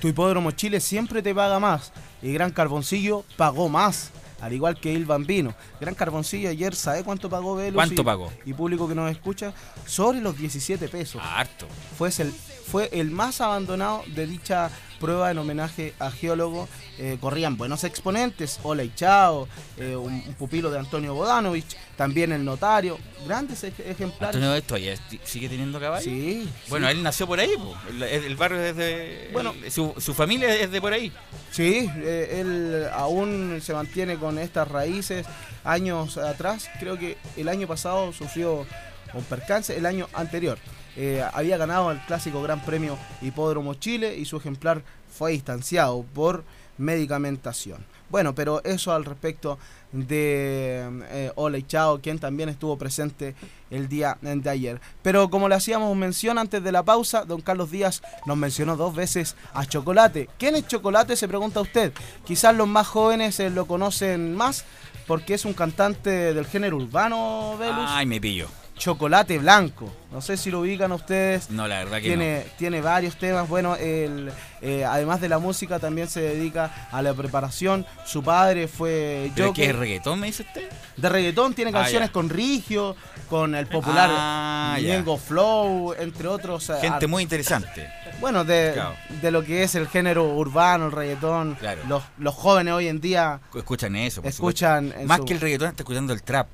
Tu 0.01 0.09
hipódromo 0.09 0.51
Chile 0.51 0.81
siempre 0.81 1.23
te 1.23 1.33
paga 1.33 1.61
más 1.61 1.93
y 2.21 2.33
Gran 2.33 2.51
Carboncillo 2.51 3.25
pagó 3.37 3.69
más. 3.69 4.11
Al 4.41 4.53
igual 4.53 4.79
que 4.81 4.93
Il 4.93 5.05
Bambino. 5.07 5.55
Gran 5.81 5.95
Carboncillo 5.95 6.49
ayer, 6.49 6.75
¿sabe 6.75 7.05
cuánto 7.05 7.29
pagó 7.29 7.55
Velus? 7.57 7.75
¿Cuánto 7.75 8.03
y- 8.03 8.05
pagó? 8.05 8.33
Y 8.47 8.53
público 8.55 8.89
que 8.89 8.95
nos 8.95 9.11
escucha, 9.11 9.53
sobre 9.87 10.21
los 10.21 10.37
17 10.37 10.89
pesos. 10.89 11.21
Harto. 11.25 11.67
Fue 11.99 12.09
el, 12.19 12.33
fue 12.71 12.89
el 12.93 13.11
más 13.11 13.41
abandonado 13.41 14.03
de 14.15 14.27
dicha 14.27 14.71
prueba 15.01 15.31
en 15.31 15.39
homenaje 15.39 15.95
a 15.99 16.11
geólogo. 16.11 16.69
Eh, 16.99 17.17
corrían 17.19 17.57
buenos 17.57 17.85
exponentes, 17.85 18.61
Ola 18.63 18.85
Chao, 18.95 19.49
eh, 19.79 19.97
un, 19.97 20.13
un 20.13 20.35
pupilo 20.35 20.71
de 20.71 20.79
Antonio 20.79 21.15
Bodanovich, 21.15 21.75
también 21.97 22.31
el 22.33 22.45
notario, 22.45 22.99
grandes 23.27 23.65
ej- 23.65 23.73
ejemplares. 23.87 24.37
Antonio 24.37 24.55
esto 24.55 24.77
sigue 25.25 25.49
teniendo 25.49 25.81
caballo. 25.81 26.05
Sí. 26.05 26.47
Bueno, 26.69 26.87
sí. 26.89 26.93
él 26.93 27.03
nació 27.03 27.27
por 27.27 27.41
ahí, 27.41 27.51
po. 27.57 27.75
el, 27.91 28.03
el 28.03 28.37
barrio 28.37 28.61
es 28.63 28.77
de. 28.77 29.31
Bueno. 29.33 29.55
su, 29.71 29.95
su 29.99 30.13
familia 30.13 30.55
es 30.55 30.71
de 30.71 30.81
por 30.81 30.93
ahí. 30.93 31.11
Sí, 31.51 31.91
eh, 31.97 32.37
él 32.41 32.87
aún 32.93 33.61
se 33.63 33.73
mantiene 33.73 34.17
con 34.17 34.39
estas 34.39 34.69
raíces. 34.69 35.27
Años 35.65 36.19
atrás, 36.19 36.69
creo 36.79 36.99
que 36.99 37.17
el 37.37 37.49
año 37.49 37.67
pasado 37.67 38.13
sufrió 38.13 38.67
un 39.15 39.25
percance, 39.25 39.75
el 39.77 39.87
año 39.87 40.07
anterior. 40.13 40.59
Eh, 41.03 41.25
había 41.33 41.57
ganado 41.57 41.91
el 41.91 41.99
clásico 42.01 42.43
Gran 42.43 42.61
Premio 42.61 42.99
Hipódromo 43.23 43.73
Chile 43.73 44.19
y 44.19 44.27
su 44.27 44.37
ejemplar 44.37 44.83
fue 45.11 45.33
distanciado 45.33 46.05
por 46.15 46.45
medicamentación. 46.77 47.83
Bueno, 48.11 48.35
pero 48.35 48.63
eso 48.65 48.93
al 48.93 49.07
respecto 49.07 49.59
de 49.93 50.87
eh, 51.11 51.33
Ole 51.37 51.67
Chao, 51.67 52.03
quien 52.03 52.19
también 52.19 52.51
estuvo 52.51 52.77
presente 52.77 53.35
el 53.71 53.89
día 53.89 54.19
de 54.21 54.51
ayer. 54.51 54.79
Pero 55.01 55.31
como 55.31 55.49
le 55.49 55.55
hacíamos 55.55 55.97
mención 55.97 56.37
antes 56.37 56.63
de 56.63 56.71
la 56.71 56.83
pausa, 56.83 57.25
don 57.25 57.41
Carlos 57.41 57.71
Díaz 57.71 58.03
nos 58.27 58.37
mencionó 58.37 58.77
dos 58.77 58.95
veces 58.95 59.37
a 59.55 59.65
Chocolate. 59.65 60.29
¿Quién 60.39 60.55
es 60.55 60.67
Chocolate? 60.67 61.17
Se 61.17 61.29
pregunta 61.29 61.63
usted. 61.63 61.95
Quizás 62.27 62.55
los 62.55 62.69
más 62.69 62.87
jóvenes 62.87 63.41
eh, 63.41 63.49
lo 63.49 63.65
conocen 63.65 64.35
más 64.35 64.67
porque 65.07 65.33
es 65.33 65.47
un 65.47 65.55
cantante 65.55 66.35
del 66.35 66.45
género 66.45 66.77
urbano, 66.77 67.57
Velus. 67.59 67.87
Ay, 67.89 68.05
me 68.05 68.21
pillo. 68.21 68.49
Chocolate 68.81 69.39
Blanco. 69.39 69.93
No 70.11 70.23
sé 70.23 70.39
si 70.39 70.51
lo 70.51 70.61
ubican 70.61 70.91
ustedes. 70.91 71.51
No, 71.51 71.69
la 71.69 71.79
verdad 71.81 71.99
que 71.99 72.05
Tiene, 72.09 72.47
tiene 72.59 72.81
varios 72.81 73.15
temas. 73.17 73.47
Bueno, 73.47 73.77
él, 73.77 74.33
eh, 74.63 74.85
además 74.87 75.21
de 75.21 75.29
la 75.29 75.39
música, 75.39 75.79
también 75.79 76.09
se 76.09 76.21
dedica 76.23 76.89
a 76.91 77.03
la 77.03 77.13
preparación. 77.13 77.85
Su 78.07 78.23
padre 78.23 78.67
fue 78.69 79.31
¿Pero 79.37 79.53
qué 79.53 79.67
es 79.67 79.77
reggaetón, 79.77 80.19
me 80.19 80.29
dice 80.29 80.43
usted? 80.45 80.69
De 80.97 81.09
reggaetón 81.11 81.53
tiene 81.53 81.71
Ah, 81.71 81.75
canciones 81.75 82.11
con 82.11 82.31
Rigio, 82.31 82.97
con 83.29 83.55
el 83.55 83.67
popular 83.67 84.09
Ah, 84.11 84.79
Flow, 85.25 85.95
entre 85.99 86.27
otros. 86.29 86.71
eh, 86.71 86.75
Gente 86.81 87.07
muy 87.07 87.23
interesante. 87.23 87.87
Bueno, 88.19 88.45
de, 88.45 88.71
Claro. 88.73 88.95
de 89.21 89.31
lo 89.31 89.45
que 89.45 89.63
es 89.63 89.75
el 89.75 89.89
género 89.89 90.25
urbano, 90.35 90.87
el 90.87 90.93
reggaetón. 90.93 91.55
Claro. 91.57 91.83
Los, 91.87 92.03
los 92.19 92.35
jóvenes 92.35 92.73
hoy 92.73 92.89
en 92.89 93.01
día 93.01 93.41
Escuchan 93.55 93.95
eso. 93.97 94.23
por 94.23 94.31
escuchan. 94.31 94.95
Más 95.05 95.19
su- 95.19 95.25
que 95.27 95.35
el 95.35 95.41
reggaetón, 95.41 95.69
está 95.69 95.83
escuchando 95.83 96.13
el 96.15 96.23
trap. 96.23 96.49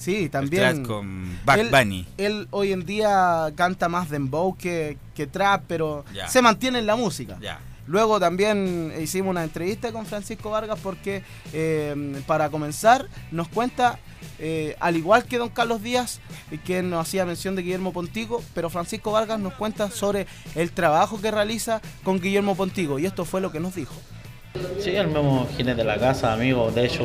Sí, 0.00 0.28
también. 0.28 0.62
El 0.64 0.74
trap 0.82 0.86
con 0.86 1.38
él, 1.58 1.68
Bunny. 1.70 2.06
Él 2.16 2.48
hoy 2.50 2.72
en 2.72 2.86
día 2.86 3.52
canta 3.54 3.88
más 3.88 4.08
dembow 4.08 4.56
que, 4.56 4.96
que 5.14 5.26
trap, 5.26 5.64
pero 5.68 6.04
se 6.26 6.42
mantiene 6.42 6.78
en 6.80 6.86
la 6.86 6.96
música. 6.96 7.38
Luego 7.86 8.20
también 8.20 8.92
hicimos 9.00 9.30
una 9.30 9.42
entrevista 9.42 9.90
con 9.90 10.06
Francisco 10.06 10.50
Vargas 10.50 10.78
porque 10.80 11.24
eh, 11.52 12.22
para 12.24 12.48
comenzar 12.48 13.08
nos 13.32 13.48
cuenta, 13.48 13.98
eh, 14.38 14.76
al 14.78 14.96
igual 14.96 15.24
que 15.24 15.38
don 15.38 15.48
Carlos 15.48 15.82
Díaz, 15.82 16.20
que 16.64 16.82
nos 16.82 17.00
hacía 17.04 17.26
mención 17.26 17.56
de 17.56 17.62
Guillermo 17.62 17.92
Pontigo, 17.92 18.44
pero 18.54 18.70
Francisco 18.70 19.10
Vargas 19.10 19.40
nos 19.40 19.54
cuenta 19.54 19.90
sobre 19.90 20.28
el 20.54 20.70
trabajo 20.70 21.20
que 21.20 21.32
realiza 21.32 21.82
con 22.04 22.20
Guillermo 22.20 22.54
Pontigo 22.54 23.00
y 23.00 23.06
esto 23.06 23.24
fue 23.24 23.40
lo 23.40 23.50
que 23.50 23.58
nos 23.58 23.74
dijo. 23.74 23.96
Sí, 24.80 24.96
el 24.96 25.06
mismo 25.06 25.46
jinete 25.56 25.76
de 25.76 25.84
la 25.84 25.96
casa, 25.96 26.32
amigo. 26.32 26.70
De 26.72 26.86
hecho, 26.86 27.04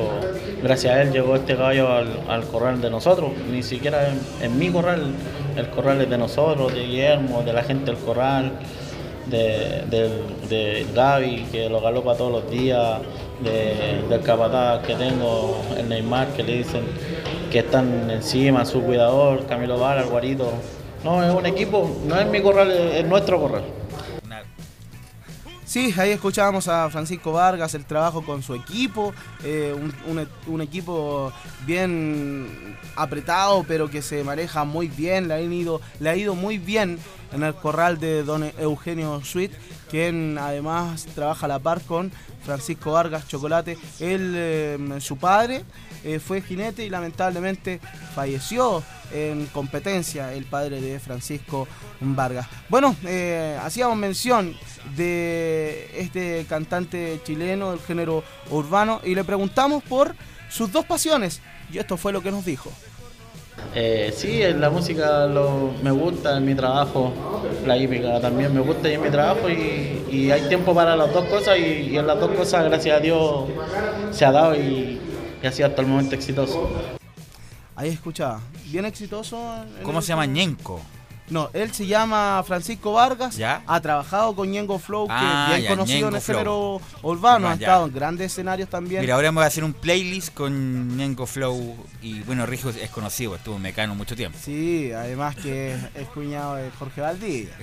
gracias 0.63 0.93
a 0.95 1.01
él 1.03 1.11
llegó 1.11 1.35
este 1.35 1.55
caballo 1.55 1.91
al, 1.91 2.07
al 2.27 2.43
corral 2.45 2.81
de 2.81 2.89
nosotros. 2.89 3.31
Ni 3.51 3.61
siquiera 3.61 4.07
en, 4.41 4.57
mi 4.57 4.71
corral, 4.71 5.13
el 5.55 5.69
corral 5.69 6.01
es 6.01 6.09
de 6.09 6.17
nosotros, 6.17 6.73
de 6.73 6.81
Guillermo, 6.87 7.43
de 7.43 7.53
la 7.53 7.61
gente 7.63 7.91
del 7.91 7.99
corral, 7.99 8.53
de, 9.27 9.83
del, 9.91 10.11
de 10.49 10.87
Gaby, 10.95 11.45
que 11.51 11.69
lo 11.69 11.81
galopa 11.81 12.15
todos 12.15 12.31
los 12.31 12.49
días, 12.49 12.99
de- 13.43 14.01
del 14.09 14.21
capataz 14.21 14.83
que 14.85 14.95
tengo, 14.95 15.61
el 15.77 15.87
Neymar, 15.87 16.29
que 16.29 16.41
le 16.43 16.57
dicen 16.57 16.81
que 17.51 17.59
están 17.59 18.09
encima, 18.09 18.65
su 18.65 18.81
cuidador, 18.81 19.45
Camilo 19.45 19.77
Vara, 19.77 20.01
el 20.01 20.09
Guarito. 20.09 20.51
No, 21.03 21.23
es 21.23 21.31
un 21.31 21.45
equipo, 21.45 21.87
no 22.07 22.19
es 22.19 22.25
mi 22.27 22.41
corral, 22.41 22.71
es 22.71 23.05
nuestro 23.05 23.39
corral. 23.39 23.61
Sí, 25.75 25.93
ahí 25.97 26.11
escuchábamos 26.11 26.69
a 26.69 26.89
Francisco 26.89 27.33
Vargas, 27.33 27.73
el 27.73 27.83
trabajo 27.83 28.21
con 28.25 28.41
su 28.41 28.55
equipo, 28.55 29.13
eh, 29.43 29.75
un, 29.75 29.93
un- 30.09 30.29
un 30.47 30.61
equipo 30.61 31.33
bien 31.65 32.77
apretado, 32.95 33.65
pero 33.67 33.89
que 33.89 34.01
se 34.01 34.23
maneja 34.23 34.63
muy 34.63 34.87
bien, 34.87 35.27
le, 35.27 35.33
han 35.33 35.51
ido, 35.51 35.81
le 35.99 36.09
ha 36.09 36.15
ido 36.15 36.33
muy 36.33 36.59
bien 36.59 36.97
en 37.33 37.43
el 37.43 37.53
corral 37.55 37.99
de 37.99 38.23
don 38.23 38.49
Eugenio 38.57 39.19
Sweet, 39.25 39.51
quien 39.89 40.37
además 40.37 41.05
trabaja 41.15 41.45
a 41.45 41.49
la 41.49 41.59
par 41.59 41.81
con 41.81 42.11
Francisco 42.43 42.91
Vargas 42.91 43.27
Chocolate. 43.27 43.77
Él, 43.99 44.33
eh, 44.35 44.77
su 44.99 45.17
padre, 45.17 45.63
eh, 46.03 46.19
fue 46.19 46.41
jinete 46.41 46.85
y 46.85 46.89
lamentablemente 46.89 47.79
falleció 48.13 48.83
en 49.11 49.47
competencia 49.47 50.33
el 50.33 50.45
padre 50.45 50.81
de 50.81 50.99
Francisco 50.99 51.67
Vargas. 51.99 52.47
Bueno, 52.69 52.95
eh, 53.05 53.57
hacíamos 53.61 53.97
mención 53.97 54.55
de 54.95 55.89
este 55.95 56.45
cantante 56.47 57.19
chileno 57.23 57.71
del 57.71 57.79
género 57.79 58.23
urbano 58.51 59.01
y 59.03 59.15
le 59.15 59.23
preguntamos 59.23 59.83
por 59.83 60.15
sus 60.49 60.71
dos 60.71 60.85
pasiones 60.85 61.41
y 61.71 61.79
esto 61.79 61.97
fue 61.97 62.13
lo 62.13 62.21
que 62.21 62.31
nos 62.31 62.45
dijo. 62.45 62.71
Eh, 63.73 64.13
sí, 64.15 64.41
la 64.57 64.69
música 64.69 65.25
lo- 65.27 65.71
me 65.83 65.91
gusta 65.91 66.37
en 66.37 66.45
mi 66.45 66.55
trabajo, 66.55 67.11
la 67.65 67.75
hípica 67.77 68.19
también 68.21 68.53
me 68.53 68.61
gusta 68.61 68.87
y 68.89 68.93
en 68.93 69.01
mi 69.01 69.09
trabajo 69.09 69.49
y, 69.49 70.05
y 70.09 70.31
hay 70.31 70.47
tiempo 70.47 70.73
para 70.73 70.95
las 70.95 71.11
dos 71.13 71.25
cosas 71.25 71.57
y, 71.57 71.89
y 71.91 71.97
en 71.97 72.07
las 72.07 72.19
dos 72.19 72.31
cosas 72.31 72.63
gracias 72.65 72.97
a 72.97 73.01
Dios 73.01 73.45
se 74.11 74.23
ha 74.25 74.31
dado 74.31 74.55
y, 74.55 74.99
y 75.43 75.47
ha 75.47 75.51
sido 75.51 75.67
hasta 75.67 75.81
el 75.81 75.87
momento 75.87 76.15
exitoso. 76.15 76.69
Ahí 77.75 77.89
escuchaba, 77.89 78.39
bien 78.71 78.85
exitoso. 78.85 79.37
¿Cómo 79.83 79.99
el- 79.99 80.03
se 80.03 80.09
llama 80.09 80.25
Ñenco? 80.25 80.79
No, 81.29 81.49
él 81.53 81.73
se 81.73 81.87
llama 81.87 82.43
Francisco 82.45 82.93
Vargas. 82.93 83.35
¿Ya? 83.35 83.63
Ha 83.65 83.81
trabajado 83.81 84.35
con 84.35 84.51
Ñengo 84.51 84.77
Flow, 84.77 85.07
que 85.07 85.13
Ah, 85.15 85.47
es 85.49 85.55
bien 85.57 85.63
ya, 85.63 85.69
conocido 85.69 85.97
en 85.97 86.03
Ñengo 86.05 86.15
el 86.17 86.21
Flow. 86.21 86.37
género 86.37 86.81
urbano. 87.01 87.47
Ah, 87.47 87.51
ha 87.51 87.53
estado 87.55 87.85
en 87.87 87.93
grandes 87.93 88.31
escenarios 88.31 88.69
también. 88.69 89.01
Mira, 89.01 89.15
ahora 89.15 89.31
voy 89.31 89.43
a 89.43 89.47
hacer 89.47 89.63
un 89.63 89.73
playlist 89.73 90.33
con 90.33 90.95
Ñenco 90.97 91.25
Flow 91.25 91.75
y 92.01 92.19
bueno, 92.21 92.45
Rijo 92.45 92.69
es 92.69 92.89
conocido, 92.91 93.35
estuvo 93.35 93.55
en 93.55 93.63
Mecano 93.63 93.95
mucho 93.95 94.15
tiempo. 94.15 94.37
Sí, 94.41 94.91
además 94.91 95.35
que 95.35 95.73
es, 95.73 95.79
es 95.95 96.07
cuñado 96.09 96.55
de 96.55 96.69
Jorge 96.77 97.01
Valdivia. 97.01 97.57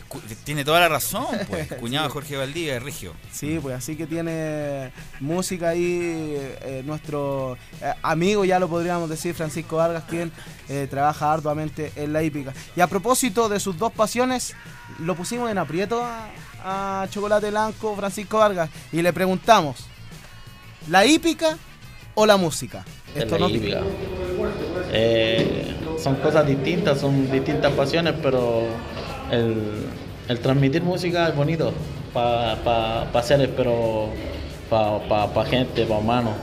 Tiene 0.45 0.65
toda 0.65 0.81
la 0.81 0.89
razón, 0.89 1.27
pues, 1.49 1.69
cuñado 1.75 2.07
de 2.09 2.13
Jorge 2.15 2.37
Valdivia, 2.37 2.79
Rigio. 2.81 3.13
Sí, 3.31 3.59
pues 3.63 3.77
así 3.77 3.95
que 3.97 4.07
tiene 4.07 4.91
música 5.21 5.69
ahí 5.71 6.35
eh, 6.63 6.83
nuestro 6.85 7.57
eh, 7.81 7.93
amigo, 8.03 8.45
ya 8.45 8.59
lo 8.59 8.69
podríamos 8.69 9.09
decir, 9.09 9.35
Francisco 9.35 9.77
Vargas, 9.77 10.05
quien 10.09 10.33
eh, 10.69 10.89
trabaja 10.91 11.33
arduamente 11.33 11.93
en 11.97 12.13
la 12.13 12.23
hípica. 12.23 12.53
Y 12.75 12.81
a 12.81 12.87
propósito 12.89 13.49
de 13.49 13.52
sus 13.61 13.79
dos 13.79 13.93
pasiones, 13.93 14.55
lo 15.01 15.15
pusimos 15.15 15.51
en 15.51 15.59
aprieto 15.59 16.03
a, 16.05 17.03
a 17.03 17.07
Chocolate 17.11 17.51
Blanco, 17.51 17.95
Francisco 17.97 18.39
Vargas, 18.39 18.71
y 18.93 19.03
le 19.03 19.13
preguntamos, 19.13 19.87
¿la 20.89 21.05
hípica 21.07 21.57
o 22.15 22.27
la 22.27 22.37
música? 22.37 22.85
Es 23.15 23.23
Esto 23.23 23.39
la 23.39 23.49
no- 23.49 23.55
hípica. 23.55 23.81
Eh, 24.93 25.75
son 26.03 26.17
cosas 26.17 26.47
distintas, 26.47 27.01
son 27.01 27.31
distintas 27.31 27.73
pasiones, 27.73 28.15
pero 28.23 28.63
el, 29.31 29.87
el 30.29 30.39
transmitir 30.41 30.83
música 30.83 31.29
es 31.29 31.37
bonito 31.37 31.73
para 32.13 32.57
pa, 32.63 33.07
pa 33.13 33.23
seres, 33.23 33.49
pero 33.57 34.09
para 34.69 35.45
gente, 35.47 35.85
para 35.87 36.01
humanos. 36.01 36.35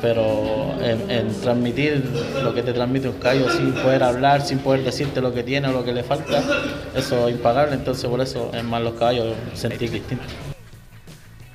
Pero 0.00 0.80
en, 0.80 1.10
en 1.10 1.40
transmitir 1.40 2.04
lo 2.42 2.54
que 2.54 2.62
te 2.62 2.72
transmite 2.72 3.08
un 3.08 3.18
callo 3.18 3.50
sin 3.50 3.72
poder 3.72 4.02
hablar, 4.02 4.42
sin 4.42 4.58
poder 4.58 4.84
decirte 4.84 5.20
lo 5.20 5.34
que 5.34 5.42
tiene 5.42 5.68
o 5.68 5.72
lo 5.72 5.84
que 5.84 5.92
le 5.92 6.02
falta, 6.04 6.42
eso 6.94 7.28
es 7.28 7.34
impagable. 7.34 7.74
Entonces, 7.74 8.08
por 8.08 8.20
eso 8.20 8.50
es 8.54 8.64
más 8.64 8.82
los 8.82 8.94
caballos 8.94 9.34
sentir 9.54 9.90
distinto. 9.90 10.24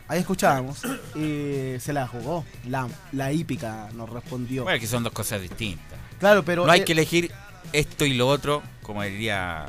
Ahí 0.08 0.20
escuchábamos 0.20 0.80
y 1.16 1.80
se 1.80 1.94
la 1.94 2.06
jugó, 2.06 2.46
la, 2.68 2.88
la 3.14 3.32
hípica 3.32 3.90
nos 3.94 4.10
respondió. 4.10 4.64
Bueno, 4.64 4.80
que 4.80 4.86
son 4.86 5.04
dos 5.04 5.14
cosas 5.14 5.42
distintas. 5.42 5.98
Claro, 6.20 6.44
pero 6.44 6.66
No 6.66 6.72
hay 6.72 6.82
eh, 6.82 6.86
que 6.86 6.92
elegir 6.92 7.32
esto 7.72 8.06
y 8.06 8.14
lo 8.14 8.28
otro, 8.28 8.62
como 8.84 9.02
diría 9.04 9.66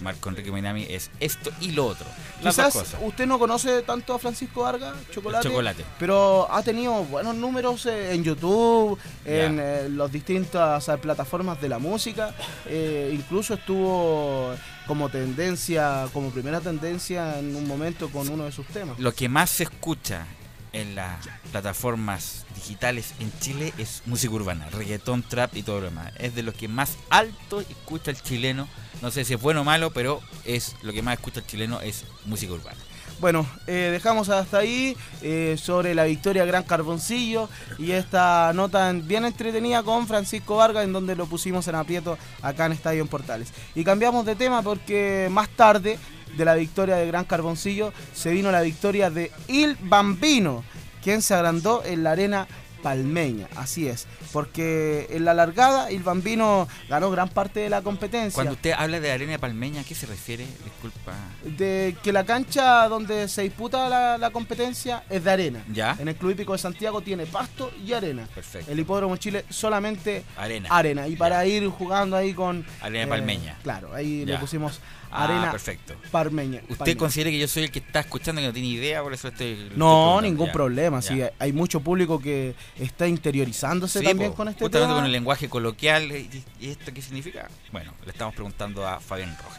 Marco 0.00 0.28
Enrique 0.28 0.50
Minami, 0.52 0.86
es 0.88 1.10
esto 1.20 1.50
y 1.60 1.72
lo 1.72 1.86
otro. 1.86 2.06
Las 2.42 2.54
Quizás 2.54 2.74
dos 2.74 2.82
cosas. 2.84 3.00
usted 3.02 3.26
no 3.26 3.38
conoce 3.38 3.82
tanto 3.82 4.14
a 4.14 4.18
Francisco 4.18 4.62
Vargas, 4.62 4.94
Chocolate, 5.12 5.48
Chocolate. 5.48 5.84
pero 5.98 6.46
ha 6.50 6.62
tenido 6.62 7.04
buenos 7.04 7.34
números 7.34 7.86
eh, 7.86 8.14
en 8.14 8.24
YouTube, 8.24 8.98
en 9.24 9.58
eh, 9.60 9.88
las 9.88 10.10
distintas 10.10 10.84
plataformas 11.00 11.60
de 11.60 11.68
la 11.68 11.78
música, 11.78 12.34
eh, 12.66 13.10
incluso 13.12 13.54
estuvo 13.54 14.54
como 14.86 15.08
tendencia, 15.10 16.08
como 16.12 16.30
primera 16.30 16.60
tendencia 16.60 17.38
en 17.38 17.54
un 17.54 17.66
momento 17.66 18.08
con 18.08 18.28
uno 18.28 18.44
de 18.44 18.52
sus 18.52 18.66
temas. 18.66 18.98
Lo 18.98 19.12
que 19.12 19.28
más 19.28 19.50
se 19.50 19.64
escucha 19.64 20.26
en 20.72 20.94
las 20.94 21.28
plataformas 21.50 22.44
digitales 22.54 23.14
en 23.20 23.32
Chile 23.40 23.72
es 23.78 24.02
música 24.06 24.34
urbana, 24.34 24.68
reggaetón, 24.70 25.22
trap 25.22 25.56
y 25.56 25.62
todo 25.62 25.80
lo 25.80 25.86
demás. 25.86 26.12
Es 26.18 26.34
de 26.34 26.42
lo 26.42 26.52
que 26.52 26.68
más 26.68 26.96
alto 27.10 27.60
escucha 27.60 28.10
el 28.10 28.20
chileno. 28.20 28.68
No 29.02 29.10
sé 29.10 29.24
si 29.24 29.34
es 29.34 29.40
bueno 29.40 29.60
o 29.60 29.64
malo, 29.64 29.90
pero 29.90 30.20
es 30.44 30.74
lo 30.82 30.92
que 30.92 31.02
más 31.02 31.14
escucha 31.14 31.40
el 31.40 31.46
chileno 31.46 31.80
es 31.80 32.04
música 32.26 32.52
urbana. 32.52 32.76
Bueno, 33.20 33.46
eh, 33.66 33.88
dejamos 33.92 34.28
hasta 34.28 34.58
ahí 34.58 34.96
eh, 35.22 35.56
sobre 35.60 35.92
la 35.94 36.04
victoria 36.04 36.44
Gran 36.44 36.62
Carboncillo 36.62 37.48
y 37.76 37.90
esta 37.90 38.52
nota 38.54 38.90
en- 38.90 39.08
bien 39.08 39.24
entretenida 39.24 39.82
con 39.82 40.06
Francisco 40.06 40.56
Vargas 40.56 40.84
en 40.84 40.92
donde 40.92 41.16
lo 41.16 41.26
pusimos 41.26 41.66
en 41.66 41.74
aprieto 41.74 42.16
acá 42.42 42.66
en 42.66 42.72
Estadio 42.72 43.02
en 43.02 43.08
Portales. 43.08 43.48
Y 43.74 43.82
cambiamos 43.82 44.24
de 44.24 44.36
tema 44.36 44.62
porque 44.62 45.26
más 45.32 45.48
tarde 45.48 45.98
de 46.36 46.44
la 46.44 46.54
victoria 46.54 46.94
de 46.96 47.06
Gran 47.08 47.24
Carboncillo 47.24 47.92
se 48.14 48.30
vino 48.30 48.52
la 48.52 48.60
victoria 48.62 49.10
de 49.10 49.32
Il 49.48 49.76
Bambino, 49.80 50.62
quien 51.02 51.20
se 51.20 51.34
agrandó 51.34 51.82
en 51.84 52.04
la 52.04 52.12
arena 52.12 52.46
palmeña, 52.82 53.48
así 53.56 53.88
es, 53.88 54.06
porque 54.32 55.06
en 55.10 55.24
la 55.24 55.34
largada 55.34 55.90
Il 55.90 56.02
Bambino 56.02 56.68
ganó 56.88 57.10
gran 57.10 57.28
parte 57.28 57.60
de 57.60 57.70
la 57.70 57.82
competencia. 57.82 58.34
Cuando 58.34 58.52
usted 58.52 58.72
habla 58.76 59.00
de 59.00 59.10
arena 59.10 59.38
palmeña, 59.38 59.80
¿a 59.80 59.84
qué 59.84 59.94
se 59.94 60.06
refiere? 60.06 60.46
Disculpa. 60.64 61.12
de 61.44 61.96
que 62.02 62.12
la 62.12 62.24
cancha 62.24 62.88
donde 62.88 63.28
se 63.28 63.42
disputa 63.42 63.88
la, 63.88 64.18
la 64.18 64.30
competencia 64.30 65.04
es 65.08 65.24
de 65.24 65.30
arena. 65.30 65.64
¿Ya? 65.72 65.96
En 65.98 66.08
el 66.08 66.16
Club 66.16 66.32
Hípico 66.32 66.52
de 66.52 66.58
Santiago 66.58 67.00
tiene 67.00 67.26
pasto 67.26 67.70
y 67.84 67.92
arena. 67.92 68.28
Perfecto. 68.34 68.70
El 68.70 68.78
Hipódromo 68.78 69.16
Chile 69.16 69.44
solamente 69.48 70.24
Arena. 70.36 71.08
Y 71.08 71.16
para 71.16 71.44
ir 71.46 71.68
jugando 71.68 72.16
ahí 72.16 72.34
con... 72.34 72.64
Arena 72.80 73.04
eh, 73.04 73.06
palmeña. 73.06 73.58
Claro, 73.62 73.94
ahí 73.94 74.24
le 74.24 74.38
pusimos 74.38 74.80
Ah, 75.10 75.24
arena 75.24 75.50
perfecto. 75.50 75.94
palmeña. 76.10 76.60
¿Usted 76.68 76.96
considera 76.96 77.30
que 77.30 77.38
yo 77.38 77.48
soy 77.48 77.64
el 77.64 77.70
que 77.70 77.78
está 77.78 78.00
escuchando 78.00 78.40
que 78.40 78.46
no 78.48 78.52
tiene 78.52 78.68
idea? 78.68 79.02
Por 79.02 79.14
eso 79.14 79.28
estoy. 79.28 79.70
No, 79.76 80.20
ningún 80.20 80.46
Ya, 80.48 80.52
problema. 80.52 81.00
ya. 81.00 81.08
Sí, 81.08 81.22
hay 81.38 81.52
mucho 81.52 81.80
público 81.80 82.20
que 82.20 82.54
está 82.78 83.06
interiorizándose 83.06 84.00
Sí, 84.00 84.04
también 84.04 84.30
po, 84.30 84.36
con 84.36 84.48
este 84.48 84.64
justamente 84.64 84.86
tema. 84.88 84.96
con 84.98 85.06
el 85.06 85.12
lenguaje 85.12 85.48
coloquial. 85.48 86.12
¿Y, 86.12 86.44
y 86.60 86.68
esto 86.70 86.92
qué 86.92 87.00
significa? 87.02 87.48
Bueno, 87.72 87.92
le 88.04 88.12
estamos 88.12 88.34
preguntando 88.34 88.86
a 88.86 89.00
Fabián 89.00 89.36
Rojas. 89.42 89.57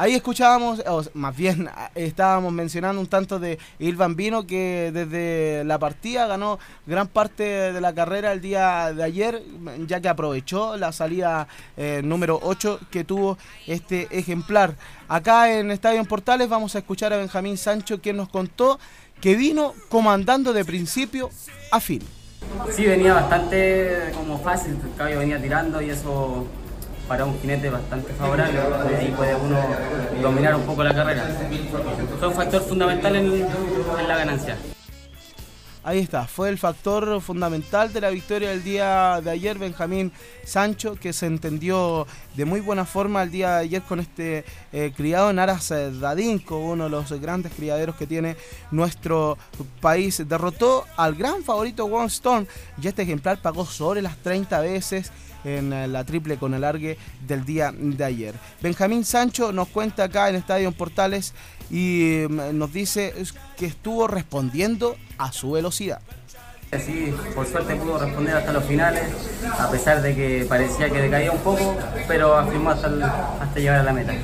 Ahí 0.00 0.14
escuchábamos, 0.14 0.82
o 0.86 1.04
más 1.12 1.36
bien 1.36 1.68
a- 1.68 1.90
estábamos 1.94 2.54
mencionando 2.54 3.02
un 3.02 3.06
tanto 3.06 3.38
de 3.38 3.58
Il 3.78 3.96
Bambino 3.96 4.46
que 4.46 4.90
desde 4.94 5.62
la 5.64 5.78
partida 5.78 6.26
ganó 6.26 6.58
gran 6.86 7.06
parte 7.06 7.42
de 7.44 7.80
la 7.82 7.92
carrera 7.94 8.32
el 8.32 8.40
día 8.40 8.94
de 8.94 9.02
ayer, 9.04 9.42
ya 9.86 10.00
que 10.00 10.08
aprovechó 10.08 10.78
la 10.78 10.92
salida 10.92 11.46
eh, 11.76 12.00
número 12.02 12.40
8 12.42 12.80
que 12.90 13.04
tuvo 13.04 13.36
este 13.66 14.08
ejemplar. 14.10 14.74
Acá 15.06 15.52
en 15.52 15.70
Estadio 15.70 16.02
Portales 16.06 16.48
vamos 16.48 16.74
a 16.76 16.78
escuchar 16.78 17.12
a 17.12 17.18
Benjamín 17.18 17.58
Sancho 17.58 18.00
quien 18.00 18.16
nos 18.16 18.30
contó 18.30 18.80
que 19.20 19.34
vino 19.36 19.74
comandando 19.90 20.54
de 20.54 20.64
principio 20.64 21.28
a 21.72 21.78
fin. 21.78 22.00
Sí, 22.74 22.86
venía 22.86 23.12
bastante 23.12 24.12
como 24.14 24.38
fácil, 24.38 24.78
el 24.82 24.96
caballo 24.96 25.18
venía 25.18 25.38
tirando 25.42 25.82
y 25.82 25.90
eso 25.90 26.46
para 27.10 27.24
un 27.24 27.36
jinete 27.40 27.68
bastante 27.68 28.12
favorable, 28.12 28.60
de 28.88 28.96
ahí 28.96 29.12
puede 29.16 29.34
uno 29.34 29.58
dominar 30.22 30.54
un 30.54 30.62
poco 30.62 30.84
la 30.84 30.94
carrera. 30.94 31.24
Fue 32.20 32.28
un 32.28 32.34
factor 32.34 32.62
fundamental 32.62 33.16
en, 33.16 33.26
en 33.34 34.08
la 34.08 34.16
ganancia. 34.16 34.56
Ahí 35.82 35.98
está, 35.98 36.28
fue 36.28 36.50
el 36.50 36.58
factor 36.58 37.20
fundamental 37.20 37.92
de 37.92 38.00
la 38.00 38.10
victoria 38.10 38.50
del 38.50 38.62
día 38.62 39.20
de 39.24 39.30
ayer, 39.30 39.58
Benjamín 39.58 40.12
Sancho, 40.44 40.94
que 40.94 41.12
se 41.12 41.26
entendió 41.26 42.06
de 42.36 42.44
muy 42.44 42.60
buena 42.60 42.84
forma 42.84 43.24
el 43.24 43.32
día 43.32 43.56
de 43.56 43.62
ayer 43.62 43.82
con 43.82 43.98
este 43.98 44.44
eh, 44.72 44.92
criado 44.96 45.30
en 45.30 45.40
Aras 45.40 45.72
eh, 45.72 45.90
Dadinco, 45.90 46.58
uno 46.58 46.84
de 46.84 46.90
los 46.90 47.10
grandes 47.20 47.52
criaderos 47.52 47.96
que 47.96 48.06
tiene 48.06 48.36
nuestro 48.70 49.36
país. 49.80 50.22
Derrotó 50.28 50.84
al 50.96 51.16
gran 51.16 51.42
favorito 51.42 51.86
One 51.86 52.06
Storm 52.06 52.46
y 52.80 52.86
este 52.86 53.02
ejemplar 53.02 53.42
pagó 53.42 53.66
sobre 53.66 54.00
las 54.00 54.16
30 54.18 54.60
veces 54.60 55.10
en 55.44 55.72
eh, 55.72 55.88
la 55.88 56.04
triple 56.04 56.36
con 56.36 56.54
alargue 56.54 56.98
del 57.26 57.44
día 57.44 57.72
de 57.76 58.04
ayer. 58.04 58.34
Benjamín 58.62 59.04
Sancho 59.04 59.52
nos 59.52 59.68
cuenta 59.68 60.04
acá 60.04 60.28
en 60.28 60.36
Estadio 60.36 60.68
en 60.68 60.74
Portales 60.74 61.34
y 61.70 62.24
mm, 62.28 62.56
nos 62.58 62.72
dice 62.72 63.14
que 63.56 63.66
estuvo 63.66 64.06
respondiendo 64.08 64.96
a 65.18 65.32
su 65.32 65.52
velocidad. 65.52 66.00
Sí, 66.86 67.12
por 67.34 67.46
suerte 67.48 67.74
pudo 67.74 67.98
responder 67.98 68.36
hasta 68.36 68.52
los 68.52 68.64
finales, 68.64 69.02
a 69.58 69.68
pesar 69.70 70.02
de 70.02 70.14
que 70.14 70.46
parecía 70.48 70.88
que 70.88 71.02
decaía 71.02 71.32
un 71.32 71.40
poco, 71.40 71.76
pero 72.06 72.36
afirmó 72.38 72.70
hasta, 72.70 72.86
el- 72.86 73.02
hasta 73.02 73.58
llegar 73.58 73.80
a 73.80 73.82
la 73.82 73.92
meta. 73.92 74.14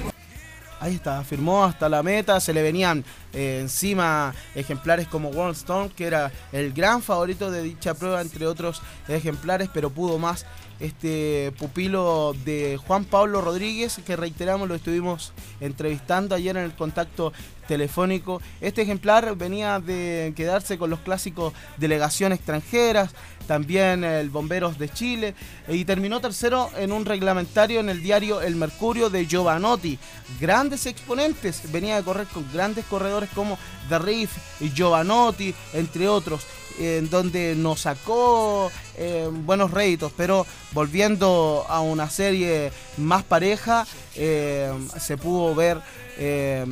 Ahí 0.78 0.94
está, 0.94 1.24
firmó 1.24 1.64
hasta 1.64 1.88
la 1.88 2.02
meta, 2.04 2.38
se 2.38 2.52
le 2.52 2.62
venían 2.62 3.02
eh, 3.32 3.58
encima 3.62 4.32
ejemplares 4.54 5.08
como 5.08 5.30
World 5.30 5.56
Storm, 5.56 5.88
que 5.88 6.06
era 6.06 6.30
el 6.52 6.72
gran 6.72 7.02
favorito 7.02 7.50
de 7.50 7.62
dicha 7.62 7.94
prueba, 7.94 8.20
entre 8.20 8.46
otros 8.46 8.80
ejemplares, 9.08 9.68
pero 9.72 9.90
pudo 9.90 10.18
más 10.18 10.44
este 10.80 11.52
pupilo 11.58 12.34
de 12.44 12.76
Juan 12.76 13.04
Pablo 13.04 13.40
Rodríguez, 13.40 14.00
que 14.06 14.16
reiteramos 14.16 14.68
lo 14.68 14.74
estuvimos 14.74 15.32
entrevistando 15.60 16.34
ayer 16.34 16.56
en 16.56 16.64
el 16.64 16.74
contacto 16.74 17.32
telefónico. 17.66 18.40
Este 18.60 18.82
ejemplar 18.82 19.36
venía 19.36 19.80
de 19.80 20.32
quedarse 20.36 20.78
con 20.78 20.90
los 20.90 21.00
clásicos 21.00 21.52
delegación 21.78 22.32
extranjeras, 22.32 23.10
también 23.46 24.04
el 24.04 24.30
Bomberos 24.30 24.78
de 24.78 24.88
Chile, 24.88 25.34
y 25.68 25.84
terminó 25.84 26.20
tercero 26.20 26.70
en 26.76 26.92
un 26.92 27.04
reglamentario 27.04 27.80
en 27.80 27.88
el 27.88 28.02
diario 28.02 28.40
El 28.40 28.56
Mercurio 28.56 29.08
de 29.08 29.26
Giovanotti. 29.26 29.98
Grandes 30.40 30.86
exponentes, 30.86 31.72
venía 31.72 31.96
de 31.96 32.02
correr 32.02 32.26
con 32.26 32.44
grandes 32.52 32.84
corredores 32.86 33.30
como 33.34 33.58
The 33.88 34.28
Giovanotti, 34.74 35.54
entre 35.74 36.08
otros 36.08 36.42
en 36.78 37.10
donde 37.10 37.54
nos 37.54 37.80
sacó 37.80 38.70
eh, 38.96 39.28
buenos 39.30 39.70
réditos, 39.70 40.12
pero 40.16 40.46
volviendo 40.72 41.64
a 41.68 41.80
una 41.80 42.10
serie 42.10 42.72
más 42.96 43.22
pareja, 43.22 43.86
eh, 44.14 44.72
se 44.98 45.16
pudo 45.16 45.54
ver 45.54 45.80
eh, 46.18 46.64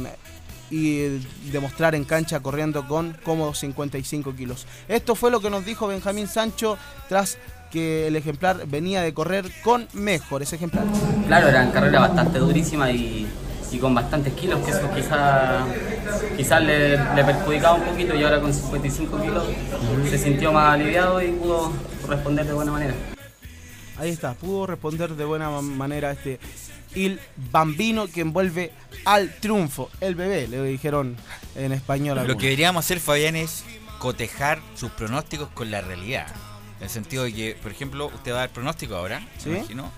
y 0.71 1.21
demostrar 1.51 1.95
en 1.95 2.05
cancha 2.05 2.41
corriendo 2.41 2.87
con 2.87 3.17
cómodos 3.25 3.59
55 3.59 4.35
kilos. 4.35 4.67
Esto 4.89 5.15
fue 5.15 5.31
lo 5.31 5.41
que 5.41 5.51
nos 5.51 5.65
dijo 5.65 5.87
Benjamín 5.87 6.27
Sancho 6.27 6.79
tras 7.09 7.39
que 7.71 8.07
el 8.07 8.17
ejemplar 8.17 8.67
venía 8.67 9.03
de 9.03 9.13
correr 9.13 9.51
con 9.63 9.89
mejores 9.93 10.53
ejemplares. 10.53 10.93
Claro, 11.27 11.49
eran 11.49 11.73
carreras 11.73 12.03
bastante 12.03 12.39
durísimas 12.39 12.91
y, 12.91 13.27
y 13.75 13.79
con 13.79 13.95
bastantes 13.95 14.33
kilos, 14.35 14.65
que 14.65 14.71
eso 14.71 14.89
quizás 14.95 15.65
quizás 16.37 16.63
le, 16.63 16.91
le 17.15 17.25
perjudicaba 17.25 17.75
un 17.75 17.83
poquito 17.85 18.15
y 18.15 18.23
ahora 18.23 18.41
con 18.41 18.53
55 18.55 19.21
kilos 19.23 19.45
se 20.09 20.19
sintió 20.19 20.53
más 20.53 20.75
aliviado 20.75 21.21
y 21.23 21.29
pudo 21.33 21.73
responder 22.09 22.47
de 22.47 22.53
buena 22.53 22.73
manera. 22.73 22.95
Ahí 23.99 24.11
está, 24.11 24.35
pudo 24.35 24.67
responder 24.67 25.15
de 25.15 25.25
buena 25.25 25.51
ma- 25.51 25.63
manera 25.63 26.11
este 26.13 26.39
Il 26.95 27.19
Bambino 27.51 28.07
que 28.07 28.21
envuelve 28.21 28.73
al 29.05 29.35
triunfo. 29.41 29.91
El 30.01 30.15
bebé, 30.15 30.47
le 30.49 30.63
dijeron 30.63 31.17
en 31.57 31.73
español. 31.73 32.19
Lo 32.27 32.37
que 32.37 32.47
deberíamos 32.47 32.85
hacer, 32.85 33.01
Fabián, 33.01 33.35
es 33.37 33.65
cotejar 33.99 34.61
sus 34.75 34.91
pronósticos 34.93 35.49
con 35.55 35.71
la 35.71 35.81
realidad. 35.81 36.27
En 36.79 36.85
el 36.85 36.91
sentido 36.91 37.25
de 37.25 37.33
que, 37.33 37.57
por 37.63 37.73
ejemplo, 37.73 38.07
usted 38.07 38.33
va 38.33 38.37
a 38.37 38.41
dar 38.41 38.51
pronóstico 38.51 38.95
ahora, 38.97 39.27
¿Sí? 39.39 39.49
me 39.49 39.59
imagino. 39.59 39.91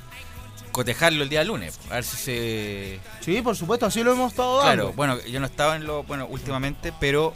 Cotejarlo 0.77 1.23
el 1.23 1.31
día 1.31 1.43
lunes, 1.43 1.81
a 1.91 1.95
ver 1.95 2.05
si 2.05 2.17
se... 2.19 3.01
Sí, 3.21 3.41
por 3.41 3.57
supuesto, 3.57 3.87
así 3.87 4.05
lo 4.05 4.13
hemos 4.13 4.33
estado 4.33 4.59
dando. 4.59 4.73
Claro, 4.73 4.93
bueno, 4.93 5.19
yo 5.25 5.41
no 5.41 5.47
estaba 5.47 5.75
en 5.75 5.87
lo, 5.87 6.03
bueno, 6.03 6.27
últimamente, 6.27 6.93
pero 7.01 7.33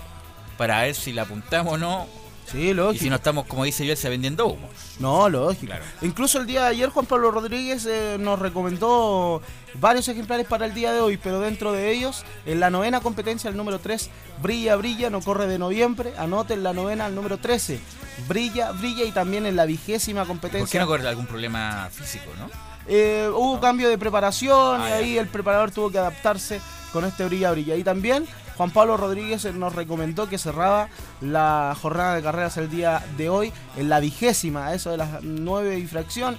para 0.58 0.82
ver 0.82 0.94
si 0.94 1.14
la 1.14 1.22
apuntamos 1.22 1.72
o 1.72 1.78
no. 1.78 2.06
Sí, 2.52 2.74
lógico. 2.74 2.96
Y 2.96 2.98
si 2.98 3.08
no 3.08 3.16
estamos, 3.16 3.46
como 3.46 3.64
dice 3.64 3.86
yo, 3.86 3.96
se 3.96 4.10
vendiendo 4.10 4.46
humo. 4.46 4.68
No, 4.98 5.30
lógico. 5.30 5.68
Claro. 5.68 5.84
Incluso 6.02 6.38
el 6.38 6.46
día 6.46 6.64
de 6.64 6.66
ayer 6.66 6.90
Juan 6.90 7.06
Pablo 7.06 7.30
Rodríguez 7.30 7.86
eh, 7.86 8.18
nos 8.20 8.38
recomendó 8.38 9.40
varios 9.72 10.06
ejemplares 10.08 10.46
para 10.46 10.66
el 10.66 10.74
día 10.74 10.92
de 10.92 11.00
hoy, 11.00 11.16
pero 11.16 11.40
dentro 11.40 11.72
de 11.72 11.90
ellos, 11.92 12.26
en 12.44 12.60
la 12.60 12.68
novena 12.68 13.00
competencia, 13.00 13.48
el 13.48 13.56
número 13.56 13.78
3, 13.78 14.10
Brilla, 14.42 14.76
Brilla, 14.76 15.08
no 15.08 15.22
corre 15.22 15.46
de 15.46 15.58
noviembre, 15.58 16.12
anoten 16.18 16.62
la 16.62 16.74
novena, 16.74 17.06
el 17.06 17.14
número 17.14 17.38
13, 17.38 17.80
Brilla, 18.28 18.72
Brilla, 18.72 19.04
y 19.04 19.12
también 19.12 19.46
en 19.46 19.56
la 19.56 19.64
vigésima 19.64 20.26
competencia. 20.26 20.66
¿Por 20.66 20.70
qué 20.70 20.78
no 20.78 20.86
corre 20.86 21.08
algún 21.08 21.26
problema 21.26 21.88
físico, 21.90 22.30
no? 22.38 22.69
Eh, 22.92 23.30
hubo 23.32 23.60
cambio 23.60 23.88
de 23.88 23.96
preparación 23.96 24.80
Ah, 24.80 24.88
y 24.88 24.92
ahí 24.92 25.18
el 25.18 25.28
preparador 25.28 25.70
tuvo 25.70 25.90
que 25.90 25.98
adaptarse 25.98 26.60
con 26.92 27.04
este 27.04 27.24
brilla 27.24 27.52
brilla. 27.52 27.76
Y 27.76 27.84
también 27.84 28.26
Juan 28.56 28.72
Pablo 28.72 28.96
Rodríguez 28.96 29.44
eh, 29.44 29.52
nos 29.52 29.76
recomendó 29.76 30.28
que 30.28 30.38
cerraba 30.38 30.88
la 31.20 31.76
jornada 31.80 32.16
de 32.16 32.22
carreras 32.22 32.56
el 32.56 32.68
día 32.68 33.04
de 33.16 33.28
hoy 33.28 33.52
en 33.76 33.88
la 33.88 34.00
vigésima, 34.00 34.74
eso 34.74 34.90
de 34.90 34.96
las 34.96 35.22
9 35.22 35.78
y 35.78 35.86
fracción. 35.86 36.36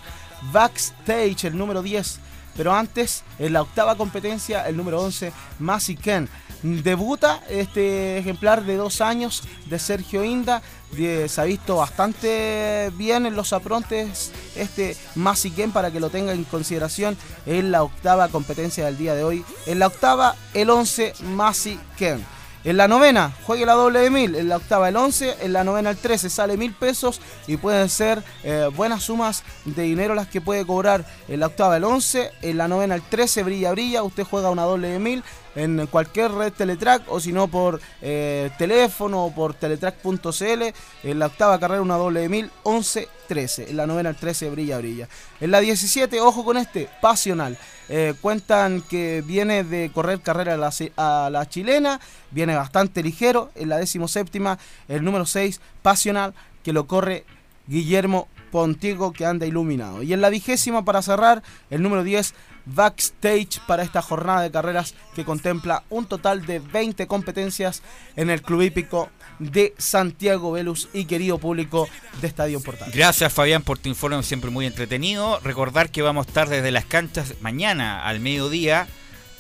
Backstage, 0.52 1.46
el 1.46 1.58
número 1.58 1.82
10. 1.82 2.20
Pero 2.58 2.74
antes, 2.74 3.24
en 3.40 3.54
la 3.54 3.62
octava 3.62 3.96
competencia, 3.96 4.68
el 4.68 4.76
número 4.76 5.02
11, 5.02 5.32
Masi 5.60 5.96
Ken. 5.96 6.28
Debuta 6.64 7.42
este 7.50 8.20
ejemplar 8.20 8.64
de 8.64 8.76
dos 8.76 9.02
años 9.02 9.44
de 9.66 9.80
Sergio 9.80 10.24
Inda. 10.24 10.62
se 10.96 11.42
ha 11.42 11.44
visto 11.44 11.78
bastante 11.78 12.92
bien 12.98 13.26
en 13.26 13.36
los 13.36 13.52
aprontes 13.52 14.32
este 14.56 14.96
Masi 15.16 15.50
Ken 15.50 15.72
para 15.72 15.90
que 15.90 16.00
lo 16.00 16.10
tenga 16.12 16.34
en 16.34 16.44
consideración 16.44 17.18
en 17.48 17.72
la 17.72 17.82
octava 17.82 18.28
competencia 18.28 18.86
del 18.86 18.98
día 18.98 19.16
de 19.16 19.24
hoy. 19.24 19.44
En 19.66 19.80
la 19.80 19.88
octava, 19.88 20.36
el 20.54 20.70
11, 20.70 21.14
Masi 21.24 21.80
Ken. 21.98 22.24
En 22.64 22.78
la 22.78 22.88
novena, 22.88 23.34
juegue 23.48 23.66
la 23.66 23.74
doble 23.74 24.02
de 24.02 24.12
mil. 24.12 24.36
En 24.36 24.48
la 24.48 24.58
octava, 24.58 24.88
el 24.88 24.96
11. 24.96 25.38
En 25.42 25.54
la 25.54 25.64
novena, 25.64 25.90
el 25.90 25.98
13. 25.98 26.30
Sale 26.30 26.58
mil 26.58 26.74
pesos 26.74 27.20
y 27.48 27.58
pueden 27.58 27.90
ser 27.90 28.24
eh, 28.44 28.70
buenas 28.76 29.04
sumas 29.04 29.44
de 29.66 29.82
dinero 29.82 30.14
las 30.14 30.28
que 30.28 30.42
puede 30.42 30.64
cobrar. 30.64 31.04
En 31.28 31.40
la 31.40 31.48
octava, 31.48 31.78
el 31.78 31.84
11. 31.84 32.32
En 32.44 32.58
la 32.58 32.68
novena, 32.68 32.94
el 32.94 33.02
13. 33.02 33.42
Brilla, 33.42 33.72
brilla. 33.72 34.04
Usted 34.04 34.26
juega 34.30 34.52
una 34.52 34.64
doble 34.64 34.90
de 34.90 35.00
mil 35.00 35.24
en 35.56 35.86
cualquier 35.88 36.32
red 36.32 36.54
Teletrack 36.54 37.12
o 37.12 37.20
si 37.20 37.34
no 37.34 37.48
por 37.48 37.82
eh, 38.02 38.52
teléfono 38.60 39.26
o 39.26 39.34
por 39.34 39.56
teletrack.cl. 39.56 40.64
En 41.04 41.20
la 41.20 41.26
octava 41.26 41.60
carrera, 41.60 41.82
una 41.82 41.98
doble 41.98 42.22
de 42.22 42.30
mil. 42.30 42.52
11, 42.62 43.10
13. 43.28 43.72
En 43.72 43.78
la 43.78 43.88
novena, 43.88 44.10
el 44.10 44.16
13. 44.18 44.52
Brilla, 44.52 44.78
brilla. 44.78 45.10
En 45.40 45.50
la 45.50 45.62
17, 45.62 46.22
ojo 46.22 46.46
con 46.46 46.58
este, 46.58 46.90
pasional. 47.02 47.58
Eh, 47.94 48.14
cuentan 48.22 48.82
que 48.82 49.22
viene 49.22 49.66
de 49.66 49.92
correr 49.94 50.22
carrera 50.22 50.54
a 50.96 51.30
la, 51.30 51.50
chilena, 51.50 52.00
viene 52.32 52.56
bastante 52.56 53.04
ligero. 53.04 53.52
En 53.54 53.68
la 53.68 53.80
décimo 53.80 54.08
séptima, 54.08 54.58
el 54.88 55.04
número 55.04 55.26
6, 55.26 55.60
Pasional, 55.82 56.34
que 56.64 56.72
lo 56.72 56.88
corre 56.88 57.26
Guillermo 57.68 58.30
Pontigo, 58.50 59.12
que 59.12 59.26
anda 59.26 59.46
iluminado. 59.46 60.04
Y 60.04 60.14
en 60.14 60.22
la 60.22 60.30
vigésima, 60.30 60.86
para 60.86 61.02
cerrar, 61.02 61.44
el 61.70 61.82
número 61.84 62.06
10, 62.06 62.34
Backstage, 62.66 63.60
para 63.68 63.84
esta 63.84 64.02
jornada 64.02 64.40
de 64.40 64.52
carreras 64.52 64.96
que 65.14 65.26
contempla 65.26 65.84
un 65.90 66.06
total 66.06 66.46
de 66.46 66.60
20 66.60 67.08
competencias 67.08 67.84
en 68.16 68.30
el 68.30 68.42
Club 68.42 68.62
Hípico 68.62 69.10
de 69.42 69.74
Santiago 69.78 70.52
Velus 70.52 70.88
y 70.94 71.06
querido 71.06 71.40
público 71.40 71.90
de 72.22 72.28
Estadio 72.28 72.62
Portal. 72.62 72.92
Gracias 72.94 73.34
Fabián 73.34 73.64
por 73.64 73.80
tu 73.80 73.90
informe 73.90 74.22
siempre 74.24 74.52
muy 74.52 74.66
entretenido. 74.66 75.40
Recordar 75.40 75.90
que 75.90 76.02
vamos 76.02 76.28
a 76.28 76.30
estar 76.30 76.48
desde 76.48 76.72
las 76.72 76.86
canchas 76.86 77.34
mañana 77.42 78.06
al 78.06 78.20
mediodía, 78.20 78.88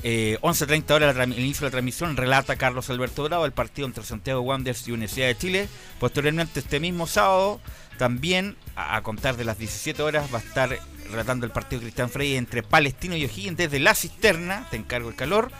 eh, 0.03 0.39
11.30 0.41 0.91
horas 0.91 1.15
el 1.15 1.39
inicio 1.39 1.61
de 1.61 1.67
la 1.67 1.71
transmisión, 1.71 2.17
relata 2.17 2.55
Carlos 2.55 2.89
Alberto 2.89 3.23
Bravo 3.23 3.45
el 3.45 3.51
partido 3.51 3.87
entre 3.87 4.03
Santiago 4.03 4.41
Wanderers 4.41 4.87
y 4.87 4.91
Universidad 4.91 5.27
de 5.27 5.37
Chile. 5.37 5.69
Posteriormente 5.99 6.59
este 6.59 6.79
mismo 6.79 7.05
sábado, 7.05 7.59
también 7.99 8.55
a, 8.75 8.95
a 8.95 9.03
contar 9.03 9.37
de 9.37 9.45
las 9.45 9.59
17 9.59 10.01
horas, 10.01 10.33
va 10.33 10.39
a 10.39 10.41
estar 10.41 10.79
relatando 11.11 11.45
el 11.45 11.51
partido 11.51 11.81
Cristian 11.81 12.09
Frey 12.09 12.35
entre 12.35 12.63
Palestino 12.63 13.15
y 13.15 13.25
O'Higgins 13.25 13.57
desde 13.57 13.79
la 13.79 13.93
cisterna, 13.93 14.67
te 14.71 14.77
encargo 14.77 15.09
el 15.09 15.15
calor. 15.15 15.51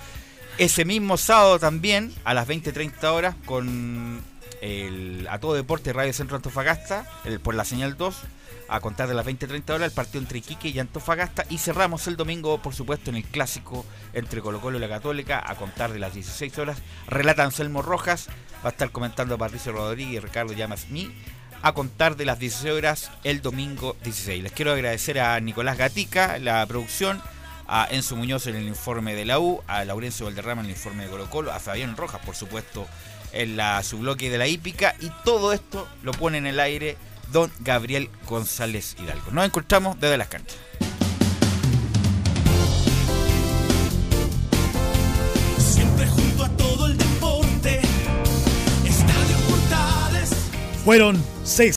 Ese 0.57 0.85
mismo 0.85 1.17
sábado 1.17 1.59
también, 1.59 2.13
a 2.23 2.33
las 2.33 2.47
20.30 2.47 3.03
horas, 3.05 3.35
con 3.45 4.21
el 4.61 5.27
A 5.29 5.39
Todo 5.39 5.53
Deporte 5.55 5.91
Radio 5.93 6.13
Centro 6.13 6.35
Antofagasta, 6.37 7.05
el- 7.25 7.39
por 7.39 7.55
la 7.55 7.65
señal 7.65 7.97
2, 7.97 8.15
a 8.69 8.79
contar 8.79 9.07
de 9.09 9.13
las 9.15 9.25
20.30 9.25 9.73
horas, 9.73 9.89
el 9.89 9.93
partido 9.93 10.21
entre 10.21 10.37
Iquique 10.37 10.69
y 10.69 10.79
Antofagasta. 10.79 11.45
Y 11.49 11.57
cerramos 11.57 12.07
el 12.07 12.15
domingo, 12.15 12.61
por 12.61 12.73
supuesto, 12.73 13.09
en 13.09 13.17
el 13.17 13.23
clásico 13.25 13.85
entre 14.13 14.41
Colo 14.41 14.61
Colo 14.61 14.77
y 14.77 14.81
la 14.81 14.87
Católica, 14.87 15.43
a 15.45 15.55
contar 15.55 15.91
de 15.91 15.99
las 15.99 16.13
16 16.13 16.57
horas. 16.57 16.77
Relata 17.07 17.43
Anselmo 17.43 17.81
Rojas, 17.81 18.27
va 18.63 18.69
a 18.69 18.71
estar 18.71 18.91
comentando 18.91 19.37
Patricio 19.37 19.73
Rodríguez 19.73 20.13
y 20.15 20.19
Ricardo 20.19 20.53
Llamas 20.53 20.89
Mí. 20.89 21.11
A 21.63 21.73
contar 21.73 22.15
de 22.15 22.25
las 22.25 22.39
16 22.39 22.73
horas 22.73 23.11
el 23.23 23.41
domingo 23.41 23.95
16. 24.03 24.41
Les 24.41 24.51
quiero 24.51 24.71
agradecer 24.71 25.19
a 25.19 25.39
Nicolás 25.41 25.77
Gatica, 25.77 26.39
la 26.39 26.65
producción, 26.65 27.21
a 27.67 27.87
Enzo 27.91 28.15
Muñoz 28.15 28.47
en 28.47 28.55
el 28.55 28.67
informe 28.67 29.13
de 29.15 29.25
la 29.25 29.39
U, 29.39 29.61
a 29.67 29.85
Laurencio 29.85 30.25
Valderrama 30.25 30.61
en 30.61 30.65
el 30.67 30.71
informe 30.71 31.03
de 31.03 31.09
Colo 31.09 31.29
Colo, 31.29 31.51
a 31.51 31.59
Fabián 31.59 31.95
Rojas, 31.97 32.19
por 32.25 32.35
supuesto, 32.35 32.87
en 33.33 33.57
la 33.57 33.83
subloque 33.83 34.29
de 34.29 34.37
la 34.37 34.47
hípica, 34.47 34.95
y 34.99 35.11
todo 35.23 35.53
esto 35.53 35.87
lo 36.03 36.11
pone 36.11 36.37
en 36.37 36.47
el 36.47 36.59
aire 36.59 36.97
don 37.31 37.51
Gabriel 37.59 38.09
González 38.27 38.95
Hidalgo. 39.01 39.31
Nos 39.31 39.45
encontramos 39.45 39.99
desde 39.99 40.17
las 40.17 40.27
canchas. 40.27 40.57
Siempre 45.57 46.07
junto 46.07 46.43
a 46.43 46.49
todo 46.57 46.87
el 46.87 46.97
deporte. 46.97 47.81
Estadio 48.85 49.37
Portales. 49.47 50.31
Fueron 50.83 51.23
seis 51.43 51.69